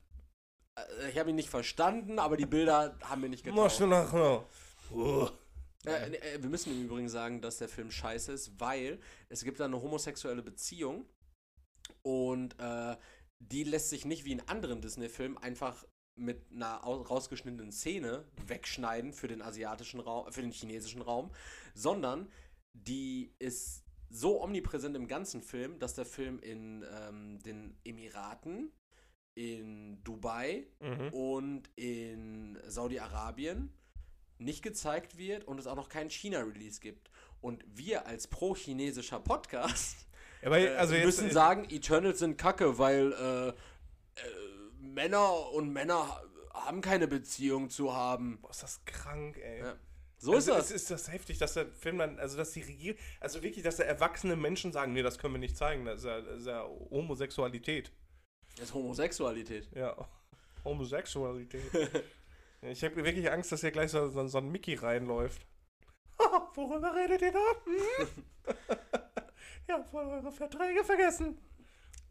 äh, 0.76 1.12
ich 1.12 1.18
habe 1.20 1.30
ihn 1.30 1.36
nicht 1.36 1.50
verstanden, 1.50 2.18
aber 2.18 2.38
die 2.38 2.48
Bilder 2.48 2.98
haben 3.04 3.22
mir 3.22 3.30
nicht 3.30 3.44
getaugt. 3.44 3.60
Oh. 4.92 5.30
Äh, 5.86 6.10
nee, 6.10 6.18
äh, 6.18 6.42
wir 6.42 6.50
müssen 6.50 6.72
im 6.72 6.86
Übrigen 6.86 7.10
sagen, 7.10 7.42
dass 7.42 7.58
der 7.58 7.70
Film 7.70 7.92
scheiße 7.92 8.32
ist, 8.32 8.60
weil 8.60 9.00
es 9.30 9.44
gibt 9.44 9.60
da 9.60 9.66
eine 9.66 9.82
homosexuelle 9.82 10.42
Beziehung 10.42 11.06
und 12.02 12.60
äh, 12.60 12.96
die 13.40 13.64
lässt 13.64 13.90
sich 13.90 14.06
nicht 14.06 14.26
wie 14.26 14.32
in 14.32 14.48
anderen 14.48 14.82
Disney-Filmen 14.82 15.38
einfach 15.38 15.86
mit 16.16 16.52
einer 16.52 16.86
au- 16.86 17.02
rausgeschnittenen 17.02 17.72
Szene 17.72 18.26
wegschneiden 18.48 19.14
für 19.14 19.28
den 19.28 19.42
asiatischen 19.42 20.00
Raum, 20.00 20.32
für 20.32 20.42
den 20.42 20.52
chinesischen 20.52 21.02
Raum, 21.02 21.32
sondern 21.74 22.32
die 22.74 23.34
ist 23.40 23.84
so 24.10 24.42
omnipräsent 24.44 24.96
im 24.96 25.08
ganzen 25.08 25.42
Film, 25.42 25.80
dass 25.80 25.96
der 25.96 26.06
Film 26.06 26.40
in 26.40 26.86
ähm, 27.00 27.40
den 27.40 27.78
Emiraten, 27.84 28.72
in 29.36 30.04
Dubai 30.04 30.68
Mhm. 30.80 31.10
und 31.14 31.70
in 31.76 32.60
Saudi-Arabien 32.68 33.74
nicht 34.38 34.62
gezeigt 34.62 35.18
wird 35.18 35.46
und 35.46 35.60
es 35.60 35.66
auch 35.68 35.76
noch 35.76 35.90
keinen 35.90 36.10
China-Release 36.12 36.80
gibt. 36.80 37.10
Und 37.42 37.64
wir 37.68 38.06
als 38.06 38.28
pro-chinesischer 38.28 39.20
Podcast 39.20 40.06
Ja, 40.44 40.52
weil, 40.52 40.68
äh, 40.68 40.76
also 40.76 40.94
jetzt, 40.94 41.06
müssen 41.06 41.32
sagen, 41.32 41.66
Eternals 41.70 42.20
sind 42.20 42.38
kacke, 42.38 42.78
weil 42.78 43.14
äh, 43.14 43.50
äh, 43.50 43.54
Männer 44.94 45.52
und 45.52 45.72
Männer 45.72 46.22
haben 46.54 46.82
keine 46.82 47.08
Beziehung 47.08 47.70
zu 47.70 47.94
haben. 47.94 48.40
Boah, 48.42 48.52
ist 48.52 48.64
das 48.64 48.86
krank, 48.86 49.38
ey. 49.38 49.60
Ja. 49.60 49.76
So 50.18 50.34
also 50.34 50.54
ist 50.54 50.58
das. 50.58 50.66
Es 50.66 50.82
ist 50.84 50.92
das 50.92 51.12
heftig, 51.12 51.38
dass 51.38 51.54
der 51.54 51.68
Film 51.68 51.98
dann, 51.98 52.18
also 52.20 52.38
dass 52.38 52.52
die 52.52 52.62
Regierung, 52.62 52.98
also 53.20 53.44
wirklich, 53.44 53.64
dass 53.64 53.78
da 53.78 53.84
erwachsene 53.84 54.36
Menschen 54.36 54.72
sagen, 54.72 54.94
nee, 54.94 55.02
das 55.02 55.18
können 55.18 55.34
wir 55.34 55.40
nicht 55.40 55.58
zeigen, 55.58 55.86
das 55.86 56.00
ist 56.00 56.06
ja, 56.06 56.22
das 56.22 56.40
ist 56.40 56.48
ja 56.48 56.64
Homosexualität. 56.90 57.92
Das 58.56 58.66
ist 58.70 58.74
Homosexualität. 58.74 59.68
Ja, 59.76 59.96
Homosexualität. 60.64 61.64
Ich 62.66 62.82
habe 62.82 62.96
wirklich 62.96 63.30
Angst, 63.30 63.52
dass 63.52 63.60
hier 63.60 63.72
gleich 63.72 63.92
so, 63.92 64.08
so, 64.08 64.26
so 64.26 64.38
ein 64.38 64.50
Mickey 64.50 64.76
reinläuft. 64.76 65.46
Worüber 66.56 66.96
redet 66.96 67.22
ihr 67.22 67.34
da? 67.34 67.40
Hm? 67.66 68.08
ja, 69.68 69.84
voll 69.84 70.06
eure 70.06 70.32
Verträge 70.32 70.82
vergessen. 70.86 71.38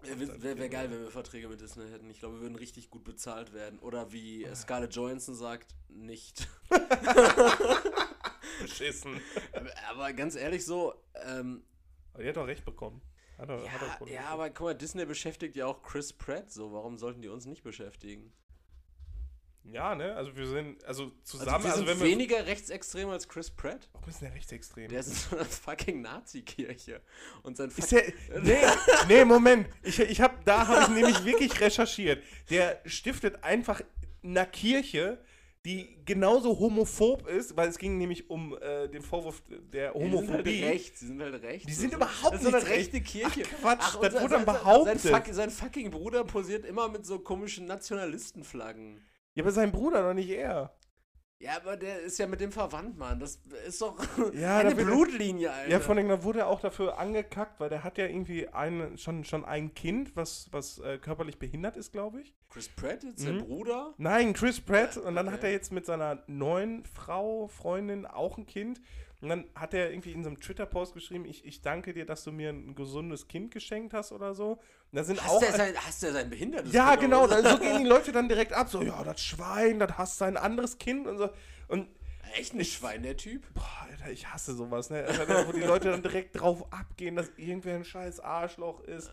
Wäre 0.03 0.42
wär, 0.42 0.59
wär 0.59 0.68
geil, 0.68 0.90
wenn 0.90 1.00
wir 1.00 1.11
Verträge 1.11 1.48
mit 1.48 1.61
Disney 1.61 1.88
hätten. 1.90 2.11
Ich 2.11 2.18
glaube, 2.18 2.36
wir 2.36 2.42
würden 2.42 2.57
richtig 2.57 2.90
gut 2.90 3.05
bezahlt 3.05 3.53
werden. 3.53 3.78
Oder 3.78 4.12
wie 4.12 4.46
Scarlett 4.55 4.94
Johansson 4.94 5.34
sagt, 5.34 5.74
nicht. 5.88 6.48
Beschissen. 8.61 9.20
aber, 9.88 10.12
ganz 10.12 10.34
ehrlich 10.34 10.64
so, 10.64 10.94
ähm, 11.26 11.64
Aber 12.12 12.22
die 12.22 12.28
hat 12.28 12.36
doch 12.36 12.46
recht 12.46 12.64
bekommen. 12.64 13.00
Hat 13.38 13.48
er, 13.48 13.72
hat 13.72 14.00
er 14.00 14.07
ja, 14.09 14.14
ja, 14.14 14.24
aber 14.26 14.50
guck 14.50 14.66
mal, 14.66 14.74
Disney 14.74 15.05
beschäftigt 15.05 15.57
ja 15.57 15.66
auch 15.66 15.82
Chris 15.82 16.12
Pratt 16.12 16.50
so. 16.53 16.72
Warum 16.72 16.98
sollten 16.98 17.22
die 17.22 17.28
uns 17.28 17.46
nicht 17.46 17.62
beschäftigen? 17.62 18.32
Ja, 19.64 19.94
ne? 19.94 20.14
Also 20.16 20.36
wir 20.36 20.46
sind, 20.46 20.84
also 20.84 21.04
Also 21.04 21.12
zusammen, 21.22 21.64
wir 21.64 21.72
also, 21.72 21.86
sind 21.86 22.00
wir. 22.00 22.06
weniger 22.06 22.46
rechtsextrem 22.46 23.08
als 23.10 23.28
Chris 23.28 23.50
Pratt. 23.50 23.88
Warum 23.92 24.08
ist 24.08 24.20
der 24.20 24.34
rechtsextrem? 24.34 24.88
Der 24.88 25.00
ist 25.00 25.08
in 25.08 25.14
so 25.14 25.36
einer 25.36 25.44
fucking 25.44 26.02
Nazi-Kirche. 26.02 27.00
Und 27.42 27.56
sein 27.56 27.70
Ist 27.70 27.92
der, 27.92 28.02
nee, 28.42 28.56
nee, 29.08 29.24
Moment. 29.24 29.68
Ich, 29.82 29.98
ich 30.00 30.20
hab, 30.20 30.44
da 30.44 30.66
habe 30.66 30.82
ich 30.82 30.88
nämlich 30.88 31.24
wirklich 31.24 31.60
recherchiert. 31.60 32.22
Der 32.50 32.80
stiftet 32.86 33.44
einfach 33.44 33.80
einer 34.24 34.46
Kirche, 34.46 35.18
die 35.64 35.96
genauso 36.04 36.58
homophob 36.58 37.28
ist, 37.28 37.56
weil 37.56 37.68
es 37.68 37.78
ging 37.78 37.96
nämlich 37.96 38.28
um 38.28 38.58
äh, 38.60 38.88
den 38.88 39.00
Vorwurf 39.00 39.42
der 39.48 39.92
Die 39.92 40.00
sind 40.00 40.10
halt 40.12 40.12
Homophobie. 40.28 40.64
rechts, 40.64 40.98
die 41.00 41.06
sind 41.06 41.22
halt 41.22 41.40
rechts. 41.40 41.66
Die 41.68 41.72
sind 41.72 41.92
Das 41.92 41.96
überhaupt 41.98 42.34
das 42.34 42.42
ist 42.42 42.50
so 42.50 42.56
eine 42.56 42.64
nicht 42.64 42.68
rechte 42.68 43.00
Kirche. 43.00 43.42
Ach, 43.44 43.60
Quatsch, 43.60 43.78
das 43.80 43.94
unser- 43.94 44.12
wurde 44.22 44.34
dann 44.34 44.44
sein- 44.44 44.54
behauptet. 44.56 45.00
Sein, 45.00 45.22
fuck, 45.24 45.32
sein 45.34 45.50
fucking 45.50 45.90
Bruder 45.92 46.24
posiert 46.24 46.64
immer 46.66 46.88
mit 46.88 47.06
so 47.06 47.20
komischen 47.20 47.66
Nationalistenflaggen. 47.66 49.04
Ja, 49.35 49.43
aber 49.45 49.53
sein 49.53 49.72
Bruder 49.72 50.03
doch 50.03 50.14
nicht 50.14 50.30
er. 50.30 50.76
Ja, 51.39 51.57
aber 51.57 51.76
der 51.76 52.01
ist 52.03 52.18
ja 52.18 52.28
mit 52.28 52.41
dem 52.41 52.53
verwandt, 52.53 52.97
Mann. 52.97 53.18
Das 53.18 53.41
ist 53.66 53.83
doch 53.83 53.97
Ja, 54.33 54.59
eine 54.59 54.76
Blutlinie, 54.76 55.51
Alter. 55.51 55.70
Ja, 55.70 55.80
von 55.80 55.97
dem 55.97 56.09
da 56.09 56.22
wurde 56.22 56.41
er 56.41 56.47
auch 56.47 56.61
dafür 56.61 56.99
angekackt, 56.99 57.59
weil 57.59 57.68
der 57.68 57.83
hat 57.83 57.99
ja 57.99 58.07
irgendwie 58.07 58.47
ein, 58.49 58.97
schon, 58.97 59.24
schon 59.24 59.45
ein 59.45 59.74
Kind, 59.74 60.14
was, 60.14 60.49
was 60.53 60.78
äh, 60.78 60.99
körperlich 60.99 61.41
behindert 61.41 61.76
ist, 61.76 61.91
glaube 61.91 62.20
ich. 62.20 62.33
Chris 62.49 62.68
Pratt, 62.68 63.03
jetzt 63.03 63.18
Mhm. 63.20 63.24
sein 63.24 63.39
Bruder. 63.39 63.93
Nein, 63.99 64.35
Chris 64.35 64.61
Pratt. 64.61 64.95
Ja, 64.95 65.03
Und 65.03 65.16
dann 65.16 65.26
okay. 65.26 65.37
hat 65.37 65.45
er 65.45 65.51
jetzt 65.51 65.72
mit 65.72 65.85
seiner 65.85 66.22
neuen 66.28 66.85
Frau, 66.85 67.49
Freundin 67.49 68.07
auch 68.07 68.39
ein 68.39 68.47
Kind. 68.47 68.80
Und 69.23 69.29
dann 69.29 69.45
hat 69.55 69.73
er 69.73 69.91
irgendwie 69.91 70.11
in 70.11 70.25
so 70.25 70.31
einem 70.31 70.41
Twitter-Post 70.41 70.95
geschrieben, 70.95 71.25
ich, 71.25 71.45
ich 71.45 71.62
danke 71.62 71.95
dir, 71.95 72.05
dass 72.05 72.25
du 72.25 72.33
mir 72.33 72.51
ein 72.51 72.75
gesundes 72.75 73.29
Kind 73.29 73.53
geschenkt 73.53 73.95
hast 73.95 74.11
oder 74.11 74.35
so. 74.35 74.55
Und 74.55 74.61
da 74.91 75.05
sind 75.05 75.20
auch... 75.20 75.41
Hast 75.41 75.43
der, 75.43 75.53
sein, 75.53 75.75
hast 75.77 76.03
der 76.03 76.12
sein 76.12 76.29
behindertes 76.29 76.73
ja, 76.73 76.97
genau. 76.97 77.25
oder 77.25 77.37
Da, 77.43 77.45
was? 77.45 77.53
so 77.53 77.59
gehen 77.61 77.79
die 77.79 77.89
Leute 77.89 78.11
dann 78.11 78.29
direkt 78.29 78.53
ab. 78.53 78.68
So, 78.68 78.83
ja, 78.83 79.03
das 79.05 79.20
Schwein, 79.20 79.79
das 79.79 79.97
hasst 79.97 80.18
sein 80.18 80.37
anderes 80.37 80.77
Kind 80.77 81.07
und 81.07 81.18
so. 81.18 81.31
Und, 81.68 81.89
Echt 82.35 82.55
ein 82.55 82.64
Schwein, 82.64 83.03
der 83.03 83.16
Typ? 83.16 83.47
boah, 83.55 83.87
Alter, 83.89 84.11
ich 84.11 84.27
hasse 84.27 84.55
sowas, 84.55 84.91
ne? 84.91 85.05
Alter, 85.05 85.47
Wo 85.47 85.53
die 85.53 85.61
Leute 85.61 85.91
dann 85.91 86.03
direkt 86.03 86.41
drauf 86.41 86.73
abgehen, 86.73 87.14
dass 87.14 87.31
irgendwer 87.37 87.77
ein 87.77 87.85
scheiß 87.85 88.18
Arschloch 88.20 88.81
ist. 88.81 89.12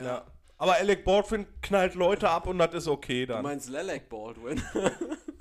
Ja. 0.00 0.24
Aber 0.58 0.74
Alec 0.74 1.04
Baldwin 1.04 1.46
knallt 1.62 1.94
Leute 1.94 2.30
ab 2.30 2.46
und 2.46 2.58
das 2.58 2.74
ist 2.74 2.88
okay 2.88 3.26
Du 3.26 3.32
dann. 3.32 3.42
meinst 3.42 3.68
Lelek 3.68 4.08
Baldwin? 4.08 4.62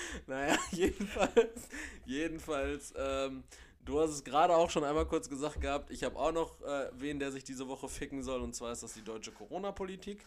naja, 0.26 0.56
jedenfalls, 0.72 1.68
jedenfalls, 2.04 2.94
ähm, 2.96 3.44
du 3.84 4.00
hast 4.00 4.10
es 4.10 4.24
gerade 4.24 4.54
auch 4.54 4.70
schon 4.70 4.84
einmal 4.84 5.06
kurz 5.06 5.28
gesagt 5.28 5.60
gehabt, 5.60 5.90
ich 5.90 6.04
habe 6.04 6.16
auch 6.16 6.32
noch 6.32 6.60
äh, 6.62 6.90
wen, 6.94 7.18
der 7.18 7.32
sich 7.32 7.44
diese 7.44 7.68
Woche 7.68 7.88
ficken 7.88 8.22
soll, 8.22 8.40
und 8.40 8.54
zwar 8.54 8.72
ist 8.72 8.82
das 8.82 8.94
die 8.94 9.02
deutsche 9.02 9.32
Corona-Politik. 9.32 10.24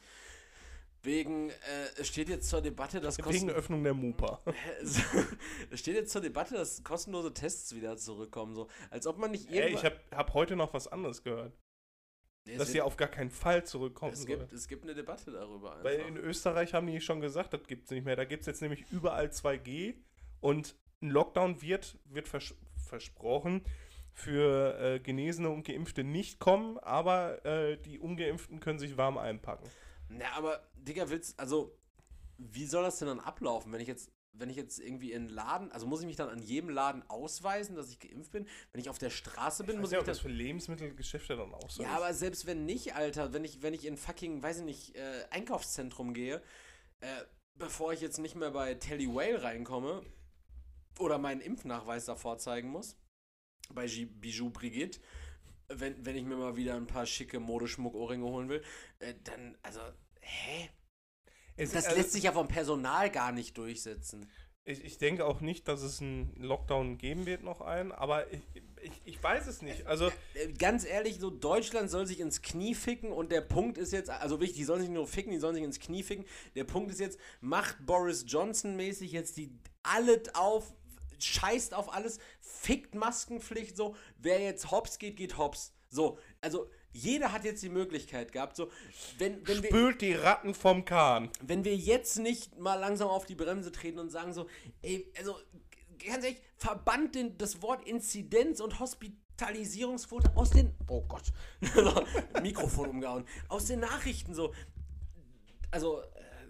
Wegen, 1.04 1.50
äh, 1.50 1.54
es 1.98 2.10
steht 2.10 2.30
jetzt 2.30 2.48
zur 2.48 2.62
Debatte, 2.62 3.02
dass 3.02 3.18
Wegen 3.18 3.50
Öffnung 3.50 3.84
der 3.84 3.96
Mupa. 3.96 4.40
es 5.72 5.80
steht 5.80 5.96
jetzt 5.96 6.12
zur 6.12 6.22
Debatte, 6.22 6.54
dass 6.54 6.84
kostenlose 6.84 7.34
Tests 7.34 7.76
wieder 7.76 7.98
zurückkommen, 7.98 8.54
so 8.54 8.68
als 8.92 9.08
ob 9.08 9.18
man 9.18 9.32
nicht 9.32 9.50
Ey, 9.50 9.74
ich 9.74 9.84
habe 9.84 10.00
hab 10.12 10.36
heute 10.36 10.56
noch 10.56 10.74
was 10.76 10.88
anderes 10.88 11.24
gehört. 11.24 11.54
Es 12.48 12.58
dass 12.58 12.72
die 12.72 12.82
auf 12.82 12.98
gar 12.98 13.08
keinen 13.08 13.30
Fall 13.30 13.64
zurückkommen 13.66 14.14
es 14.14 14.24
soll. 14.24 14.38
gibt, 14.38 14.52
es 14.52 14.68
gibt 14.68 14.84
eine 14.84 14.96
Debatte 14.96 15.32
darüber 15.32 15.72
einfach. 15.72 15.84
Weil 15.84 16.00
in 16.00 16.18
Österreich 16.18 16.74
haben 16.74 16.88
die 16.88 17.00
schon 17.00 17.22
gesagt, 17.22 17.54
das 17.54 17.68
gibt 17.68 17.86
es 17.86 17.92
nicht 17.92 18.04
mehr. 18.04 18.16
Da 18.16 18.26
gibt 18.26 18.42
es 18.42 18.48
jetzt 18.48 18.62
nämlich 18.62 18.86
überall 18.92 19.28
2G 19.28 19.96
und 20.40 20.76
ein 21.02 21.10
Lockdown 21.10 21.62
wird, 21.62 22.00
wird 22.06 22.28
vers 22.28 22.54
versprochen 22.76 23.64
für 24.14 24.78
äh, 24.80 25.00
Genesene 25.00 25.50
und 25.50 25.66
Geimpfte 25.66 26.04
nicht 26.04 26.40
kommen, 26.40 26.78
aber 26.80 27.46
äh, 27.46 27.78
die 27.78 28.00
Ungeimpften 28.00 28.60
können 28.60 28.80
sich 28.80 28.98
warm 28.98 29.18
einpacken. 29.18 29.70
Na, 30.10 30.26
aber, 30.36 30.68
Digga, 30.76 31.10
willst, 31.10 31.40
also, 31.40 31.78
wie 32.38 32.66
soll 32.66 32.84
das 32.84 33.00
denn 33.00 33.08
dann 33.08 33.20
ablaufen, 33.20 33.72
wenn 33.72 33.80
ich 33.80 33.88
jetzt, 33.88 34.12
wenn 34.34 34.50
ich 34.50 34.56
jetzt 34.56 34.80
irgendwie 34.80 35.12
in 35.12 35.28
Laden, 35.30 35.72
also 35.72 35.86
muss 35.88 36.00
ich 36.02 36.06
mich 36.08 36.16
dann 36.16 36.30
an 36.30 36.42
jedem 36.42 36.70
Laden 36.70 37.04
ausweisen, 37.10 37.76
dass 37.76 37.90
ich 37.90 38.00
geimpft 38.00 38.32
bin? 38.32 38.48
Wenn 38.72 38.82
ich 38.82 38.90
auf 38.90 38.98
der 38.98 39.10
Straße 39.10 39.64
bin, 39.64 39.76
Ich 39.76 39.82
muss 39.82 39.92
nicht, 39.92 40.00
ich 40.00 40.06
das 40.06 40.18
das. 40.18 40.22
für 40.22 40.30
Lebensmittelgeschäfte 40.30 41.36
dann 41.36 41.54
auch 41.54 41.70
so 41.70 41.84
Ja, 41.84 41.90
ist. 41.90 41.96
aber 41.96 42.14
selbst 42.14 42.46
wenn 42.46 42.66
nicht, 42.66 42.96
Alter, 42.96 43.34
wenn 43.34 43.44
ich, 43.44 43.62
wenn 43.62 43.74
ich 43.74 43.86
in 43.86 43.98
fucking, 43.98 44.42
weiß 44.42 44.60
ich 44.60 44.66
nicht, 44.66 44.96
äh, 44.96 45.26
Einkaufszentrum 45.32 46.14
gehe, 46.14 46.42
äh, 47.02 47.08
bevor 47.56 47.92
ich 47.94 48.02
jetzt 48.02 48.20
nicht 48.20 48.36
mehr 48.36 48.52
bei 48.52 48.74
Telly 48.76 49.08
Whale 49.14 49.44
reinkomme 49.44 50.02
oder 51.00 51.18
meinen 51.18 51.42
Impfnachweis 51.42 52.06
davor 52.06 52.38
zeigen 52.38 52.70
muss, 52.70 52.96
bei 53.74 53.86
Gi- 53.88 54.06
Bijou 54.06 54.50
Brigitte, 54.50 55.00
wenn, 55.68 56.06
wenn 56.06 56.16
ich 56.16 56.24
mir 56.26 56.36
mal 56.38 56.56
wieder 56.56 56.76
ein 56.76 56.88
paar 56.88 57.06
schicke 57.06 57.40
Modeschmuck-Ohrringe 57.40 58.26
holen 58.26 58.50
will, 58.50 58.64
äh, 59.00 59.14
dann, 59.24 59.58
also, 59.62 59.80
hä? 60.22 60.70
Es- 61.58 61.72
Das 61.72 61.86
also, 61.86 61.98
lässt 61.98 62.14
sich 62.14 62.24
ja 62.24 62.32
vom 62.32 62.48
Personal 62.48 63.10
gar 63.10 63.32
nicht 63.32 63.58
durchsetzen. 63.58 64.30
ich, 64.64 64.84
ich 64.84 64.98
denke 64.98 65.26
auch 65.26 65.42
nicht, 65.42 65.68
dass 65.68 65.82
es 65.82 66.02
einen 66.02 66.34
Lockdown 66.38 66.98
geben 66.98 67.26
wird, 67.26 67.44
noch 67.44 67.62
einen, 67.62 67.92
aber 67.92 68.32
ich, 68.32 68.42
ich, 68.84 68.92
ich 69.06 69.24
weiß 69.24 69.48
es 69.48 69.62
nicht. 69.62 69.86
Also, 69.88 70.12
Äh, 70.34 70.54
Ganz 70.54 70.86
ehrlich, 70.86 71.20
so 71.20 71.30
Deutschland 71.30 71.90
soll 71.90 72.06
sich 72.08 72.20
ins 72.20 72.42
Knie 72.42 72.74
ficken 72.76 73.12
und 73.12 73.32
der 73.32 73.42
Punkt 73.42 73.78
ist 73.78 73.92
jetzt, 73.92 74.10
also 74.10 74.40
wichtig, 74.40 74.58
die 74.58 74.64
sollen 74.66 74.82
sich 74.82 74.90
nur 74.90 75.08
ficken, 75.08 75.32
die 75.32 75.40
sollen 75.40 75.56
sich 75.56 75.64
ins 75.64 75.80
Knie 75.80 76.04
ficken. 76.04 76.26
Der 76.56 76.64
Punkt 76.64 76.92
ist 76.92 77.00
jetzt, 77.00 77.20
macht 77.42 77.86
Boris 77.86 78.26
Johnson 78.28 78.76
mäßig 78.76 79.12
jetzt 79.12 79.38
die 79.38 79.52
alles 79.84 80.34
auf, 80.36 80.74
scheißt 81.20 81.74
auf 81.76 81.94
alles, 81.94 82.20
fickt 82.40 82.96
Maskenpflicht 82.96 83.76
so, 83.78 83.96
wer 84.18 84.40
jetzt 84.42 84.72
hops 84.72 84.98
geht, 85.00 85.18
geht 85.18 85.38
hops. 85.38 85.74
So, 85.90 86.18
also 86.40 86.70
jeder 86.94 87.32
hat 87.32 87.44
jetzt 87.46 87.64
die 87.64 87.70
Möglichkeit 87.70 88.32
gehabt, 88.32 88.56
so, 88.56 88.70
wenn, 89.18 89.46
wenn 89.48 89.62
wir, 89.64 89.70
spült 89.70 90.02
die 90.02 90.14
Ratten 90.14 90.54
vom 90.54 90.84
Kahn. 90.86 91.30
wenn 91.42 91.64
wir 91.64 91.76
jetzt 91.76 92.18
nicht 92.20 92.58
mal 92.60 92.76
langsam 92.76 93.08
auf 93.08 93.26
die 93.26 93.36
Bremse 93.36 93.72
treten 93.72 94.00
und 94.00 94.10
sagen 94.10 94.34
so, 94.34 94.48
ey, 94.82 95.12
also 95.18 95.36
ganz 96.06 96.24
ehrlich, 96.26 96.42
verbannt 96.58 97.16
den, 97.16 97.38
das 97.38 97.62
Wort 97.62 97.88
Inzidenz 97.88 98.60
und 98.60 98.80
Hospitalisierungsquote 98.80 100.32
aus 100.36 100.50
den, 100.52 100.76
oh 100.90 101.02
Gott, 101.08 101.32
Mikrofon 102.42 102.90
umgehauen, 102.90 103.26
aus 103.50 103.66
den 103.66 103.80
Nachrichten 103.80 104.34
so, 104.34 104.54
also 105.72 106.02
äh, 106.02 106.06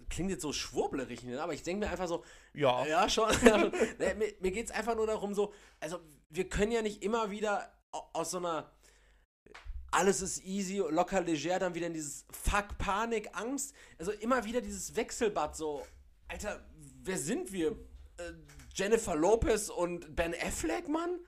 klingt 0.10 0.30
jetzt 0.32 0.42
so 0.42 0.52
schwurblerig, 0.54 1.24
ne? 1.24 1.42
aber 1.42 1.54
ich 1.54 1.64
denke 1.64 1.86
mir 1.86 1.92
einfach 1.92 2.08
so, 2.08 2.24
Ja. 2.54 2.86
ja 2.86 3.08
schon, 3.10 3.30
ja, 3.46 3.60
schon. 3.60 3.72
Mir, 4.00 4.16
mir 4.40 4.52
geht 4.52 4.66
es 4.66 4.72
einfach 4.72 4.96
nur 4.96 5.08
darum 5.08 5.34
so, 5.34 5.54
also 5.80 6.00
wir 6.30 6.48
können 6.50 6.72
ja 6.72 6.82
nicht 6.82 7.04
immer 7.04 7.30
wieder 7.32 7.72
au- 7.92 8.10
aus 8.14 8.32
so 8.32 8.38
einer 8.38 8.72
alles 9.92 10.22
ist 10.22 10.44
easy, 10.46 10.78
locker 10.78 11.22
leger, 11.22 11.60
dann 11.60 11.76
wieder 11.76 11.88
in 11.88 11.94
dieses 11.94 12.26
Fuck, 12.32 12.78
Panik, 12.78 13.30
Angst. 13.34 13.74
Also 14.00 14.12
immer 14.12 14.44
wieder 14.46 14.62
dieses 14.62 14.96
Wechselbad, 14.96 15.56
so, 15.56 15.86
Alter, 16.28 16.66
wer 17.04 17.18
sind 17.18 17.52
wir? 17.52 17.72
Äh, 18.18 18.32
Jennifer 18.74 19.16
Lopez 19.16 19.70
und 19.70 20.16
Ben 20.16 20.34
Affleck, 20.34 20.88
Mann? 20.88 21.20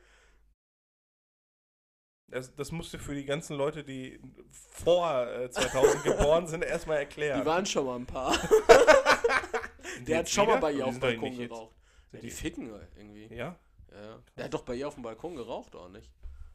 Das, 2.32 2.56
das 2.56 2.72
musst 2.72 2.94
du 2.94 2.98
für 3.00 3.14
die 3.14 3.26
ganzen 3.26 3.56
Leute, 3.58 3.84
die 3.84 4.20
vor 4.52 5.28
äh, 5.28 5.52
2000 5.52 6.04
geboren 6.04 6.48
sind, 6.48 6.64
erstmal 6.64 6.98
erklären. 6.98 7.42
Die 7.42 7.46
waren 7.46 7.66
schon 7.66 7.86
mal 7.86 7.96
ein 7.98 8.06
paar. 8.06 8.34
Der 10.08 10.20
hat 10.20 10.30
schon 10.30 10.48
mal 10.48 10.54
wieder? 10.54 10.62
bei 10.62 10.70
Oder 10.70 10.78
ihr 10.80 10.86
auf 10.88 10.94
dem 10.96 11.00
Balkon 11.02 11.38
geraucht. 11.38 11.76
Ja, 12.12 12.20
die 12.20 12.26
die- 12.28 12.32
ficken 12.32 12.72
irgendwie. 12.96 13.28
Ja? 13.36 13.60
Ja, 13.92 14.02
ja. 14.02 14.20
Der 14.38 14.46
hat 14.46 14.54
doch 14.54 14.64
bei 14.64 14.74
ihr 14.76 14.88
auf 14.88 14.96
dem 14.96 15.04
Balkon 15.04 15.36
geraucht, 15.36 15.76
oder 15.76 15.90
nicht? 15.90 16.10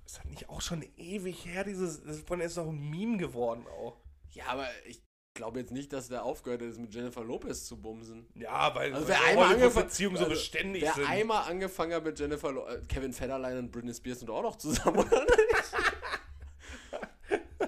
Ist 0.08 0.16
das 0.16 0.24
nicht 0.24 0.48
auch 0.48 0.62
schon 0.62 0.82
ewig 0.96 1.44
her, 1.44 1.64
dieses, 1.64 2.02
das 2.02 2.16
ist 2.16 2.56
doch 2.56 2.66
ein 2.66 2.90
Meme 2.90 3.18
geworden 3.18 3.66
auch. 3.66 4.00
Ja, 4.30 4.46
aber 4.46 4.66
ich 4.86 5.02
glaube 5.34 5.60
jetzt 5.60 5.70
nicht, 5.70 5.92
dass 5.92 6.08
der 6.08 6.24
aufgehört 6.24 6.62
hat, 6.62 6.78
mit 6.78 6.94
Jennifer 6.94 7.22
Lopez 7.22 7.66
zu 7.66 7.78
bumsen. 7.78 8.26
Ja, 8.34 8.74
weil 8.74 8.94
Also 8.94 9.06
wer 9.06 9.22
einmal 9.22 9.52
angefangen 9.52 9.86
Beziehungen 9.86 10.16
so 10.16 10.24
also 10.24 10.34
beständig 10.34 10.82
Wer 10.82 10.94
sind. 10.94 11.06
einmal 11.06 11.50
angefangen 11.50 11.92
hat 11.92 12.04
mit 12.04 12.18
Jennifer 12.18 12.50
Lo 12.50 12.66
äh, 12.66 12.80
Kevin 12.88 13.12
Federline 13.12 13.58
und 13.58 13.70
Britney 13.70 13.92
Spears 13.92 14.20
sind 14.20 14.30
auch 14.30 14.40
noch 14.42 14.56
zusammen, 14.56 14.98
oder 15.06 15.24
nicht? 15.24 15.74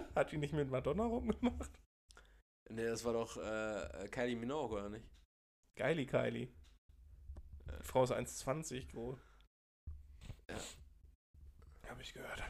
Hat 0.15 0.33
die 0.33 0.39
nicht 0.39 0.55
mit 0.55 0.71
Madonna 0.71 1.05
rumgemacht? 1.05 1.71
nee, 2.71 2.87
das 2.87 3.05
war 3.05 3.13
doch 3.13 3.37
äh, 3.37 4.09
Kylie 4.09 4.37
Minogue, 4.37 4.79
oder 4.79 4.89
nicht? 4.89 5.05
Geili 5.77 6.07
Kylie. 6.07 6.49
Die 7.67 7.83
Frau 7.85 8.05
ist 8.05 8.13
1,20 8.15 8.93
groß. 8.93 9.19
Ja. 10.49 10.57
Hab 11.91 12.01
ich 12.01 12.15
gehört. 12.15 12.43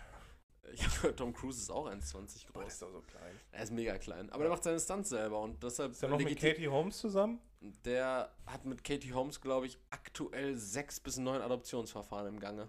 Ich 0.72 0.84
habe 0.84 0.94
gehört, 0.96 1.18
Tom 1.18 1.32
Cruise 1.32 1.58
ist 1.60 1.70
auch 1.70 1.88
1,20 1.88 2.52
Boah, 2.52 2.52
groß. 2.52 2.62
der 2.62 2.66
ist 2.68 2.82
doch 2.82 2.92
so 2.92 3.00
klein. 3.00 3.40
Er 3.50 3.62
ist 3.62 3.72
mega 3.72 3.98
klein. 3.98 4.30
Aber 4.30 4.44
der 4.44 4.50
macht 4.50 4.62
seine 4.62 4.78
Stunts 4.78 5.08
selber 5.08 5.40
und 5.40 5.62
deshalb 5.62 5.92
Ist 5.92 6.02
er 6.02 6.10
noch 6.10 6.18
mit 6.18 6.38
Katie 6.38 6.68
Holmes 6.68 6.98
zusammen? 6.98 7.40
Der 7.84 8.30
hat 8.46 8.64
mit 8.66 8.84
Katie 8.84 9.12
Holmes, 9.12 9.40
glaube 9.40 9.66
ich, 9.66 9.78
aktuell 9.90 10.56
sechs 10.56 11.00
bis 11.00 11.16
neun 11.16 11.42
Adoptionsverfahren 11.42 12.28
im 12.28 12.38
Gange. 12.38 12.68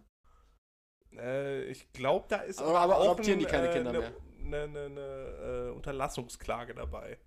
Äh, 1.14 1.64
ich 1.66 1.92
glaube, 1.92 2.26
da 2.30 2.38
ist 2.38 2.60
Aber- 2.60 2.80
aber 2.80 2.98
auch 2.98 3.12
adoptieren 3.12 3.40
die 3.40 3.46
keine 3.46 3.70
Kinder 3.70 3.90
eine, 3.92 4.00
mehr. 4.00 4.14
Eine, 4.40 4.64
eine, 4.64 4.86
eine 4.86 5.68
äh, 5.68 5.72
Unterlassungsklage 5.76 6.74
dabei. 6.74 7.20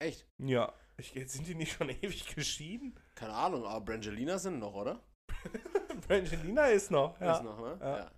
Echt? 0.00 0.26
Ja. 0.38 0.72
Ich, 0.96 1.12
sind 1.26 1.46
die 1.46 1.54
nicht 1.54 1.72
schon 1.72 1.88
ewig 2.02 2.34
geschieden? 2.34 2.98
Keine 3.14 3.32
Ahnung, 3.32 3.64
aber 3.64 3.84
Brangelina 3.84 4.38
sind 4.38 4.58
noch, 4.58 4.74
oder? 4.74 5.00
Brangelina 6.06 6.66
ist 6.66 6.90
noch, 6.90 7.18
ja. 7.20 7.36
Ist 7.36 7.42
noch, 7.44 7.58
ne? 7.60 7.78
Ja. 7.80 7.98
ja. 7.98 8.10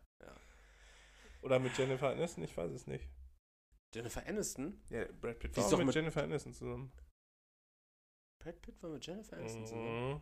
Oder 1.47 1.60
mit 1.60 1.78
Jennifer 1.78 2.10
Aniston, 2.10 2.43
ich 2.43 2.56
weiß 2.56 2.73
es 2.73 2.89
nicht. 2.89 3.09
Jennifer 3.94 4.27
Aniston? 4.27 4.82
Ja, 4.90 5.05
Brad 5.20 5.39
Pitt 5.39 5.56
Die 5.56 5.60
war 5.60 5.70
doch 5.70 5.78
mit, 5.78 5.86
mit- 5.86 5.94
Jennifer 5.94 6.24
Aniston 6.24 6.52
zusammen. 6.52 6.93
Brad 8.43 8.60
Pitt 8.60 8.82
war 8.82 8.90
mit 8.90 9.06
Jennifer 9.06 9.36
Aniston 9.36 9.64
zusammen? 9.64 10.10
Mhm. 10.14 10.20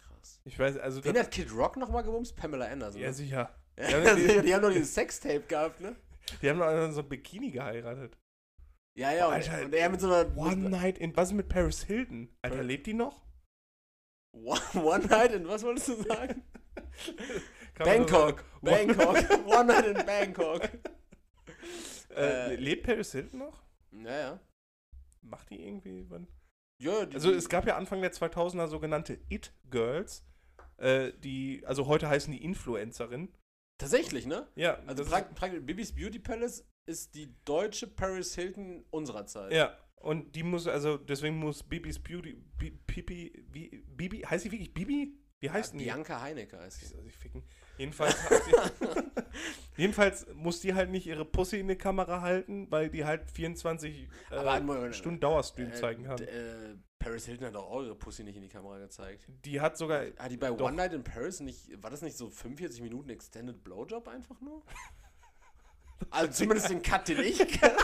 Krass. 0.00 0.40
Ich 0.44 0.56
weiß, 0.56 0.76
also 0.78 1.02
Wen 1.04 1.18
hat 1.18 1.32
Kid 1.32 1.52
Rock 1.52 1.76
nochmal 1.76 2.04
gebumst? 2.04 2.36
Pamela 2.36 2.66
Anderson. 2.66 3.00
ja 3.00 3.08
ne? 3.08 3.12
sicher. 3.12 3.60
Ja, 3.76 3.88
Ja, 3.98 4.14
die- 4.14 4.42
die, 4.42 4.54
haben 4.54 4.62
doch 4.62 4.70
dieses 4.70 4.94
Sextape 4.94 5.40
gehabt, 5.40 5.80
ne? 5.80 5.96
Die 6.42 6.48
haben 6.48 6.60
doch 6.60 6.92
so 6.92 7.00
ein 7.00 7.08
Bikini 7.08 7.50
geheiratet. 7.50 8.16
Ja, 8.96 9.10
ja, 9.12 9.26
und, 9.26 9.32
Alter, 9.34 9.64
und 9.64 9.74
er 9.74 9.88
mit 9.88 10.00
so 10.00 10.12
einer. 10.12 10.36
One 10.36 10.68
Night 10.70 10.98
in, 10.98 11.16
was 11.16 11.30
ist 11.30 11.34
mit 11.34 11.48
Paris 11.48 11.82
Hilton? 11.82 12.32
Alter, 12.42 12.62
lebt 12.62 12.86
die 12.86 12.94
noch? 12.94 13.26
One, 14.32 14.60
One 14.74 15.06
Night 15.06 15.32
in, 15.32 15.48
was 15.48 15.64
wolltest 15.64 15.88
du 15.88 16.02
sagen? 16.04 16.44
Bangkok. 17.84 18.44
Bangkok. 18.62 19.16
One 19.46 19.64
Night 19.66 19.86
in 19.86 20.06
Bangkok. 20.06 20.68
Äh, 22.10 22.52
Äh, 22.52 22.54
lebt 22.56 22.84
Paris 22.86 23.12
Hilton 23.12 23.38
noch? 23.40 23.62
Ja, 23.92 24.18
ja. 24.18 24.40
Macht 25.22 25.50
die 25.50 25.62
irgendwie 25.66 26.06
wann? 26.08 26.26
Ja, 26.80 27.04
die, 27.06 27.14
Also 27.14 27.32
es 27.32 27.48
gab 27.48 27.66
ja 27.66 27.76
Anfang 27.76 28.00
der 28.00 28.12
2000er 28.12 28.68
sogenannte 28.68 29.18
It-Girls, 29.28 30.24
äh, 30.78 31.12
die, 31.18 31.62
also 31.66 31.86
heute 31.86 32.08
heißen 32.08 32.32
die 32.32 32.42
Influencerinnen. 32.42 33.34
Tatsächlich, 33.78 34.26
ne? 34.26 34.48
Ja, 34.56 34.78
Also 34.86 35.04
das 35.04 35.10
pra 35.10 35.20
pra 35.22 35.48
Bibis 35.48 35.94
Beauty 35.94 36.18
Palace 36.18 36.64
ist 36.86 37.14
die 37.14 37.34
deutsche 37.44 37.86
Paris 37.86 38.34
Hilton 38.34 38.84
unserer 38.90 39.26
Zeit. 39.26 39.52
Ja, 39.52 39.76
und 39.96 40.34
die 40.34 40.42
muss, 40.42 40.66
also 40.66 40.96
deswegen 40.96 41.36
muss 41.36 41.62
Bibis 41.62 41.98
Beauty, 41.98 42.34
Bi, 42.58 42.70
Pipi, 42.86 43.44
wie, 43.50 43.84
Bibi, 43.86 44.20
heißt 44.20 44.44
sie 44.44 44.52
wirklich 44.52 44.72
Bibi? 44.72 45.18
Wie 45.40 45.50
heißt 45.50 45.74
ja, 45.74 45.78
die? 45.78 45.84
Bianca 45.84 46.20
Heinecke 46.20 46.58
heißt 46.58 46.80
sie. 46.80 46.94
Also 46.96 47.06
ich 47.06 47.16
ficken. 47.16 47.44
Jedenfalls, 47.78 48.16
jedenfalls 49.76 50.26
muss 50.34 50.60
die 50.60 50.74
halt 50.74 50.90
nicht 50.90 51.06
ihre 51.06 51.24
Pussy 51.24 51.60
in 51.60 51.68
die 51.68 51.76
Kamera 51.76 52.20
halten, 52.20 52.70
weil 52.70 52.90
die 52.90 53.04
halt 53.04 53.30
24 53.30 54.08
äh, 54.30 54.92
Stunden 54.92 55.20
Dauerstream 55.20 55.68
Äh, 55.70 55.74
zeigen 55.74 56.04
kann. 56.04 56.18
Äh, 56.20 56.76
Paris 56.98 57.26
Hilton 57.26 57.46
hat 57.46 57.56
auch 57.56 57.82
ihre 57.82 57.94
Pussy 57.94 58.24
nicht 58.24 58.36
in 58.36 58.42
die 58.42 58.48
Kamera 58.48 58.78
gezeigt. 58.78 59.24
Die 59.44 59.60
hat 59.60 59.78
sogar, 59.78 60.02
Hat 60.18 60.30
die 60.30 60.36
bei 60.36 60.48
Doch. 60.48 60.66
One 60.66 60.76
Night 60.76 60.92
in 60.92 61.04
Paris 61.04 61.40
nicht, 61.40 61.82
war 61.82 61.90
das 61.90 62.02
nicht 62.02 62.16
so 62.16 62.28
45 62.28 62.82
Minuten 62.82 63.08
Extended 63.10 63.62
Blowjob 63.62 64.08
einfach 64.08 64.40
nur? 64.40 64.62
Also 66.10 66.32
zumindest 66.32 66.70
den 66.70 66.82
Cut, 66.82 67.08
den 67.08 67.20
ich 67.20 67.38
kenne. 67.48 67.76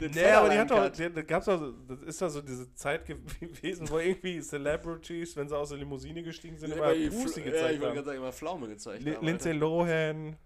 den, 0.00 0.10
Nee, 0.12 0.24
aber 0.30 0.48
die 0.50 0.58
hat 0.58 0.70
doch, 0.70 0.88
die, 0.90 1.10
da 1.12 1.22
gab's 1.22 1.46
doch, 1.46 1.72
das 1.88 2.00
ist 2.02 2.22
doch 2.22 2.28
so 2.28 2.40
diese 2.40 2.72
Zeit 2.74 3.04
gewesen, 3.40 3.88
wo 3.90 3.98
irgendwie 3.98 4.40
Celebrities, 4.40 5.36
wenn 5.36 5.48
sie 5.48 5.56
aus 5.56 5.70
der 5.70 5.78
Limousine 5.78 6.22
gestiegen 6.22 6.56
sind, 6.56 6.72
immer 6.72 6.88
Pussy 6.92 7.40
Fl- 7.40 7.44
Ja, 7.44 7.44
gezeigt 7.44 7.44
ich 7.44 7.50
wollte 7.50 7.86
haben. 7.86 7.94
gerade 7.94 8.04
sagen, 8.06 8.18
immer 8.18 8.32
Pflaume 8.32 8.68
gezeigt 8.68 9.02
Li- 9.02 9.14
haben, 9.16 9.26
Lindsay. 9.26 9.52
Lohan, 9.52 10.36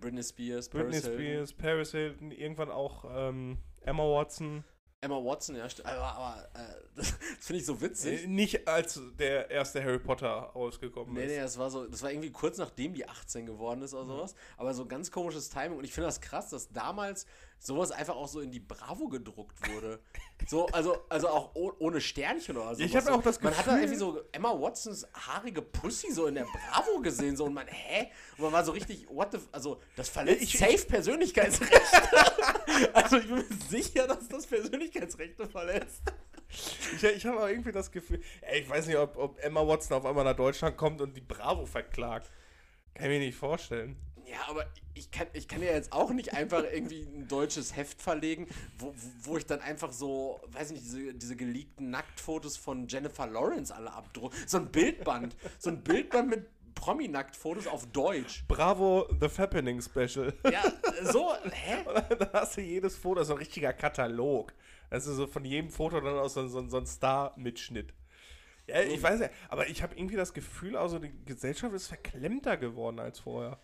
Britney 0.00 0.22
Spears, 0.22 0.68
Britney 0.68 0.90
Paris 0.90 1.04
Hilton. 1.06 1.20
Spears, 1.22 1.52
Paris 1.52 1.90
Hilton, 1.92 2.30
irgendwann 2.30 2.70
auch 2.70 3.04
ähm, 3.14 3.58
Emma 3.82 4.02
Watson. 4.02 4.64
Emma 5.04 5.16
Watson, 5.16 5.56
ja, 5.56 5.66
aber, 5.84 6.02
aber 6.16 6.48
äh, 6.54 6.58
das, 6.96 7.14
das 7.36 7.46
finde 7.46 7.60
ich 7.60 7.66
so 7.66 7.80
witzig. 7.80 8.24
Äh, 8.24 8.26
nicht 8.26 8.66
als 8.66 9.00
der 9.18 9.50
erste 9.50 9.82
Harry 9.84 9.98
Potter 9.98 10.28
rausgekommen 10.28 11.14
Nee, 11.14 11.24
ist. 11.24 11.30
nee, 11.32 11.40
das 11.40 11.58
war 11.58 11.70
so, 11.70 11.86
das 11.86 12.02
war 12.02 12.10
irgendwie 12.10 12.30
kurz 12.32 12.58
nachdem 12.58 12.94
die 12.94 13.08
18 13.08 13.46
geworden 13.46 13.82
ist 13.82 13.94
oder 13.94 14.06
sowas. 14.06 14.34
Aber 14.56 14.74
so 14.74 14.86
ganz 14.86 15.10
komisches 15.10 15.48
Timing. 15.50 15.78
Und 15.78 15.84
ich 15.84 15.92
finde 15.92 16.08
das 16.08 16.20
krass, 16.20 16.50
dass 16.50 16.70
damals 16.72 17.26
sowas 17.66 17.90
einfach 17.90 18.14
auch 18.14 18.28
so 18.28 18.40
in 18.40 18.50
die 18.50 18.60
Bravo 18.60 19.08
gedruckt 19.08 19.56
wurde. 19.72 19.98
so, 20.46 20.66
also, 20.66 20.98
also 21.08 21.28
auch 21.28 21.50
oh, 21.54 21.72
ohne 21.78 22.00
Sternchen 22.00 22.56
oder 22.58 22.74
so. 22.74 22.82
Ich 22.82 22.94
hab 22.94 23.08
auch 23.08 23.22
das 23.22 23.40
Man 23.40 23.56
hat 23.56 23.66
da 23.66 23.72
Gefühl- 23.72 23.80
irgendwie 23.80 23.98
so 23.98 24.20
Emma 24.32 24.50
Watsons 24.60 25.06
haarige 25.14 25.62
Pussy 25.62 26.12
so 26.12 26.26
in 26.26 26.34
der 26.34 26.44
Bravo 26.44 27.00
gesehen, 27.00 27.36
so 27.36 27.46
und 27.46 27.54
man, 27.54 27.66
hä? 27.66 28.10
Und 28.36 28.44
man 28.44 28.52
war 28.52 28.64
so 28.64 28.72
richtig, 28.72 29.06
what 29.08 29.32
the, 29.32 29.38
also 29.50 29.80
das 29.96 30.10
verletzt 30.10 30.42
Ich- 30.42 30.54
ich- 30.54 30.60
safe 30.60 30.84
Persönlichkeitsrechte. 30.86 31.80
also 32.92 33.16
ich 33.16 33.26
bin 33.26 33.36
mir 33.36 33.44
sicher, 33.68 34.06
dass 34.06 34.28
das 34.28 34.46
Persönlichkeitsrechte 34.46 35.46
verletzt. 35.48 36.02
Ich, 36.48 37.02
ich 37.02 37.24
habe 37.26 37.42
auch 37.42 37.48
irgendwie 37.48 37.72
das 37.72 37.90
Gefühl, 37.90 38.20
ey, 38.42 38.60
ich 38.60 38.68
weiß 38.68 38.86
nicht, 38.86 38.96
ob, 38.98 39.16
ob 39.16 39.42
Emma 39.42 39.66
Watson 39.66 39.96
auf 39.96 40.04
einmal 40.04 40.24
nach 40.24 40.36
Deutschland 40.36 40.76
kommt 40.76 41.00
und 41.00 41.16
die 41.16 41.20
Bravo 41.22 41.64
verklagt. 41.66 42.30
Kann 42.94 43.06
ich 43.10 43.18
mir 43.18 43.24
nicht 43.26 43.36
vorstellen. 43.38 43.96
Ja, 44.26 44.48
aber 44.48 44.66
ich 44.94 45.10
kann, 45.10 45.26
ich 45.32 45.48
kann 45.48 45.62
ja 45.62 45.72
jetzt 45.72 45.92
auch 45.92 46.10
nicht 46.10 46.34
einfach 46.34 46.64
irgendwie 46.64 47.02
ein 47.02 47.28
deutsches 47.28 47.76
Heft 47.76 48.00
verlegen, 48.00 48.48
wo, 48.78 48.94
wo 49.22 49.36
ich 49.36 49.46
dann 49.46 49.60
einfach 49.60 49.92
so, 49.92 50.40
weiß 50.52 50.70
nicht, 50.70 50.84
diese, 50.84 51.14
diese 51.14 51.36
geleakten 51.36 51.90
Nacktfotos 51.90 52.56
von 52.56 52.88
Jennifer 52.88 53.26
Lawrence 53.26 53.74
alle 53.74 53.92
abdrucke. 53.92 54.36
So 54.46 54.58
ein 54.58 54.70
Bildband. 54.70 55.36
so 55.58 55.70
ein 55.70 55.82
Bildband 55.82 56.30
mit 56.30 56.46
Promi-Nacktfotos 56.74 57.66
auf 57.66 57.86
Deutsch. 57.92 58.44
Bravo 58.48 59.08
The 59.20 59.28
Fappening 59.28 59.80
Special. 59.80 60.32
Ja, 60.50 60.62
so, 61.02 61.32
hä? 61.50 61.84
da 62.18 62.30
hast 62.32 62.56
du 62.56 62.60
jedes 62.60 62.96
Foto, 62.96 63.22
so 63.24 63.34
ein 63.34 63.38
richtiger 63.38 63.72
Katalog. 63.72 64.52
Also 64.90 65.14
so 65.14 65.26
von 65.26 65.44
jedem 65.44 65.70
Foto 65.70 66.00
dann 66.00 66.18
auch 66.18 66.28
so, 66.28 66.46
so, 66.46 66.66
so 66.68 66.76
ein 66.76 66.86
Star-Mitschnitt. 66.86 67.94
Ja, 68.66 68.80
ich 68.80 69.02
weiß 69.02 69.20
ja, 69.20 69.28
aber 69.48 69.68
ich 69.68 69.82
habe 69.82 69.94
irgendwie 69.96 70.16
das 70.16 70.32
Gefühl, 70.32 70.76
also 70.76 70.98
die 70.98 71.12
Gesellschaft 71.26 71.74
ist 71.74 71.88
verklemmter 71.88 72.56
geworden 72.56 72.98
als 72.98 73.18
vorher. 73.20 73.58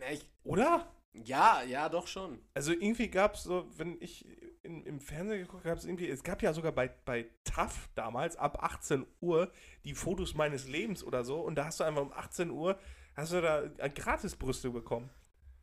Na, 0.00 0.10
ich, 0.10 0.26
Oder? 0.44 0.90
ja, 1.12 1.62
ja, 1.62 1.88
doch 1.88 2.06
schon. 2.06 2.40
Also 2.54 2.72
irgendwie 2.72 3.08
gab 3.08 3.34
es 3.34 3.42
so, 3.42 3.66
wenn 3.76 3.98
ich 4.00 4.26
in, 4.62 4.82
im 4.84 5.00
Fernsehen 5.00 5.40
geguckt 5.40 5.66
habe, 5.66 5.80
irgendwie, 5.80 6.08
es 6.08 6.22
gab 6.22 6.42
ja 6.42 6.52
sogar 6.52 6.72
bei, 6.72 6.88
bei 7.04 7.28
TAF 7.44 7.90
damals 7.94 8.36
ab 8.36 8.62
18 8.62 9.06
Uhr 9.20 9.52
die 9.84 9.94
Fotos 9.94 10.34
meines 10.34 10.66
Lebens 10.66 11.04
oder 11.04 11.24
so 11.24 11.40
und 11.40 11.54
da 11.56 11.66
hast 11.66 11.80
du 11.80 11.84
einfach 11.84 12.02
um 12.02 12.12
18 12.12 12.50
Uhr, 12.50 12.78
hast 13.14 13.32
du 13.32 13.42
da 13.42 13.64
äh, 13.78 13.90
Gratisbrüste 13.90 14.70
bekommen. 14.70 15.10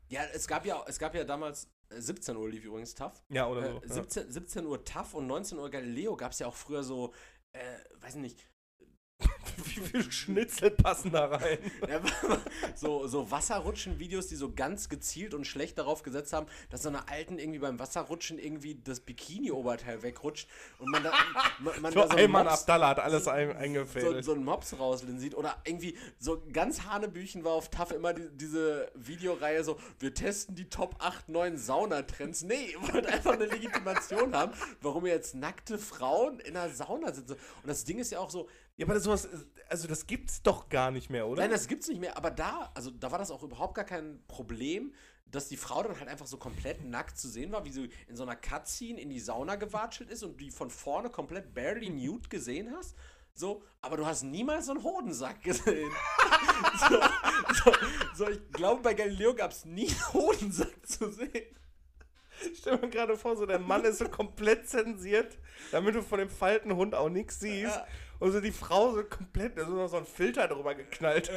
Ja, 0.10 0.22
es 0.34 0.48
gab 0.48 0.66
ja, 0.66 0.84
es 0.88 1.00
gab 1.00 1.16
ja 1.16 1.24
damals, 1.24 1.70
äh, 1.90 2.00
17 2.00 2.36
Uhr 2.38 2.50
lief 2.50 2.64
übrigens 2.64 2.94
TAF. 2.96 3.24
Ja, 3.30 3.48
oder 3.48 3.74
so. 3.74 3.82
Äh, 3.82 3.94
17, 3.94 4.32
17 4.32 4.66
Uhr 4.66 4.84
TAF 4.86 5.14
und 5.14 5.28
19 5.28 5.58
Uhr 5.58 5.70
Galileo 5.70 6.16
gab 6.16 6.32
es 6.32 6.40
ja 6.40 6.48
auch 6.48 6.56
früher 6.56 6.84
so, 6.84 7.14
äh, 7.54 7.60
weiß 8.02 8.16
nicht, 8.16 8.40
ja. 8.40 8.46
Wie 9.58 9.64
viele 9.82 10.12
Schnitzel 10.12 10.72
passen 10.72 11.12
da 11.12 11.26
rein? 11.26 11.58
Ja, 11.88 12.00
so, 12.22 12.38
so, 13.02 13.08
so 13.08 13.32
Wasserrutschen-Videos, 13.32 14.28
die 14.28 14.36
so 14.36 14.52
ganz 14.54 14.88
gezielt 14.90 15.34
und 15.34 15.46
schlecht 15.46 15.78
darauf 15.78 16.04
gesetzt 16.04 16.34
haben, 16.34 16.46
dass 16.70 16.84
so 16.84 16.90
eine 16.90 17.08
Alten 17.10 17.40
irgendwie 17.40 17.60
beim 17.60 17.80
Wasserrutschen 17.80 18.38
irgendwie 18.40 18.76
das 18.84 19.00
Bikini-Oberteil 19.00 20.04
wegrutscht 20.04 20.48
und 20.80 20.92
man 20.92 21.04
da, 21.04 21.12
man, 21.60 21.82
man 21.82 21.92
So 21.94 22.02
da 22.02 22.08
so 22.08 22.16
einen 22.18 22.32
Mops- 22.32 22.62
Abdallah 22.62 22.90
hat 22.90 23.00
alles 23.00 23.28
ein, 23.28 23.50
so, 23.52 23.56
eingefädelt. 23.58 24.26
so 24.26 24.34
einen 24.34 24.44
Mops 24.44 24.78
rauslen 24.80 25.20
sieht. 25.20 25.36
Oder 25.36 25.56
irgendwie 25.66 25.98
so 26.20 26.42
ganz 26.54 26.84
Hanebüchen 26.84 27.44
war 27.44 27.54
auf 27.54 27.70
TAF 27.70 27.92
immer 27.92 28.14
die, 28.14 28.30
diese 28.38 28.92
Videoreihe 28.96 29.64
so, 29.64 29.78
wir 30.00 30.14
testen 30.14 30.56
die 30.56 30.70
Top 30.70 30.96
8, 31.00 31.30
9 31.30 31.58
Saunatrends. 31.58 32.44
Nee, 32.44 32.72
ihr 32.74 32.94
wollt 32.94 33.08
einfach 33.08 33.34
eine 33.34 33.46
Legitimation 33.46 34.36
haben, 34.36 34.52
warum 34.82 35.06
ihr 35.08 35.14
jetzt 35.14 35.34
nackte 35.36 35.78
Frauen 35.80 36.40
in 36.42 36.56
einer 36.56 36.70
Sauna 36.74 37.12
sitzen. 37.14 37.34
Und 37.34 37.68
das 37.68 37.84
Ding 37.86 37.98
ist 38.00 38.12
ja 38.12 38.20
auch 38.20 38.30
so, 38.30 38.48
ja, 38.78 38.86
aber 38.86 39.00
sowas, 39.00 39.28
also 39.70 39.88
das 39.88 40.06
gibt's 40.06 40.42
doch 40.44 40.70
gar 40.70 40.92
nicht 40.92 41.10
mehr, 41.10 41.28
oder? 41.28 41.42
Nein, 41.42 41.52
das 41.52 41.68
gibt's 41.68 41.88
nicht 41.88 42.00
mehr, 42.00 42.16
aber 42.16 42.32
da, 42.32 42.72
also 42.76 42.92
da 42.92 43.12
war 43.12 43.18
das 43.18 43.32
auch 43.32 43.42
überhaupt 43.44 43.74
gar 43.76 43.86
kein 43.86 44.24
Problem, 44.28 44.94
dass 45.32 45.48
die 45.48 45.58
Frau 45.58 45.84
dann 45.84 46.00
halt 46.00 46.08
einfach 46.08 46.28
so 46.28 46.38
komplett 46.38 46.86
nackt 46.86 47.18
zu 47.18 47.28
sehen 47.28 47.52
war, 47.52 47.66
wie 47.66 47.72
sie 47.72 47.90
in 48.08 48.16
so 48.16 48.24
einer 48.24 48.36
Cutscene 48.36 49.02
in 49.02 49.10
die 49.10 49.20
Sauna 49.20 49.56
gewatschelt 49.56 50.10
ist 50.10 50.24
und 50.24 50.40
die 50.40 50.52
von 50.52 50.70
vorne 50.70 51.10
komplett 51.10 51.54
barely 51.54 51.90
nude 51.90 52.30
gesehen 52.30 52.72
hast. 52.76 52.96
So, 53.34 53.64
aber 53.82 53.98
du 53.98 54.06
hast 54.06 54.24
niemals 54.24 54.68
so 54.68 54.72
einen 54.72 54.84
Hodensack 54.84 55.44
gesehen. 55.44 55.92
so, 56.90 57.02
so, 57.54 57.72
so, 58.16 58.30
ich 58.30 58.52
glaube, 58.52 58.82
bei 58.82 58.94
Galileo 58.94 59.36
gab 59.36 59.52
es 59.52 59.66
nie 59.66 59.90
einen 59.90 60.14
Hodensack 60.14 60.88
zu 60.88 61.12
sehen. 61.12 61.56
Stell 62.56 62.78
mir 62.78 62.90
gerade 62.90 63.18
vor, 63.18 63.36
so 63.36 63.46
der 63.46 63.60
Mann 63.60 63.84
ist 63.84 64.00
so 64.00 64.10
komplett 64.10 64.68
zensiert, 64.68 65.38
damit 65.72 65.96
du 65.96 66.02
von 66.02 66.20
dem 66.20 66.30
Faltenhund 66.30 66.96
auch 66.96 67.10
nichts 67.10 67.40
siehst. 67.40 67.76
Ja. 67.76 67.88
Und 68.20 68.32
so 68.32 68.42
die 68.42 68.52
Frau 68.52 68.94
so 68.94 69.04
komplett, 69.04 69.58
da 69.58 69.64
ist 69.64 69.70
noch 69.70 69.88
so 69.88 69.98
ein 69.98 70.06
Filter 70.06 70.48
drüber 70.48 70.76
geknallt. 70.76 71.32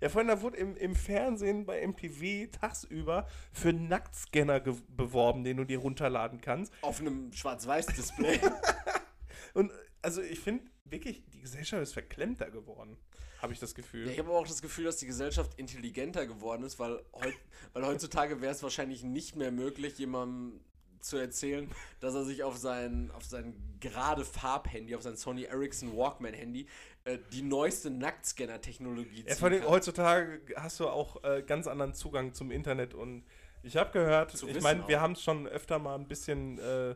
Ja, 0.00 0.08
vorhin, 0.08 0.28
da 0.28 0.40
wurde 0.40 0.56
im, 0.56 0.76
im 0.76 0.94
Fernsehen 0.94 1.66
bei 1.66 1.86
MTV 1.86 2.50
tagsüber 2.60 3.26
für 3.52 3.70
einen 3.70 3.88
Nacktscanner 3.88 4.60
beworben, 4.60 5.44
den 5.44 5.56
du 5.56 5.64
dir 5.64 5.78
runterladen 5.78 6.40
kannst. 6.40 6.72
Auf 6.82 7.00
einem 7.00 7.32
Schwarz-Weiß-Display. 7.32 8.40
Und 9.54 9.72
also 10.02 10.22
ich 10.22 10.38
finde 10.38 10.64
wirklich, 10.84 11.24
die 11.30 11.40
Gesellschaft 11.40 11.82
ist 11.82 11.92
verklemmter 11.92 12.50
geworden, 12.50 12.96
habe 13.42 13.52
ich 13.52 13.58
das 13.58 13.74
Gefühl. 13.74 14.06
Ja, 14.06 14.12
ich 14.12 14.18
habe 14.18 14.28
aber 14.28 14.38
auch 14.38 14.46
das 14.46 14.62
Gefühl, 14.62 14.84
dass 14.84 14.98
die 14.98 15.06
Gesellschaft 15.06 15.58
intelligenter 15.58 16.26
geworden 16.26 16.62
ist, 16.62 16.78
weil, 16.78 17.02
heut, 17.12 17.34
weil 17.72 17.84
heutzutage 17.84 18.40
wäre 18.40 18.52
es 18.52 18.62
wahrscheinlich 18.62 19.02
nicht 19.02 19.36
mehr 19.36 19.50
möglich, 19.50 19.98
jemandem 19.98 20.60
zu 21.06 21.16
erzählen, 21.16 21.70
dass 22.00 22.14
er 22.14 22.24
sich 22.24 22.42
auf 22.42 22.56
sein, 22.56 23.10
auf 23.14 23.24
sein 23.24 23.54
gerade 23.80 24.24
Farbhandy, 24.24 24.94
auf 24.94 25.02
sein 25.02 25.16
Sony 25.16 25.44
Ericsson 25.44 25.96
Walkman-Handy 25.96 26.66
äh, 27.04 27.18
die 27.32 27.42
neueste 27.42 27.90
Nacktscanner-Technologie 27.90 29.20
Ja, 29.22 29.26
ziehen 29.28 29.36
vor 29.36 29.48
allem 29.48 29.60
kann. 29.60 29.70
heutzutage 29.70 30.40
hast 30.56 30.80
du 30.80 30.88
auch 30.88 31.22
äh, 31.24 31.42
ganz 31.42 31.66
anderen 31.66 31.94
Zugang 31.94 32.32
zum 32.34 32.50
Internet 32.50 32.94
und 32.94 33.24
ich 33.62 33.76
habe 33.76 33.90
gehört, 33.90 34.30
Zu 34.30 34.46
ich 34.48 34.60
meine, 34.60 34.86
wir 34.86 35.00
haben 35.00 35.12
es 35.12 35.22
schon 35.22 35.46
öfter 35.48 35.78
mal 35.78 35.96
ein 35.96 36.06
bisschen 36.06 36.58
äh, 36.58 36.94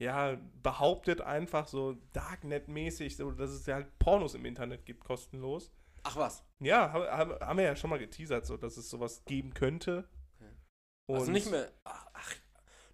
ja, 0.00 0.38
behauptet 0.62 1.20
einfach 1.20 1.68
so 1.68 1.98
Darknet-mäßig, 2.14 3.16
so, 3.16 3.30
dass 3.32 3.50
es 3.50 3.66
ja 3.66 3.74
halt 3.74 3.98
Pornos 3.98 4.34
im 4.34 4.46
Internet 4.46 4.86
gibt, 4.86 5.04
kostenlos. 5.04 5.70
Ach 6.04 6.16
was. 6.16 6.42
Ja, 6.60 6.90
haben, 6.90 7.38
haben, 7.38 7.58
wir 7.58 7.64
ja 7.64 7.76
schon 7.76 7.90
mal 7.90 7.98
geteasert, 7.98 8.46
so, 8.46 8.56
dass 8.56 8.78
es 8.78 8.88
sowas 8.88 9.22
geben 9.26 9.52
könnte. 9.52 10.08
Also 11.06 11.26
Und- 11.26 11.32
nicht 11.32 11.50
mehr. 11.50 11.70
Ach 11.84 12.34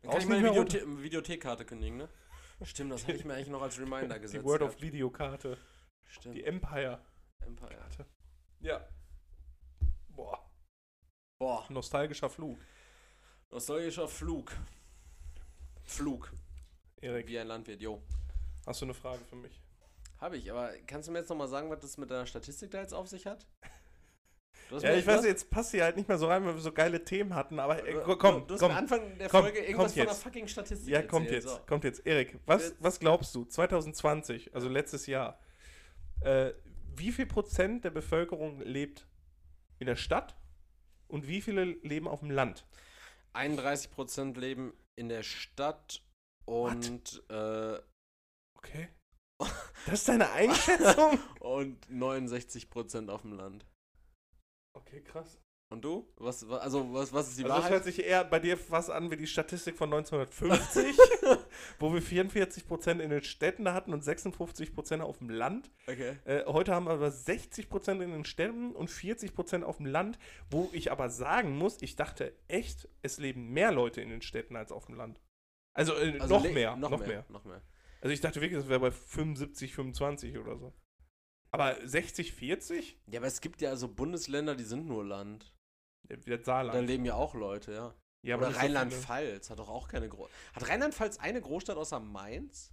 dann 0.07 0.19
kann 0.21 0.29
Brauchst 0.29 0.37
ich 0.37 0.43
meine 0.43 0.51
Videothe 0.51 1.03
Videothekkarte 1.03 1.65
kündigen, 1.65 1.97
ne? 1.99 2.09
Stimmt, 2.63 2.93
das 2.93 3.07
hätte 3.07 3.19
ich 3.19 3.25
mir 3.25 3.35
eigentlich 3.35 3.49
noch 3.49 3.63
als 3.63 3.79
Reminder 3.79 4.19
gesetzt. 4.19 4.43
Die 4.43 4.49
Word 4.49 4.63
of 4.63 4.71
gehabt. 4.71 4.83
Videokarte, 4.83 5.59
Stimmt. 6.05 6.37
die 6.37 6.45
Empire. 6.45 7.01
Empire. 7.41 7.87
Ja. 8.61 8.89
Boah, 10.09 10.51
Boah, 11.39 11.67
nostalgischer 11.69 12.31
Flug. 12.31 12.59
nostalgischer 13.51 14.09
Flug. 14.09 14.53
Flug. 15.85 16.33
Erik, 17.03 17.27
Wie 17.29 17.39
ein 17.39 17.47
Landwirt, 17.47 17.83
jo. 17.83 18.03
hast 18.67 18.81
du 18.81 18.87
eine 18.87 18.95
Frage 18.95 19.23
für 19.25 19.37
mich? 19.37 19.61
Habe 20.19 20.39
ich, 20.39 20.51
aber 20.51 20.73
kannst 20.87 21.09
du 21.09 21.13
mir 21.13 21.19
jetzt 21.19 21.29
nochmal 21.29 21.49
sagen, 21.49 21.69
was 21.69 21.81
das 21.81 21.99
mit 21.99 22.11
deiner 22.11 22.27
Statistik 22.27 22.71
da 22.71 22.81
jetzt 22.81 22.95
auf 22.95 23.07
sich 23.07 23.27
hat? 23.27 23.47
Ja, 24.71 24.95
ich 24.95 25.07
weiß, 25.07 25.25
jetzt 25.25 25.51
passt 25.51 25.71
hier 25.73 25.85
halt 25.85 25.97
nicht 25.97 26.09
mehr 26.09 26.19
so 26.19 26.27
rein, 26.27 26.45
weil 26.45 26.55
wir 26.55 26.61
so 26.61 26.73
geile 26.73 27.05
Themen 27.05 27.35
hatten, 27.35 27.59
aber 27.59 27.87
äh, 27.87 27.93
du- 27.93 28.17
komm, 28.17 28.47
du 28.47 28.55
hast 28.55 28.61
komm. 28.61 28.71
am 28.73 28.77
Anfang 28.79 29.19
der 29.19 29.29
komm, 29.29 29.43
Folge 29.43 29.61
irgendwas 29.61 29.93
von 29.93 30.03
einer 30.03 30.15
fucking 30.15 30.49
Statistik 30.49 30.89
Ja, 30.89 31.03
kommt 31.03 31.27
erzählt, 31.27 31.45
jetzt, 31.45 31.55
so. 31.55 31.61
kommt 31.67 31.85
jetzt. 31.85 32.07
Erik, 32.07 32.39
was, 32.47 32.75
was 32.81 32.99
glaubst 32.99 33.35
du, 33.35 33.45
2020, 33.45 34.55
also 34.55 34.69
letztes 34.69 35.07
Jahr, 35.07 35.39
äh, 36.21 36.53
wie 36.97 37.13
viel 37.13 37.27
Prozent 37.27 37.85
der 37.85 37.91
Bevölkerung 37.91 38.61
lebt 38.63 39.07
in 39.79 39.87
der 39.87 39.97
Stadt 39.97 40.37
und 41.09 41.29
wie 41.29 41.41
viele 41.41 41.65
leben 41.65 42.09
auf 42.09 42.21
dem 42.21 42.31
Land? 42.31 42.67
31% 43.35 44.39
leben 44.39 44.73
in 44.97 45.09
der 45.09 45.23
Stadt 45.23 46.03
und, 46.47 47.23
äh, 47.31 47.79
Okay. 48.59 48.89
Das 49.85 49.93
ist 50.01 50.09
deine 50.09 50.31
Einschätzung? 50.31 51.19
und 51.41 51.87
69% 51.89 53.11
auf 53.11 53.21
dem 53.23 53.33
Land. 53.35 53.67
Okay, 54.77 55.01
krass. 55.03 55.41
Und 55.69 55.85
du? 55.85 56.07
Was, 56.19 56.49
wa- 56.49 56.59
also, 56.59 56.93
was, 56.95 57.13
was 57.13 57.27
ist 57.29 57.39
die 57.41 57.45
Also 57.45 57.55
das 57.57 57.63
hört 57.65 57.71
Wahrheit? 57.81 57.85
sich 57.85 58.05
eher 58.05 58.23
bei 58.25 58.39
dir 58.39 58.57
fast 58.57 58.89
an 58.89 59.11
wie 59.11 59.17
die 59.17 59.27
Statistik 59.27 59.77
von 59.77 59.93
1950, 59.93 60.97
wo 61.81 61.93
wir 61.93 62.01
44% 62.01 63.01
in 63.01 63.11
den 63.11 63.25
Städten 63.25 63.73
hatten 63.73 63.93
und 63.93 64.05
56% 64.05 65.01
auf 65.01 65.19
dem 65.19 65.29
Land. 65.31 65.73
Okay. 65.89 66.19
Äh, 66.25 66.45
heute 66.47 66.73
haben 66.73 66.87
wir 66.87 66.93
aber 66.93 67.09
60% 67.09 68.01
in 68.01 68.13
den 68.13 68.25
Städten 68.25 68.77
und 68.77 68.91
40% 68.91 69.65
auf 69.65 69.79
dem 69.79 69.87
Land, 69.87 70.21
wo 70.51 70.71
ich 70.73 70.93
aber 70.93 71.11
sagen 71.11 71.59
muss, 71.59 71.83
ich 71.83 71.97
dachte 71.97 72.33
echt, 72.47 72.89
es 73.03 73.19
leben 73.19 73.53
mehr 73.53 73.73
Leute 73.73 74.01
in 74.01 74.11
den 74.11 74.23
Städten 74.23 74.55
als 74.55 74.71
auf 74.71 74.87
dem 74.87 74.95
Land. 74.95 75.21
Also, 75.75 75.95
äh, 75.95 76.17
Also 76.21 76.37
noch, 76.39 76.45
mehr, 76.49 76.77
Noch, 76.77 76.91
mehr, 76.91 77.09
mehr. 77.09 77.25
Noch 77.29 77.45
mehr. 77.45 77.61
Also 78.03 78.13
ich 78.13 78.21
dachte 78.21 78.41
wirklich, 78.41 78.61
das 78.61 78.69
wäre 78.69 78.79
bei 78.79 78.93
75, 78.93 79.75
25 79.75 80.39
oder 80.39 80.57
so. 80.59 80.73
Aber 81.59 81.89
60, 81.89 82.33
40? 82.35 82.99
Ja, 83.07 83.21
aber 83.21 83.27
es 83.29 83.41
gibt 83.41 83.63
ja 83.63 83.77
so 83.77 83.89
Bundesländer, 83.89 84.55
die 84.55 84.65
sind 84.65 84.87
nur 84.87 85.05
Land. 85.05 85.55
Ja, 86.09 86.17
Wieder 86.27 86.39
Da 86.39 86.45
Saarland. 86.45 86.87
leben 86.87 87.05
ja 87.07 87.15
auch 87.15 87.35
Leute, 87.35 87.73
ja. 87.73 87.95
Ja, 88.23 88.37
Oder 88.37 88.49
nicht 88.49 88.57
so. 88.57 88.61
Rheinland-Pfalz 88.61 89.51
hat 89.51 89.59
doch 89.59 89.69
auch 89.69 89.89
keine 89.89 90.09
Großstadt. 90.09 90.55
Hat 90.57 90.69
Rheinland-Pfalz 90.69 91.19
eine 91.19 91.41
Großstadt 91.41 91.77
außer 91.77 91.99
Mainz? 92.01 92.73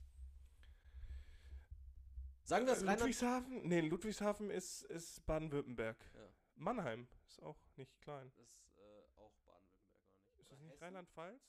Sagen 2.44 2.66
wir 2.66 2.74
es 2.74 2.80
Rheinland 2.80 3.00
Ludwigshafen? 3.02 3.68
Nee, 3.68 3.80
Ludwigshafen 3.82 4.50
ist, 4.50 4.82
ist 4.84 5.26
Baden-Württemberg. 5.26 5.98
Ja. 6.16 6.28
Mannheim 6.56 7.08
ist 7.28 7.42
auch 7.42 7.58
nicht 7.78 8.02
klein. 8.02 8.32
ist 8.36 8.78
äh, 8.78 8.82
auch 9.16 9.32
Baden-Württemberg, 9.46 10.04
oder 10.04 10.18
nicht? 10.28 10.42
Ist 10.42 10.52
das 10.52 10.60
nicht? 10.60 10.82
Rheinland-Pfalz? 10.82 11.42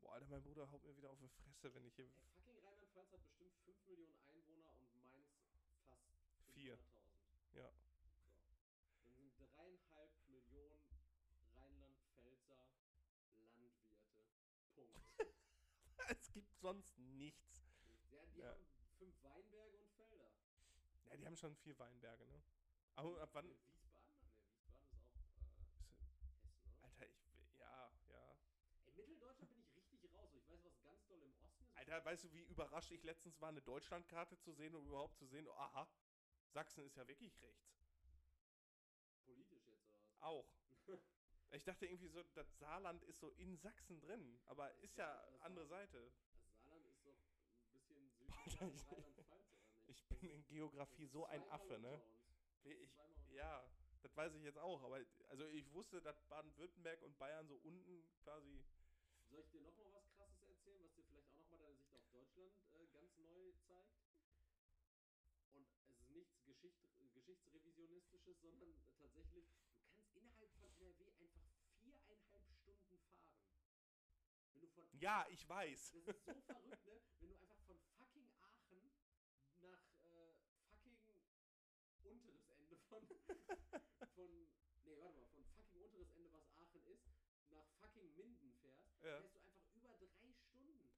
Boah, 0.00 0.12
Alter, 0.14 0.26
mein 0.28 0.42
Bruder 0.42 0.70
haut 0.70 0.84
mir 0.84 0.96
wieder 0.96 1.10
auf 1.10 1.18
die 1.18 1.28
Fresse, 1.28 1.74
wenn 1.74 1.84
ich 1.84 1.94
hier. 1.96 2.04
Ey, 2.06 2.12
fucking 2.44 2.62
Rheinland-Pfalz 2.64 3.10
hat 3.12 3.24
bestimmt 3.24 3.56
5 3.64 3.86
Millionen 3.86 4.14
Einwohner 4.28 4.70
und 4.76 4.94
Mainz 5.02 5.28
fast 5.86 6.04
Vier. 6.54 6.74
500.000. 6.74 7.56
Ja. 7.58 7.70
Dann 9.02 9.14
sind 9.16 9.32
dreieinhalb 9.40 10.10
Millionen 10.28 10.86
Rheinland-Pfälzer 11.56 12.66
Landwirte. 13.34 13.80
Punkt. 14.74 14.96
es 16.08 16.32
gibt 16.32 16.49
sonst 16.60 16.98
nichts. 16.98 17.64
ja, 18.10 18.24
die 18.26 18.38
Ja. 18.40 18.50
haben 18.50 18.66
fünf 18.98 19.22
Weinberge 19.22 19.78
und 19.78 19.90
Felder. 19.92 20.30
Ja, 21.06 21.16
die 21.16 21.26
haben 21.26 21.36
schon 21.36 21.56
viel 21.56 21.78
Weinberge, 21.78 22.26
ne? 22.26 22.42
Aber 22.94 23.20
ab 23.20 23.30
wann. 23.32 23.48
Wiesbaden? 23.48 23.76
Nee, 23.90 24.04
Wiesbaden 24.08 24.88
ist 24.96 25.12
auch 25.12 25.28
äh, 25.32 25.52
Hessen, 25.52 25.74
oder? 25.78 26.00
Alter, 26.82 27.06
ich. 27.06 27.18
Ja, 27.56 27.92
ja. 28.08 28.36
Ey, 28.84 28.92
Mitteldeutschland 28.92 29.50
bin 29.50 29.60
ich 29.60 29.74
richtig 29.74 30.04
raus. 30.12 30.32
Ich 30.34 30.46
weiß, 30.48 30.62
was 30.64 30.80
ganz 30.82 31.04
doll 31.06 31.22
im 31.22 31.34
Osten 31.34 31.64
ist. 31.64 31.76
Alter, 31.76 32.04
weißt 32.04 32.24
du, 32.24 32.32
wie 32.32 32.42
überrascht 32.42 32.90
ich 32.90 33.02
letztens 33.02 33.40
war, 33.40 33.48
eine 33.48 33.62
Deutschlandkarte 33.62 34.38
zu 34.38 34.52
sehen 34.52 34.74
und 34.74 34.86
überhaupt 34.86 35.16
zu 35.16 35.26
sehen, 35.26 35.48
aha, 35.48 35.88
Sachsen 36.52 36.84
ist 36.84 36.96
ja 36.96 37.06
wirklich 37.06 37.40
rechts. 37.42 37.80
Politisch 39.24 39.64
jetzt, 39.66 39.84
oder 39.86 39.98
was? 40.04 40.20
Auch. 40.20 40.46
Ich 41.52 41.64
dachte 41.64 41.84
irgendwie 41.84 42.06
so, 42.08 42.22
das 42.34 42.58
Saarland 42.60 43.02
ist 43.02 43.18
so 43.18 43.30
in 43.30 43.56
Sachsen 43.56 44.00
drin, 44.00 44.38
aber 44.46 44.72
ist 44.82 44.96
ja 44.98 45.06
Ja, 45.06 45.38
andere 45.40 45.66
Seite. 45.66 46.12
Das 46.52 46.62
Saarland 46.62 46.86
ist 46.86 47.04
doch 47.04 47.16
ein 47.16 47.72
bisschen 47.72 48.08
südlicher 48.12 48.29
Alter, 48.44 48.66
ich-? 48.68 48.84
Ich 49.86 50.04
bin 50.06 50.30
in 50.30 50.46
Geografie 50.46 51.06
so 51.06 51.24
ein 51.26 51.42
Affe, 51.50 51.78
ne? 51.78 52.00
Ich, 52.64 52.76
ja, 53.30 53.64
das 54.02 54.16
weiß 54.16 54.34
ich 54.34 54.42
jetzt 54.42 54.58
auch, 54.58 54.82
aber 54.82 55.00
also 55.28 55.46
ich 55.46 55.72
wusste, 55.72 56.00
dass 56.00 56.20
Baden-Württemberg 56.28 57.02
und 57.02 57.18
Bayern 57.18 57.46
so 57.48 57.56
unten 57.56 58.04
quasi. 58.22 58.64
Soll 59.28 59.40
ich 59.40 59.50
dir 59.50 59.60
nochmal 59.60 59.92
was 59.92 60.10
Krasses 60.16 60.42
erzählen, 60.42 60.82
was 60.82 60.92
dir 60.94 61.04
vielleicht 61.04 61.28
auch 61.30 61.36
nochmal 61.36 61.60
deine 61.60 61.76
Sicht 61.76 61.94
auf 61.94 62.02
Deutschland 62.10 62.58
äh, 62.74 62.86
ganz 62.92 63.16
neu 63.18 63.52
zeigt? 63.64 63.94
Und 65.54 65.68
es 65.68 65.86
ist 65.86 66.08
nichts 66.10 66.44
Geschicht 66.44 66.80
Geschichtsrevisionistisches, 67.14 68.40
sondern 68.40 68.74
tatsächlich, 68.84 69.30
du 69.30 69.36
kannst 69.92 70.40
innerhalb 70.40 70.50
von 70.58 70.72
NRW 70.80 71.28
einfach 71.28 71.62
viereinhalb 71.78 72.18
Stunden 72.26 72.98
fahren. 72.98 73.36
Wenn 74.52 74.60
du 74.62 74.68
von. 74.68 74.84
Ja, 74.98 75.26
ich 75.30 75.48
weiß. 75.48 75.94
Das 76.06 76.16
ist 76.16 76.24
so 76.24 76.64
verrückt, 76.64 76.86
ne? 76.86 77.00
Wenn 77.20 77.28
du 77.28 77.34
einfach 77.36 77.49
von, 82.90 83.06
von, 84.14 84.48
nee, 84.84 84.98
warte 84.98 85.14
mal, 85.14 85.26
von 85.28 85.44
fucking 85.56 85.80
unteres 85.82 86.10
Ende, 86.10 86.32
was 86.32 86.50
Aachen 86.56 86.84
ist, 86.86 87.06
nach 87.50 87.66
fucking 87.80 88.14
Minden 88.16 88.52
fährst, 88.60 89.00
ja. 89.02 89.20
fährst 89.20 89.34
du 89.34 89.40
einfach 89.40 89.64
über 89.74 89.96
drei 89.96 90.32
Stunden. 90.34 90.90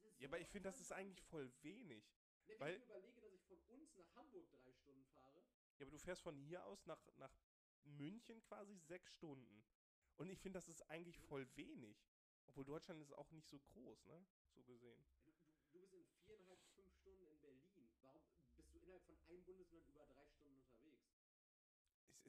ja, 0.00 0.10
so 0.18 0.24
aber 0.26 0.38
ich 0.38 0.48
finde, 0.48 0.68
das 0.68 0.80
ist 0.80 0.92
eigentlich 0.92 1.22
voll 1.22 1.52
wenig. 1.62 2.04
Ne, 2.46 2.54
wenn 2.54 2.60
weil, 2.60 2.74
ich 2.76 2.88
mir 2.88 2.98
überlege, 2.98 3.30
dass 3.30 3.50
ich 3.50 3.64
von 3.64 3.80
uns 3.80 3.94
nach 3.96 4.14
Hamburg 4.14 4.50
drei 4.50 4.72
Stunden 4.72 5.04
fahre. 5.06 5.42
Ja, 5.78 5.86
aber 5.86 5.90
du 5.90 5.98
fährst 5.98 6.22
von 6.22 6.36
hier 6.38 6.64
aus 6.64 6.86
nach, 6.86 7.00
nach 7.16 7.34
München 7.84 8.40
quasi 8.42 8.76
sechs 8.76 9.12
Stunden. 9.14 9.64
Und 10.16 10.28
ich 10.30 10.38
finde, 10.38 10.58
das 10.58 10.68
ist 10.68 10.82
eigentlich 10.90 11.18
voll 11.18 11.48
wenig. 11.56 11.96
Obwohl 12.46 12.64
Deutschland 12.64 13.00
ist 13.00 13.12
auch 13.12 13.30
nicht 13.32 13.48
so 13.48 13.58
groß, 13.58 14.04
ne? 14.04 14.24
So 14.54 14.62
gesehen. 14.62 15.04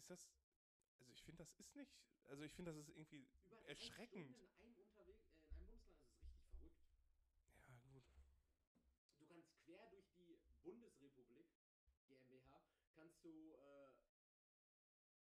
Ist, 0.06 0.12
das. 0.12 0.30
Also 1.00 1.12
ich 1.12 1.24
finde, 1.24 1.44
das 1.44 1.52
ist 1.60 1.76
nicht. 1.76 1.92
Also 2.26 2.44
ich 2.44 2.54
finde, 2.54 2.72
das 2.72 2.80
ist 2.80 2.90
irgendwie 2.90 3.28
Über 3.46 3.66
erschreckend. 3.68 4.38
In 4.38 4.46
einem, 4.54 4.78
Unterweg, 4.78 5.18
äh, 5.50 5.64
in 5.64 5.72
einem 5.72 5.82
Bundesland 5.90 6.30
ist 6.38 6.62
richtig 6.62 6.86
verrückt. 6.94 7.18
Ja, 7.68 7.80
gut. 7.92 8.04
Du 9.18 9.26
kannst 9.26 9.50
quer 9.66 9.90
durch 9.90 10.06
die 10.18 10.38
Bundesrepublik, 10.62 11.48
GmbH, 12.08 12.62
kannst 12.96 13.24
du. 13.24 13.54
Äh, 13.54 13.90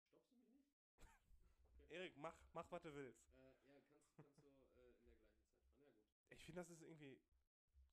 stoppst 0.09 0.29
du 0.31 0.35
mich 0.35 0.51
nicht? 0.51 0.67
Erik, 1.89 2.17
mach, 2.17 2.35
mach, 2.51 2.69
was 2.71 2.81
du 2.81 2.93
willst. 2.93 3.29
Äh, 3.37 3.71
ja, 3.71 3.81
kannst, 3.87 4.11
kannst 4.13 4.35
du 4.35 4.41
äh, 4.41 4.89
in 4.91 4.97
der 4.99 5.13
gleichen 5.13 5.15
Zeit 5.15 5.39
fahren. 5.39 5.63
Ja, 5.79 5.87
gut. 5.87 5.93
Ich 6.31 6.43
finde, 6.43 6.59
das 6.61 6.69
ist 6.69 6.81
irgendwie 6.81 7.17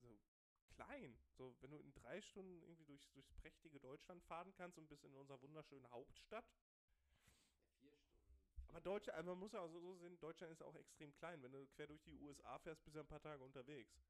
so 0.00 0.18
klein. 0.74 1.16
So, 1.36 1.54
wenn 1.60 1.70
du 1.70 1.78
in 1.78 1.92
drei 1.94 2.20
Stunden 2.20 2.62
irgendwie 2.62 2.84
durchs, 2.84 3.10
durchs 3.12 3.32
prächtige 3.34 3.78
Deutschland 3.80 4.22
fahren 4.24 4.52
kannst 4.54 4.78
und 4.78 4.88
bis 4.88 5.04
in 5.04 5.14
unserer 5.14 5.40
wunderschönen 5.42 5.88
Hauptstadt. 5.90 6.44
Aber 8.72 8.80
Deutschland, 8.80 9.18
also 9.18 9.30
man 9.32 9.38
muss 9.38 9.52
ja 9.52 9.60
auch 9.60 9.68
so 9.68 9.94
sehen, 9.96 10.18
Deutschland 10.18 10.50
ist 10.50 10.62
auch 10.62 10.74
extrem 10.76 11.14
klein. 11.14 11.42
Wenn 11.42 11.52
du 11.52 11.66
quer 11.76 11.86
durch 11.86 12.02
die 12.04 12.16
USA 12.16 12.58
fährst, 12.58 12.82
bist 12.82 12.96
du 12.96 13.00
ein 13.00 13.06
paar 13.06 13.20
Tage 13.20 13.44
unterwegs. 13.44 14.00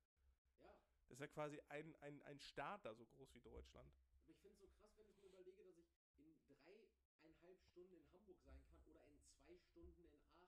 Ja, 0.60 0.72
Das 1.08 1.16
ist 1.16 1.20
ja 1.20 1.26
quasi 1.26 1.60
ein, 1.68 1.96
ein, 1.96 2.22
ein 2.22 2.38
Staat 2.38 2.84
da 2.84 2.94
so 2.94 3.04
groß 3.06 3.34
wie 3.34 3.40
Deutschland. 3.40 3.92
aber 4.20 4.30
ich 4.30 4.38
finde 4.38 4.54
es 4.54 4.60
so 4.60 4.68
krass, 4.68 4.92
wenn 4.98 5.08
ich 5.10 5.20
mir 5.20 5.26
überlege, 5.30 5.82
dass 5.82 5.98
ich 5.98 6.48
in 6.48 6.56
dreieinhalb 6.62 7.58
Stunden 7.72 7.96
in 7.96 8.08
Hamburg 8.12 8.38
sein 8.44 8.62
kann 8.68 8.78
oder 8.84 9.04
in 9.08 9.20
zwei 9.34 9.58
Stunden 9.58 10.00
in 10.04 10.14
Aachen. 10.14 10.46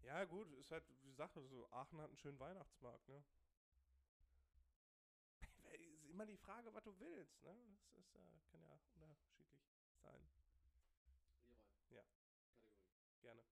Ja, 0.00 0.24
gut, 0.24 0.50
ist 0.54 0.70
halt, 0.70 0.84
wie 1.02 1.10
gesagt, 1.10 1.34
so, 1.34 1.68
Aachen 1.72 2.00
hat 2.00 2.08
einen 2.08 2.16
schönen 2.16 2.40
Weihnachtsmarkt, 2.40 3.06
ne? 3.06 3.22
Ist 5.74 6.08
immer 6.08 6.24
die 6.24 6.38
Frage, 6.38 6.72
was 6.72 6.84
du 6.84 6.98
willst, 7.00 7.42
ne? 7.42 7.54
Das 7.92 8.06
ist, 8.06 8.12
kann 8.50 8.62
ja 8.62 8.70
unterschiedlich 8.94 9.62
sein. 10.02 10.22
Leroy. 10.24 10.24
Ja. 11.90 12.02
Kategorie. 12.02 13.20
Gerne. 13.22 13.42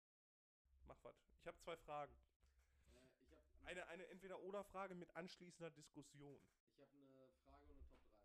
Was. 1.03 1.17
Ich 1.41 1.47
habe 1.47 1.59
zwei 1.59 1.77
Fragen. 1.77 2.15
Äh, 2.87 3.07
habe 3.21 3.37
Eine, 3.65 3.87
eine 3.89 4.07
Entweder-Oder-Frage 4.07 4.95
mit 4.95 5.15
anschließender 5.17 5.71
Diskussion. 5.71 6.41
ich 6.73 6.81
hab 6.81 6.93
eine 6.95 7.29
Frage 7.47 7.73
und 7.73 7.87
eine 7.87 7.99
Top 8.07 8.25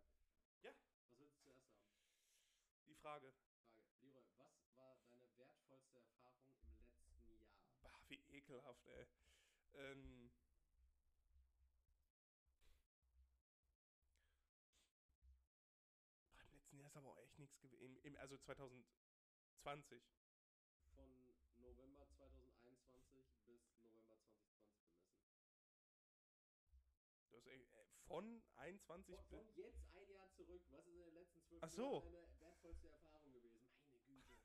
3. 0.62 0.68
Ja. 0.68 0.74
Was 1.08 1.20
willst 1.20 1.36
du 1.36 1.42
zuerst 1.44 1.70
haben? 1.70 1.82
Die 2.88 2.96
Frage. 2.96 3.32
Frage. 3.32 3.34
Leroy, 4.02 4.28
was 4.38 4.54
war 4.78 4.98
deine 5.10 5.28
wertvollste 5.38 5.98
Erfahrung 5.98 6.44
im 6.62 6.78
letzten 6.78 7.32
Jahr? 7.32 7.52
Bah, 7.82 8.00
wie 8.10 8.22
ekelhaft, 8.30 8.88
ey. 8.88 9.08
Ähm. 9.74 10.32
Boah, 16.30 16.42
Im 16.44 16.54
letzten 16.54 16.78
Jahr 16.78 16.88
ist 16.88 16.98
aber 16.98 17.10
auch 17.10 17.18
echt 17.20 17.38
nichts 17.40 17.60
gewesen. 17.60 18.18
Also 18.18 18.38
2020. 18.38 20.04
Von 20.96 21.10
November 21.58 22.08
2021 22.18 23.26
bis 23.46 23.62
November 23.82 24.18
2020 24.32 24.80
bemessen. 24.82 25.36
Du 27.32 27.38
hast, 27.38 27.48
äh, 27.48 27.97
von 28.08 28.42
21 28.56 29.16
Von, 29.16 29.28
bis. 29.28 29.30
von 29.30 29.56
jetzt 29.56 29.96
ein 29.96 30.10
Jahr 30.10 30.30
zurück, 30.32 30.62
was 30.70 30.86
ist 30.88 30.96
in 30.96 31.04
den 31.06 31.14
letzten 31.14 31.42
zwölf 31.44 31.64
Ach 31.64 31.70
so. 31.70 32.02
Deine 32.02 32.40
wertvollste 32.40 32.88
Erfahrung 32.90 33.32
gewesen? 33.34 33.62
Meine 33.82 34.00
Güte. 34.06 34.38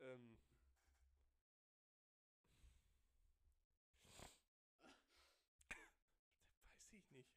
Ähm. 0.00 0.38
Weiß 4.82 4.96
ich 6.92 7.10
nicht. 7.10 7.30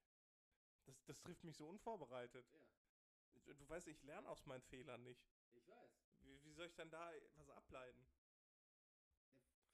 Das, 0.86 1.04
das 1.06 1.20
trifft 1.22 1.44
mich 1.44 1.56
so 1.56 1.68
unvorbereitet. 1.68 2.46
Ja, 2.54 3.54
Du 3.54 3.68
weißt, 3.68 3.88
ich 3.88 4.02
lerne 4.04 4.30
aus 4.30 4.46
meinen 4.46 4.62
Fehlern 4.64 5.02
nicht. 5.04 5.22
ich 5.54 5.68
weiß. 5.68 5.92
Wie, 6.22 6.44
wie 6.44 6.54
soll 6.54 6.68
ich 6.68 6.76
dann 6.76 6.90
da 6.92 7.12
was 7.36 7.50
ableiten? 7.50 8.06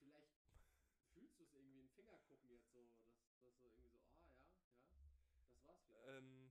vielleicht 0.00 0.32
fühlst 1.12 1.38
du 1.38 1.44
es 1.44 1.52
irgendwie 1.52 1.80
in 1.80 1.88
Fingerkuppen 1.90 2.48
jetzt 2.50 2.70
so, 2.70 2.86
dass, 2.86 3.02
dass 3.42 3.58
du 3.58 3.66
irgendwie 3.66 3.88
so, 3.90 3.98
ah 3.98 4.14
ja, 4.14 4.30
ja, 5.34 5.44
das 5.50 5.66
war's 5.66 5.82
vielleicht. 5.84 6.08
Ähm, 6.08 6.50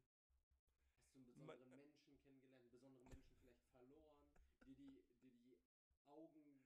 Hast 1.00 1.14
du 1.14 1.18
einen 1.20 1.26
besonderen 1.26 1.70
man- 1.70 1.78
Menschen 1.78 2.18
kennengelernt, 2.20 2.62
einen 2.62 2.72
besonderen 2.72 3.08
Menschen 3.10 3.36
vielleicht 3.40 3.66
verloren, 3.72 4.20
dir 4.66 4.76
die, 4.76 5.02
dir 5.22 5.32
die 5.32 5.58
Augen 6.08 6.62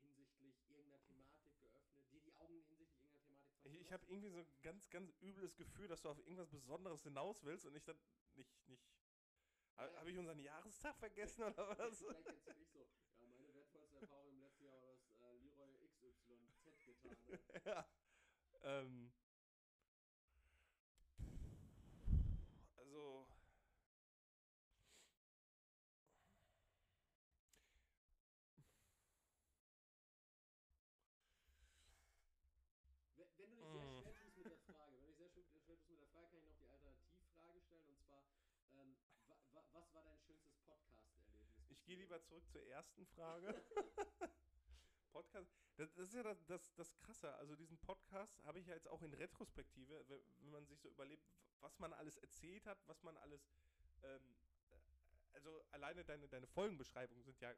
hinsichtlich 0.00 0.56
irgendeiner 0.90 1.26
Thematik 1.26 1.58
geöffnet, 1.58 2.10
dir 2.10 2.20
die 2.20 2.34
Augen 2.36 2.62
hinsichtlich 2.64 3.02
irgendeiner 3.02 3.20
Thematik 3.22 3.58
ich 3.64 3.74
ich 3.80 3.92
habe 3.92 4.04
irgendwie 4.08 4.30
so 4.30 4.38
ein 4.38 4.46
ganz, 4.62 4.88
ganz 4.90 5.12
übles 5.20 5.56
Gefühl, 5.56 5.88
dass 5.88 6.02
du 6.02 6.08
auf 6.08 6.18
irgendwas 6.18 6.48
Besonderes 6.48 7.02
hinaus 7.02 7.42
willst 7.44 7.66
und 7.66 7.74
ich 7.76 7.84
dann 7.84 7.98
nicht, 8.34 8.50
nicht. 8.68 8.82
Habe 9.76 9.92
Ja. 9.92 10.00
hab 10.00 10.06
ich 10.06 10.16
unseren 10.18 10.38
Jahrestag 10.38 10.96
vergessen 10.98 11.44
oder 11.44 11.78
was? 11.78 12.04
Vielleicht 12.04 12.26
erzähl 12.28 12.58
ich 12.60 12.68
so. 12.70 12.86
Ja, 13.18 13.26
meine 13.26 13.52
wertvollste 13.54 13.96
Erfahrung 13.96 14.28
im 14.30 14.38
letzten 14.40 14.64
Jahr 14.64 14.80
war, 14.80 14.88
dass 14.88 15.10
äh, 15.20 15.36
Leroy 15.38 15.72
XYZ 15.86 16.26
getan 16.86 17.12
hat. 17.18 17.30
ja. 17.64 17.86
Ähm. 18.62 19.12
Also. 22.76 23.26
Wenn 33.14 33.28
wenn 33.36 33.50
du 33.50 33.56
dich 33.56 33.68
Mm. 33.70 33.70
sehr 33.70 33.86
schwer 33.86 34.14
tust 34.16 34.36
mit 34.36 34.48
der 34.48 34.58
Frage, 34.58 35.00
wenn 35.00 35.06
du 35.06 35.14
dich 35.14 35.20
sehr 35.20 35.28
schwer 35.28 35.46
schwer 35.52 35.76
tust 35.76 35.88
mit 35.88 36.00
der 36.00 36.06
Frage, 36.06 36.28
kann 36.30 36.38
ich 36.38 36.44
noch 36.44 36.56
die 36.56 36.66
Alternativfrage 36.66 37.60
stellen 37.60 37.86
und 37.88 38.00
zwar, 38.00 38.24
ähm, 38.72 38.96
wa, 39.26 39.36
wa, 39.52 39.62
was 39.72 39.92
war 39.92 40.02
dein 40.02 40.18
schönstes 40.18 40.56
Podcast-Erlebnis? 40.64 41.52
Ich 41.68 41.79
gehe 41.90 41.98
lieber 41.98 42.22
zurück 42.22 42.48
zur 42.52 42.62
ersten 42.66 43.04
Frage. 43.04 43.48
Podcast, 45.10 45.50
das, 45.74 45.92
das 45.94 46.06
ist 46.06 46.14
ja 46.14 46.22
das, 46.22 46.46
das, 46.46 46.72
das 46.74 46.96
Krasse. 47.00 47.34
Also 47.34 47.56
diesen 47.56 47.76
Podcast 47.78 48.44
habe 48.44 48.60
ich 48.60 48.66
ja 48.68 48.74
jetzt 48.74 48.86
auch 48.86 49.02
in 49.02 49.12
Retrospektive, 49.12 50.04
wenn 50.08 50.20
wenn 50.38 50.50
man 50.50 50.66
sich 50.66 50.78
so 50.78 50.88
überlebt, 50.88 51.26
was 51.58 51.76
man 51.80 51.92
alles 51.92 52.16
erzählt 52.18 52.64
hat, 52.64 52.78
was 52.86 53.02
man 53.02 53.16
alles, 53.16 53.50
ähm, 54.04 54.36
äh, 54.70 54.76
also 55.32 55.64
alleine 55.72 56.04
deine, 56.04 56.28
deine 56.28 56.46
Folgenbeschreibungen 56.46 57.24
sind 57.24 57.40
ja 57.40 57.52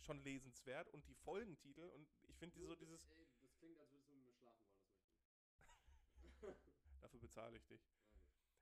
schon 0.00 0.18
lesenswert 0.18 0.88
und 0.88 1.06
die 1.06 1.14
Folgentitel 1.14 1.88
und 1.90 2.08
ich 2.26 2.36
finde 2.36 2.58
so 2.58 2.74
dieses, 2.74 3.04
Ey, 3.10 3.28
das 3.40 3.54
klingt, 3.54 3.78
als 3.78 3.92
würdest 3.92 4.10
du 4.10 4.14
mit 4.14 4.24
mir 4.24 4.34
schlafen 4.34 4.66
wollen, 4.66 4.82
das 4.88 6.42
möchte 6.42 6.42
ich 6.42 6.66
nicht. 6.66 6.74
dafür 7.02 7.20
bezahle 7.20 7.56
ich 7.56 7.66
dich. 7.66 7.86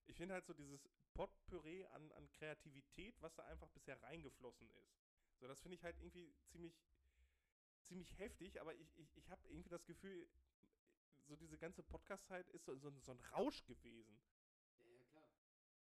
Ich 0.06 0.16
finde 0.16 0.34
halt 0.34 0.46
so 0.46 0.52
dieses 0.54 0.88
Potpüree 1.14 1.86
an, 1.86 2.12
an 2.12 2.30
Kreativität, 2.32 3.20
was 3.20 3.34
da 3.34 3.44
einfach 3.44 3.68
bisher 3.70 4.00
reingeflossen 4.02 4.68
ist. 4.70 4.94
So, 5.40 5.46
das 5.48 5.60
finde 5.60 5.76
ich 5.76 5.84
halt 5.84 5.98
irgendwie 6.00 6.34
ziemlich, 6.46 6.74
ziemlich 7.82 8.18
heftig, 8.18 8.60
aber 8.60 8.74
ich, 8.74 8.96
ich, 8.98 9.16
ich 9.16 9.30
habe 9.30 9.46
irgendwie 9.48 9.68
das 9.70 9.84
Gefühl, 9.86 10.28
so 11.26 11.36
diese 11.36 11.58
ganze 11.58 11.82
Podcast-Zeit 11.82 12.48
ist 12.50 12.64
so, 12.64 12.76
so, 12.76 12.90
so 13.00 13.12
ein 13.12 13.20
Rausch 13.32 13.64
gewesen. 13.66 14.20
Ja, 14.78 14.88
ja, 14.90 15.04
klar. 15.06 15.28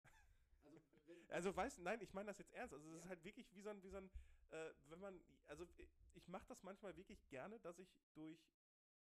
Also, 0.63 0.81
wenn, 1.05 1.31
Also, 1.31 1.55
weißt 1.55 1.79
nein, 1.79 2.01
ich 2.01 2.13
meine 2.13 2.27
das 2.27 2.37
jetzt 2.39 2.51
ernst. 2.53 2.73
Also, 2.73 2.87
es 2.89 2.95
ist 2.97 3.03
Ja. 3.03 3.09
halt 3.09 3.23
wirklich 3.23 3.53
wie 3.53 3.61
so 3.61 3.69
ein, 3.69 3.81
wie 3.83 3.89
so 3.89 3.97
ein, 3.97 4.09
äh, 4.51 4.73
wenn 4.89 4.99
man, 4.99 5.21
also, 5.47 5.65
ich 6.13 6.27
mache 6.27 6.45
das 6.47 6.63
manchmal 6.63 6.95
wirklich 6.97 7.27
gerne, 7.29 7.59
dass 7.59 7.79
ich 7.79 7.89
durch, 8.13 8.39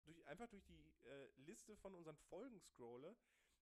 durch 0.06 0.26
einfach 0.28 0.48
durch 0.50 0.64
die 0.66 0.94
äh, 1.04 1.28
Liste 1.38 1.76
von 1.78 1.94
unseren 1.96 2.18
Folgen 2.30 2.60
scrolle, 2.62 3.16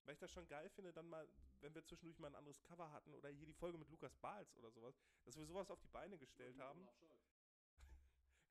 weil 0.06 0.14
ich 0.14 0.20
das 0.20 0.32
schon 0.32 0.48
geil 0.48 0.70
finde, 0.70 0.94
dann 0.94 1.08
mal, 1.08 1.28
wenn 1.62 1.74
wir 1.76 1.84
zwischendurch 1.84 2.18
mal 2.20 2.28
ein 2.28 2.36
anderes 2.36 2.62
Cover 2.64 2.92
hatten 2.92 3.14
oder 3.14 3.30
hier 3.30 3.46
die 3.46 3.54
Folge 3.54 3.78
mit 3.78 3.90
Lukas 3.90 4.16
Bahls 4.16 4.56
oder 4.58 4.72
sowas, 4.72 5.00
dass 5.24 5.38
wir 5.38 5.46
sowas 5.46 5.70
auf 5.70 5.80
die 5.80 5.88
Beine 5.88 6.18
gestellt 6.18 6.56
Olaf 6.56 6.68
haben. 6.68 6.88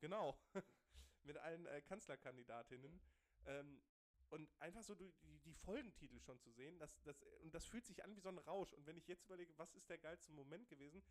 Genau. 0.01 0.39
Mit 1.25 1.37
allen 1.37 1.67
äh, 1.67 1.83
Kanzlerkandidatinnen. 1.83 3.01
Ähm, 3.45 3.83
und 4.31 4.49
einfach 4.59 4.83
so 4.83 4.95
die, 4.95 5.13
die 5.23 5.39
die 5.41 5.55
Folgentitel 5.55 6.19
schon 6.21 6.41
zu 6.41 6.51
sehen, 6.53 6.79
das, 6.79 7.03
das, 7.03 7.23
und 7.43 7.55
das 7.55 7.67
fühlt 7.67 7.85
sich 7.85 8.03
an 8.03 8.17
wie 8.17 8.21
so 8.21 8.31
ein 8.31 8.39
Rausch. 8.39 8.73
Und 8.73 8.87
wenn 8.87 8.97
ich 8.97 9.07
jetzt 9.09 9.25
überlege, 9.25 9.53
was 9.59 9.75
ist 9.75 9.91
der 9.91 9.99
geilste 9.99 10.33
Moment 10.33 10.69
gewesen, 10.69 11.03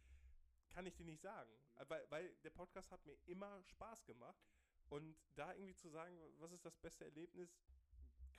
kann 0.69 0.85
ich 0.85 0.95
dir 0.95 1.05
nicht 1.05 1.21
sagen. 1.21 1.51
Äh, 1.75 1.85
Weil, 1.87 2.09
weil 2.09 2.35
der 2.43 2.49
Podcast 2.49 2.91
hat 2.91 3.05
mir 3.05 3.17
immer 3.25 3.61
Spaß 3.63 4.05
gemacht. 4.05 4.41
Und 4.89 5.15
da 5.35 5.53
irgendwie 5.53 5.75
zu 5.75 5.89
sagen, 5.89 6.17
was 6.39 6.51
ist 6.51 6.65
das 6.65 6.75
beste 6.77 7.05
Erlebnis, 7.05 7.55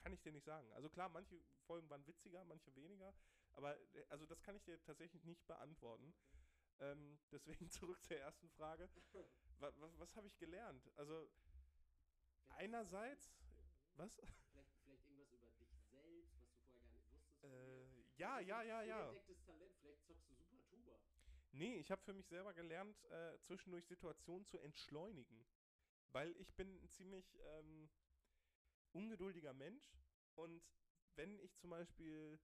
kann 0.01 0.13
ich 0.13 0.21
dir 0.21 0.31
nicht 0.31 0.45
sagen. 0.45 0.71
Also 0.73 0.89
klar, 0.89 1.09
manche 1.09 1.39
Folgen 1.65 1.89
waren 1.89 2.05
witziger, 2.07 2.43
manche 2.45 2.73
weniger. 2.75 3.13
Aber 3.53 3.77
äh, 3.95 4.05
also 4.09 4.25
das 4.25 4.41
kann 4.41 4.55
ich 4.55 4.63
dir 4.63 4.81
tatsächlich 4.83 5.23
nicht 5.25 5.45
beantworten. 5.47 6.13
Ähm, 6.79 7.19
deswegen 7.31 7.69
zurück 7.71 8.03
zur 8.03 8.17
ersten 8.17 8.49
Frage. 8.49 8.89
Was, 9.59 9.79
was, 9.79 9.99
was 9.99 10.15
habe 10.15 10.27
ich 10.27 10.37
gelernt? 10.37 10.89
Also 10.95 11.29
Vielleicht- 12.45 12.59
einerseits, 12.59 13.33
was? 13.95 14.11
Vielleicht, 14.51 14.71
vielleicht 14.83 15.05
irgendwas 15.05 15.31
über 15.33 15.47
dich 15.47 15.77
selbst 15.89 16.39
Ja, 18.17 18.35
Das 18.35 18.41
ist 18.43 18.47
ja, 18.49 18.57
ein 18.59 18.67
ja, 18.67 18.81
ja. 18.83 18.99
unentdecktes 19.09 19.41
Talent, 19.43 19.75
vielleicht 19.79 20.05
zockst 20.05 20.29
du 20.29 20.33
super 20.35 20.59
Tuba. 20.69 20.99
Nee, 21.53 21.75
ich 21.77 21.91
habe 21.91 22.01
für 22.03 22.13
mich 22.13 22.27
selber 22.27 22.53
gelernt, 22.53 23.03
äh, 23.05 23.37
zwischendurch 23.41 23.85
Situationen 23.85 24.45
zu 24.45 24.57
entschleunigen. 24.59 25.45
Weil 26.11 26.35
ich 26.37 26.53
bin 26.55 26.75
ein 26.83 26.89
ziemlich 26.89 27.37
ähm, 27.45 27.89
ungeduldiger 28.93 29.53
Mensch 29.53 29.95
und 30.35 30.61
wenn 31.15 31.39
ich 31.39 31.57
zum 31.57 31.69
Beispiel 31.69 32.39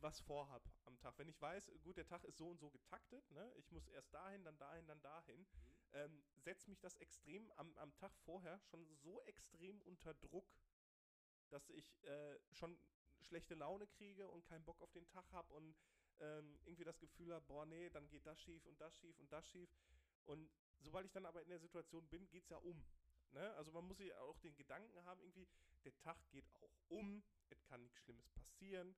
was 0.00 0.20
vorhab 0.20 0.62
am 0.84 0.98
Tag, 0.98 1.16
wenn 1.18 1.28
ich 1.28 1.40
weiß, 1.40 1.70
gut, 1.82 1.96
der 1.96 2.06
Tag 2.06 2.24
ist 2.24 2.36
so 2.36 2.48
und 2.48 2.58
so 2.58 2.70
getaktet, 2.70 3.30
ne? 3.30 3.52
ich 3.56 3.70
muss 3.70 3.86
erst 3.88 4.12
dahin, 4.12 4.44
dann 4.44 4.58
dahin, 4.58 4.86
dann 4.86 5.00
dahin, 5.00 5.40
Mhm. 5.40 5.46
ähm, 5.92 6.24
setzt 6.36 6.68
mich 6.68 6.80
das 6.80 6.96
extrem 6.96 7.50
am, 7.52 7.76
am 7.78 7.94
Tag 7.94 8.12
vorher 8.24 8.58
schon 8.60 8.84
so 8.96 9.22
extrem 9.22 9.80
unter 9.82 10.14
Druck, 10.14 10.46
dass 11.50 11.68
ich 11.70 12.02
äh, 12.04 12.38
schon 12.52 12.78
schlechte 13.20 13.54
Laune 13.54 13.86
kriege 13.86 14.28
und 14.28 14.44
keinen 14.44 14.64
Bock 14.64 14.80
auf 14.80 14.90
den 14.92 15.06
Tag 15.06 15.30
habe 15.32 15.52
und 15.54 15.76
ähm, 16.18 16.58
irgendwie 16.64 16.84
das 16.84 16.98
Gefühl 16.98 17.32
habe, 17.32 17.44
boah, 17.46 17.66
nee, 17.66 17.90
dann 17.90 18.08
geht 18.08 18.26
das 18.26 18.40
schief 18.40 18.64
und 18.66 18.80
das 18.80 18.96
schief 18.96 19.18
und 19.18 19.30
das 19.32 19.46
schief. 19.48 19.70
Und 20.24 20.50
sobald 20.80 21.06
ich 21.06 21.12
dann 21.12 21.26
aber 21.26 21.42
in 21.42 21.48
der 21.48 21.58
Situation 21.60 22.06
bin, 22.08 22.28
geht 22.30 22.44
es 22.44 22.48
ja 22.50 22.56
um. 22.58 22.84
Ne? 23.32 23.54
Also 23.54 23.72
man 23.72 23.86
muss 23.86 23.98
ja 23.98 24.18
auch 24.20 24.38
den 24.40 24.54
Gedanken 24.56 25.04
haben, 25.04 25.20
irgendwie, 25.22 25.48
der 25.84 25.96
Tag 25.98 26.16
geht 26.30 26.48
auch 26.56 26.76
um, 26.88 27.22
es 27.48 27.64
kann 27.64 27.82
nichts 27.82 27.98
Schlimmes 27.98 28.28
passieren, 28.30 28.94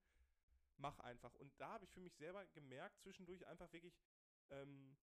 mach 0.77 0.99
einfach. 1.01 1.35
Und 1.35 1.53
da 1.61 1.75
habe 1.75 1.85
ich 1.85 1.93
für 1.93 2.01
mich 2.01 2.15
selber 2.17 2.45
gemerkt, 2.47 3.01
zwischendurch 3.01 3.47
einfach 3.47 3.73
wirklich, 3.73 3.97
ähm, 4.51 4.97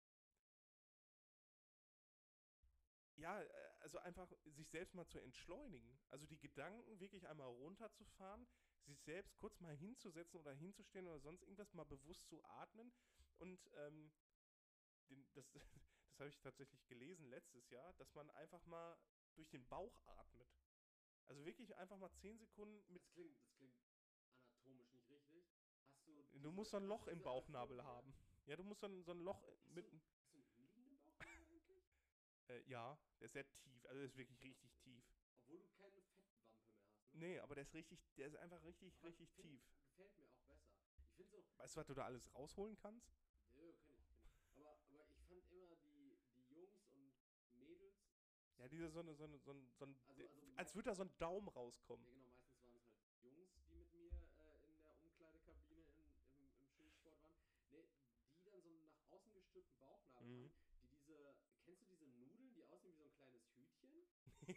ja, 3.16 3.42
äh, 3.42 3.48
also 3.80 3.98
einfach 3.98 4.32
sich 4.46 4.68
selbst 4.68 4.94
mal 4.94 5.06
zu 5.06 5.18
entschleunigen. 5.18 5.98
Also 6.09 6.26
die 6.26 6.38
Gedanken 6.38 7.00
wirklich 7.00 7.26
einmal 7.28 7.48
runterzufahren, 7.48 8.46
sich 8.84 9.00
selbst 9.02 9.36
kurz 9.36 9.60
mal 9.60 9.76
hinzusetzen 9.76 10.40
oder 10.40 10.52
hinzustellen 10.52 11.06
oder 11.06 11.20
sonst 11.20 11.42
irgendwas, 11.42 11.72
mal 11.74 11.84
bewusst 11.84 12.26
zu 12.28 12.42
atmen. 12.44 12.92
Und 13.38 13.70
ähm, 13.76 14.10
den, 15.10 15.26
das, 15.34 15.50
das 15.52 16.18
habe 16.18 16.28
ich 16.28 16.38
tatsächlich 16.38 16.86
gelesen 16.86 17.26
letztes 17.26 17.68
Jahr, 17.70 17.92
dass 17.94 18.14
man 18.14 18.30
einfach 18.30 18.64
mal 18.66 18.96
durch 19.39 19.48
den 19.51 19.66
Bauch 19.69 20.01
atmet. 20.06 20.48
Also 21.27 21.44
wirklich 21.44 21.74
einfach 21.77 21.97
mal 21.97 22.10
10 22.12 22.39
Sekunden 22.39 22.82
mit. 22.93 23.02
Das 23.05 23.12
klingt, 23.12 23.39
das 23.40 23.52
klingt 23.56 23.74
anatomisch 24.43 24.93
nicht 24.93 25.09
richtig. 25.10 25.44
Hast 25.86 26.06
du. 26.06 26.12
Du 26.23 26.39
diese- 26.39 26.48
musst 26.52 26.70
so 26.70 26.77
ein 26.78 26.86
Loch 26.86 27.05
du 27.05 27.10
im 27.10 27.23
Bauchnabel 27.23 27.82
haben. 27.85 28.15
Ja, 28.47 28.56
du 28.56 28.65
musst 28.65 28.81
so 28.81 28.86
ein, 28.86 29.02
so 29.05 29.12
ein 29.12 29.20
Loch 29.20 29.43
Hast 29.47 29.74
mit. 29.74 29.93
du, 29.93 30.01
hast 30.32 30.32
du 30.32 30.62
einen 30.62 30.69
hinliegenden 30.73 31.15
Bauchnabel 31.16 31.20
eigentlich? 31.51 31.85
Äh, 32.48 32.62
ja, 32.70 32.98
der 33.20 33.27
ist 33.27 33.32
sehr 33.32 33.47
tief. 33.48 33.85
Also 33.86 33.98
der 34.01 34.06
ist 34.06 34.16
wirklich 34.16 34.43
richtig 34.43 34.74
tief. 34.78 35.05
Obwohl 35.43 35.60
du 35.60 35.69
keine 35.69 35.90
Fettwampe 35.93 36.31
mehr 36.32 36.47
hast. 36.48 37.12
Ne? 37.12 37.19
Nee, 37.19 37.39
aber 37.40 37.55
der 37.55 37.62
ist 37.62 37.74
richtig, 37.74 38.01
der 38.16 38.27
ist 38.28 38.36
einfach 38.36 38.62
richtig, 38.65 38.94
Aber 38.98 39.09
richtig 39.09 39.31
find- 39.32 39.48
tief. 39.48 39.62
Gefällt 39.85 40.16
mir 40.16 40.24
auch 40.27 40.40
besser. 40.47 40.73
Ich 41.05 41.12
finde 41.15 41.31
so. 41.31 41.44
Weißt 41.59 41.74
du, 41.77 41.81
was 41.81 41.86
du 41.86 41.94
da 41.94 42.05
alles 42.06 42.35
rausholen 42.35 42.77
kannst? 42.77 43.12
Ja, 43.55 43.60
kenn 43.60 43.69
ich, 43.69 43.81
kenn 43.85 43.98
ich. 43.98 44.56
Aber, 44.56 44.78
aber 44.89 45.05
ich 45.36 45.44
fand 45.47 45.52
immer 45.52 45.77
die, 45.77 46.16
die 46.35 46.55
Jungs 46.55 46.86
und 46.94 47.12
Mädels. 47.59 47.97
Ja, 48.59 48.68
dieser 48.68 48.90
so 48.90 49.01
eine, 49.01 49.14
so 49.14 49.24
eine, 49.24 49.39
so 49.39 49.52
ein, 49.52 49.70
so 49.78 49.85
ein 49.85 49.97
Also- 50.09 50.22
also- 50.24 50.47
als 50.56 50.74
würde 50.74 50.90
da 50.90 50.94
so 50.94 51.02
ein 51.02 51.16
Daumen 51.18 51.47
Ja, 51.47 51.52
rauskommen. 51.55 52.05
genau, 52.05 52.18
meistens 52.20 52.60
waren 52.62 52.74
es 52.74 52.86
halt 52.89 53.22
Jungs, 53.22 53.52
die 53.68 53.74
mit 53.74 53.93
mir 53.94 54.10
äh, 54.10 54.68
in 54.68 54.76
der 54.82 54.94
Umkleidekabine 55.02 55.80
in, 55.80 56.05
im, 56.39 56.51
im 56.59 56.66
Schulsport 56.76 57.20
waren. 57.22 57.39
Nee, 57.70 57.86
die 58.43 58.51
dann 58.51 58.60
so 58.62 58.68
einen 58.68 58.85
nach 58.90 59.10
außen 59.10 59.32
gestülpten 59.32 59.78
Bauchnabel 59.78 60.26
Mhm. 60.28 60.51
haben, 60.51 60.52
die 60.82 60.89
diese, 60.89 61.35
kennst 61.64 61.82
du 61.82 61.86
diese 61.86 62.06
Nudeln, 62.06 62.52
die 62.55 62.64
aussehen 62.64 62.94
wie 62.94 62.98
so 62.98 63.05
ein 63.05 63.14
kleines 63.14 63.43
Hütchen? 63.55 64.09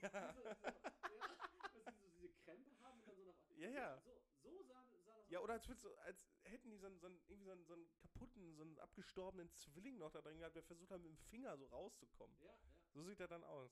ja. 0.02 0.34
Diese, 0.34 0.56
diese, 1.02 1.18
ja, 1.18 1.28
dass 1.28 1.86
die 1.86 1.98
so 2.00 2.10
diese 2.10 2.30
Krempe 2.44 2.72
haben 2.82 3.00
und 3.02 3.08
dann 3.08 3.16
so 3.18 3.24
nach 3.26 3.36
Ja, 3.58 3.70
ja. 3.70 4.02
So, 4.02 4.22
so 4.42 4.64
sah, 4.64 4.86
sah 5.06 5.18
das 5.18 5.30
ja, 5.30 5.40
aus. 5.40 5.44
oder 5.44 5.54
als, 5.54 5.68
würdest 5.68 5.86
als 6.00 6.18
hätten 6.44 6.70
die 6.72 6.78
so 6.78 6.88
einen, 6.88 6.98
so 7.00 7.08
einen, 7.08 7.22
irgendwie 7.28 7.46
so 7.46 7.52
einen, 7.52 7.66
so 7.66 7.74
einen 7.74 7.88
kaputten, 7.98 8.56
so 8.56 8.62
einen 8.64 8.80
abgestorbenen 8.80 9.52
Zwilling 9.54 9.98
noch 9.98 10.12
da 10.12 10.22
drin 10.22 10.40
gehabt, 10.40 10.56
der 10.56 10.64
versucht 10.64 10.92
hat, 10.92 11.02
mit 11.02 11.10
dem 11.12 11.18
Finger 11.18 11.58
so 11.58 11.66
rauszukommen. 11.68 12.36
Ja, 12.42 12.46
ja. 12.48 12.58
So 12.94 13.04
sieht 13.04 13.20
er 13.20 13.28
dann 13.28 13.44
aus. 13.44 13.72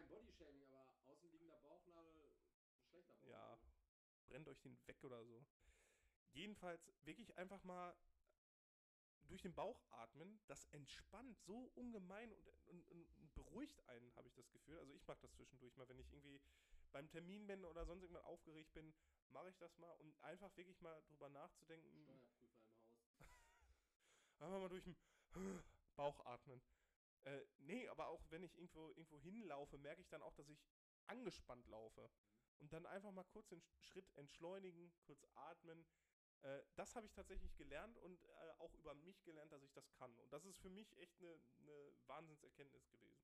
Kein 0.00 0.08
Bodyshaming, 0.08 0.72
aber 0.72 0.86
außenliegender 1.04 1.58
Bauchnabel, 1.58 2.32
schlechter 2.88 3.12
Bauchnabel. 3.12 3.30
Ja. 3.30 3.60
Brennt 4.28 4.48
euch 4.48 4.60
den 4.62 4.78
weg 4.86 5.04
oder 5.04 5.22
so. 5.26 5.44
Jedenfalls 6.32 6.90
wirklich 7.02 7.36
einfach 7.36 7.62
mal 7.64 7.94
durch 9.24 9.42
den 9.42 9.54
Bauch 9.54 9.84
atmen, 9.90 10.40
das 10.46 10.64
entspannt 10.72 11.38
so 11.40 11.70
ungemein 11.74 12.32
und, 12.32 12.48
und, 12.68 12.90
und 12.90 13.34
beruhigt 13.34 13.86
einen, 13.88 14.14
habe 14.16 14.26
ich 14.28 14.34
das 14.34 14.50
Gefühl. 14.50 14.78
Also 14.78 14.94
ich 14.94 15.06
mache 15.06 15.20
das 15.20 15.34
zwischendurch 15.34 15.76
mal, 15.76 15.86
wenn 15.90 15.98
ich 15.98 16.10
irgendwie 16.10 16.40
beim 16.92 17.10
Termin 17.10 17.46
bin 17.46 17.66
oder 17.66 17.84
sonst 17.84 18.02
irgendwann 18.02 18.24
aufgeregt 18.24 18.72
bin, 18.72 18.94
mache 19.28 19.50
ich 19.50 19.58
das 19.58 19.76
mal 19.76 19.92
und 19.96 20.18
einfach 20.22 20.56
wirklich 20.56 20.80
mal 20.80 21.02
drüber 21.08 21.28
nachzudenken, 21.28 21.90
Steuerprüfer 21.90 22.14
im 22.14 22.22
Haus. 22.22 22.48
einfach 24.38 24.60
mal 24.60 24.68
durch 24.70 24.84
den 24.84 24.96
Bauch 25.94 26.24
atmen. 26.24 26.62
Äh, 27.24 27.40
nee, 27.58 27.88
aber 27.88 28.08
auch 28.08 28.24
wenn 28.30 28.42
ich 28.42 28.56
irgendwo, 28.56 28.88
irgendwo 28.90 29.18
hinlaufe, 29.20 29.78
merke 29.78 30.00
ich 30.00 30.08
dann 30.08 30.22
auch, 30.22 30.34
dass 30.34 30.48
ich 30.48 30.64
angespannt 31.06 31.66
laufe. 31.68 32.10
Und 32.58 32.72
dann 32.72 32.86
einfach 32.86 33.10
mal 33.12 33.24
kurz 33.24 33.48
den 33.48 33.62
Schritt 33.78 34.10
entschleunigen, 34.16 34.92
kurz 35.06 35.24
atmen. 35.34 35.86
Äh, 36.42 36.62
das 36.74 36.94
habe 36.96 37.06
ich 37.06 37.12
tatsächlich 37.12 37.54
gelernt 37.56 37.98
und 37.98 38.22
äh, 38.24 38.50
auch 38.58 38.74
über 38.74 38.94
mich 38.94 39.22
gelernt, 39.24 39.52
dass 39.52 39.62
ich 39.62 39.72
das 39.72 39.90
kann. 39.92 40.14
Und 40.18 40.32
das 40.32 40.44
ist 40.44 40.58
für 40.58 40.70
mich 40.70 40.96
echt 40.98 41.18
eine, 41.20 41.40
eine 41.58 41.92
Wahnsinnserkenntnis 42.06 42.88
gewesen. 42.88 43.22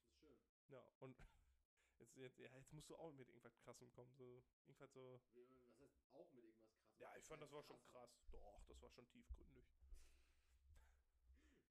Das 0.00 0.08
ist 0.08 0.18
schön. 0.18 0.38
Ja, 0.68 0.84
und 0.98 1.16
jetzt, 1.98 2.16
jetzt, 2.16 2.38
ja, 2.38 2.48
jetzt 2.56 2.72
musst 2.72 2.90
du 2.90 2.96
auch 2.96 3.12
mit 3.12 3.28
irgendwas 3.28 3.56
Krassem 3.58 3.90
kommen. 3.92 4.12
So, 4.16 4.42
irgendwas 4.66 4.92
so. 4.92 5.20
Was 5.34 5.44
heißt 5.44 5.52
auch 5.52 5.52
mit 5.52 5.64
irgendwas 5.64 5.96
krassem? 6.10 6.54
Ja, 6.98 7.14
ich 7.16 7.24
fand, 7.26 7.42
das 7.42 7.52
war 7.52 7.62
schon 7.62 7.80
Krass. 7.86 8.10
krass. 8.10 8.30
Doch, 8.30 8.64
das 8.66 8.80
war 8.82 8.90
schon 8.90 9.08
tiefgründig. 9.08 9.66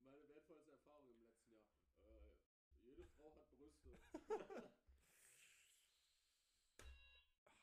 Meine 0.02 0.28
wertvollste 0.30 0.72
Erfahrung 0.72 1.10
im 1.10 1.20
letzten 1.20 1.52
Jahr. 1.54 1.70
Äh, 2.02 2.32
jede 2.84 3.06
Frau 3.06 3.36
hat 3.36 3.49
Brüste. 3.52 3.97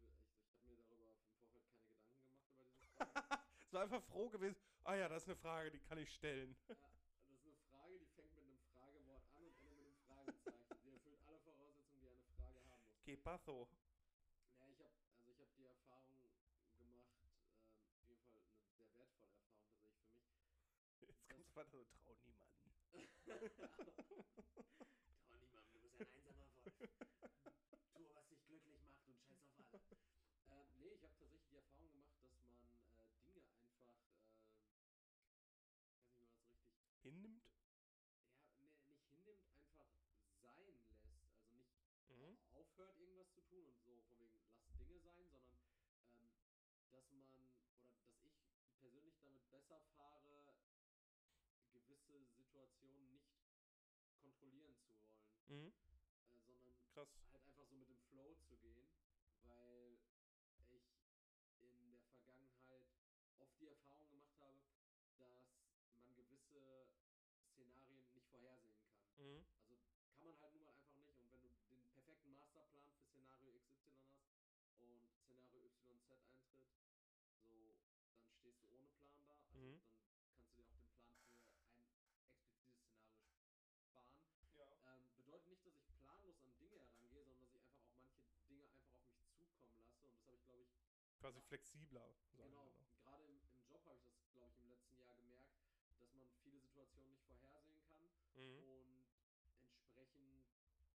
ich, 0.00 0.18
ich 0.54 0.68
habe 0.68 0.76
mir 0.76 0.84
darüber 0.84 1.12
im 1.12 1.22
Vorfeld 1.34 1.64
keine 1.70 1.88
Gedanken 1.88 2.28
gemacht 2.28 2.50
über 2.54 2.64
diese 2.64 2.88
Frage. 2.96 3.22
Es 3.66 3.72
war 3.72 3.82
einfach 3.82 4.02
froh 4.02 4.28
gewesen. 4.28 4.56
Ah 4.84 4.94
ja, 4.94 5.08
das 5.08 5.22
ist 5.22 5.28
eine 5.28 5.36
Frage, 5.36 5.70
die 5.70 5.80
kann 5.80 5.98
ich 5.98 6.12
stellen. 6.12 6.56
ja, 6.68 6.74
das 7.26 7.38
ist 7.38 7.44
eine 7.46 7.54
Frage, 7.70 7.98
die 7.98 8.06
fängt 8.06 8.34
mit 8.34 8.44
einem 8.44 8.58
Fragewort 8.74 9.24
an 9.34 9.44
und 9.44 9.56
endet 9.58 9.78
mit 9.78 9.86
einem 9.86 9.96
Fragezeichen. 10.06 10.76
Die 10.84 10.90
erfüllt 10.90 11.20
alle 11.26 11.38
Voraussetzungen, 11.40 12.00
die 12.02 12.08
eine 12.08 12.22
Frage 12.36 12.60
haben 12.68 12.82
muss. 12.86 13.02
Que 13.04 13.16
paso? 13.16 13.68
Ja, 14.58 14.68
ich 14.68 14.78
habe 14.80 14.90
also 15.16 15.30
ich 15.30 15.40
habe 15.40 15.50
die 15.56 15.64
Erfahrung 15.66 16.20
gemacht, 16.20 16.52
ähm, 16.76 17.00
auf 17.94 18.06
jeden 18.08 18.22
Fall 18.28 18.42
eine 18.42 18.66
sehr 18.76 18.92
wertvolle 18.96 19.32
Erfahrung 19.32 19.80
tatsächlich 19.80 21.16
für 21.26 21.34
mich. 21.34 21.51
Weiter 21.62 21.70
so, 21.70 21.84
trau 22.02 22.16
niemanden. 22.26 22.72
Trau 25.26 25.36
niemandem, 25.38 25.72
du 25.72 25.78
bist 25.80 25.94
ein 25.94 26.02
einsamer 26.02 26.34
Wolf. 26.36 26.64
Tu, 27.94 28.02
was 28.14 28.26
dich 28.28 28.44
glücklich 28.46 28.82
macht 28.82 29.06
und 29.06 29.16
scheiß 29.20 29.44
auf 29.44 29.60
alle. 29.70 29.96
Äh, 30.48 30.66
nee, 30.78 30.92
ich 30.94 31.02
habe 31.02 31.14
tatsächlich 31.16 31.46
die 31.48 31.56
Erfahrung 31.56 31.90
gemacht, 31.92 32.16
dass 32.22 32.34
man 32.42 32.58
äh, 32.90 33.22
Dinge 33.24 33.46
einfach, 33.54 33.96
äh, 34.10 34.42
ich 34.42 34.74
weiß 34.74 34.90
nicht, 34.90 35.06
wie 35.06 35.14
man 35.14 35.64
das 35.64 36.98
richtig, 37.02 37.02
Hinnimmt? 37.02 37.42
ja, 38.54 38.60
nee, 38.60 38.74
nicht 38.88 39.06
hinnimmt, 39.08 39.48
einfach 39.62 39.88
sein 40.42 40.64
lässt. 40.66 40.90
Also 42.06 42.20
nicht 42.20 42.20
Mhm. 42.20 42.36
aufhört, 42.50 42.98
irgendwas 42.98 43.30
zu 43.32 43.40
tun 43.42 43.66
und 43.68 43.80
so 43.84 44.00
von 44.08 44.18
wegen, 44.18 44.36
lass 44.56 44.76
Dinge 44.76 44.98
sein, 45.00 45.28
sondern 45.30 45.58
ähm, 46.18 46.30
dass 46.90 47.10
man 47.10 47.50
oder 48.20 48.32
dass 48.32 48.58
ich 48.58 48.78
persönlich 48.80 49.16
damit 49.20 49.48
besser 49.50 49.80
fahre, 49.94 50.51
gewisse 52.52 52.68
Situationen 52.68 53.10
nicht 53.10 53.32
kontrollieren 54.20 54.76
zu 54.76 54.92
wollen, 54.94 55.24
Mhm. 55.48 55.72
äh, 56.46 56.54
sondern 56.58 56.76
Krass. 56.92 57.08
halt 57.32 57.44
einfach 57.44 57.66
so 57.66 57.74
mit 57.76 57.88
dem 57.88 57.98
Flow 58.10 58.34
zu 58.46 58.56
gehen, 58.58 58.88
weil 59.44 59.98
ich 60.68 60.84
in 61.58 61.92
der 61.92 62.02
Vergangenheit 62.12 62.84
oft 63.38 63.58
die 63.58 63.68
Erfahrung 63.68 64.08
gemacht 64.10 64.36
habe, 64.38 64.60
dass 65.00 65.16
man 65.18 65.34
gewisse 66.06 66.36
Szenarien 66.36 68.12
nicht 68.12 68.26
vorhersehen 68.28 68.76
kann. 68.84 69.00
Mhm. 69.18 69.44
Also 69.56 69.78
kann 70.16 70.24
man 70.24 70.40
halt 70.42 70.54
nun 70.54 70.64
mal 70.64 70.74
einfach 70.74 70.94
nicht. 70.94 71.08
Und 71.08 71.18
wenn 71.32 71.42
du 71.42 71.48
den 71.48 71.84
perfekten 71.92 72.30
Masterplan 72.32 72.86
für 72.92 73.02
Szenario 73.02 73.52
XY 73.58 73.98
hast 74.04 74.28
und 74.78 75.02
Szenario 75.24 75.64
YZ 75.64 76.10
eintritt, 76.28 76.68
so, 77.44 77.74
dann 78.20 78.32
stehst 78.38 78.62
du 78.62 78.68
ohne 78.76 78.88
Plan 78.88 79.24
da. 79.26 79.34
Also 79.50 79.60
Mhm. 79.60 79.80
dann 79.94 80.01
und 90.16 90.18
das 90.18 90.26
habe 90.26 90.36
ich, 90.36 90.44
glaube 90.44 90.62
ich. 90.62 91.20
Quasi 91.20 91.38
ja, 91.38 91.46
flexibler. 91.46 92.14
Genau. 92.36 92.72
Gerade 93.04 93.24
im, 93.24 93.40
im 93.54 93.64
Job 93.68 93.84
habe 93.86 93.98
ich 93.98 94.04
das, 94.04 94.32
glaube 94.32 94.52
ich, 94.52 94.58
im 94.58 94.68
letzten 94.68 94.98
Jahr 94.98 95.14
gemerkt, 95.16 95.54
dass 95.98 96.12
man 96.14 96.28
viele 96.42 96.60
Situationen 96.60 97.12
nicht 97.12 97.24
vorhersehen 97.24 97.80
kann 97.86 98.02
mhm. 98.34 98.58
und 98.58 99.06
entsprechend 99.70 100.44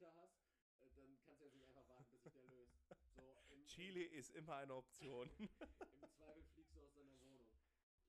äh, 0.00 0.12
Vermieter 0.12 0.14
hast, 0.14 0.40
äh, 0.80 0.90
dann 0.94 1.18
kannst 1.22 1.40
du 1.40 1.44
jetzt 1.44 1.54
nicht 1.54 1.66
einfach 1.66 1.86
warten, 1.88 2.10
bis 2.10 2.22
sich 2.22 2.32
der 2.32 2.44
löst. 2.44 2.78
So, 3.14 3.36
im, 3.50 3.66
Chile 3.66 4.02
ist 4.04 4.30
immer 4.34 4.56
eine 4.56 4.74
Option. 4.74 5.30
Im, 5.38 6.08
Zweifel 6.10 6.42
fliegst 6.52 6.76
du 6.76 6.82
aus 6.82 6.92
deiner 6.94 7.18
Wohnung. 7.20 7.50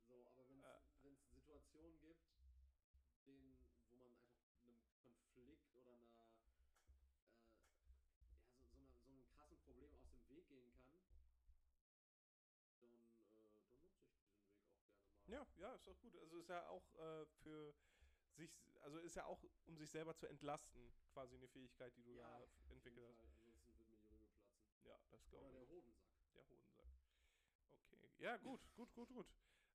So, 0.08 0.26
aber 0.28 0.48
wenn 0.48 0.62
Äh. 0.64 0.78
es 1.14 1.34
Situationen 1.34 2.00
gibt, 2.00 2.22
denen, 3.26 3.58
wo 3.90 3.98
man 3.98 4.08
einfach 4.08 4.52
einem 4.64 4.78
Konflikt 5.04 5.74
oder 5.76 5.92
einer 5.94 6.26
äh, 6.52 7.72
ja, 8.42 8.48
so, 8.48 8.64
so, 8.66 8.78
einer, 8.78 8.94
so 9.00 9.08
einem 9.08 9.26
krassen 9.28 9.58
Problem 9.60 9.94
aus 9.96 10.10
dem 10.12 10.28
Weg 10.30 10.48
gehen 10.50 10.72
kann, 10.74 10.94
dann, 11.02 11.16
äh, 11.30 12.80
dann 12.80 12.90
nutze 12.90 13.10
ich 13.10 13.16
diesen 13.18 13.36
Weg 13.36 13.54
auch 13.54 13.68
gerne 13.70 13.88
mal. 13.90 14.10
ja, 15.28 15.48
ja, 15.58 15.74
ist 15.76 15.88
doch 15.88 15.98
gut. 16.00 16.16
Also 16.18 16.38
ist 16.38 16.50
ja 16.50 16.68
auch 16.68 16.94
äh, 16.96 17.26
für 17.44 17.74
sich, 18.36 18.52
also 18.82 18.98
ist 19.00 19.16
ja 19.16 19.26
auch, 19.26 19.44
um 19.66 19.78
sich 19.78 19.90
selber 19.90 20.16
zu 20.16 20.28
entlasten, 20.28 20.92
quasi 21.14 21.36
eine 21.36 21.48
Fähigkeit, 21.48 21.96
die 21.98 22.04
du 22.04 22.16
Ja, 22.16 22.40
da 22.40 22.48
entwickelt 22.70 23.06
hast. 23.08 23.20
Ansonsten 23.24 23.78
wird 23.78 23.90
mir 23.90 23.98
die 23.98 24.08
Rübe 24.16 24.28
platzen. 24.28 24.28
Ja, 24.84 25.00
das 25.10 25.26
Oder 25.32 25.50
glaube 25.50 25.52
der 25.52 25.62
ich. 25.64 25.70
Hodensack. 25.70 26.12
Der 26.34 26.48
Hodensack. 26.48 26.86
Okay. 27.92 28.10
Ja, 28.20 28.38
gut, 28.38 28.62
gut, 28.76 28.94
gut, 28.94 29.10
gut. 29.10 29.28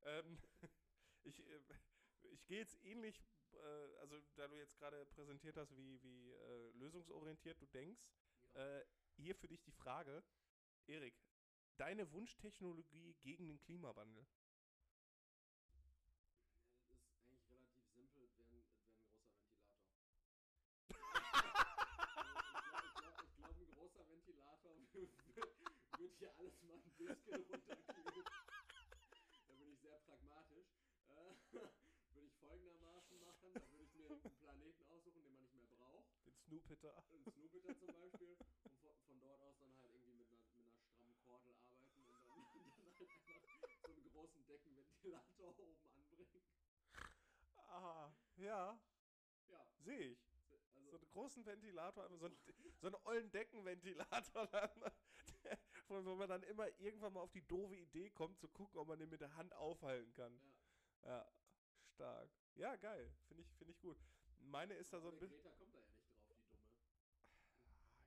Ähm, 0.02 0.38
ich 1.24 1.38
äh, 1.46 1.60
ich 2.32 2.44
gehe 2.46 2.58
jetzt 2.58 2.82
ähnlich, 2.84 3.22
äh, 3.52 3.96
also 4.00 4.20
da 4.34 4.48
du 4.48 4.56
jetzt 4.56 4.76
gerade 4.78 5.04
präsentiert 5.06 5.56
hast, 5.56 5.76
wie, 5.76 6.02
wie 6.02 6.32
äh, 6.32 6.70
lösungsorientiert 6.72 7.60
du 7.60 7.66
denkst, 7.66 8.02
Ja. 8.54 8.78
äh, 8.80 8.84
hier 9.16 9.34
für 9.34 9.48
dich 9.48 9.62
die 9.62 9.72
Frage, 9.72 10.24
Erik, 10.86 11.14
deine 11.76 12.10
Wunschtechnologie 12.12 13.14
gegen 13.22 13.46
den 13.48 13.58
Klimawandel? 13.60 14.26
Ja, 16.50 16.60
das 16.60 17.06
ist 17.06 17.22
eigentlich 17.22 17.48
relativ 17.50 17.84
simpel, 17.94 18.22
es 18.24 18.36
wäre 18.38 18.50
ein, 18.50 18.64
es 18.88 19.46
wär 19.46 21.18
ein 21.18 21.28
großer 21.28 21.60
Ventilator. 21.70 21.76
Also 22.72 22.86
ich 22.86 22.94
glaube, 22.94 23.16
glaub, 23.16 23.36
glaub, 23.36 23.56
ein 23.60 23.70
großer 23.70 24.08
Ventilator 24.08 24.76
wird, 24.92 25.10
wird 25.98 26.16
hier 26.18 26.34
alles 26.36 26.62
mal 26.62 26.74
ein 26.74 26.82
bisschen 26.82 27.08
runterkühlen. 27.08 27.62
Da 29.46 29.54
bin 29.54 29.68
ich 29.72 29.80
sehr 29.80 29.98
pragmatisch. 30.00 30.66
Äh, 31.08 31.34
würde 32.12 32.26
ich 32.26 32.34
folgendermaßen 32.36 33.18
machen, 33.20 33.52
da 33.58 33.70
würde 33.70 33.84
ich 33.84 33.94
mir 33.94 34.08
einen 34.10 34.36
Planeten 34.38 34.84
aussuchen, 34.86 35.22
den 35.22 35.34
man 35.34 35.44
nicht 35.44 35.54
mehr 35.54 36.04
Einen 36.47 37.24
Snoopiter 37.32 37.77
zum 37.77 37.93
Beispiel. 37.93 38.36
Und 38.62 38.78
von, 38.78 38.94
von 39.06 39.20
dort 39.20 39.40
aus 39.43 39.59
dann 39.59 39.77
halt 39.78 39.93
irgendwie 39.93 40.14
mit 40.14 40.28
einer, 40.31 40.40
mit 40.55 40.64
einer 40.64 40.78
strammen 40.78 41.16
Kordel 41.24 41.55
arbeiten 41.56 41.98
und 41.98 42.09
dann, 42.09 42.23
dann 42.55 42.77
halt 42.77 42.97
einfach 43.01 43.85
so 43.85 43.90
einen 43.93 44.02
großen 44.10 44.47
Deckenventilator 44.47 45.59
oben 45.59 45.77
anbringen. 45.90 46.43
Ah, 47.56 48.10
ja, 48.36 48.78
Ja, 49.48 49.66
sehe 49.85 50.12
ich. 50.12 50.18
also 50.74 50.90
So 50.90 50.97
einen 50.97 51.06
großen 51.09 51.44
Ventilator, 51.47 52.09
so 52.16 52.27
einen, 52.27 52.39
so 52.81 52.86
einen 52.86 52.97
ollen 53.05 53.31
Deckenventilator, 53.31 54.47
dann, 54.52 54.93
wo 55.89 56.14
man 56.14 56.28
dann 56.28 56.43
immer 56.44 56.68
irgendwann 56.78 57.12
mal 57.12 57.20
auf 57.20 57.32
die 57.32 57.47
doofe 57.47 57.74
Idee 57.77 58.10
kommt, 58.10 58.39
zu 58.39 58.48
gucken, 58.48 58.78
ob 58.78 58.89
man 58.89 58.98
den 58.98 59.09
mit 59.09 59.20
der 59.20 59.35
Hand 59.36 59.52
aufhalten 59.55 60.12
kann. 60.14 60.40
ja. 61.02 61.09
Ja, 61.10 61.27
stark. 61.94 62.31
Ja, 62.55 62.77
geil. 62.77 63.12
Finde 63.28 63.43
ich, 63.43 63.48
find 63.56 63.70
ich 63.70 63.81
gut. 63.81 63.98
Meine 64.39 64.74
ist 64.74 64.93
da 64.93 65.01
so 65.01 65.09
Aber 65.09 65.16
ein 65.16 65.18
bisschen. 65.20 65.36
Ja 65.36 65.36
nicht 65.36 65.44
drauf, 65.44 65.56
die 65.59 65.66
Dumme. 65.66 65.86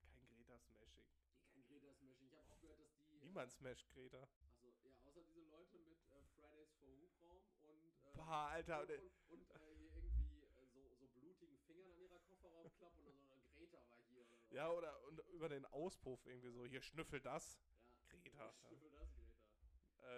Ah, 0.02 0.04
kein 0.18 0.28
Greta-Smashing. 0.30 1.06
Die 1.44 1.52
kein 1.52 1.64
Greta 1.64 1.94
Smashing. 1.94 2.28
Ich 2.28 2.34
habe 2.36 2.50
auch 2.50 2.60
gehört, 2.60 2.80
dass 2.80 2.92
die. 2.96 3.18
Niemand 3.30 3.52
smasht 3.54 3.88
Greta. 3.94 4.28
Also, 4.64 4.88
ja, 4.88 4.96
außer 5.06 5.22
diese 5.22 5.44
Leute 5.44 5.78
mit 5.78 6.00
äh, 6.10 6.24
Fridays 6.34 6.74
for 6.80 6.90
Hubraum 6.90 7.44
und. 7.62 7.94
Äh, 8.06 8.16
Boah, 8.16 8.50
Alter. 8.50 8.82
Und, 8.82 8.90
und, 8.90 9.12
und 9.30 9.50
äh, 9.52 9.76
hier 9.78 9.94
irgendwie 9.98 10.42
äh, 10.42 10.66
so, 10.74 10.90
so 10.96 11.08
blutigen 11.10 11.60
Fingern 11.60 11.92
an 11.92 12.00
ihrer 12.00 12.20
Kofferraumklappe 12.22 13.00
oder 13.02 13.14
so. 13.14 13.32
eine 13.32 13.44
Greta 13.56 13.78
war 13.88 14.00
hier 14.10 14.22
oder 14.24 14.36
so. 14.40 14.56
Ja, 14.56 14.72
oder 14.72 15.00
und 15.04 15.20
über 15.30 15.48
den 15.48 15.64
Auspuff 15.68 16.26
irgendwie 16.26 16.50
so, 16.50 16.66
hier 16.66 16.82
schnüffel 16.82 17.22
das. 17.22 17.60
ja. 18.08 18.18
Greta. 18.18 18.52
Schnüffel 18.68 18.90
das, 18.90 19.14
Greta. 19.14 19.32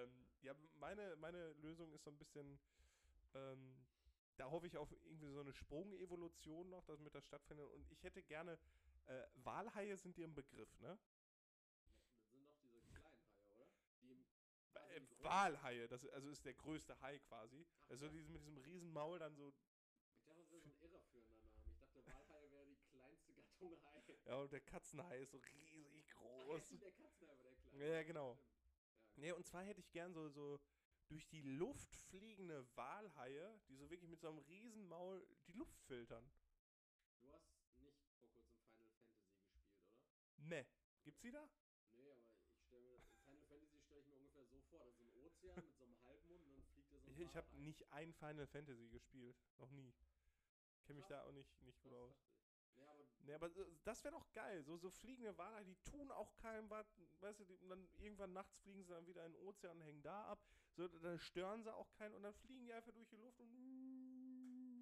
Ähm, 0.03 0.25
ja, 0.41 0.55
meine, 0.75 1.17
meine 1.17 1.51
Lösung 1.55 1.91
ist 1.91 2.05
so 2.05 2.11
ein 2.11 2.17
bisschen, 2.17 2.61
ähm, 3.33 3.75
da 4.37 4.49
hoffe 4.49 4.67
ich 4.67 4.77
auf 4.77 4.89
irgendwie 5.03 5.33
so 5.33 5.41
eine 5.41 5.51
Sprungevolution 5.51 6.69
noch, 6.69 6.85
damit 6.85 7.13
das 7.13 7.25
stattfindet. 7.25 7.67
Und 7.71 7.91
ich 7.91 8.03
hätte 8.03 8.23
gerne, 8.23 8.57
äh, 9.07 9.23
Walhaie 9.43 9.97
sind 9.97 10.15
dir 10.15 10.25
ein 10.29 10.33
Begriff, 10.33 10.79
ne? 10.79 10.97
Das 12.13 12.31
sind 12.31 12.45
doch 12.45 12.55
diese 12.61 12.79
kleinen 12.93 13.25
Haie, 13.27 13.45
oder? 13.51 13.67
Die 14.01 14.11
im- 14.11 14.25
Äh, 14.73 15.01
die 15.01 15.05
großen- 15.07 15.10
Walhaie, 15.23 15.87
das 15.87 16.05
also 16.09 16.29
ist 16.29 16.45
der 16.45 16.53
größte 16.53 16.99
Hai 17.01 17.19
quasi. 17.19 17.65
Ach, 17.89 17.89
Also 17.89 18.05
ja. 18.05 18.11
mit 18.11 18.27
diesem 18.27 18.57
riesen 18.57 18.91
Maul 18.91 19.19
dann 19.19 19.35
so, 19.35 19.53
Ich 20.19 20.25
dachte, 20.25 20.39
das 20.41 20.49
wäre 20.49 20.61
so 20.61 20.67
ein 20.69 20.75
irreführender 20.79 21.35
Name. 21.35 21.61
Ich 21.71 21.77
dachte, 21.79 22.05
Walhaie 22.05 22.49
wäre 22.51 22.65
die 22.65 22.77
kleinste 22.77 23.33
Gattung 23.33 23.81
Hai. 23.83 24.01
ja, 24.25 24.35
und 24.35 24.51
der 24.51 24.61
Katzenhai 24.61 25.19
ist 25.21 25.31
so 25.31 25.37
riesig 25.53 26.07
Ach, 26.15 26.15
groß. 26.15 26.61
stimmt, 26.63 26.81
der 26.81 26.91
Katzenhai 26.91 27.37
war 27.37 27.43
der 27.43 27.55
Ja, 27.73 27.85
kleine. 27.85 27.85
ja, 27.87 28.03
genau. 28.03 28.37
Ja, 29.15 29.17
Nee, 29.17 29.31
und 29.33 29.45
zwar 29.45 29.63
hätte 29.63 29.79
ich 29.81 29.91
gern 29.91 30.13
so, 30.13 30.29
so 30.29 30.59
durch 31.09 31.27
die 31.27 31.41
Luft 31.41 31.95
fliegende 31.95 32.65
Walhaie, 32.75 33.59
die 33.67 33.75
so 33.75 33.89
wirklich 33.89 34.09
mit 34.09 34.21
so 34.21 34.29
einem 34.29 34.39
riesen 34.39 34.87
Maul 34.87 35.25
die 35.47 35.53
Luft 35.53 35.81
filtern. 35.83 36.31
Du 37.19 37.31
hast 37.31 37.47
nicht 37.77 37.99
vor 38.17 38.27
kurzem 38.29 38.57
Final 38.57 38.89
Fantasy 38.89 39.13
gespielt, 39.13 39.65
oder? 39.69 39.85
Ne. 40.37 40.65
Gibt's 41.03 41.21
die 41.21 41.31
da? 41.31 41.47
Nee, 41.91 42.09
aber 42.09 42.21
ich 42.21 42.63
stelle 42.65 42.81
mir, 42.83 43.01
Final 43.23 43.43
Fantasy 43.45 43.79
stelle 43.81 43.99
ich 43.99 44.07
mir 44.07 44.15
ungefähr 44.15 44.45
so 44.45 44.59
vor, 44.61 44.79
das 44.79 44.89
ist 44.89 44.97
so 44.97 45.03
ein 45.03 45.11
Ozean 45.43 45.65
mit 45.65 45.75
so 45.77 45.83
einem 45.83 45.97
Halbmond 46.03 46.43
und 46.45 46.51
dann 46.51 46.63
fliegt 46.63 46.91
da 46.91 46.99
so 46.99 47.07
ein 47.07 47.13
Ich, 47.13 47.19
ich 47.19 47.35
habe 47.35 47.47
nicht 47.57 47.91
ein 47.91 48.13
Final 48.13 48.47
Fantasy 48.47 48.89
gespielt. 48.89 49.35
Noch 49.57 49.69
nie. 49.71 49.93
Kenne 50.85 50.97
mich 50.99 51.07
da 51.07 51.23
auch 51.23 51.31
nicht, 51.31 51.61
nicht 51.61 51.81
gut 51.81 51.91
Das 51.91 51.99
aus. 51.99 52.15
Nee, 52.75 52.83
aber 52.85 53.05
Nee, 53.23 53.33
aber 53.33 53.49
so- 53.49 53.65
das 53.83 54.03
wäre 54.03 54.13
doch 54.15 54.31
geil. 54.33 54.63
So, 54.63 54.77
so 54.77 54.89
fliegende 54.89 55.37
Walhaie, 55.37 55.63
die 55.65 55.75
tun 55.83 56.11
auch 56.11 56.35
keinem 56.37 56.69
was. 56.69 56.87
Weißt 57.19 57.39
du, 57.39 57.45
die, 57.45 57.55
und 57.57 57.69
dann 57.69 57.87
irgendwann 57.99 58.33
nachts 58.33 58.57
fliegen 58.59 58.83
sie 58.83 58.89
dann 58.93 59.05
wieder 59.05 59.25
in 59.25 59.33
den 59.33 59.41
Ozean 59.41 59.77
und 59.77 59.83
hängen 59.83 60.01
da 60.01 60.25
ab. 60.25 60.43
So 60.75 60.87
dann 60.87 61.19
stören 61.19 61.63
sie 61.63 61.73
auch 61.73 61.91
keinen 61.93 62.15
und 62.15 62.23
dann 62.23 62.33
fliegen 62.33 62.65
die 62.65 62.73
einfach 62.73 62.91
durch 62.93 63.07
die 63.09 63.17
Luft 63.17 63.39
und. 63.39 63.51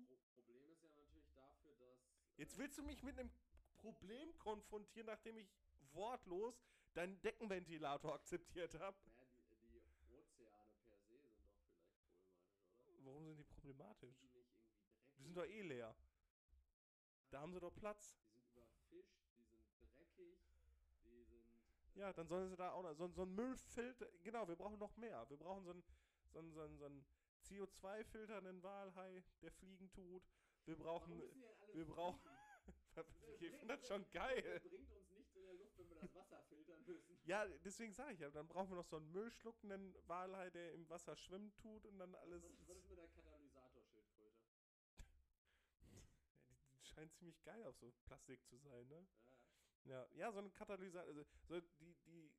Pro 0.07 0.15
Problem 0.33 0.69
ist 0.71 0.83
ja 0.83 0.89
natürlich 0.91 1.31
dafür, 1.33 1.75
dass. 1.75 1.99
Jetzt 2.37 2.55
äh, 2.55 2.57
willst 2.59 2.77
du 2.77 2.83
mich 2.83 3.03
mit 3.03 3.19
einem 3.19 3.31
Problem 3.77 4.37
konfrontieren, 4.37 5.07
nachdem 5.07 5.37
ich 5.37 5.49
wortlos 5.93 6.55
deinen 6.93 7.19
Deckenventilator 7.21 8.13
akzeptiert 8.13 8.73
habe. 8.79 8.97
naja, 9.05 9.25
die, 9.25 9.85
die 10.01 10.07
Ozeane 10.07 10.73
per 10.83 10.97
se 10.99 11.17
sind 11.19 11.35
doch 11.35 11.47
vielleicht 11.55 11.75
problematisch, 11.85 12.45
oder? 12.95 13.48
Warum 13.63 13.73
sind 13.73 14.13
die 14.13 14.13
problematisch? 14.13 14.15
die 15.17 15.23
sind 15.23 15.35
doch 15.37 15.45
eh 15.45 15.61
leer. 15.61 15.95
Da 17.29 17.41
haben 17.41 17.53
sie 17.53 17.59
doch 17.59 17.73
Platz. 17.75 18.15
Die 18.15 18.39
sind 18.39 18.47
überfischt, 18.55 19.19
die 19.37 19.43
sind 19.43 19.65
dreckig, 19.81 20.39
die 21.03 21.23
sind. 21.23 21.45
äh, 21.95 21.99
Ja, 21.99 22.13
dann 22.13 22.27
sollen 22.27 22.49
sie 22.49 22.55
da 22.55 22.71
auch 22.71 22.83
noch, 22.83 22.93
so, 22.95 23.07
so 23.09 23.23
ein 23.23 23.35
Müllfilter, 23.35 24.07
genau, 24.23 24.47
wir 24.47 24.55
brauchen 24.55 24.79
noch 24.79 24.95
mehr. 24.97 25.29
Wir 25.29 25.37
brauchen 25.37 25.63
so 25.65 25.71
einen 25.71 25.83
so 26.31 26.39
einen- 26.39 26.51
so 26.53 26.61
einen- 26.61 26.77
so 26.77 26.85
einen 26.85 27.05
CO2-filternden 27.41 28.61
Walhai, 28.63 29.23
der 29.41 29.51
Fliegen 29.51 29.91
tut. 29.91 30.23
Wir 30.65 30.75
brauchen, 30.77 31.21
wir 31.73 31.85
brauchen- 31.85 32.21
ich 33.39 33.49
finde 33.51 33.67
das 33.75 33.87
schon 33.87 34.03
Das 34.03 34.11
geil. 34.13 34.59
bringt 34.61 34.91
uns 34.91 35.09
nichts 35.11 35.35
in 35.35 35.43
der 35.43 35.53
Luft, 35.55 35.77
wenn 35.79 35.89
wir 35.89 35.95
das 35.95 36.13
Wasser 36.15 36.41
filtern 36.43 36.83
müssen. 36.85 37.17
Ja, 37.25 37.45
deswegen 37.65 37.93
sage 37.93 38.13
ich 38.13 38.19
ja, 38.19 38.29
dann 38.29 38.47
brauchen 38.47 38.69
wir 38.69 38.75
noch 38.75 38.85
so 38.85 38.97
einen 38.97 39.11
Müllschluckenden 39.11 39.95
Walhai, 40.07 40.49
der 40.51 40.73
im 40.73 40.87
Wasser 40.89 41.15
schwimmen 41.15 41.55
tut 41.55 41.85
und 41.85 41.97
dann 41.97 42.13
alles. 42.15 42.43
Was, 42.43 42.67
was 42.67 42.77
ist 42.77 42.89
mit 42.89 42.97
der 42.99 43.07
Katalysatorschildkröte? 43.07 44.35
Ja, 45.81 46.01
die, 46.45 46.55
die 46.75 46.79
scheint 46.99 47.13
ziemlich 47.13 47.41
geil 47.43 47.63
auf 47.65 47.77
so 47.77 47.91
Plastik 48.05 48.45
zu 48.45 48.57
sein, 48.57 48.87
ne? 48.89 49.07
Ja, 49.85 50.03
Ja, 50.03 50.07
ja, 50.15 50.31
so 50.31 50.39
ein 50.39 50.53
Katalysator, 50.53 51.07
also 51.07 51.23
so 51.47 51.61
die, 51.79 51.95
die 52.05 52.31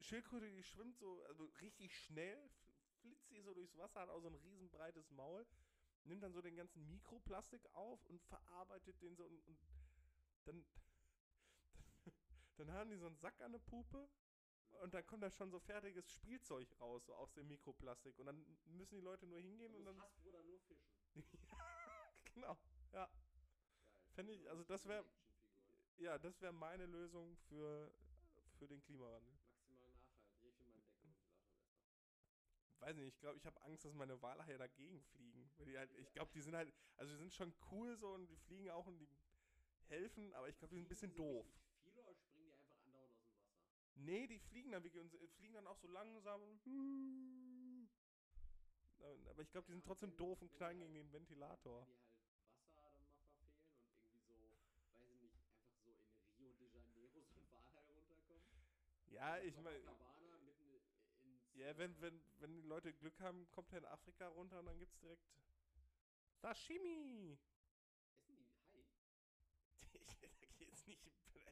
Schildkröte, 0.00 0.50
die 0.50 0.62
schwimmt 0.62 0.98
so 0.98 1.24
also 1.24 1.46
richtig 1.62 1.96
schnell, 1.98 2.50
flitzt 3.00 3.30
sie 3.30 3.40
so 3.40 3.54
durchs 3.54 3.76
Wasser, 3.78 4.00
hat 4.00 4.10
auch 4.10 4.20
so 4.20 4.28
ein 4.28 4.34
riesen 4.34 4.68
breites 4.68 5.10
Maul, 5.10 5.46
nimmt 6.04 6.22
dann 6.22 6.34
so 6.34 6.42
den 6.42 6.56
ganzen 6.56 6.86
Mikroplastik 6.90 7.66
auf 7.72 8.04
und 8.04 8.22
verarbeitet 8.24 9.00
den 9.00 9.16
so 9.16 9.24
und, 9.24 9.46
und 9.46 9.58
dann, 10.44 10.66
dann 12.58 12.70
haben 12.72 12.90
die 12.90 12.98
so 12.98 13.06
einen 13.06 13.16
Sack 13.16 13.40
an 13.40 13.52
der 13.52 13.60
Pupe 13.60 14.06
und 14.82 14.92
dann 14.92 15.06
kommt 15.06 15.22
da 15.22 15.30
schon 15.30 15.50
so 15.50 15.60
fertiges 15.60 16.10
Spielzeug 16.10 16.68
raus, 16.78 17.06
so 17.06 17.14
aus 17.14 17.32
dem 17.32 17.48
Mikroplastik 17.48 18.18
und 18.18 18.26
dann 18.26 18.44
müssen 18.66 18.96
die 18.96 19.00
Leute 19.00 19.26
nur 19.26 19.40
hingehen 19.40 19.74
und 19.74 19.84
muss 19.84 19.94
dann, 19.94 20.02
Hasbro 20.02 20.30
dann 20.32 20.46
nur 20.46 20.60
fischen. 20.60 20.92
genau, 22.34 22.58
ja, 22.92 23.08
Geil. 24.14 24.26
Fänd 24.26 24.30
ich- 24.30 24.42
So 24.42 24.48
also 24.50 24.64
das 24.64 24.86
wär- 24.86 25.04
Actionfigur. 25.04 26.04
ja, 26.04 26.18
das 26.18 26.40
wäre 26.40 26.52
meine 26.52 26.86
Lösung 26.86 27.36
für, 27.48 27.92
für 28.58 28.66
den 28.68 28.80
Klimawandel. 28.82 29.32
Maximal 29.32 29.90
nachhaltig. 29.92 30.48
Ich 30.48 30.56
finde 30.56 30.70
meinen 30.72 30.84
Deckenventilator 30.86 31.38
besser. 31.46 32.80
weiß 32.80 32.96
nicht, 32.96 33.08
ich 33.08 33.18
glaube, 33.20 33.36
ich 33.38 33.46
habe 33.46 33.60
Angst, 33.62 33.84
dass 33.84 33.94
meine 33.94 34.20
Walhaie 34.22 34.58
dagegen 34.58 35.02
fliegen. 35.02 35.50
Halt, 35.76 35.92
ich 35.98 36.12
glaube, 36.12 36.30
die 36.34 36.40
sind 36.42 36.54
halt, 36.54 36.72
also 36.96 37.12
die 37.12 37.18
sind 37.18 37.32
schon 37.32 37.52
cool 37.70 37.96
so 37.96 38.12
und 38.12 38.26
die 38.28 38.36
fliegen 38.36 38.70
auch 38.70 38.86
und 38.86 38.98
die 38.98 39.08
helfen, 39.88 40.32
aber 40.34 40.48
ich 40.48 40.56
glaube, 40.58 40.70
die 40.70 40.76
sind 40.76 40.86
ein 40.86 40.88
bisschen 40.88 41.10
so 41.12 41.16
doof. 41.18 41.46
Viele 41.82 42.00
oder 42.02 42.14
springen 42.14 42.44
die 42.46 42.52
einfach 42.54 42.76
andauernd 42.80 43.12
aus 43.14 43.22
dem 43.24 43.32
Wasser? 43.34 43.56
Nee, 43.96 44.26
die 44.26 44.38
fliegen 44.38 44.70
dann 44.72 44.82
wirklich 44.82 45.00
und 45.00 45.14
äh, 45.14 45.28
fliegen 45.28 45.54
dann 45.54 45.66
auch 45.66 45.76
so 45.78 45.86
langsam 45.88 46.42
und 46.42 46.64
hm. 46.64 47.88
aber 49.30 49.42
ich 49.42 49.50
glaube, 49.50 49.66
die 49.66 49.72
sind 49.72 49.84
trotzdem 49.84 50.10
wenn- 50.10 50.16
doof 50.18 50.40
und 50.42 50.50
wenn 50.50 50.56
knallen 50.58 50.78
gegen 50.80 50.94
den 50.94 51.06
Wenn 51.06 51.20
Ventilator. 51.20 51.84
die 51.86 51.92
halt 51.92 52.00
Wasser 52.74 52.90
dann 52.90 53.16
mal 53.20 53.32
verfehlen 53.32 53.70
und 53.86 53.94
irgendwie 54.02 54.20
so, 54.20 54.58
weiß 54.98 55.10
ich 55.14 55.20
nicht, 55.22 55.36
einfach 55.36 55.76
so 55.84 55.90
in 55.90 55.98
Rio 56.38 56.52
de 56.54 56.68
Janeiro 56.70 57.22
so 57.22 57.38
ein 57.40 57.50
Walhai 57.50 57.80
runterkommt. 57.88 58.50
Ja, 59.14 59.32
Also 59.32 59.46
ich 59.46 59.56
meine, 59.56 59.80
ja, 61.54 61.76
wenn, 61.78 62.00
wenn, 62.00 62.20
wenn 62.40 62.52
die 62.52 62.62
Leute 62.62 62.92
Glück 62.92 63.18
haben, 63.20 63.48
kommt 63.52 63.72
er 63.72 63.78
in 63.78 63.84
Afrika 63.84 64.26
runter 64.28 64.58
und 64.58 64.66
dann 64.66 64.78
gibt's 64.78 64.98
direkt 64.98 65.22
Sashimi. 66.42 67.38
Essen 68.10 68.36
die 68.36 68.48
Hai? 68.58 68.84
Da 70.40 70.46
geht's 70.58 70.86
nicht, 70.86 71.00
ich, 71.06 71.46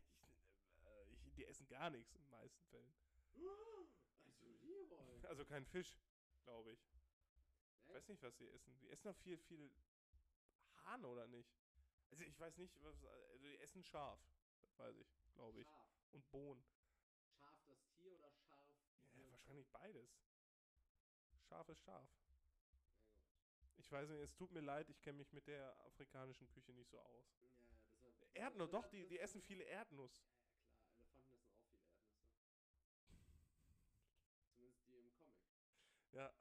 äh, 0.85 1.05
ich, 1.25 1.35
die 1.35 1.45
essen 1.47 1.69
gar 1.69 1.91
nichts 1.91 2.13
in 2.15 2.21
den 2.23 2.31
meisten 2.31 2.63
Fällen. 2.65 2.93
Also 4.25 4.49
Leroy. 4.63 5.21
Also 5.29 5.45
kein 5.45 5.65
Fisch, 5.67 5.97
glaube 6.45 6.73
ich. 6.73 6.81
Ich 7.83 7.89
weiß 7.89 8.09
nicht, 8.09 8.23
was 8.23 8.37
sie 8.39 8.49
essen. 8.49 8.77
Die 8.81 8.89
essen 8.89 9.05
doch 9.09 9.17
viel, 9.17 9.39
viel 9.39 9.71
Hahn, 10.85 11.05
oder 11.05 11.29
nicht? 11.29 11.55
Also 12.11 12.25
ich 12.25 12.39
weiß 12.39 12.59
nicht, 12.59 12.75
was, 12.83 13.05
also 13.05 13.39
die 13.39 13.57
essen 13.59 13.83
scharf, 13.83 14.21
das 14.61 14.77
weiß 14.79 14.97
ich, 14.97 15.09
glaube 15.35 15.61
ich. 15.61 15.67
Scharf. 15.67 15.87
Und 16.13 16.31
Bohnen. 16.31 16.65
Scharf 17.39 17.63
das 17.67 17.83
Tier 17.97 18.13
oder 18.15 18.31
scharf? 18.33 18.53
Würze? 19.53 19.69
wahrscheinlich 19.69 19.69
beides. 19.71 20.11
Scharf 21.49 21.69
ist 21.69 21.81
scharf. 21.83 22.09
Ich 23.77 23.91
weiß 23.91 24.09
nicht, 24.11 24.21
es 24.21 24.35
tut 24.35 24.51
mir 24.53 24.61
leid, 24.61 24.89
ich 24.91 25.01
kenne 25.01 25.19
mich 25.19 25.33
mit 25.33 25.47
der 25.47 25.77
afrikanischen 25.87 26.49
Küche 26.49 26.73
nicht 26.73 26.89
so 26.91 26.99
aus. 27.01 27.27
Ja, 27.41 27.49
ja, 27.91 28.11
deshalb. 28.11 28.37
Erdnuss, 28.37 28.71
das- 28.71 28.81
doch, 28.83 28.89
die, 28.91 29.01
das- 29.01 29.09
die 29.09 29.19
essen 29.19 29.43
viele 29.43 29.65
Erdnuss. 29.65 30.23
Ja, 31.15 31.21
ja, 31.21 31.23
klar. 31.25 31.29
Elefanten 31.29 31.75
essen 31.75 31.91
auch 31.91 31.93
viele 32.01 32.21
Erdnüsse. 32.23 32.71
Zumindest 34.55 34.87
die 34.87 34.99
im 34.99 35.13
Comic. 35.13 35.37
Ja, 36.13 36.33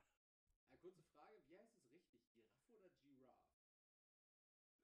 Eine 0.70 0.78
kurze 0.80 1.04
Frage: 1.04 1.42
Wie 1.48 1.58
heißt 1.58 1.76
es 1.76 1.92
richtig? 1.92 2.22
Giraffe 2.34 2.76
oder 2.78 2.90
Giraffe? 3.04 3.52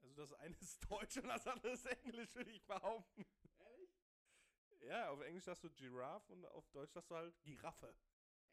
also 0.01 0.13
das 0.15 0.33
eine 0.33 0.55
ist 0.57 0.79
Deutsch 0.89 1.17
und 1.17 1.27
das 1.27 1.45
andere 1.47 1.71
ist 1.71 1.85
Englisch, 1.85 2.33
würde 2.35 2.51
ich 2.51 2.63
behaupten. 2.65 3.25
Ehrlich? 3.59 3.91
Ja, 4.81 5.09
auf 5.09 5.21
Englisch 5.21 5.43
sagst 5.45 5.63
du 5.63 5.69
Giraffe 5.71 6.33
und 6.33 6.45
auf 6.45 6.67
Deutsch 6.69 6.91
sagst 6.93 7.11
du 7.11 7.15
halt 7.15 7.39
Giraffe. 7.41 7.93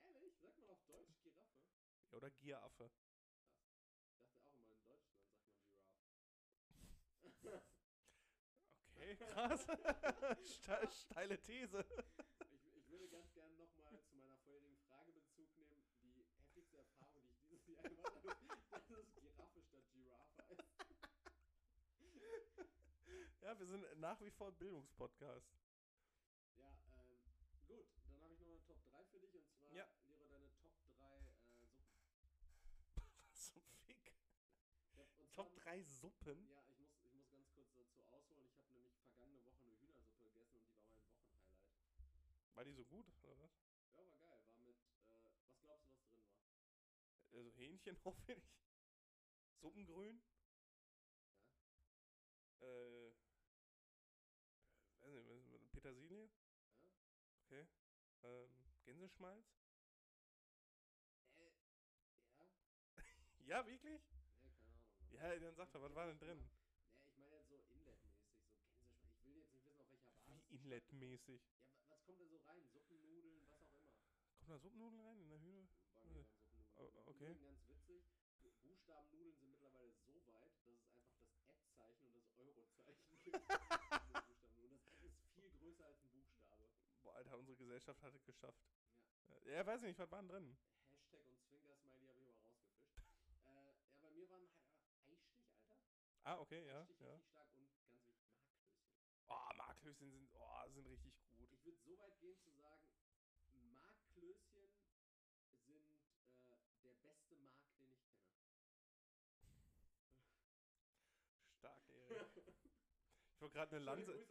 Ehrlich? 0.02 0.36
Sagt 0.38 0.56
man 0.58 0.68
auf 0.70 0.82
Deutsch 0.84 1.16
Giraffe? 1.22 1.64
Ja, 2.14 2.18
oder 2.18 2.30
Gieraffe. 2.30 2.90
Ich 4.30 4.42
dachte 4.44 4.54
auch 4.54 4.54
immer, 4.54 4.76
in 4.76 4.86
Deutschland 4.86 5.02
sagt 5.18 5.42
man 5.42 7.32
Giraffe. 7.40 7.64
Okay, 8.94 9.16
krass. 9.16 9.66
Ste 10.44 10.88
steile 10.92 11.40
These. 11.42 11.84
ich, 12.50 12.76
ich 12.76 12.88
würde 12.88 13.08
ganz 13.08 13.32
gerne 13.34 13.54
nochmal 13.56 14.00
zu 14.04 14.14
meiner 14.16 14.38
vorherigen 14.38 14.78
Frage 14.88 15.10
Bezug 15.12 15.56
nehmen. 15.56 15.82
Die 16.02 16.12
heftigste 16.12 16.76
Erfahrung, 16.78 17.24
die 17.26 17.56
ich 17.56 17.64
dieses 17.64 17.68
Jahr 17.74 17.82
gemacht 17.82 18.14
habe, 18.14 18.28
ist, 18.30 18.42
dass 18.70 18.90
es 18.90 19.14
Giraffe 19.14 19.60
statt 19.62 19.84
Giraffe 19.92 20.42
heißt. 20.48 20.62
Ja, 23.42 23.58
wir 23.58 23.66
sind 23.66 23.84
nach 23.98 24.20
wie 24.20 24.30
vor 24.30 24.48
ein 24.48 24.54
Bildungspodcast. 24.56 25.52
Ja, 26.56 26.78
ähm, 27.02 27.18
gut, 27.66 27.86
dann 28.08 28.22
habe 28.22 28.32
ich 28.34 28.40
noch 28.40 28.48
eine 28.48 28.62
Top 28.62 28.78
3 28.90 29.04
für 29.04 29.18
dich 29.18 29.34
und 29.34 29.46
zwar, 29.50 29.72
Ja. 29.72 29.86
Lehrer, 30.06 30.28
deine 30.30 30.50
Top 30.54 30.72
3 30.96 31.16
äh, 31.18 31.66
Suppen. 31.66 31.84
Was 33.28 33.52
zum 33.52 33.62
Fick? 33.84 34.14
Ich 34.88 34.98
hab- 34.98 35.06
und 35.08 35.12
zwar- 35.14 35.23
Top 35.34 35.52
3 35.56 35.82
Suppen? 35.82 36.46
Ja, 36.48 36.62
ich 36.68 36.78
muss, 36.78 36.88
ich 37.02 37.12
muss 37.12 37.28
ganz 37.28 37.50
kurz 37.50 37.68
dazu 37.74 38.04
ausholen. 38.08 38.48
Ich 38.52 38.60
habe 38.60 38.72
nämlich 38.72 38.94
vergangene 39.02 39.44
Woche 39.44 39.62
eine 39.64 39.76
Hühnersuppe 39.80 40.20
gegessen 40.20 40.54
und 40.54 40.62
die 40.62 40.74
war 40.78 40.86
mein 40.86 41.34
Wochenhighlight. 41.34 41.74
War 42.54 42.64
die 42.64 42.72
so 42.72 42.84
gut, 42.84 43.06
oder 43.22 43.36
was? 43.40 43.50
Ja, 43.96 43.96
war 43.96 44.04
geil. 44.20 44.40
War 44.52 44.60
mit, 44.60 44.76
äh, 44.76 45.32
was 45.42 45.60
glaubst 45.60 45.88
du, 45.88 45.98
was 45.98 46.06
drin 46.06 46.12
war? 46.12 46.22
Also 47.32 47.50
Hähnchen 47.50 47.96
hoffentlich. 48.04 48.44
Suppengrün. 49.60 50.22
Ja. 52.60 52.66
Äh. 52.68 53.12
Weiß 55.02 55.12
nicht, 55.12 55.70
Petersilie? 55.72 56.30
Ja? 56.80 56.88
Okay. 57.44 57.66
Ähm, 58.22 58.64
Gänseschmalz? 58.84 59.44
Äh, 61.38 61.42
ja? 62.38 62.46
Ja, 63.46 63.66
wirklich? 63.66 64.00
Nee, 64.40 64.54
keine 64.54 64.70
Ahnung. 64.70 64.94
Mann. 64.96 65.08
Ja, 65.24 65.34
dann 65.38 65.54
sag 65.54 65.72
doch, 65.72 65.80
was 65.80 65.94
war 65.94 66.06
denn 66.06 66.18
drin? 66.18 66.44
Nee, 66.98 67.06
ich 67.06 67.16
meine 67.16 67.34
jetzt 67.36 67.48
so 67.48 67.56
Inlet-mäßig, 67.56 68.42
so 68.42 68.44
Gänseschmalz. 68.44 69.08
Ich 69.18 69.24
will 69.24 69.36
jetzt 69.36 69.50
nicht 69.52 69.64
wissen, 69.64 69.80
auf 69.80 69.90
welcher 69.90 70.10
Basis. 70.12 70.26
Wie 70.26 70.44
Inlet-mäßig. 70.54 71.40
Ja, 71.78 71.88
wa- 71.88 71.88
was 71.88 72.02
kommt 72.04 72.20
da 72.20 72.26
so 72.26 72.36
rein? 72.36 72.66
Suppennudeln, 72.68 73.40
was 73.40 73.62
auch 73.62 73.72
immer. 73.72 73.92
Kommen 74.38 74.50
da 74.50 74.58
Suppennudeln 74.58 75.00
rein 75.00 75.18
in 75.20 75.28
der? 75.28 75.38
Bei 75.38 75.38
mir 75.48 75.54
waren 75.54 75.66
Suppennudeln. 75.66 76.26
Oh, 76.76 76.90
okay. 77.06 77.28
Nudeln 77.28 77.42
ganz 77.42 77.66
witzig. 77.68 78.04
Buchstabennudeln 78.62 79.34
sind 79.36 79.48
mittlerweile 79.50 79.92
so 79.92 80.26
weit, 80.26 80.52
dass 80.66 80.80
es 80.80 80.96
einfach 80.96 81.22
das 81.26 81.40
Ad-Zeichen 81.46 82.06
und 82.06 82.14
das 82.16 82.28
Euro-Zeichen 82.36 83.08
gibt. 83.08 83.24
Und 84.56 84.70
das 84.72 84.86
Ad 84.86 85.04
ist 85.04 85.16
viel 85.34 85.50
größer 85.50 85.84
als 85.84 86.00
ein 86.00 86.10
Buchstabe. 86.10 86.70
Boah, 87.02 87.14
Alter, 87.14 87.36
unsere 87.38 87.56
Gesellschaft 87.56 88.02
hat 88.02 88.14
es 88.14 88.24
geschafft. 88.24 88.64
Ja. 89.28 89.52
Ja, 89.52 89.66
weiß 89.66 89.82
nicht, 89.82 89.98
was 89.98 90.10
war 90.10 90.20
denn 90.20 90.28
drin? 90.28 90.56
Hashtag 90.88 91.26
und 91.26 91.38
Zwinker-Smiley 91.42 92.06
habe 92.06 92.20
ich 92.20 92.36
aber 92.36 92.48
rausgefischt. 92.48 93.06
äh, 93.46 93.50
ja, 93.52 93.74
bei 94.00 94.10
mir 94.10 94.28
waren 94.28 94.40
halt 94.48 94.52
Eistich, 94.72 95.20
Alter. 95.68 96.04
Ah, 96.24 96.38
okay, 96.40 96.64
ja. 96.66 96.86
Ja. 97.00 97.18
stark 97.20 97.52
und 97.58 97.68
ganz 97.68 97.92
wichtig, 97.92 98.16
Marklöschen. 98.16 98.56
Oh, 99.28 99.54
Marklöschen 99.56 100.10
sind, 100.10 100.30
oh, 100.34 100.70
sind 100.72 100.86
richtig 100.86 101.12
gut. 101.36 101.52
Ich 101.52 101.64
würde 101.66 101.78
so 101.84 101.98
weit 101.98 102.18
gehen 102.18 102.38
zu 102.40 102.50
sagen, 102.52 102.88
Marklöschen 103.74 104.72
sind 105.66 105.84
äh, 106.48 106.80
der 106.82 106.94
beste 106.94 106.96
Mark, 106.96 107.20
den 107.28 107.44
ich 107.44 107.60
kenne. 107.76 107.92
Stark, 111.58 111.88
Erik. 111.90 112.36
Ich 113.34 113.40
wollte 113.42 113.52
gerade 113.58 113.76
eine 113.76 113.84
Lanze, 113.84 114.28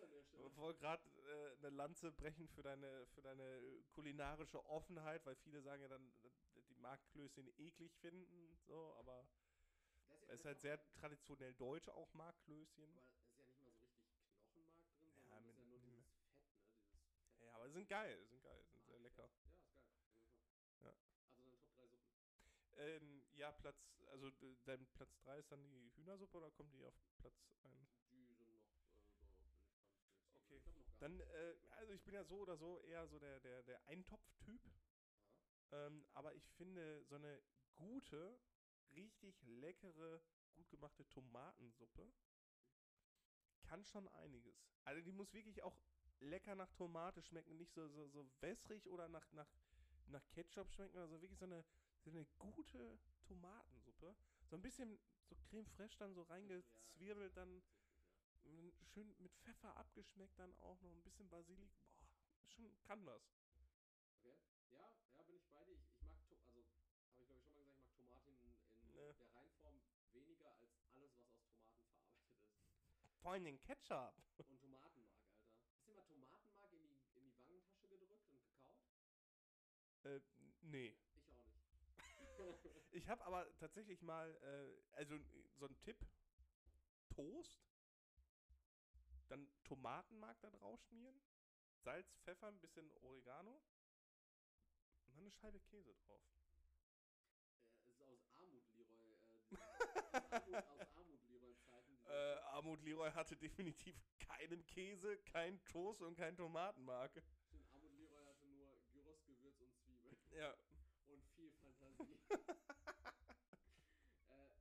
wollte 0.56 0.80
gerade 0.80 1.04
äh, 1.28 1.58
eine 1.60 1.70
Lanze 1.70 2.12
brechen 2.12 2.48
für 2.50 2.64
deine, 2.64 3.06
für 3.14 3.22
deine 3.22 3.62
kulinarische 3.92 4.66
Offenheit, 4.66 5.24
weil 5.28 5.36
viele 5.36 5.62
sagen 5.62 5.84
ja 5.84 5.90
dann, 5.90 6.12
die 6.70 6.76
Markklößchen 6.76 7.48
eklig 7.60 7.94
finden, 7.98 8.58
so, 8.66 8.96
aber 8.98 9.28
es 10.22 10.22
ja 10.28 10.34
ist 10.34 10.46
halt 10.46 10.60
sehr 10.62 10.80
traditionell 10.96 11.54
deutsch 11.56 11.90
auch 11.90 12.14
Markklößchen. 12.14 12.98
Aber 12.98 13.12
es 13.14 13.30
ist 13.32 13.38
ja 13.40 13.46
nicht 13.46 13.60
mal 13.62 13.72
so 13.74 13.86
richtig 13.86 14.02
Knochenmark 14.54 14.92
drin, 14.94 15.14
Ja, 15.26 15.40
sondern 15.40 15.50
es 15.50 15.58
ist 15.58 15.60
ja 15.60 15.66
mit- 15.66 15.68
nur 15.70 15.80
mit- 15.80 15.80
dieses 15.80 16.00
Fett, 16.00 16.06
ne? 16.06 16.06
Dieses 16.56 16.80
Fett. 16.80 17.40
Ja, 17.40 17.54
aber 17.56 17.70
sind 17.70 17.88
geil, 17.90 18.26
sind 18.30 18.42
geil, 18.44 18.64
sind 18.66 18.74
Mag 18.76 18.86
sehr 18.86 19.00
lecker. 19.00 19.30
Ja, 19.48 19.56
ist 19.56 20.82
geil. 20.82 20.82
Ja. 20.82 20.90
Also 21.38 21.48
dann 21.50 21.56
Top 21.56 21.70
3 21.76 21.88
Suppen. 21.88 22.12
Ähm, 22.76 23.24
ja, 23.34 23.52
Platz, 23.52 23.78
also 24.12 24.30
d- 24.32 24.58
dein 24.66 24.86
Platz 24.94 25.16
3 25.20 25.40
ist 25.40 25.52
dann 25.52 25.70
die 25.72 25.92
Hühnersuppe 25.96 26.38
oder 26.38 26.52
kommt 26.52 26.74
die 26.74 26.86
auf 26.86 26.96
Platz 27.18 27.36
1? 27.64 27.90
Die 28.12 28.26
sind 28.36 28.40
noch 28.40 28.64
äh. 28.90 30.56
Okay. 30.56 30.86
Dann, 31.00 31.20
äh, 31.20 31.56
also 31.72 31.94
ich 31.94 32.04
bin 32.04 32.14
ja 32.14 32.24
so 32.24 32.38
oder 32.38 32.58
so 32.58 32.80
eher 32.82 33.08
so 33.08 33.20
der, 33.20 33.40
der, 33.40 33.64
der 33.64 33.86
Eintopf-Typ. 33.88 34.62
Ja. 35.72 35.88
Ähm, 35.88 36.06
aber 36.14 36.34
ich 36.36 36.48
finde 36.54 37.04
so 37.06 37.16
eine 37.16 37.42
gute, 37.76 38.40
richtig 38.96 39.42
leckere, 39.44 40.22
gut 40.56 40.70
gemachte 40.70 41.08
Tomatensuppe 41.10 42.12
kann 43.64 43.84
schon 43.86 44.08
einiges. 44.10 44.56
Also 44.84 45.02
die 45.02 45.12
muss 45.12 45.34
wirklich 45.34 45.64
auch 45.64 45.76
lecker 46.20 46.56
nach 46.56 46.72
Tomate 46.74 47.22
schmecken, 47.22 47.58
nicht 47.58 47.74
so, 47.74 47.88
so, 47.90 48.08
so 48.08 48.30
wässrig 48.42 48.86
oder 48.88 49.08
nach, 49.08 49.32
nach, 49.34 49.50
nach 50.08 50.28
Ketchup 50.32 50.72
schmecken, 50.72 50.98
also 50.98 51.22
wirklich 51.22 51.40
so 51.40 51.46
eine, 51.46 51.64
so 52.04 52.10
eine 52.12 52.26
gute 52.38 53.00
Tomatensuppe. 53.24 54.16
So 54.50 54.56
ein 54.56 54.62
bisschen 54.62 55.00
so 55.30 55.36
Creme 55.50 55.66
fraiche 55.66 55.98
dann 55.98 56.14
so 56.14 56.24
reingezwirbelt, 56.24 57.36
dann 57.36 57.64
schön 58.94 59.16
mit 59.20 59.34
Pfeffer 59.38 59.76
abgeschmeckt 59.78 60.38
dann 60.38 60.54
auch 60.60 60.80
noch 60.82 60.92
ein 60.92 61.02
bisschen 61.04 61.30
Basilik. 61.30 61.72
Boah, 62.40 62.50
schon 62.50 62.78
kann 62.84 63.06
was. 63.06 63.24
Okay. 64.08 64.36
Ja, 64.70 64.94
ja, 65.12 65.22
bin 65.24 65.36
ich 65.36 65.48
bei 65.52 65.64
dir. 65.66 65.76
Ich, 65.76 65.88
ich 65.92 66.04
mag, 66.04 66.24
To- 66.28 66.36
also 66.36 66.54
habe 66.54 66.60
ich 66.60 67.12
glaube 67.16 67.34
ich 67.34 67.34
schon 67.34 67.42
mal 67.44 67.50
gesagt, 67.52 67.68
ich 67.70 67.78
mag 67.78 67.92
Tomaten 67.96 68.36
in, 68.38 68.54
in 68.82 68.94
Ne. 68.94 69.16
der 69.18 69.34
Reinform 69.36 69.82
weniger 70.12 70.54
als 70.56 70.78
alles, 70.92 71.12
was 71.18 71.30
aus 71.32 71.46
Tomaten 71.52 71.86
verarbeitet 71.92 72.32
ist. 72.96 73.12
Vor 73.24 73.32
allem 73.32 73.46
den 73.46 73.58
Ketchup. 73.62 74.14
Und 74.38 74.60
Tomatenmark, 74.60 75.16
Alter. 75.32 75.48
Hast 75.78 75.88
du 75.88 75.94
mal 75.94 76.04
Tomatenmark 76.04 76.74
in 76.74 76.84
die, 76.84 77.00
in 77.16 77.24
die 77.24 77.34
Wangentasche 77.38 77.88
gedrückt 77.88 78.28
und 78.30 78.42
gekaut? 78.44 78.78
Äh, 80.04 80.20
nee. 80.62 80.94
Ich 81.16 81.32
auch 81.32 81.48
nicht. 81.48 81.64
Ich 82.92 83.08
habe 83.10 83.26
aber 83.26 83.48
tatsächlich 83.58 84.02
mal, 84.02 84.30
äh, 84.44 84.96
also 84.98 85.18
so 85.56 85.66
ein 85.66 85.80
Tipp: 85.80 86.06
Toast, 87.10 87.66
dann 89.30 89.50
Tomatenmark 89.64 90.40
da 90.42 90.52
drauf 90.52 90.80
schmieren, 90.84 91.20
Salz, 91.84 92.14
Pfeffer, 92.24 92.48
ein 92.50 92.60
bisschen 92.60 92.92
Oregano 93.02 93.64
und 95.06 95.16
dann 95.16 95.24
eine 95.24 95.32
Scheibe 95.32 95.60
Käse 95.62 95.94
drauf. 95.96 96.22
Äh, 97.52 97.72
es 97.80 97.88
ist 97.88 98.02
aus 98.02 98.20
Armut, 98.36 98.64
Leroy. 98.74 99.16
Äh, 99.22 99.52
aus 100.12 100.32
Armut, 100.32 100.64
aus 100.66 100.82
Armut, 100.90 101.03
Äh, 102.14 102.38
Armut 102.54 102.80
Leroy 102.84 103.12
hatte 103.12 103.36
definitiv 103.36 103.96
keinen 104.20 104.64
Käse, 104.68 105.18
keinen 105.26 105.64
Toast 105.66 106.04
und 106.04 106.16
kein 106.16 106.38
Tomatenmark. 106.38 107.12
Stimmt, 107.48 107.68
Armut 107.72 107.92
Leroy 107.98 108.24
hatte 108.26 108.46
nur 108.46 108.70
Gyros, 108.92 109.26
Gewürz 109.26 109.60
und 109.62 109.74
Zwiebeln. 109.74 110.16
Ja. 110.30 110.54
Und 111.08 111.26
viel 111.36 111.52
Fantasie. 111.54 112.20
äh, 112.30 112.38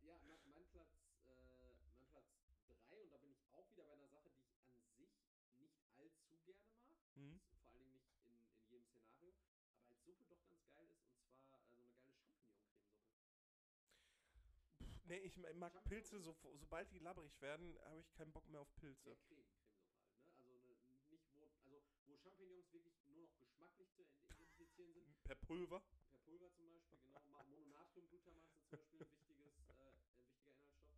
ja, 0.06 0.18
mein, 0.24 0.40
mein 0.50 0.64
Platz, 0.70 0.96
äh, 1.26 1.76
mein 1.98 2.08
Platz 2.08 2.24
3, 2.88 3.02
und 3.02 3.10
da 3.12 3.18
bin 3.18 3.30
ich 3.32 3.44
auch 3.52 3.68
wieder 3.68 3.84
bei 3.84 3.92
einer 3.92 4.08
Sache, 4.08 4.30
die 4.96 5.04
ich 5.04 5.12
an 5.20 5.52
sich 5.58 5.58
nicht 5.58 5.76
allzu 5.98 6.38
gerne 6.44 6.64
mag. 6.78 6.96
Hm? 7.16 7.38
Ist 7.52 7.60
Vor 7.60 7.72
allen 7.74 7.84
Dingen 7.84 8.00
nicht 8.00 8.16
in, 8.24 8.32
in 8.56 8.64
jedem 8.70 8.88
Szenario. 8.88 9.34
Aber 9.76 9.90
als 9.90 10.02
Suppe 10.06 10.24
doch 10.24 10.42
ganz 10.48 10.64
geil 10.72 10.88
ist, 10.88 11.04
und 11.04 11.36
zwar 11.44 11.60
äh, 11.68 11.84
so 12.00 12.08
eine 12.08 12.24
geile 12.32 12.48
Champignon-Cremesuppe. 12.56 14.40
Pff, 14.80 14.96
Nee, 15.12 15.18
ich 15.18 15.36
mag 15.56 15.74
Pilze, 15.84 16.18
so, 16.22 16.34
sobald 16.54 16.90
die 16.90 16.98
labbrig 16.98 17.38
werden, 17.42 17.78
habe 17.84 18.00
ich 18.00 18.10
keinen 18.14 18.32
Bock 18.32 18.48
mehr 18.48 18.62
auf 18.62 18.70
Ja, 18.70 18.80
Pilze. 18.80 19.14
Creme, 19.20 19.36
Cremesuppe 19.36 19.76
halt. 19.84 19.92
Ne? 20.24 20.32
Also 20.38 20.56
eine, 20.56 20.96
nicht 21.10 21.24
wo, 21.34 21.44
also 21.44 21.68
wo 21.68 22.16
Champignons 22.16 22.72
wirklich 22.72 22.96
nur 23.04 23.20
noch 23.20 23.36
geschmacklich 23.36 23.90
zu 23.92 24.02
identifizieren 24.02 24.94
sind. 24.94 25.06
Per 25.24 25.34
Pulver. 25.34 25.82
Per 26.08 26.16
Pulver 26.18 26.50
zum 26.54 26.66
Beispiel, 26.70 26.96
genau. 26.98 27.20
Ma- 27.28 27.44
Mononatriumglutamat 27.44 28.46
ist 28.48 28.62
zum 28.62 28.70
Beispiel 28.70 29.00
ein, 29.02 29.10
wichtiges, 29.10 29.52
äh, 29.68 29.92
ein 30.08 30.16
wichtiger 30.16 30.54
Inhaltsstoff. 30.56 30.96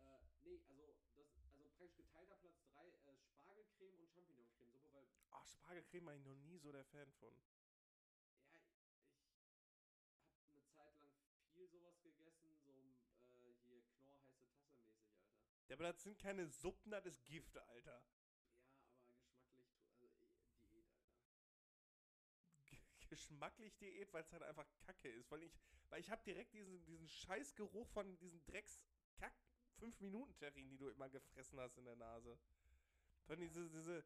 Äh, 0.00 0.18
nee, 0.42 0.60
also, 0.66 0.82
das, 1.14 1.28
also 1.50 1.52
praktisch 1.54 1.94
geteilter 1.96 2.36
Platz 2.36 2.58
3, 2.72 2.88
äh, 2.88 3.16
Spargelcreme 3.16 3.98
und 4.00 4.10
Champignoncremesuppe, 4.10 4.92
weil, 4.92 5.06
Ach, 5.30 5.46
Spargelcreme 5.46 6.06
war 6.06 6.14
ich 6.16 6.24
noch 6.24 6.34
nie 6.34 6.58
so 6.58 6.72
der 6.72 6.84
Fan 6.84 7.10
von. 7.12 7.32
ja, 8.50 8.60
ich 10.26 10.40
habe 10.40 10.50
eine 10.52 10.66
Zeit 10.76 10.96
lang 10.98 11.12
viel 11.52 11.68
sowas 11.68 12.00
gegessen, 12.02 12.56
so 12.62 12.96
äh, 13.34 13.54
hier 13.66 13.82
Knorr 13.96 14.18
heiße 14.20 14.44
Tasse 14.48 14.74
mäßig, 14.80 15.32
Alter. 15.32 15.57
Ja, 15.68 15.76
aber 15.76 15.92
das 15.92 16.02
sind 16.02 16.18
keine 16.18 16.48
Suppen, 16.48 16.90
das 16.90 17.04
ist 17.04 17.24
Gift, 17.26 17.56
Alter. 17.58 18.02
Ja, 19.06 19.12
aber 19.12 19.20
geschmacklich, 19.20 20.14
also 20.18 20.40
äh, 20.40 20.56
Diät, 20.72 20.94
Alter. 20.96 21.36
G 22.64 22.78
geschmacklich 23.08 23.76
Diät, 23.76 24.12
weil 24.12 24.22
es 24.22 24.32
halt 24.32 24.42
einfach 24.42 24.66
Kacke 24.86 25.10
ist. 25.10 25.30
Weil 25.30 25.42
ich, 25.42 25.52
weil 25.90 26.00
ich 26.00 26.10
habe 26.10 26.22
direkt 26.24 26.54
diesen, 26.54 26.84
diesen 26.86 27.08
Scheißgeruch 27.08 27.86
von 27.90 28.16
diesen 28.18 28.42
Drecks-Kack 28.46 29.34
5-Minuten-Terrinen, 29.78 30.70
die 30.70 30.78
du 30.78 30.88
immer 30.88 31.10
gefressen 31.10 31.60
hast 31.60 31.76
in 31.76 31.84
der 31.84 31.96
Nase. 31.96 32.38
Von 33.26 33.38
diese, 33.38 33.68
diese 33.68 34.04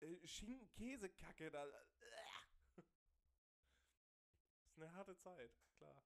äh, 0.00 0.26
Schinken-Käse-Kacke 0.26 1.50
da. 1.50 1.64
Das 1.64 1.86
ist 4.76 4.82
eine 4.82 4.92
harte 4.92 5.16
Zeit, 5.16 5.52
klar. 5.78 6.02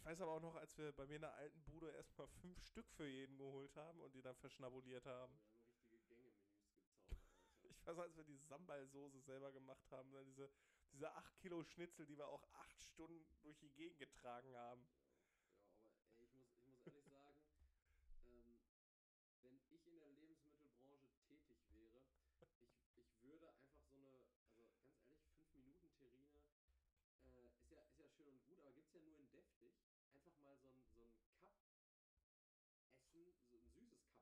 Ich 0.00 0.06
weiß 0.06 0.22
aber 0.22 0.32
auch 0.32 0.40
noch, 0.40 0.54
als 0.56 0.76
wir 0.78 0.92
bei 0.92 1.06
mir 1.06 1.16
in 1.16 1.20
der 1.20 1.34
alten 1.34 1.62
Bude 1.64 1.90
erstmal 1.90 2.26
fünf 2.40 2.58
Stück 2.64 2.90
für 2.96 3.06
jeden 3.06 3.36
geholt 3.36 3.76
haben 3.76 4.00
und 4.00 4.14
die 4.14 4.22
dann 4.22 4.34
verschnabuliert 4.36 5.04
haben. 5.04 5.38
Wir 5.84 5.92
haben 5.92 5.92
richtige 5.92 6.16
Gänge-Menüs 6.16 6.40
gezaubert, 6.48 6.88
Alter. 7.10 7.70
Ich 7.70 7.86
weiß, 7.86 7.98
als 7.98 8.16
wir 8.16 8.24
die 8.24 8.38
Sambal-Soße 8.38 9.20
selber 9.20 9.52
gemacht 9.52 9.90
haben, 9.92 10.10
dann 10.10 10.24
diese, 10.24 10.50
diese 10.92 11.12
8 11.14 11.36
Kilo 11.38 11.62
Schnitzel, 11.62 12.06
die 12.06 12.16
wir 12.16 12.28
auch 12.28 12.42
8 12.54 12.80
Stunden 12.80 13.26
durch 13.42 13.58
die 13.58 13.68
Gegend 13.70 13.98
getragen 13.98 14.56
haben. 14.56 14.88
Ja, 15.68 15.76
ja, 15.76 15.92
aber 16.00 16.16
ey, 16.16 16.24
ich 16.24 16.34
muss, 16.34 16.48
ich 16.56 16.66
muss 16.66 16.86
ehrlich 16.86 17.04
sagen, 17.04 17.38
ähm, 18.24 18.58
wenn 19.42 19.54
ich 19.54 19.70
in 19.70 19.84
der 19.84 20.08
Lebensmittelbranche 20.12 21.12
tätig 21.28 21.58
wäre, 21.74 22.00
ich, 22.40 22.96
ich 22.96 23.22
würde 23.22 23.52
einfach 23.52 23.84
so 23.84 23.96
eine, 23.98 24.08
also 24.46 24.62
ganz 24.72 25.04
ehrlich, 25.04 25.20
5-Minuten-Terrine 25.36 26.40
äh, 27.34 27.46
ist, 27.52 27.70
ja, 27.70 27.82
ist 27.82 27.98
ja 27.98 28.08
schön 28.08 28.28
und 28.28 28.42
gut, 28.46 28.58
aber 28.60 28.72
gibt 28.72 28.88
es 28.88 28.94
ja 28.94 29.00
nur 29.00 29.18
in 29.18 29.30
deftig. 29.30 29.89
Einfach 30.12 30.36
mal 30.38 30.56
so 30.58 30.68
ein, 30.68 30.84
so 30.94 31.00
ein 31.02 31.12
Cup 31.38 31.54
Essen, 31.62 31.84
so 33.12 33.22
ein 33.22 33.34
süßes 33.38 33.42
Cup 33.46 33.64
Essen 33.66 33.88
machen. 33.88 34.14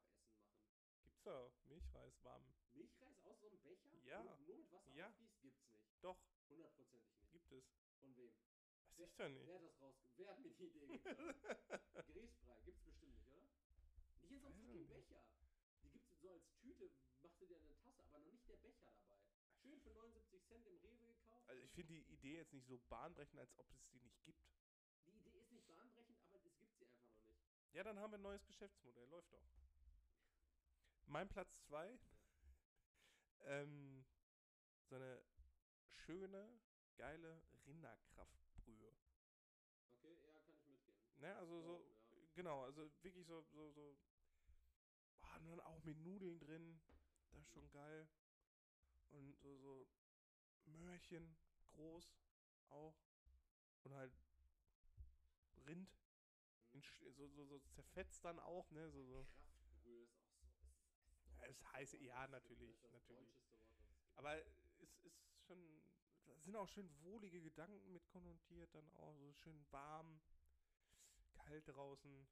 Gibt's 1.05 1.23
da 1.23 1.51
Milchreis 1.67 2.23
warm? 2.23 2.45
Milchreis 2.73 3.19
aus 3.25 3.39
so 3.41 3.47
einem 3.49 3.61
Becher? 3.63 3.91
Ja. 4.05 4.23
Nur, 4.23 4.37
nur 4.39 4.57
mit 4.57 4.71
Wasser 4.71 4.95
Ja. 4.95 5.09
aufgießt? 5.09 5.41
Gibt's 5.41 5.65
nicht. 5.67 5.85
Doch, 6.01 6.19
Hundertprozentig 6.49 7.15
nicht. 7.21 7.31
gibt 7.31 7.51
es. 7.53 7.65
Von 8.01 8.17
wem? 8.17 8.33
Weiß 8.97 9.11
ich 9.11 9.17
doch 9.17 9.29
Wer 9.45 9.55
nicht. 9.55 9.55
hat 9.55 9.63
das 9.63 9.81
rausge... 9.81 10.09
Wer 10.17 10.29
hat 10.29 10.39
mir 10.39 10.51
die 10.51 10.65
Idee 10.67 10.87
geklaut? 10.89 11.37
Grießbrei, 12.07 12.61
gibt's 12.63 12.83
bestimmt 12.83 13.15
nicht, 13.15 13.29
oder? 13.33 13.49
Nicht 14.29 14.45
in 14.45 14.55
so 14.55 14.71
einem 14.73 14.87
fucking. 14.87 14.87
Becher. 14.87 15.25
Die 15.83 15.91
gibt's 15.91 16.19
so 16.21 16.31
als 16.31 16.45
Tüte, 16.61 16.91
machst 17.21 17.41
du 17.41 17.47
dir 17.47 17.57
in 17.57 17.65
eine 17.65 17.77
Tasse, 17.79 18.03
aber 18.11 18.19
noch 18.25 18.33
nicht 18.33 18.47
der 18.49 18.57
Becher 18.57 18.85
dabei. 18.85 19.19
Schön 19.61 19.81
für 19.81 19.91
79 19.93 20.45
Cent 20.47 20.67
im 20.67 20.77
Rewe 20.79 21.05
gekauft. 21.07 21.47
Also 21.47 21.63
ich 21.63 21.71
finde 21.73 21.95
die 21.95 22.13
Idee 22.13 22.37
jetzt 22.37 22.53
nicht 22.53 22.67
so 22.67 22.79
bahnbrechend, 22.89 23.41
als 23.41 23.53
ob 23.59 23.71
es 23.73 23.85
die 23.91 23.99
nicht 24.01 24.23
gibt. 24.25 24.41
die 25.07 25.11
Idee 25.13 25.41
ist 25.41 25.51
nicht 25.51 25.67
bahnbrechend, 25.67 26.19
aber 26.33 26.47
es 26.47 26.57
gibt 26.59 26.77
sie 26.79 26.87
einfach 26.87 27.11
noch 27.17 27.27
nicht. 27.27 27.58
Ja, 27.73 27.85
dann 27.85 27.99
haben 27.99 28.13
wir 28.13 28.19
ein 28.19 28.23
neues 28.23 28.45
Geschäftsmodell, 28.47 29.09
läuft 29.09 29.33
doch. 29.33 29.43
Mein 31.07 31.29
Platz 31.29 31.49
2. 31.67 31.99
ähm, 33.45 34.05
so 34.89 34.97
eine 34.97 35.23
schöne, 35.91 36.59
geile 36.97 37.43
Rinderkraftbrühe. 37.67 38.93
Okay, 39.93 40.15
ja, 40.25 40.41
kann 40.41 40.55
ich 40.55 40.67
mitgehen. 40.67 40.97
Ne, 41.19 41.37
also 41.37 41.61
so, 41.63 41.85
Ja. 42.13 42.19
genau, 42.35 42.65
also 42.65 42.91
wirklich 43.03 43.27
so, 43.27 43.43
so, 43.53 43.71
so, 43.71 43.99
ah, 45.21 45.37
und 45.39 45.49
dann 45.49 45.61
auch 45.61 45.83
mit 45.85 45.99
Nudeln 45.99 46.39
drin, 46.39 46.81
das 47.33 47.41
ist 47.43 47.51
schon 47.53 47.71
geil. 47.71 48.09
Und 49.11 49.37
so, 49.41 49.57
so 49.59 49.87
Möhrchen, 50.67 51.37
groß, 51.71 52.15
auch. 52.71 52.97
Und 53.85 53.95
halt 53.95 54.13
Rind, 55.67 55.89
Mhm. 55.91 56.08
In, 56.79 57.13
so, 57.13 57.29
so, 57.29 57.45
so 57.45 57.59
zerfetzt 57.75 58.25
dann 58.25 58.39
auch, 58.39 58.71
ne, 58.71 58.91
so, 58.91 59.05
so. 59.05 59.27
Kraftbrühe 59.27 59.55
ist 59.55 59.65
auch 59.65 59.79
so. 59.85 60.03
Es 60.05 60.15
ist, 60.15 61.23
es 61.23 61.39
Ja, 61.39 61.47
es 61.47 61.65
heißt- 61.73 61.93
Wort, 61.95 62.03
ja, 62.03 62.27
natürlich, 62.29 62.83
ist 62.83 62.93
natürlich. 62.93 63.29
Wort. 63.37 64.17
Aber 64.17 64.37
es 64.81 64.97
ist 65.05 65.21
schon, 65.47 65.83
da 66.27 66.39
sind 66.41 66.57
auch 66.57 66.69
schön 66.69 66.89
wohlige 67.03 67.41
Gedanken 67.41 67.93
mit 67.93 68.07
konnotiert, 68.09 68.75
dann 68.75 68.91
auch 68.97 69.15
so 69.17 69.33
schön 69.33 69.65
warm, 69.71 70.21
kalt 71.35 71.69
draußen, 71.69 72.27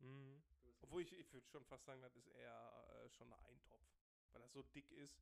Mhm. 0.00 0.42
Kürbiscreme. 0.42 0.76
Obwohl 0.82 1.02
ich, 1.02 1.12
ich 1.12 1.32
würde 1.32 1.46
schon 1.48 1.64
fast 1.64 1.84
sagen, 1.84 2.00
das 2.02 2.14
ist 2.16 2.28
eher 2.28 2.84
äh, 3.04 3.10
schon 3.10 3.32
ein 3.32 3.38
Eintopf. 3.44 3.82
Weil 4.32 4.42
das 4.42 4.52
so 4.52 4.62
dick 4.62 4.90
ist. 4.92 5.18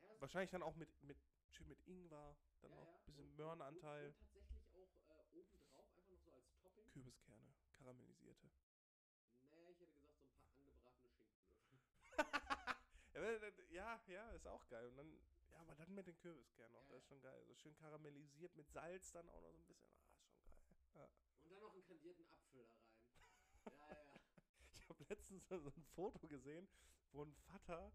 ja, 0.00 0.20
Wahrscheinlich 0.20 0.50
dann 0.50 0.62
auch 0.62 0.74
mit, 0.76 0.88
mit 1.02 1.18
schön 1.50 1.68
mit 1.68 1.80
Ingwer, 1.86 2.36
dann 2.62 2.70
ja, 2.72 2.78
auch 2.78 2.88
ein 3.00 3.04
bisschen 3.06 3.26
Und- 3.28 3.36
Möhrenanteil. 3.36 4.06
Und, 4.06 4.14
und 4.14 4.18
tatsächlich 4.18 4.72
auch 4.74 4.88
äh, 5.08 5.36
obendrauf, 5.38 5.76
einfach 5.76 6.08
noch 6.08 6.20
so 6.20 6.32
als 6.32 6.46
Topping. 6.62 6.90
Kürbiskerne, 6.92 7.54
karamellisierte. 7.76 8.50
Nee, 9.42 9.70
ich 9.72 9.80
hätte 9.80 9.92
gesagt, 9.92 10.16
so 10.56 10.62
ein 10.62 10.78
paar 10.80 10.92
angebratene 10.94 11.44
Schinkenwürfel. 11.44 12.01
Ja, 13.70 14.00
ja, 14.06 14.30
ist 14.32 14.46
auch 14.46 14.66
geil. 14.68 14.86
Und 14.88 14.96
dann, 14.96 15.12
ja, 15.50 15.58
aber 15.60 15.74
dann 15.74 15.94
mit 15.94 16.06
den 16.06 16.16
Kürbiskernen 16.18 16.76
auch, 16.76 16.88
Ja, 16.88 16.94
das 16.94 17.02
ist 17.02 17.08
schon 17.08 17.20
geil. 17.20 17.44
So 17.46 17.54
schön 17.54 17.74
karamellisiert 17.76 18.54
mit 18.56 18.70
Salz 18.70 19.12
dann 19.12 19.28
auch 19.28 19.40
noch 19.40 19.52
so 19.52 19.58
ein 19.58 19.66
bisschen. 19.66 19.90
Ah, 20.46 20.70
ist 20.70 20.80
schon 20.80 20.92
geil. 20.92 21.10
Ja. 21.10 21.10
Und 21.42 21.52
dann 21.52 21.60
noch 21.60 21.72
einen 21.72 21.84
kandierten 21.84 22.26
Apfel 22.32 22.64
da 22.64 22.72
rein. 22.72 22.88
Ja, 23.78 23.98
ja. 23.98 24.20
Ich 24.74 24.88
habe 24.88 25.04
letztens 25.08 25.46
so 25.48 25.54
ein 25.54 25.84
Foto 25.94 26.26
gesehen, 26.26 26.68
wo 27.12 27.22
ein 27.22 27.32
Vater 27.32 27.92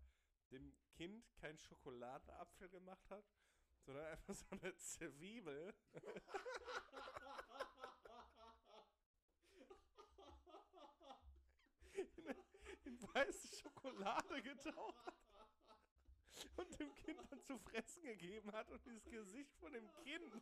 dem 0.52 0.74
Kind 0.96 1.30
keinen 1.36 1.58
Schokoladenapfel 1.60 2.70
gemacht 2.70 3.10
hat, 3.10 3.26
sondern 3.86 4.06
einfach 4.06 4.34
so 4.34 4.46
eine 4.52 4.76
Zwiebel. 4.78 5.74
in 12.88 13.02
weiße 13.14 13.56
Schokolade 13.58 14.42
getaucht 14.42 15.14
und 16.56 16.80
dem 16.80 16.94
Kind 16.96 17.20
dann 17.30 17.42
zu 17.44 17.58
fressen 17.60 18.04
gegeben 18.04 18.52
hat 18.54 18.70
und 18.72 18.86
dieses 18.86 19.06
Gesicht 19.10 19.54
von 19.58 19.74
dem 19.74 19.92
Kind, 20.04 20.34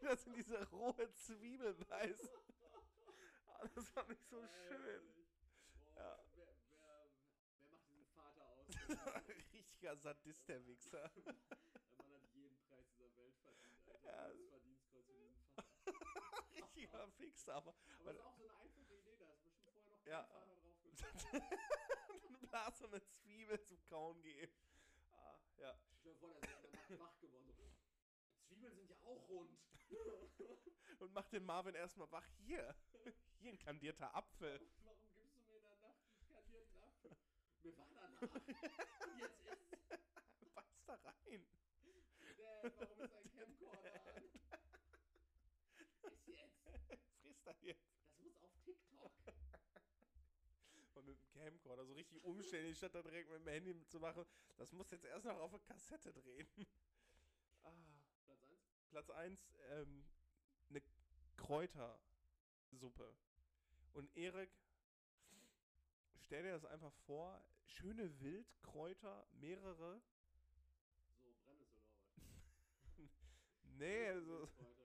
wie 0.00 0.06
das 0.06 0.26
in 0.26 0.32
diese 0.34 0.68
rohe 0.70 1.10
Zwiebel 1.12 1.74
beißt. 1.74 2.30
Ah, 3.46 3.66
Das 3.74 3.88
fand 3.90 4.10
ich 4.10 4.20
so 4.26 4.42
schön. 4.68 5.02
Boah, 5.84 6.00
Ja. 6.00 6.18
wer, 6.34 6.54
wer, 6.70 7.10
wer 7.60 7.68
macht 7.70 7.88
diesen 7.88 8.06
Vater 8.08 8.44
aus? 8.48 8.66
Richtiger 9.52 9.96
Sadist, 9.96 10.48
der 10.48 10.66
Wichser. 10.66 11.08
Der 11.14 11.24
Mann 12.06 12.12
hat 12.22 12.34
jeden 12.34 12.56
Preis 12.68 12.86
dieser 12.90 13.16
Welt 13.16 13.36
verdient, 13.42 13.88
Alter. 13.88 14.04
Ja. 14.06 14.28
Das 14.28 14.48
Verdienstkreuz 14.48 15.06
für 15.06 15.12
diesen 15.14 15.34
Vater. 15.54 15.66
Richtiger 16.54 17.18
Wichser, 17.18 17.54
aber 17.54 17.74
Aber 18.00 18.12
das 18.12 18.20
ist 18.20 18.26
auch 18.26 18.36
so 18.36 18.42
eine 18.44 18.56
einfache 18.58 18.94
Idee, 18.94 19.16
da 19.18 19.30
ist 19.32 19.42
bestimmt 19.44 19.60
vorher 19.62 19.82
noch 19.84 20.02
kein 20.02 20.10
Ja. 20.12 20.24
Vater 20.24 20.56
drauf 21.00 21.12
gekommen. 21.30 21.42
ein 22.28 22.38
Blas 22.48 22.80
und 22.82 22.94
eine 22.94 23.04
Zwiebel 23.04 23.60
zum 23.62 23.82
Kauen 23.84 24.20
geben. 24.22 24.52
Ah, 25.12 25.38
ja. 25.58 25.78
Stell 26.00 26.12
dir 26.12 26.18
vor, 26.18 26.34
der 26.34 26.42
ist 26.42 27.00
wach 27.00 27.18
geworden. 27.20 27.52
So. 27.56 27.70
Zwiebeln 28.48 28.74
sind 28.74 28.90
ja 28.90 28.96
auch 29.02 29.28
rund. 29.28 29.58
Und 31.00 31.12
macht 31.12 31.32
den 31.32 31.44
Marvin 31.44 31.74
erstmal 31.74 32.10
wach. 32.12 32.26
Hier. 32.38 32.74
Hier 33.40 33.52
ein 33.52 33.58
kandierter 33.58 34.14
Apfel. 34.14 34.60
Warum 34.84 35.10
gibst 35.12 35.36
du 35.36 35.40
mir 35.42 35.56
in 35.56 35.62
der 35.62 35.76
Nacht 35.76 36.00
einen 36.08 36.28
kandierten 36.28 36.78
Apfel? 36.78 37.16
Mir 37.62 37.76
war 37.76 37.86
danach. 37.90 38.22
Und 38.22 38.48
jetzt 39.18 39.44
ist 40.40 40.54
Beiß 40.54 40.84
da 40.86 40.94
rein. 40.94 41.46
Dad, 42.38 42.72
warum 42.78 43.00
ist 43.00 43.14
ein 43.14 43.30
Camcorder 43.32 44.06
an? 44.16 44.24
Ist 46.02 46.26
jetzt. 46.26 46.68
Friss 47.20 47.42
da 47.44 47.52
jetzt. 47.60 47.90
Das 48.06 48.18
muss 48.24 48.40
auf 48.42 48.52
TikTok. 48.64 49.12
Mit 51.04 51.18
dem 51.18 51.28
Camcorder 51.32 51.84
so 51.84 51.92
richtig 51.92 52.22
umständlich, 52.24 52.78
statt 52.78 52.94
da 52.94 53.02
direkt 53.02 53.30
mit 53.30 53.40
dem 53.40 53.48
Handy 53.48 53.86
zu 53.86 54.00
machen. 54.00 54.24
Das 54.56 54.72
muss 54.72 54.90
jetzt 54.90 55.04
erst 55.04 55.26
noch 55.26 55.38
auf 55.38 55.52
eine 55.52 55.62
Kassette 55.62 56.12
drehen. 56.12 56.48
Ah. 57.62 57.70
Platz 58.24 58.42
1. 58.42 58.60
Platz 58.90 59.10
1, 59.10 59.54
ähm, 59.70 60.04
eine 60.70 60.82
Kräutersuppe. 61.36 63.14
Und 63.92 64.16
Erik, 64.16 64.50
stell 66.20 66.42
dir 66.42 66.52
das 66.52 66.64
einfach 66.64 66.92
vor, 67.06 67.44
schöne 67.66 68.20
Wildkräuter, 68.20 69.26
mehrere. 69.32 70.00
So, 71.20 71.34
Brennnessel 71.44 71.80
oder 71.80 71.92
was? 71.98 72.98
Nee, 73.76 74.20
so, 74.20 74.48
Heute. 74.58 74.83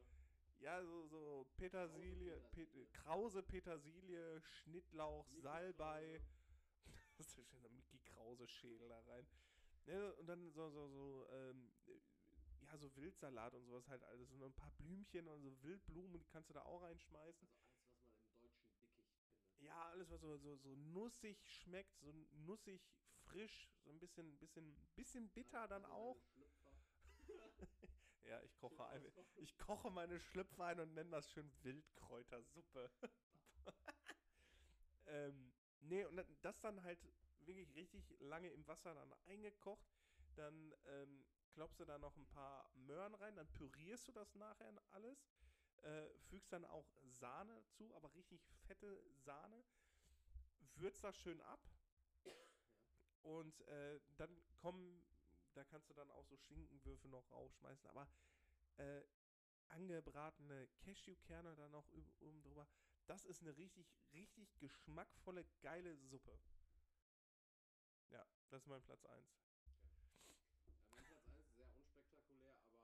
Ja, 0.60 0.84
so, 0.84 1.07
so 1.07 1.48
Petersilie, 1.57 2.40
Krause 2.41 2.41
Pet 2.52 2.69
Petersilie. 2.72 2.88
Krause 2.91 3.44
Petersilie, 3.44 4.41
Schnittlauch, 4.41 5.27
Mickey 5.27 5.41
Salbei. 5.41 6.19
Krause. 6.19 6.40
Das 7.18 7.27
ist 7.27 7.34
schön, 7.34 7.45
so 7.61 7.69
Mickey 7.69 7.99
Krause 7.99 8.48
Schädel 8.48 8.88
da 8.88 8.99
rein. 9.02 9.27
Ne, 9.86 10.14
und 10.15 10.27
dann 10.27 10.52
so, 10.52 10.69
so, 10.69 10.88
so, 10.88 11.27
ähm, 11.31 11.72
äh, 11.88 11.99
ja, 12.65 12.77
so 12.77 12.95
Wildsalat 12.95 13.53
und 13.56 13.65
sowas 13.65 13.88
halt 13.90 14.03
alles. 14.03 14.31
Und 14.31 14.44
ein 14.44 14.53
paar 14.53 14.72
Blümchen 14.77 15.27
und 15.27 15.41
so 15.41 15.64
Wildblumen, 15.64 16.14
die 16.19 16.26
kannst 16.26 16.49
du 16.49 16.53
da 16.53 16.61
auch 16.61 16.81
reinschmeißen. 16.81 17.48
Also 17.48 18.48
alles, 18.48 18.53
was 18.53 18.69
man 18.69 18.72
im 18.72 18.77
deutschen 18.77 18.95
Dickicht 18.95 19.22
findet. 19.27 19.68
Ja, 19.68 19.90
alles, 19.90 20.10
was 20.10 20.22
so, 20.22 20.38
so, 20.38 20.56
so 20.57 20.76
nussig 20.76 21.38
schmeckt, 21.45 21.99
so 21.99 22.14
nussig 22.45 22.81
frisch, 23.26 23.69
so 23.84 23.91
ein 23.91 23.99
bisschen, 23.99 24.38
bisschen, 24.38 24.76
bisschen 24.95 25.30
bitter 25.30 25.68
dann 25.68 25.84
Also 25.84 25.95
auch. 25.95 26.18
Ja, 28.30 28.39
ich 28.43 28.56
koche, 28.57 28.85
ein, 28.85 29.03
ich 29.38 29.57
koche 29.57 29.89
meine 29.89 30.19
Schlüpfer 30.19 30.65
ein 30.65 30.80
und 30.80 30.93
nenne 30.93 31.10
das 31.10 31.31
schön 31.31 31.51
Wildkräutersuppe. 31.64 32.91
ähm, 35.07 35.51
nee, 35.80 36.06
und 36.06 36.23
das 36.43 36.61
dann 36.61 36.84
halt 36.84 36.99
wirklich 37.39 37.73
richtig 37.73 38.03
lange 38.19 38.49
im 38.49 38.68
Wasser 38.68 38.93
dann 38.93 39.11
eingekocht. 39.26 39.89
Dann 40.35 40.76
ähm, 40.85 41.26
klopfst 41.53 41.80
du 41.80 41.85
da 41.85 41.97
noch 41.97 42.15
ein 42.18 42.27
paar 42.27 42.69
Möhren 42.76 43.15
rein, 43.15 43.35
dann 43.35 43.47
pürierst 43.47 44.10
du 44.10 44.11
das 44.11 44.35
nachher 44.35 44.72
alles. 44.91 45.27
Äh, 45.81 46.07
fügst 46.30 46.53
dann 46.53 46.65
auch 46.65 46.85
Sahne 47.01 47.64
zu, 47.65 47.95
aber 47.95 48.14
richtig 48.14 48.45
fette 48.68 49.01
Sahne. 49.26 49.65
Würzt 50.76 51.03
das 51.03 51.18
schön 51.18 51.41
ab. 51.41 51.68
Und 53.23 53.60
äh, 53.61 53.99
dann 54.18 54.30
kommen, 54.61 55.01
da 55.60 55.65
kannst 55.65 55.90
du 55.90 55.94
dann 55.94 56.10
auch 56.11 56.26
so 56.26 56.38
Schinkenwürfel 56.38 57.10
noch 57.10 57.30
raufschmeißen, 57.31 57.90
aber 57.90 58.07
äh, 58.77 59.03
angebratene 59.68 60.69
Cashewkerne 60.77 61.53
dann 61.57 61.72
noch 61.72 61.86
oben 61.90 62.41
drüber. 62.41 62.65
Das 63.07 63.26
ist 63.26 63.41
eine 63.41 63.57
richtig, 63.57 63.86
richtig 64.14 64.57
geschmackvolle, 64.60 65.45
geile 65.61 65.98
Suppe. 65.98 66.40
Ja, 68.10 68.26
das 68.49 68.61
ist 68.61 68.68
mein 68.68 68.81
Platz 68.84 69.06
1. 69.06 69.27
Ja, 70.30 70.38
mein 70.91 71.03
Platz 71.03 71.26
1 71.27 71.40
ist 71.40 71.56
sehr 71.56 71.69
unspektakulär, 71.76 72.56
aber 72.64 72.80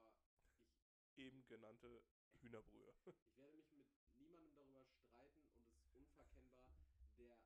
ich, 1.14 1.18
Eben 1.18 1.48
genannte 1.48 2.04
Hühnerbrühe. 2.42 2.94
ich 3.06 3.38
werde 3.38 3.56
mich 3.58 3.72
mit 3.72 3.88
niemandem 4.18 4.54
darüber 4.58 4.86
streiten 4.86 5.40
und 5.48 5.62
es 5.62 5.72
ist 5.72 5.88
unverkennbar, 5.94 6.68
der 7.18 7.40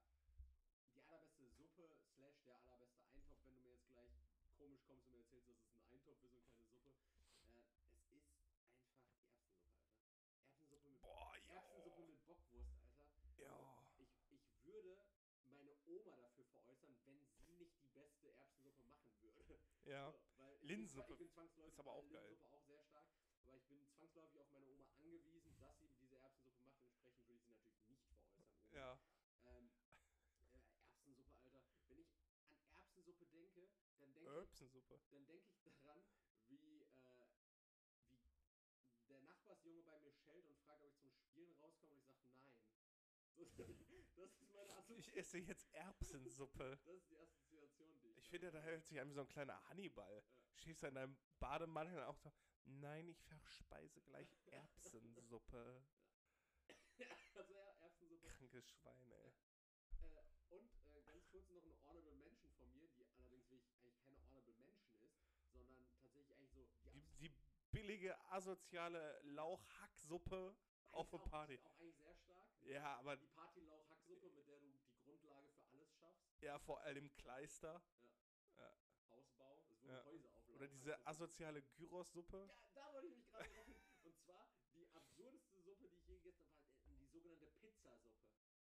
die 0.96 1.04
allerbeste 1.04 1.48
Suppe 1.52 1.92
slash 2.16 2.42
der 2.46 2.56
allerbeste 2.66 3.08
Eintopf, 3.12 3.38
wenn 3.44 3.54
du 3.54 3.60
mir 3.62 3.70
jetzt 3.70 3.86
gleich 3.86 4.12
komisch 4.60 4.84
kommst 4.86 5.06
und 5.06 5.12
mir 5.14 5.20
erzählst, 5.20 5.50
ist 6.10 6.23
und 6.23 6.34
keine 6.34 6.64
Suppe. 6.64 6.90
Äh, 7.45 7.61
es 7.61 7.76
ist 7.76 7.86
einfach 7.86 8.06
die 8.10 8.22
Erbsensuppe, 8.22 8.56
Alter. 8.56 9.80
Erbsensuppe 10.49 10.90
mit, 10.90 11.02
Boah, 11.02 11.34
ja. 11.48 11.56
Erbsensuppe 11.56 12.03
mit 12.03 12.26
Bockwurst, 12.26 12.81
Alter. 12.81 13.06
Ja. 13.38 13.84
Ich, 13.98 14.10
ich 14.31 14.65
würde 14.65 14.98
meine 15.45 15.73
Oma 15.88 16.18
dafür 16.18 16.45
veräußern, 16.45 16.95
wenn 17.03 17.18
sie 17.18 17.30
nicht 17.57 17.80
die 17.81 17.88
beste 17.94 18.31
Erbsensuppe 18.34 18.84
machen 18.84 19.11
würde. 19.22 19.60
Ja. 19.86 20.11
So, 20.11 20.19
weil 20.38 20.56
ich 20.56 20.64
Linsensuppe 20.64 21.23
ist 21.23 21.80
aber 21.80 21.91
auch 21.94 22.07
geil. 22.10 22.27
Linsensuppe 22.30 22.56
auch 22.56 22.65
sehr 22.65 22.84
stark. 22.84 23.07
Aber 23.45 23.57
ich 23.57 23.65
bin 23.65 23.80
zwangsläufig 23.88 24.40
auf 24.40 24.52
meine 24.52 24.68
Oma 24.68 24.86
angewiesen, 24.94 25.31
dass 25.31 25.80
sie 25.80 25.90
diese 25.99 26.18
Erbsensuppe 26.18 26.19
macht. 26.19 26.44
Entsprechend 26.45 27.26
würde 27.26 27.40
ich 27.40 27.45
sie 27.45 27.53
natürlich 27.53 27.90
nicht 27.90 28.03
veräußern. 28.03 28.45
Oma. 28.69 28.77
Ja. 28.77 28.99
Ähm, 29.45 29.72
äh, 30.53 30.86
Erbsensuppe, 30.86 31.34
Alter. 31.41 31.64
Wenn 31.88 31.99
ich 31.99 32.14
an 32.14 32.69
Erbsensuppe 32.72 33.26
denke, 33.27 33.69
dann 33.99 34.14
Erbsensuppe. 34.80 35.10
dann 35.12 35.26
denke 35.26 35.50
ich 35.52 35.60
daran, 35.62 36.00
wie, 36.48 36.82
äh, 36.82 36.86
wie 38.98 39.08
der 39.08 39.22
Nachbar 39.22 39.56
Nachbarsjunge 39.56 39.84
bei 39.84 40.00
mir 40.00 40.14
schellt 40.14 40.48
und 40.48 40.58
fragt, 40.60 40.84
ob 40.84 40.92
ich 40.94 41.00
zum 41.00 41.12
Spielen 41.12 41.54
rauskomme 41.56 41.94
und 41.94 42.00
ich 42.00 42.06
sage 42.06 42.20
nein. 42.34 42.56
Das 44.16 44.32
ist 44.38 44.52
meine 44.54 44.76
Assoziation. 44.76 45.00
Ich 45.00 45.16
esse 45.18 45.38
jetzt 45.40 45.68
Erbsensuppe. 45.74 46.78
Das 46.86 46.96
ist 46.96 47.10
die 47.10 47.18
Assoziation, 47.18 48.00
die 48.02 48.10
ich 48.10 48.18
Ich 48.18 48.30
finde, 48.30 48.52
da 48.52 48.62
hört 48.62 48.86
sich 48.86 49.00
an 49.00 49.10
wie 49.10 49.14
so 49.14 49.22
ein 49.22 49.28
kleiner 49.28 49.62
Hannibal. 49.70 50.14
Ja. 50.14 50.22
Du 50.80 50.88
in 50.88 50.96
deinem 50.96 51.18
Bademantel 51.40 51.98
und 51.98 52.04
auch 52.04 52.18
so, 52.18 52.32
nein, 52.66 53.08
ich 53.08 53.22
verspeise 53.24 54.02
gleich 54.02 54.30
Erbsensuppe. 54.48 55.84
also 57.36 57.54
Erbsensuppe. 57.54 58.28
Krankes 58.28 58.70
Schwein, 58.70 59.12
ey. 59.12 59.34
Äh, 60.02 60.54
und 60.56 60.72
äh, 60.96 61.02
ganz 61.04 61.26
kurz 61.30 61.50
noch 61.50 61.64
eine 61.64 61.76
Honorable 61.86 62.16
Mention 62.16 62.52
von 62.54 62.72
mir, 62.74 62.88
die 62.90 63.06
allerdings 63.06 63.50
wirklich 63.50 63.74
eigentlich 63.80 64.00
keine 64.02 64.18
Honorable 64.28 64.54
Mention 64.56 65.02
ist, 65.04 65.18
sondern 65.54 65.86
tatsächlich 66.02 66.34
eigentlich 66.36 66.52
so 66.52 66.66
die, 66.66 67.02
Die, 67.20 67.30
abs- 67.30 67.52
die 67.74 67.82
billige, 68.00 68.18
asoziale 68.32 69.20
Lauchhacksuppe 69.24 70.56
auf 70.92 71.10
der 71.10 71.18
Party. 71.20 71.56
Ist 71.56 71.66
auch 71.66 71.76
eigentlich 71.80 71.98
sehr 71.98 72.16
stark. 72.16 72.50
Ja, 72.64 72.98
aber 72.98 73.18
Die 73.18 73.28
Party-Lauch-Hacksuppe, 73.28 74.30
mit 74.32 74.48
der 74.48 74.60
du 74.60 74.68
die 74.68 74.80
Grundlage 75.04 75.52
für 75.52 75.64
alles 75.66 75.92
schaffst. 75.98 76.42
ja, 76.42 76.58
vor 76.60 76.80
allem 76.82 77.14
Kleister. 77.18 77.82
Hausbau. 79.12 79.58
Es 79.58 79.70
wurden 79.82 79.90
Ja. 79.90 80.04
Häuser 80.06 80.34
auf 80.36 80.48
Oder 80.50 80.68
diese 80.68 80.90
Lauchhacksuppe. 80.92 81.10
asoziale 81.10 81.62
Gyros-Suppe. 81.64 82.38
Ja, 82.48 82.62
da 82.74 82.94
wollte 82.94 83.08
ich 83.08 83.16
mich 83.18 83.28
gerade 83.32 83.50
drauf 83.50 83.66
hin. 83.66 83.76
Und 84.04 84.18
zwar 84.18 84.48
die 84.76 84.88
absurdeste 84.94 85.62
Suppe, 85.62 85.88
die 85.90 85.96
ich 85.96 86.08
je 86.08 86.20
gegessen 86.20 86.64
habe, 86.64 86.90
war 86.90 86.96
die 86.98 87.06
sogenannte 87.08 87.48
Pizzasuppe. 87.48 88.16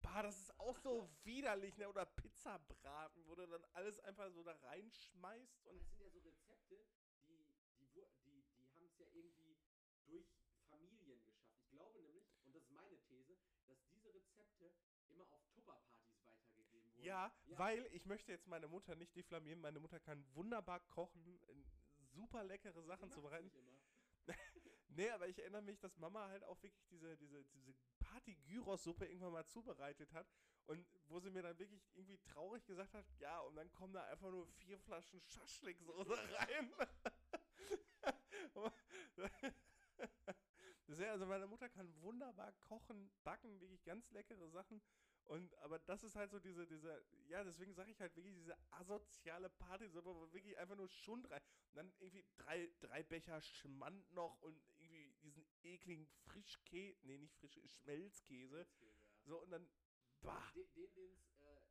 Bah, 0.02 0.22
das 0.22 0.36
ist 0.40 0.58
auch 0.60 0.76
so 0.78 1.08
widerlich, 1.22 1.76
ne? 1.78 1.88
Oder 1.88 2.04
Pizzabraten, 2.04 3.24
wo 3.28 3.34
du 3.36 3.46
dann 3.46 3.64
alles 3.72 3.98
einfach 4.00 4.30
so 4.30 4.42
da 4.42 4.52
reinschmeißt 4.52 5.64
und. 5.66 5.78
das 5.80 5.86
sind 5.88 6.00
ja 6.00 6.10
so 6.10 6.18
Rezepte, 6.18 6.84
die, 7.28 7.46
die, 7.78 7.94
wu- 7.94 8.08
die, 8.24 8.42
die 8.56 8.68
haben 8.74 8.84
es 8.86 8.98
ja 8.98 9.06
irgendwie 9.12 9.56
durch 10.12 10.28
Familien 10.68 11.06
geschafft. 11.06 11.42
Ich 11.56 11.68
glaube 11.70 12.02
nämlich, 12.02 12.24
und 12.44 12.54
das 12.54 12.62
ist 12.62 12.70
meine 12.70 12.98
These, 13.08 13.38
dass 13.66 13.78
diese 13.88 14.12
Rezepte 14.14 14.72
immer 15.08 15.28
auf 15.30 15.44
Tupperpartys 15.54 16.22
weitergegeben 16.24 16.92
wurden. 16.94 17.04
Ja, 17.04 17.32
weil 17.56 17.86
ich 17.92 18.06
möchte 18.06 18.32
jetzt 18.32 18.46
meine 18.46 18.68
Mutter 18.68 18.94
nicht 18.94 19.14
diffamieren. 19.16 19.60
Meine 19.60 19.80
Mutter 19.80 20.00
kann 20.00 20.24
wunderbar 20.34 20.80
kochen, 20.80 21.40
super 21.98 22.44
leckere 22.44 22.82
Sachen 22.82 23.10
zubereiten. 23.10 23.44
nicht 23.44 23.56
immer. 23.56 23.78
Nee, 24.94 25.08
aber 25.08 25.26
ich 25.26 25.38
erinnere 25.38 25.62
mich, 25.62 25.78
dass 25.80 25.96
Mama 25.96 26.28
halt 26.28 26.44
auch 26.44 26.62
wirklich 26.62 26.86
diese, 26.90 27.16
diese, 27.16 27.42
diese 27.46 27.74
Party-Gyros-Suppe 27.98 29.06
irgendwann 29.06 29.32
mal 29.32 29.46
zubereitet 29.46 30.12
hat. 30.12 30.28
Und 30.66 30.86
wo 31.06 31.18
sie 31.18 31.30
mir 31.30 31.42
dann 31.42 31.58
wirklich 31.58 31.82
irgendwie 31.94 32.18
traurig 32.18 32.64
gesagt 32.66 32.92
hat, 32.92 33.06
ja, 33.18 33.40
und 33.40 33.56
dann 33.56 33.72
kommen 33.72 33.94
da 33.94 34.04
einfach 34.04 34.30
nur 34.30 34.46
vier 34.46 34.78
Flaschen 34.78 35.20
Schaschlik-Soße 35.22 36.10
rein. 36.38 36.72
das 39.16 39.30
ist 40.86 41.00
ja, 41.00 41.01
also 41.12 41.26
meine 41.26 41.46
Mutter 41.46 41.68
kann 41.68 41.94
wunderbar 42.00 42.52
kochen, 42.54 43.10
backen, 43.22 43.60
wirklich 43.60 43.84
ganz 43.84 44.10
leckere 44.10 44.48
Sachen. 44.48 44.82
Und 45.24 45.54
aber 45.58 45.78
das 45.78 46.02
ist 46.02 46.16
halt 46.16 46.30
so 46.32 46.40
diese, 46.40 46.66
diese, 46.66 47.04
ja, 47.28 47.44
deswegen 47.44 47.74
sage 47.74 47.90
ich 47.92 48.00
halt 48.00 48.16
wirklich 48.16 48.34
diese 48.34 48.56
asoziale 48.72 49.50
Partysuppe, 49.50 50.14
wo 50.14 50.32
wirklich 50.32 50.58
einfach 50.58 50.74
nur 50.74 50.88
Schund 50.88 51.30
rein. 51.30 51.40
Und 51.70 51.76
dann 51.76 51.92
irgendwie 52.00 52.24
drei, 52.36 52.68
drei 52.80 53.02
Becher 53.02 53.40
Schmand 53.40 54.10
noch 54.12 54.40
und 54.42 54.60
irgendwie 54.78 55.12
diesen 55.22 55.46
ekligen 55.62 56.06
Frischkäse, 56.24 56.98
nee, 57.02 57.18
nicht 57.18 57.34
frisch, 57.36 57.52
Schmelzkäse. 57.52 58.66
Schmelzkäse, 58.66 58.84
ja. 58.84 58.92
So, 59.24 59.42
und 59.42 59.50
dann, 59.50 59.68
bah. 60.22 60.50
Den, 60.54 60.72
den, 60.74 60.94
den's, 60.94 61.36
äh, 61.40 61.66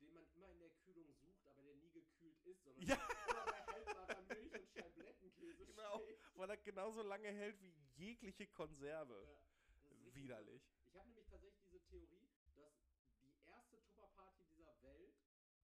den 0.00 0.12
man 0.12 0.26
immer 0.34 0.50
in 0.50 0.58
der 0.58 0.70
Kühlung 0.70 1.10
sucht, 1.14 1.46
aber 1.46 1.62
der 1.62 1.76
nie 1.76 1.90
gekühlt 1.90 2.38
ist, 2.44 2.62
sondern 2.64 2.86
Ja. 2.86 2.96
immer 3.30 3.44
bei 3.46 3.66
haltbarer 3.66 4.22
Genau, 5.98 6.18
weil 6.34 6.50
er 6.50 6.56
genauso 6.56 7.02
lange 7.02 7.28
hält 7.28 7.60
wie 7.60 7.72
jegliche 7.96 8.46
Konserve. 8.48 9.14
Ja, 9.24 10.14
Widerlich. 10.14 10.62
krass. 10.62 10.80
Ich 10.90 10.96
habe 10.96 11.08
nämlich 11.08 11.26
tatsächlich 11.26 11.60
diese 11.64 11.80
Theorie, 11.84 12.30
dass 12.54 12.76
die 13.22 13.34
erste 13.46 13.80
Tupperparty 13.82 14.44
dieser 14.56 14.80
Welt 14.82 15.14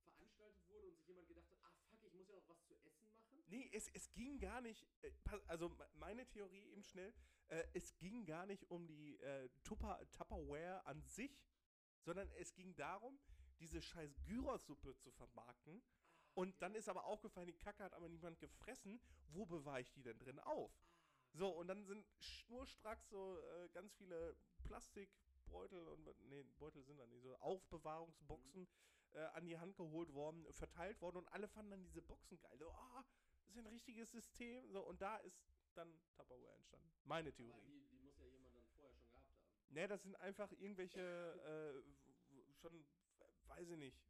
veranstaltet 0.02 0.66
wurde 0.68 0.88
und 0.88 0.96
sich 0.96 1.06
jemand 1.06 1.28
gedacht 1.28 1.48
hat, 1.50 1.58
ah 1.62 1.70
fuck, 1.90 2.02
ich 2.04 2.12
muss 2.14 2.28
ja 2.28 2.34
noch 2.34 2.48
was 2.48 2.60
zu 2.64 2.74
essen 2.74 2.92
machen. 2.92 3.44
Nee, 3.48 3.68
es, 3.72 3.88
es 3.88 4.12
ging 4.12 4.38
gar 4.38 4.60
nicht, 4.60 4.86
äh, 5.02 5.10
also 5.46 5.68
me- 5.68 5.88
meine 5.94 6.26
Theorie 6.26 6.64
eben 6.70 6.82
schnell, 6.82 7.12
äh, 7.48 7.64
es 7.74 7.96
ging 7.98 8.24
gar 8.24 8.46
nicht 8.46 8.68
um 8.70 8.86
die 8.86 9.16
äh, 9.20 9.48
Tupper, 9.64 10.00
Tupperware 10.12 10.84
an 10.86 11.02
sich, 11.02 11.36
sondern 12.00 12.30
es 12.32 12.54
ging 12.54 12.74
darum, 12.76 13.20
diese 13.58 13.82
scheiß 13.82 14.16
Gyros-Suppe 14.24 14.96
zu 14.96 15.10
vermarkten. 15.10 15.82
Und 16.34 16.60
dann 16.62 16.74
ist 16.74 16.88
aber 16.88 17.04
aufgefallen, 17.04 17.46
die 17.46 17.52
Kacke 17.52 17.82
hat 17.82 17.92
aber 17.94 18.08
niemand 18.08 18.38
gefressen. 18.38 19.00
Wo 19.28 19.46
bewahre 19.46 19.80
ich 19.80 19.90
die 19.92 20.02
denn 20.02 20.18
drin 20.18 20.38
auf? 20.40 20.72
So, 21.32 21.48
und 21.48 21.68
dann 21.68 21.84
sind 21.84 22.04
schnurstracks 22.18 23.08
so 23.08 23.38
äh, 23.38 23.68
ganz 23.68 23.94
viele 23.94 24.36
Plastikbeutel 24.64 25.86
und 25.86 26.28
nee, 26.28 26.42
Beutel 26.58 26.82
sind 26.82 26.98
da 26.98 27.06
nicht, 27.06 27.22
so 27.22 27.36
Aufbewahrungsboxen 27.36 28.68
äh, 29.12 29.20
an 29.20 29.46
die 29.46 29.58
Hand 29.58 29.76
geholt 29.76 30.12
worden, 30.12 30.44
verteilt 30.52 31.00
worden 31.00 31.18
und 31.18 31.28
alle 31.28 31.48
fanden 31.48 31.70
dann 31.70 31.84
diese 31.84 32.02
Boxen 32.02 32.38
geil. 32.40 32.58
So, 32.58 32.70
ah, 32.72 33.04
das 33.46 33.50
ist 33.50 33.58
ein 33.58 33.66
richtiges 33.66 34.10
System. 34.10 34.68
So, 34.70 34.80
und 34.86 35.00
da 35.00 35.16
ist 35.18 35.40
dann 35.74 36.00
Tupperware 36.16 36.54
entstanden. 36.54 36.90
Meine 37.04 37.28
Aber 37.28 37.36
Theorie. 37.36 37.62
die, 37.62 37.86
die 37.86 37.98
muss 37.98 38.18
ja 38.18 38.26
jemand 38.26 38.54
dann 38.54 38.64
vorher 38.74 38.92
schon 38.92 39.08
gehabt 39.10 39.30
haben. 39.32 39.74
Ne, 39.74 39.86
das 39.86 40.02
sind 40.02 40.16
einfach 40.16 40.50
irgendwelche, 40.52 41.00
äh, 41.00 42.52
schon, 42.54 42.84
weiß 43.46 43.70
ich 43.70 43.76
nicht, 43.76 44.00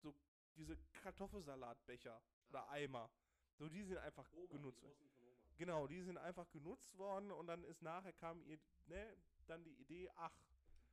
so 0.00 0.14
diese 0.58 0.76
Kartoffelsalatbecher 1.02 2.20
oder 2.48 2.62
Ah. 2.64 2.70
Eimer. 2.72 3.10
So, 3.56 3.68
die 3.68 3.82
sind 3.84 3.98
einfach 3.98 4.30
Oma, 4.32 4.46
genutzt 4.52 4.82
worden. 4.82 5.08
Genau, 5.56 5.86
die 5.88 6.02
sind 6.02 6.18
einfach 6.18 6.48
genutzt 6.50 6.96
worden 6.98 7.32
und 7.32 7.46
dann 7.48 7.64
ist 7.64 7.82
nachher 7.82 8.12
kam 8.12 8.42
ihr, 8.44 8.58
ne, 8.86 9.16
dann 9.46 9.64
die 9.64 9.74
Idee, 9.80 10.08
ach, 10.16 10.32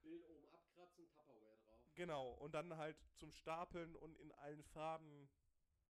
Bild 0.01 0.23
oben 0.25 0.47
abkratzen, 0.53 1.07
Tupperware 1.11 1.57
drauf. 1.65 1.81
genau, 1.95 2.31
und 2.33 2.53
dann 2.53 2.75
halt 2.77 2.97
zum 3.15 3.31
Stapeln 3.31 3.95
und 3.95 4.17
in 4.19 4.31
allen 4.31 4.63
Farben, 4.63 5.29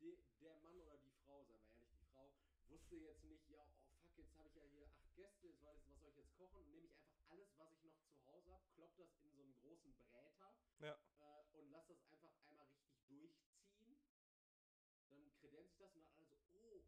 de, 0.00 0.16
der 0.40 0.56
Mann 0.58 0.78
oder 0.80 0.96
die 0.98 1.10
Frau, 1.24 1.42
seien 1.44 1.60
wir 1.62 1.70
ehrlich, 1.74 1.92
die 1.98 2.04
Frau, 2.12 2.32
wusste 2.68 2.96
jetzt 2.96 3.24
nicht, 3.24 3.48
ja, 3.48 3.66
oh 3.88 3.94
fuck, 4.00 4.16
jetzt 4.16 4.36
habe 4.36 4.48
ich 4.48 4.54
ja 4.54 4.62
hier 4.64 4.88
acht 4.92 5.14
Gäste, 5.14 5.46
jetzt 5.48 5.62
weiß 5.62 5.76
ich, 5.80 5.88
was 5.88 6.00
soll 6.00 6.10
ich 6.10 6.16
jetzt 6.18 6.34
kochen? 6.36 6.70
Nehme 6.70 6.86
ich 6.86 6.96
einfach 6.96 7.28
alles, 7.28 7.48
was 7.58 7.72
ich 7.72 7.82
noch 7.84 8.06
zu 8.12 8.24
Hause 8.26 8.52
habe, 8.52 8.64
klopp 8.74 8.94
das 8.96 9.14
in 9.22 9.30
so 9.32 9.42
einen 9.42 9.54
großen 9.54 9.92
Bräter 9.94 10.22
Ja, 10.82 10.98
äh, 11.20 11.58
und 11.58 11.70
lass 11.70 11.86
das 11.86 12.02
einfach 12.02 12.34
einmal 12.44 12.66
richtig 12.66 12.98
durchziehen. 13.06 13.96
Dann 15.06 15.30
kredenzt 15.38 15.70
sich 15.70 15.78
das 15.78 15.94
und 15.94 16.02
dann 16.02 16.10
alle 16.16 16.26
so, 16.26 16.58
oh, 16.58 16.82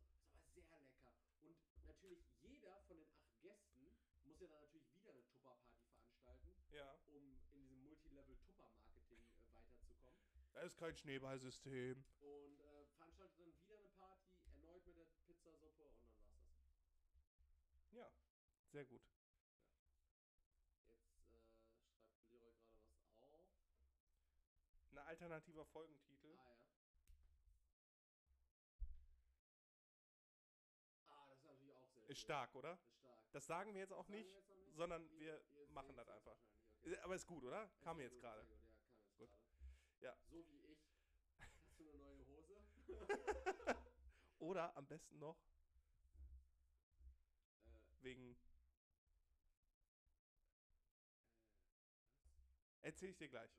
ist 0.56 0.68
aber 0.68 0.90
sehr 0.90 1.06
lecker. 1.06 1.30
Und 1.38 1.56
natürlich 1.86 2.26
jeder 2.42 2.82
von 2.88 2.98
den 2.98 3.08
acht 3.14 3.40
Gästen 3.40 3.94
muss 4.24 4.40
ja 4.40 4.48
dann 4.48 4.62
natürlich 4.62 4.92
wieder 4.96 5.12
eine 5.12 5.22
Tupper-Party 5.28 5.86
veranstalten, 5.94 6.56
ja. 6.72 6.92
um 7.06 7.38
in 7.52 7.60
diesem 7.60 7.84
Multilevel-Tupper-Marketing 7.84 9.22
äh, 9.22 9.62
weiterzukommen. 9.62 10.18
Das 10.54 10.64
ist 10.72 10.76
kein 10.76 10.96
Schneeballsystem. 10.96 12.04
Und 12.18 12.58
äh, 12.58 12.86
veranstaltet 12.96 13.38
dann 13.38 13.54
wieder 13.62 13.78
eine 13.78 13.88
Party, 13.90 14.26
erneut 14.56 14.84
mit 14.86 14.96
der 14.96 15.06
Pizzasuppe 15.24 15.84
und 15.84 16.00
dann 16.00 16.18
war's 16.18 16.42
das. 16.50 17.92
Ja, 17.92 18.10
sehr 18.72 18.86
gut. 18.86 19.02
Jetzt 20.34 20.82
äh, 20.82 21.92
schreibt 22.02 22.28
Leroy 22.30 22.50
gerade 22.56 22.74
was 22.74 22.90
auf. 22.90 23.54
Ein 24.90 24.98
alternativer 25.14 25.64
Folgentitel. 25.66 26.36
Ah 26.38 26.50
ja. 26.50 26.56
Ah, 31.06 31.26
das 31.28 31.38
ist 31.38 31.44
natürlich 31.44 31.76
auch 31.76 31.88
sehr 31.94 32.08
Ist 32.08 32.18
schön. 32.18 32.24
stark, 32.24 32.54
oder? 32.56 32.72
Ist 32.74 32.96
stark. 32.98 33.32
Das 33.32 33.46
sagen 33.46 33.72
wir 33.74 33.80
jetzt 33.80 33.92
auch 33.92 34.08
wir 34.08 34.16
nicht, 34.16 34.28
jetzt 34.32 34.48
nicht? 34.50 34.74
sondern 34.74 35.08
wir 35.18 35.40
ihr 35.52 35.68
machen 35.68 35.94
das 35.96 36.08
einfach. 36.08 36.36
okay. 36.82 36.98
Aber 36.98 37.14
ist 37.14 37.26
gut, 37.26 37.44
oder? 37.44 37.70
Kam 37.80 38.00
jetzt 38.00 38.18
gerade. 38.20 38.40
Ja, 38.40 38.46
kam 38.48 38.58
jetzt 38.58 39.18
Gut. 39.18 39.30
gerade. 39.30 39.44
Ja. 40.00 40.16
So 40.30 40.44
wie 40.48 40.58
ich. 40.72 40.78
Hast 41.38 41.78
du 41.78 41.88
eine 41.88 41.98
neue 41.98 42.26
Hose? 42.26 42.56
Oder 44.40 44.76
am 44.76 44.86
besten 44.86 45.18
noch 45.18 45.38
äh, 47.66 48.02
wegen. 48.02 48.32
äh, 48.32 48.36
Erzähl 52.82 53.10
ich 53.10 53.16
dir 53.16 53.28
gleich. 53.28 53.50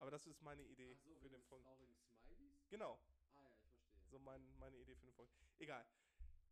Aber 0.00 0.10
das 0.10 0.26
ist 0.26 0.42
meine 0.42 0.62
Idee 0.64 0.94
so, 0.94 1.14
für 1.16 1.28
den 1.28 1.42
Folgen. 1.42 1.64
Smileys? 1.64 2.68
Genau, 2.68 2.98
Ah 3.34 3.40
ja, 3.42 3.50
ich 3.54 3.60
verstehe. 3.62 4.08
so 4.10 4.18
mein, 4.18 4.56
meine 4.58 4.76
Idee 4.78 4.94
für 4.96 5.06
den 5.06 5.14
Folgen. 5.14 5.32
Egal. 5.58 5.86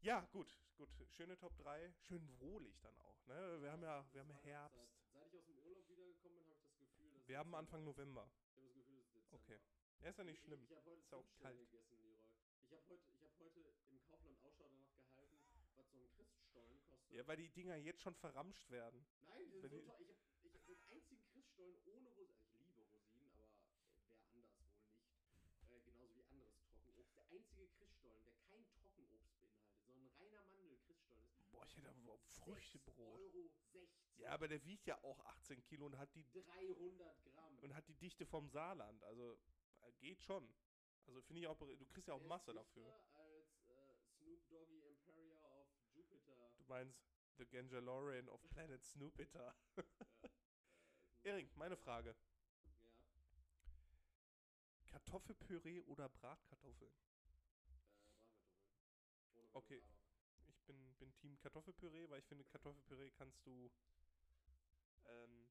Ja, 0.01 0.21
gut, 0.33 0.57
gut. 0.77 0.89
Schöne 1.11 1.37
Top 1.39 1.57
3. 1.59 1.93
Schön 2.03 2.29
wohlig 2.41 2.79
dann 2.81 2.97
auch. 3.01 3.25
Ne? 3.27 3.61
Wir 3.63 3.73
haben 3.73 3.83
ja, 3.83 4.05
wir 4.13 4.21
haben 4.21 4.31
ja 4.31 4.37
Seit, 4.37 4.45
Herbst. 4.45 4.79
seit 5.13 5.27
ich 5.33 5.35
aus 5.35 5.45
dem 5.47 5.59
Urlaub 5.61 5.89
wiedergekommen 5.89 6.39
bin, 6.39 6.51
habe 6.51 6.61
ich 6.61 6.69
das 6.69 6.79
Gefühl, 6.79 7.11
dass 7.13 7.27
Wir 7.29 7.39
haben 7.39 7.55
Anfang. 7.55 7.83
November. 7.85 8.31
Ich 8.31 8.57
habe 8.57 8.67
das 8.69 8.75
Gefühl, 8.75 8.99
es 9.01 9.07
ist 9.09 9.15
Dezember. 9.15 9.37
Okay. 9.43 9.61
Ja, 10.01 10.11
ist 10.11 10.19
ja 10.19 10.25
nicht 10.25 10.39
Ich- 10.39 10.45
schlimm. 10.45 10.63
Ich, 10.63 10.71
habe 10.77 10.85
heute 10.91 11.03
Ist 11.03 11.15
auch 11.15 11.27
kalt. 11.41 11.59
gegessen, 11.59 11.99
Leroy. 12.01 12.23
Ich 12.63 12.73
habe 12.73 12.83
heute, 12.89 13.11
ich 13.11 13.23
hab 13.25 13.39
heute 13.39 13.61
im 13.91 14.01
Kaufland 14.05 14.39
Ausschau 14.45 14.53
danach 14.59 14.95
gehalten, 15.01 15.39
was 15.75 15.91
so 15.91 15.99
ein 15.99 16.09
Christstollen 16.15 16.81
kostet. 16.85 17.13
Ja, 17.13 17.27
weil 17.27 17.37
die 17.39 17.49
Dinger 17.49 17.77
jetzt 17.77 18.03
schon 18.03 18.15
verramscht 18.15 18.71
werden. 18.71 19.05
Nein, 19.27 19.39
die 19.47 19.51
sind 19.51 19.63
Wenn 19.63 19.71
so 19.71 19.81
toll. 19.81 19.95
Ich 19.97 20.05
habe 20.05 20.15
ich 20.45 20.55
hab 20.55 20.65
den 20.67 20.81
einzigen 20.85 21.25
Christstollen 21.33 21.77
ohne 21.87 22.09
Rosinen. 22.11 22.47
Also 22.55 22.63
ich 22.63 22.63
liebe 22.63 22.83
Rosinen, 22.93 23.29
aber 23.31 23.45
äh, 23.49 23.97
wer 23.97 23.99
anders 23.99 24.23
wohl 24.33 24.45
nicht. 24.45 24.63
Äh, 25.69 25.81
genauso 25.81 26.15
wie 26.15 26.23
anderes 26.23 26.55
Trockenobst. 26.71 27.15
Der 27.17 27.25
einzige 27.27 27.67
Christstollen, 27.69 28.23
der 28.25 28.35
kein 28.49 28.65
Trockenobst 28.79 29.35
beinhaltet, 29.41 29.83
sondern 29.87 30.05
ein 30.07 30.15
reiner 30.21 30.43
Mandel-Christstollen 30.45 31.27
ist. 31.35 31.48
Boah, 31.59 31.67
ich 31.67 31.77
hätte 31.77 31.89
aber 31.89 32.19
Früchtebrot. 32.19 33.21
6,60 33.21 33.75
Euro. 33.75 33.89
Ja, 34.19 34.31
aber 34.31 34.47
der 34.49 34.65
wiegt 34.65 34.87
ja 34.87 35.03
auch 35.03 35.19
18 35.27 35.63
Kilo 35.65 35.87
und 35.87 35.99
hat 35.99 36.15
die 36.15 36.25
300 36.31 37.25
Gramm. 37.25 37.59
und 37.61 37.75
hat 37.75 37.89
die 37.89 37.95
Dichte 37.95 38.27
vom 38.27 38.49
Saarland. 38.49 39.03
Also 39.05 39.39
äh, 39.83 39.93
geht 39.99 40.23
schon. 40.23 40.49
Also 41.07 41.21
finde 41.23 41.41
ich 41.41 41.47
auch, 41.49 41.59
du 41.59 41.87
kriegst 41.87 42.07
ja 42.09 42.15
auch 42.15 42.19
Der 42.21 42.29
Masse 42.29 42.53
dafür. 42.53 42.87
als 43.17 43.67
äh, 43.67 43.97
Snoop 44.19 44.49
Doggy 44.51 44.81
Imperial 44.87 45.39
of 45.43 45.69
Jupiter. 45.95 46.51
Du 46.59 46.65
meinst 46.65 47.01
The 47.39 47.47
Ganjalorian 47.47 48.29
of 48.29 48.41
Planet 48.51 48.85
Snoopiter. 48.85 49.55
Äh, 51.25 51.31
ich- 51.31 51.33
Erik, 51.33 51.57
meine 51.57 51.77
Frage. 51.77 52.15
Ja, 54.81 54.87
Kartoffelpüree 54.87 55.81
oder 55.83 56.09
Bratkartoffeln? 56.09 56.93
äh, 56.93 56.95
Bratkartoffeln. 57.11 57.83
Ohne 59.35 59.49
Okay. 59.55 59.83
Ich 60.01 60.08
bin, 60.69 60.95
bin 60.99 61.13
Team 61.17 61.37
Kartoffelpüree, 61.41 62.09
weil 62.11 62.21
ich 62.21 62.27
finde, 62.27 62.45
Kartoffelpüree 62.45 63.11
kannst 63.11 63.45
du. 63.47 63.71
Ähm, 65.07 65.49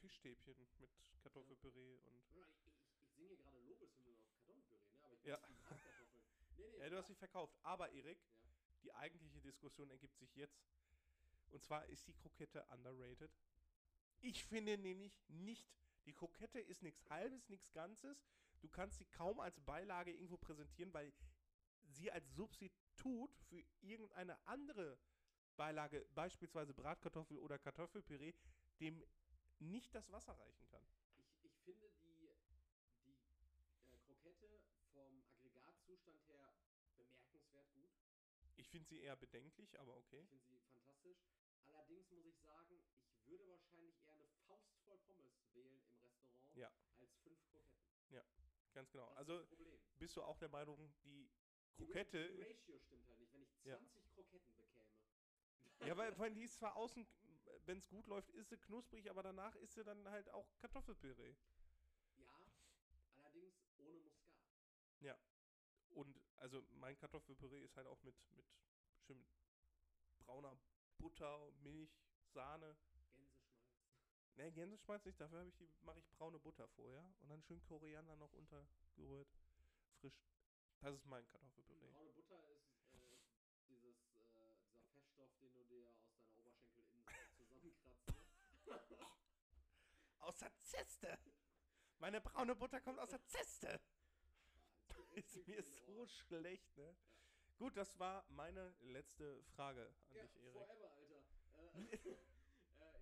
Fischstäbchen 0.00 0.56
mit 0.78 0.90
Kartoffelpüree 1.22 1.98
und. 1.98 2.22
Warte 2.34 2.38
mal, 2.38 2.48
Ich, 2.48 2.66
ich, 2.66 2.74
ich 3.02 3.10
singe 3.14 3.28
hier 3.28 3.36
gerade 3.38 3.58
Lobeshymnen 3.60 4.16
auf 4.18 4.30
Kartoffelpüree, 4.32 4.84
ne? 4.92 4.98
aber 5.02 5.14
ich 5.14 5.24
Ja. 5.24 5.36
Bratkartoffeln. 5.36 6.24
Nee, 6.56 6.68
nee, 6.70 6.78
Ja, 6.78 6.90
du 6.90 6.96
hast 6.96 7.08
dich 7.08 7.18
verkauft. 7.18 7.56
Aber 7.62 7.90
Erik, 7.92 8.18
ja. 8.20 8.74
die 8.82 8.92
eigentliche 8.94 9.40
Diskussion 9.40 9.90
ergibt 9.90 10.16
sich 10.18 10.34
jetzt. 10.34 10.60
Und 11.50 11.62
zwar 11.62 11.86
ist 11.86 12.06
die 12.08 12.12
Krokette 12.14 12.64
underrated. 12.70 13.30
Ich 14.20 14.44
finde 14.44 14.76
nämlich 14.76 15.22
nicht. 15.28 15.66
Die 16.06 16.12
Krokette 16.12 16.58
ist 16.60 16.82
nichts 16.82 17.08
Halbes, 17.10 17.48
nichts 17.48 17.70
Ganzes. 17.72 18.26
Du 18.60 18.68
kannst 18.68 18.98
sie 18.98 19.04
kaum 19.06 19.38
als 19.40 19.60
Beilage 19.60 20.10
irgendwo 20.12 20.36
präsentieren, 20.36 20.92
weil 20.92 21.12
sie 21.84 22.10
als 22.10 22.28
Substitut 22.34 23.32
für 23.48 23.62
irgendeine 23.80 24.36
andere 24.46 24.98
Beilage, 25.58 26.06
beispielsweise 26.14 26.72
Bratkartoffel 26.72 27.36
oder 27.38 27.58
Kartoffelpüree, 27.58 28.32
dem 28.80 29.04
nicht 29.58 29.94
das 29.94 30.10
Wasser 30.10 30.32
reichen 30.38 30.66
kann. 30.68 30.82
Ich, 31.16 31.26
ich 31.42 31.58
finde 31.64 31.90
die, 32.00 32.30
die 33.04 33.18
äh, 33.90 33.98
Krokette 34.06 34.62
vom 34.92 35.22
Aggregatzustand 35.34 36.24
her 36.28 36.54
bemerkenswert 36.96 37.70
gut. 37.72 37.90
Ich 38.56 38.68
finde 38.68 38.88
sie 38.88 39.00
eher 39.00 39.16
bedenklich, 39.16 39.78
aber 39.78 39.96
Ich 39.96 40.04
okay. 40.06 40.24
finde 40.26 40.44
sie 40.46 40.60
fantastisch. 40.70 41.18
Allerdings 41.62 42.08
muss 42.10 42.24
ich 42.24 42.36
sagen, 42.38 42.80
ich 43.10 43.26
würde 43.26 43.46
wahrscheinlich 43.48 44.00
eher 44.02 44.12
eine 44.12 44.28
Faust 44.46 44.72
voll 44.84 44.98
Pommes 45.00 45.34
wählen 45.52 45.82
im 45.84 45.98
Restaurant 46.00 46.54
Ja. 46.54 46.70
als 46.96 47.12
fünf 47.16 47.16
Kroketten. 47.22 47.78
Ganz 48.74 48.90
genau. 48.92 49.06
Das 49.08 49.16
Also 49.16 49.44
bist 49.98 50.16
du 50.16 50.22
auch 50.22 50.38
der 50.38 50.48
Meinung, 50.50 50.92
die 51.02 51.28
Krokette. 51.72 52.28
Die 52.28 52.42
Ratio 52.42 52.78
stimmt 52.78 53.06
halt 53.08 53.18
nicht, 53.18 53.32
wenn 53.32 53.42
ich 53.42 53.50
Ja. 53.64 53.76
20 53.78 54.08
Kroketten 54.12 54.54
bekäme. 54.54 54.67
Ja, 55.80 55.96
weil, 55.96 56.18
weil 56.18 56.34
die 56.34 56.42
ist 56.42 56.54
zwar 56.54 56.76
außen, 56.76 57.06
wenn 57.66 57.78
es 57.78 57.88
gut 57.88 58.06
läuft, 58.06 58.30
ist 58.30 58.48
sie 58.50 58.58
knusprig, 58.58 59.10
aber 59.10 59.22
danach 59.22 59.54
ist 59.56 59.74
sie 59.74 59.84
dann 59.84 60.08
halt 60.08 60.28
auch 60.30 60.48
Kartoffelpüree. 60.58 61.34
Ja, 62.16 62.28
allerdings 63.24 63.62
ohne 63.78 63.98
Muskat. 64.00 64.34
Ja. 65.00 65.18
Und 65.90 66.20
also 66.36 66.64
mein 66.72 66.96
Kartoffelpüree 66.96 67.60
ist 67.62 67.76
halt 67.76 67.86
auch 67.86 68.02
mit, 68.02 68.14
mit 68.32 68.46
schön 69.00 69.18
mit 69.18 69.28
brauner 70.18 70.56
Butter, 70.98 71.50
Milch, 71.62 71.90
Sahne. 72.32 72.76
Gänseschmalz. 73.12 73.66
Ne, 74.36 74.52
Gänseschmalz 74.52 75.04
nicht, 75.04 75.20
dafür 75.20 75.40
habe 75.40 75.48
ich 75.48 75.56
die, 75.56 75.68
mache 75.82 75.98
ich 75.98 76.08
braune 76.10 76.38
Butter 76.38 76.68
vorher 76.68 77.04
und 77.20 77.28
dann 77.28 77.42
schön 77.42 77.62
Koriander 77.62 78.16
noch 78.16 78.32
untergerührt. 78.32 79.28
Frisch. 80.00 80.20
Das 80.80 80.94
ist 80.94 81.06
mein 81.06 81.26
Kartoffelpüree. 81.26 81.90
Braune 81.90 82.12
Butter 82.12 82.40
ist 82.50 82.70
äh, 82.92 83.18
dieses, 83.68 83.96
äh, 84.12 84.52
dieser 84.70 84.84
Feststoff, 84.92 85.34
den 85.40 85.52
du 85.54 85.64
dir 85.64 85.88
aus 86.20 86.30
deiner 86.36 86.52
Oberschenkelinnenseite 86.62 88.04
zusammenkratzt. 88.04 88.90
Ne? 88.90 89.06
Aus 90.28 90.36
der 90.36 90.52
Zeste! 90.60 91.18
Meine 92.00 92.20
braune 92.20 92.54
Butter 92.54 92.82
kommt 92.82 92.98
aus 92.98 93.08
der 93.08 93.18
jetzt- 93.32 93.62
jetzt 93.62 93.88
Ist 95.16 95.46
mir 95.48 95.62
so 95.62 96.06
schlecht, 96.06 96.76
ne? 96.76 96.84
Ja. 96.84 97.54
Gut, 97.56 97.74
das 97.78 97.98
war 97.98 98.26
meine 98.28 98.74
letzte 98.82 99.42
Frage 99.56 99.86
an 100.10 100.16
Ja, 100.16 100.22
dich, 100.26 100.36
Erik. 100.36 100.52
forever, 100.52 100.92
Alter. 100.92 101.22
Äh, 101.56 101.96
äh, 101.96 102.18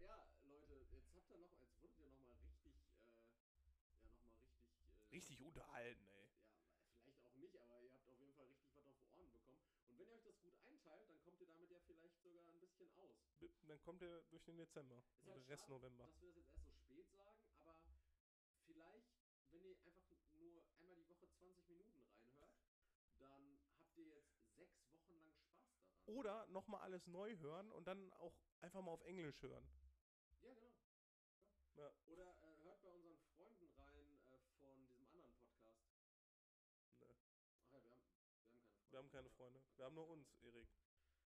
ja, 0.05 0.31
Leute, 0.45 0.75
jetzt 0.93 1.13
habt 1.17 1.29
ihr 1.33 1.39
noch, 1.39 1.51
jetzt 1.83 1.99
wurdet 1.99 1.99
ihr 1.99 2.07
noch 2.07 2.21
mal 2.21 2.37
richtig, 2.47 2.79
äh, 2.79 2.95
ja, 2.95 3.75
noch 3.75 3.83
mal 3.83 3.91
richtig, 3.99 4.31
äh, 5.11 5.15
Richtig 5.17 5.43
unterhalten, 5.43 6.07
ey. 6.07 6.29
Ja, 6.79 6.95
vielleicht 7.03 7.25
auch 7.27 7.35
nicht, 7.35 7.59
aber 7.61 7.83
ihr 7.83 7.93
habt 7.93 8.09
auf 8.09 8.21
jeden 8.21 8.35
Fall 8.35 8.47
richtig 8.47 8.71
was 8.77 8.87
auf 8.87 8.95
die 9.03 9.11
Ohren 9.19 9.33
bekommen. 9.33 9.61
Und 9.89 9.99
wenn 9.99 10.07
ihr 10.07 10.13
euch 10.15 10.23
das 10.23 10.39
gut 10.41 10.55
einteilt, 10.61 11.09
dann 11.11 11.21
kommt 11.25 11.41
ihr 11.41 11.47
damit 11.49 11.71
ja 11.73 11.81
vielleicht 11.81 12.23
sogar 12.23 12.45
ein 12.47 12.61
bisschen 12.61 12.89
aus. 12.95 13.17
Dann 13.67 13.81
kommt 13.83 14.01
er 14.03 14.23
durch 14.31 14.45
den 14.45 14.57
Dezember. 14.57 15.03
Ist 15.19 15.25
oder 15.27 15.35
halt 15.35 15.49
Rest 15.49 15.69
November. 15.69 16.07
dass 16.07 16.21
wir 16.23 16.29
das 16.33 16.37
jetzt 16.37 16.53
erst 16.53 16.67
so 16.67 16.73
spät 16.73 17.11
sagen, 17.11 17.43
aber 17.59 17.77
vielleicht, 18.65 19.11
wenn 19.51 19.65
ihr 19.65 19.77
einfach 19.93 20.23
nur 20.39 20.63
einmal 20.79 20.95
die 20.95 21.09
Woche 21.09 21.29
20 21.29 21.69
Minuten 21.69 21.99
reinhört, 22.01 22.55
dann 23.19 23.59
habt 23.81 23.97
ihr 23.99 24.07
jetzt 24.07 24.55
sechs 24.55 24.79
Wochen 24.93 25.17
lang 25.17 25.33
Spaß 25.35 25.67
daran. 25.75 25.96
Oder 26.07 26.47
nochmal 26.49 26.83
alles 26.83 27.07
neu 27.07 27.37
hören 27.39 27.71
und 27.73 27.87
dann 27.87 28.13
auch 28.15 28.35
einfach 28.61 28.81
mal 28.83 28.93
auf 28.93 29.03
Englisch 29.03 29.43
hören. 29.43 29.69
Ja, 30.43 30.55
genau. 30.55 30.73
Ja. 31.77 31.93
Oder 32.07 32.37
äh, 32.43 32.63
hört 32.63 32.81
bei 32.83 32.89
unseren 32.91 33.19
Freunden 33.37 33.69
rein 33.77 34.21
äh, 34.31 34.39
von 34.59 34.89
diesem 34.89 35.25
anderen 35.25 35.57
Podcast. 35.59 36.01
Ne. 36.01 36.17
Ach 36.89 37.01
ja, 37.01 37.09
wir 37.11 37.11
haben, 37.11 37.61
wir 37.69 37.77
haben 37.77 37.89
keine 37.89 37.91
Freunde. 37.91 38.61
Wir 38.91 38.99
haben 38.99 39.11
keine 39.11 39.31
Freunde. 39.31 39.63
Wir 39.77 39.85
haben 39.85 39.95
nur 39.95 40.09
uns, 40.09 40.33
Erik. 40.43 40.69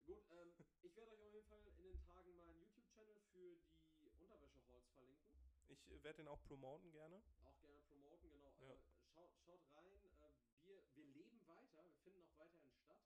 Gut, 0.05 0.23
ähm, 0.33 0.55
ich 0.83 0.95
werde 0.97 1.13
euch 1.13 1.23
auf 1.23 1.33
jeden 1.33 1.49
Fall 1.49 1.67
in 1.67 1.83
den 1.83 1.99
Tagen 2.03 2.37
meinen 2.37 2.55
YouTube-Channel 2.59 3.21
für 3.33 3.57
die 4.03 4.11
Unterwäsche-Halls 4.21 4.87
verlinken. 4.91 5.33
Ich 5.69 5.91
äh, 5.91 6.03
werde 6.03 6.19
den 6.19 6.29
auch 6.29 6.43
promoten 6.43 6.91
gerne. 6.93 7.23
Auch 7.45 7.59
gerne 7.61 7.79
promoten, 7.89 8.31
genau. 8.31 8.53
Ja. 8.61 8.75
Äh, 8.75 8.79
schaut, 9.15 9.31
schaut 9.47 9.63
rein. 9.77 10.05
Äh, 10.05 10.67
wir, 10.67 10.83
wir 10.95 11.05
leben 11.07 11.47
weiter, 11.47 11.85
wir 11.87 11.97
finden 12.03 12.23
auch 12.23 12.39
weiterhin 12.39 12.75
statt. 12.75 13.01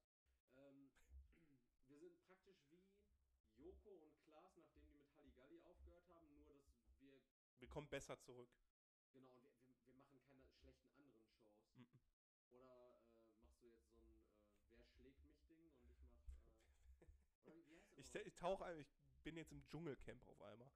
Ähm, 0.56 0.90
wir 1.86 1.98
sind 1.98 2.17
praktisch 2.28 2.58
wie 2.70 3.62
Joko 3.62 3.90
und 3.90 4.16
Klaas, 4.22 4.56
nachdem 4.56 4.86
die 4.86 4.94
mit 4.96 5.14
Halligalli 5.16 5.60
aufgehört 5.62 6.08
haben, 6.10 6.28
nur 6.36 6.54
dass 6.80 7.00
wir, 7.00 7.20
Wir 7.58 7.68
kommen 7.68 7.88
besser 7.88 8.18
zurück. 8.20 8.50
genau, 9.12 9.32
und 9.34 9.42
wir, 9.42 9.52
wir, 9.66 9.76
wir 9.86 9.94
machen 9.94 10.20
keine 10.28 10.48
schlechten 10.52 10.88
anderen 10.90 11.14
Shows. 11.20 11.48
Mhm. 11.76 11.86
Oder 12.50 12.94
äh, 13.00 13.40
machst 13.42 13.62
du 13.62 13.66
jetzt 13.68 13.82
so 13.86 13.94
ein 13.94 14.12
äh, 14.12 14.76
Wer 14.76 14.84
schlägt 14.84 15.22
mich 15.24 15.40
Ding 15.48 15.64
und 15.64 15.74
ich 15.74 16.12
mach. 16.12 16.32
Äh, 17.46 17.52
wie, 17.66 17.66
wie 17.68 18.00
Ich, 18.00 18.14
ich 18.14 18.34
tauche 18.36 18.64
ein, 18.64 18.78
ich 18.80 19.22
bin 19.22 19.36
jetzt 19.36 19.52
im 19.52 19.64
Dschungelcamp 19.66 20.26
auf 20.28 20.40
einmal. 20.42 20.70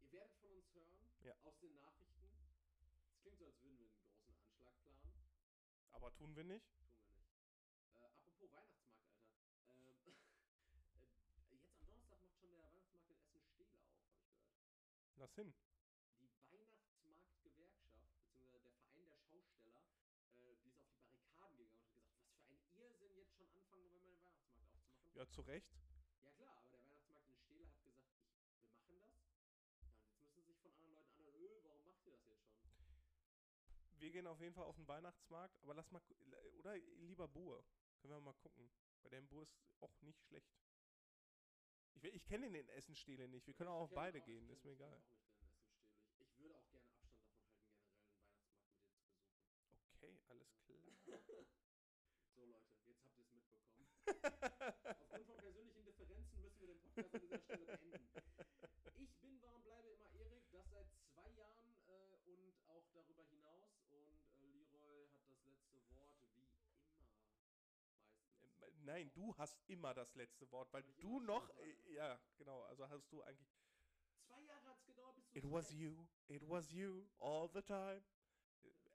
Ihr 0.00 0.12
werdet 0.12 0.34
von 0.36 0.50
uns 0.52 0.74
hören, 0.74 1.00
Ja. 1.22 1.34
aus 1.42 1.58
den 1.58 1.74
Nachrichten. 1.74 2.30
Es 3.10 3.20
klingt 3.20 3.38
so, 3.38 3.46
als 3.46 3.60
würden 3.62 3.78
wir 3.78 3.86
einen 3.86 3.96
großen 3.96 4.36
Anschlag 4.36 4.74
planen. 4.84 5.12
Aber 5.92 6.14
tun 6.14 6.34
wir 6.36 6.44
nicht. 6.44 6.66
Tun 6.68 6.86
wir 6.86 6.94
nicht. 6.94 7.64
Äh, 7.92 8.04
apropos 8.04 8.50
Weihnachtsmarkt, 8.52 9.16
Alter. 9.18 9.48
Ähm, 9.70 9.94
äh, 15.13 15.13
das 15.24 15.34
hin? 15.36 15.54
die 16.20 16.60
Weihnachtsmarktgewerkschaft, 16.60 17.96
beziehungsweise 18.28 18.60
der 18.60 18.76
Verein 18.76 19.08
der 19.08 19.16
Schausteller, 19.16 19.80
äh, 20.36 20.56
die 20.62 20.68
ist 20.68 20.84
auf 20.84 20.92
die 20.92 21.00
Barrikaden 21.08 21.56
gegangen 21.56 21.88
und 21.88 21.96
hat 21.96 22.12
gesagt, 22.12 22.28
was 22.28 22.44
für 22.44 22.54
ein 22.54 22.68
Irrsinn, 22.76 23.16
jetzt 23.16 23.34
schon 23.34 23.48
Anfang 23.48 23.80
November 23.80 24.12
den 24.12 24.20
Weihnachtsmarkt 24.20 24.68
aufzumachen. 24.68 25.16
Ja, 25.16 25.26
zu 25.28 25.40
Recht. 25.40 25.72
Ja 26.20 26.30
klar, 26.32 26.54
aber 26.58 26.68
der 26.68 26.80
Weihnachtsmarkt 26.80 27.28
in 27.30 27.36
Stele 27.38 27.66
hat 27.66 27.74
gesagt, 27.78 28.04
ich, 28.60 28.86
wir 28.86 28.98
machen 29.00 29.24
das. 29.24 29.40
Ja, 29.80 30.04
und 30.12 30.20
jetzt 30.20 30.36
müssen 30.36 30.52
sich 30.52 30.60
von 30.60 30.72
anderen 30.72 30.92
Leuten 30.92 31.08
anhören, 31.08 31.36
öh, 31.40 31.64
warum 31.64 31.84
macht 31.86 32.04
ihr 32.04 32.12
das 32.12 32.26
jetzt 32.28 32.44
schon? 32.44 32.60
Wir 33.96 34.10
gehen 34.10 34.26
auf 34.26 34.40
jeden 34.40 34.54
Fall 34.54 34.64
auf 34.64 34.76
den 34.76 34.86
Weihnachtsmarkt, 34.86 35.58
aber 35.62 35.72
lass 35.72 35.90
mal, 35.90 36.02
oder 36.58 36.76
lieber 36.76 37.28
Buhr. 37.28 37.64
Können 38.02 38.12
wir 38.12 38.20
mal 38.20 38.34
gucken. 38.34 38.70
Bei 39.02 39.08
dem 39.08 39.26
Buhr 39.26 39.44
ist 39.44 39.56
auch 39.80 40.02
nicht 40.02 40.22
schlecht. 40.24 40.52
Ich, 41.94 42.04
ich 42.04 42.24
kenne 42.26 42.50
den 42.50 42.68
Essenstele 42.70 43.28
nicht. 43.28 43.46
Wir 43.46 43.54
können 43.54 43.70
auch 43.70 43.82
auf 43.82 43.90
kenn 43.90 43.96
beide 43.96 44.20
auch- 44.20 44.24
gehen, 44.24 44.48
ist 44.50 44.64
mir 44.64 44.72
egal. 44.72 45.00
ich. 45.00 46.38
Würde 46.38 46.56
auch 46.56 46.68
gerne 46.70 46.86
Abstand 46.90 47.20
davon 47.22 47.48
halten, 47.48 47.76
generell 47.76 47.84
den 47.84 47.98
Weihnachtsmarkt 47.98 48.54
mit 48.54 48.66
dir 48.66 48.68
zu 48.84 49.30
besuchen. 49.30 49.88
Okay, 49.96 50.18
alles 50.28 50.48
klar. 50.64 50.78
So 52.36 52.44
Leute, 52.46 52.74
jetzt 52.84 53.00
habt 53.04 53.16
ihr 53.18 53.24
es 53.24 53.32
mitbekommen. 53.32 53.86
Aufgrund 54.98 55.26
von 55.26 55.36
persönlichen 55.38 55.84
Differenzen 55.84 56.40
müssen 56.42 56.60
wir 56.60 56.66
den 56.66 56.80
Podcast 56.80 57.14
an 57.14 57.20
dieser 57.20 57.38
Stelle 57.38 57.64
beenden. 57.78 58.08
Ich 58.96 59.14
bin, 59.20 59.40
war 59.40 59.54
und 59.54 59.62
bleibe 59.64 59.88
immer 59.90 60.10
Erik, 60.10 60.50
das 60.50 60.68
seit 60.70 60.88
zwei 61.14 61.30
Jahren 61.30 61.76
äh, 61.86 62.16
und 62.26 62.54
auch 62.66 62.84
darüber 62.92 63.22
hinaus. 63.24 63.70
Und 63.88 64.18
äh, 64.40 64.66
Leroy 64.68 65.06
hat 65.12 65.22
das 65.28 65.44
letzte 65.46 65.78
Wort, 65.94 66.10
wie 66.20 66.43
Nein, 68.84 69.10
du 69.14 69.34
hast 69.38 69.58
immer 69.66 69.94
das 69.94 70.14
letzte 70.14 70.50
Wort, 70.52 70.70
weil 70.72 70.82
du 71.00 71.20
noch. 71.20 71.48
äh, 71.58 71.94
Ja, 71.94 72.20
genau. 72.36 72.62
Also 72.64 72.88
hast 72.88 73.10
du 73.10 73.22
eigentlich. 73.22 73.48
Zwei 74.26 74.42
Jahre 74.42 74.64
hat 74.68 74.78
es 74.78 74.84
gedauert, 74.86 75.16
bis 75.16 75.30
du 75.30 75.38
It 75.38 75.50
was 75.50 75.70
you, 75.72 76.06
it 76.28 76.48
was 76.48 76.70
you, 76.72 77.06
all 77.18 77.48
the 77.52 77.62
time. 77.62 78.02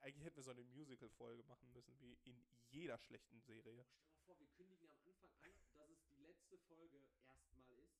Eigentlich 0.02 0.24
hätten 0.26 0.38
wir 0.38 0.44
so 0.44 0.52
eine 0.52 0.64
Musical-Folge 0.64 1.44
machen 1.44 1.72
müssen, 1.74 1.99
wie 1.99 2.18
in 2.24 2.41
jeder 2.70 2.98
schlechten 2.98 3.40
Serie. 3.41 3.86
Oh, 4.26 4.36
stell 4.53 4.66
mal 4.68 4.76
vor, 4.78 4.88
wir 4.90 4.95
kündigen 5.03 5.26
am 5.30 5.36
Anfang 5.44 5.70
an, 5.80 5.90
dass 5.90 5.99
es 5.99 6.07
die 6.10 6.22
letzte 6.22 6.57
Folge 6.60 6.98
erstmal 7.22 7.66
ist. 7.78 7.94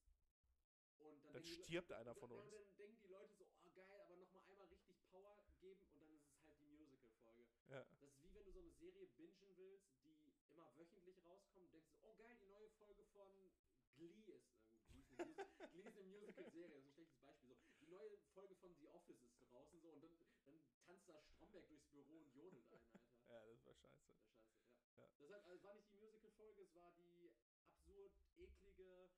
Und 1.00 1.24
dann, 1.24 1.34
Dann 1.34 1.44
denken 1.44 1.48
die- 1.58 1.64
stirbt 1.64 1.92
einer 1.92 2.16
von 2.16 2.30
dann, 2.30 2.40
uns. 2.40 2.52
Dann 2.52 2.76
denken 2.78 2.98
die 3.02 3.08
Leute 3.08 3.34
so, 3.36 3.46
oh 3.64 3.70
geil, 3.72 4.00
aber 4.02 4.16
nochmal 4.16 4.44
einmal 4.44 4.68
richtig 4.68 4.98
Power 5.10 5.44
geben 5.60 5.82
und 5.94 6.02
dann 6.02 6.12
ist 6.14 6.28
es 6.30 6.44
halt 6.46 6.60
die 6.62 6.68
Musical-Folge. 6.68 7.46
Ja. 7.68 7.84
Das 7.84 8.02
ist 8.02 8.24
wie 8.24 8.34
wenn 8.34 8.46
du 8.46 8.52
so 8.52 8.60
eine 8.60 8.72
Serie 8.72 9.08
bingen 9.18 9.56
willst, 9.58 9.92
die 10.04 10.16
immer 10.50 10.76
wöchentlich 10.78 11.24
rauskommt 11.26 11.66
und 11.66 11.74
denkst, 11.74 11.90
oh 12.02 12.14
geil, 12.16 12.38
die 12.40 12.48
neue 12.48 12.70
Folge 12.72 13.04
von 13.20 13.52
Glee 13.98 14.14
ist. 14.28 14.48
Gut, 14.88 14.88
Glee 14.88 15.02
ist 15.02 15.10
eine, 15.12 15.26
Musi- 15.26 15.46
Glee 15.72 15.84
ist 15.84 15.98
eine 15.98 16.08
Musical-Serie, 16.08 16.76
das 16.76 16.86
ist 16.86 16.88
ein 16.88 16.94
schlechtes 16.94 17.20
Beispiel. 17.22 17.50
So, 17.50 17.58
die 17.82 17.88
neue 17.88 18.18
Folge 18.34 18.56
von 18.56 18.74
The 18.80 18.88
Office 18.90 19.22
ist 19.24 19.36
draußen 19.52 19.80
so 19.82 19.92
und 19.92 20.02
dann, 20.04 20.16
dann 20.46 20.60
tanzt 20.86 21.08
da 21.10 21.22
Stromberg 21.36 21.68
durchs 21.68 21.86
Büro 21.92 22.20
und 22.22 22.34
jodelt 22.34 22.66
ein, 22.72 22.82
Alter. 22.86 23.00
ja, 23.28 23.46
das 23.46 23.66
war 23.66 23.76
scheiße. 23.76 24.08
Ja, 24.08 24.22
scheiße, 24.24 24.40
ja. 24.40 25.04
Ja. 25.04 25.10
Deshalb, 25.20 25.44
also 25.46 25.58
es 25.58 25.64
war 25.64 25.76
nicht 25.76 25.92
die 25.92 25.98
Musical-Folge, 25.98 26.62
es 26.64 26.76
war 26.76 26.92
die 26.94 27.32
absurd 27.62 28.12
eklige, 28.38 29.10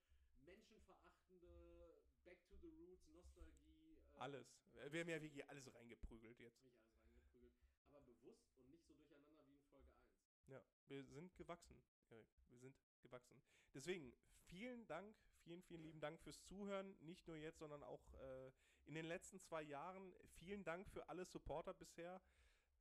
menschenverachtende 0.41 2.01
Back 2.25 2.39
to 2.49 2.55
the 2.61 2.67
Roots, 2.69 3.07
Nostalgie. 3.09 3.97
äh, 4.13 4.17
Alles. 4.19 4.47
Wir 4.73 5.01
haben 5.01 5.09
ja 5.09 5.21
wirklich 5.21 5.45
alles 5.47 5.73
reingeprügelt 5.73 6.39
jetzt. 6.39 6.63
Nicht 6.63 6.77
alles 6.79 6.97
reingeprügelt. 7.05 7.53
Aber 7.85 8.01
bewusst 8.01 8.55
und 8.57 8.69
nicht 8.69 8.85
so 8.85 8.93
durcheinander 8.93 9.43
wie 9.47 9.53
in 9.55 9.63
Folge 9.71 9.91
1. 9.93 10.11
Ja, 10.51 10.61
wir 10.89 11.05
sind 11.05 11.33
gewachsen, 11.37 11.81
Erik. 12.09 12.27
Wir 12.49 12.59
sind 12.59 12.75
gewachsen. 12.99 13.41
Deswegen, 13.73 14.13
vielen 14.47 14.85
Dank, 14.85 15.15
vielen, 15.37 15.61
vielen 15.61 15.81
lieben 15.81 16.01
Dank 16.01 16.19
fürs 16.19 16.43
Zuhören. 16.43 16.93
Nicht 16.99 17.25
nur 17.25 17.37
jetzt, 17.37 17.59
sondern 17.59 17.81
auch 17.83 18.13
äh, 18.15 18.51
in 18.85 18.95
den 18.95 19.05
letzten 19.05 19.39
zwei 19.39 19.61
Jahren. 19.61 20.13
Vielen 20.39 20.65
Dank 20.65 20.89
für 20.89 21.07
alle 21.07 21.23
Supporter 21.23 21.73
bisher. 21.73 22.21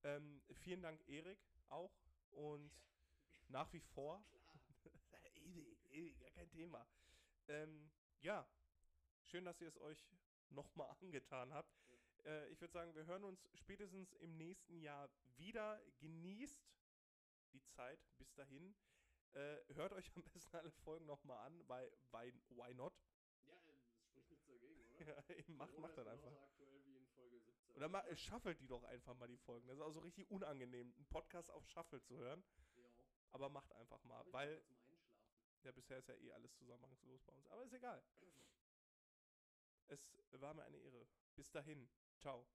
Ähm, 0.02 0.42
vielen 0.51 0.82
Dank, 0.82 1.01
Erik, 1.09 1.38
auch. 1.68 1.94
Und 2.32 2.72
nach 3.47 3.72
wie 3.72 3.78
vor. 3.78 4.20
Easy, 5.36 5.78
easy, 5.90 6.12
gar 6.14 6.30
kein 6.32 6.51
Thema. 6.51 6.84
Ähm, 7.47 7.88
ja, 8.20 8.48
schön, 9.22 9.44
dass 9.44 9.60
ihr 9.60 9.68
es 9.68 9.78
euch 9.78 10.05
nochmal 10.48 10.90
angetan 11.01 11.55
habt. 11.55 11.72
Äh, 12.24 12.48
ich 12.48 12.60
würde 12.60 12.72
sagen, 12.72 12.97
wir 12.97 13.06
hören 13.06 13.22
uns 13.22 13.48
spätestens 13.55 14.12
im 14.14 14.36
nächsten 14.36 14.80
Jahr 14.80 15.09
wieder. 15.36 15.80
Genießt 16.01 16.66
die 17.52 17.62
Zeit 17.64 18.01
bis 18.18 18.32
dahin. 18.35 18.74
Äh, 19.32 19.59
hört 19.74 19.93
euch 19.93 20.10
am 20.16 20.22
besten 20.24 20.56
alle 20.56 20.70
Folgen 20.70 21.06
nochmal 21.06 21.47
an, 21.47 21.68
weil, 21.68 21.93
weil 22.10 22.32
why 22.51 22.74
not? 22.74 22.93
Ja, 23.47 23.55
äh, 23.55 23.72
es 23.97 24.05
spricht 24.06 24.31
nichts 24.31 24.47
dagegen, 24.47 24.81
oder? 24.82 25.01
Ja, 25.06 25.35
eben, 25.35 25.56
macht, 25.56 25.78
macht 25.78 25.94
genauso 25.94 26.10
einfach. 26.10 26.43
aktuell 26.43 26.85
wie 26.85 26.97
in 26.97 27.06
Folge 27.06 27.40
17. 27.40 27.77
Oder 27.77 27.89
ma, 27.89 28.01
äh, 28.06 28.16
shuffelt 28.16 28.60
die 28.60 28.66
doch 28.66 28.82
einfach 28.85 29.14
mal 29.14 29.28
die 29.28 29.39
Folgen. 29.39 29.66
Das 29.68 29.77
ist 29.77 29.82
auch 29.82 29.93
so 29.93 30.01
richtig 30.01 30.31
unangenehm, 30.31 30.93
einen 30.94 31.06
Podcast 31.06 31.51
auf 31.51 31.66
Shuffle 31.68 32.02
zu 32.02 32.16
hören. 32.16 32.44
Ja. 32.74 32.89
Aber 33.32 33.48
macht 33.48 33.72
einfach 33.74 34.02
mal, 34.05 34.27
ich 34.27 34.32
weil 34.32 34.60
zum 34.62 34.77
Einschlafen. 34.77 34.98
ja, 35.62 35.72
bisher 35.72 35.98
ist 35.98 36.09
ja 36.09 36.14
eh 36.16 36.32
alles 36.32 36.55
zusammenhangslos 36.56 37.22
bei 37.22 37.32
uns. 37.32 37.48
Aber 37.51 37.64
ist 37.64 37.72
egal. 37.72 38.02
Es 39.89 40.40
war 40.40 40.55
mir 40.55 40.62
eine 40.62 40.78
Ehre. 40.78 41.05
Bis 41.35 41.51
dahin. 41.51 41.90
Ciao. 42.20 42.47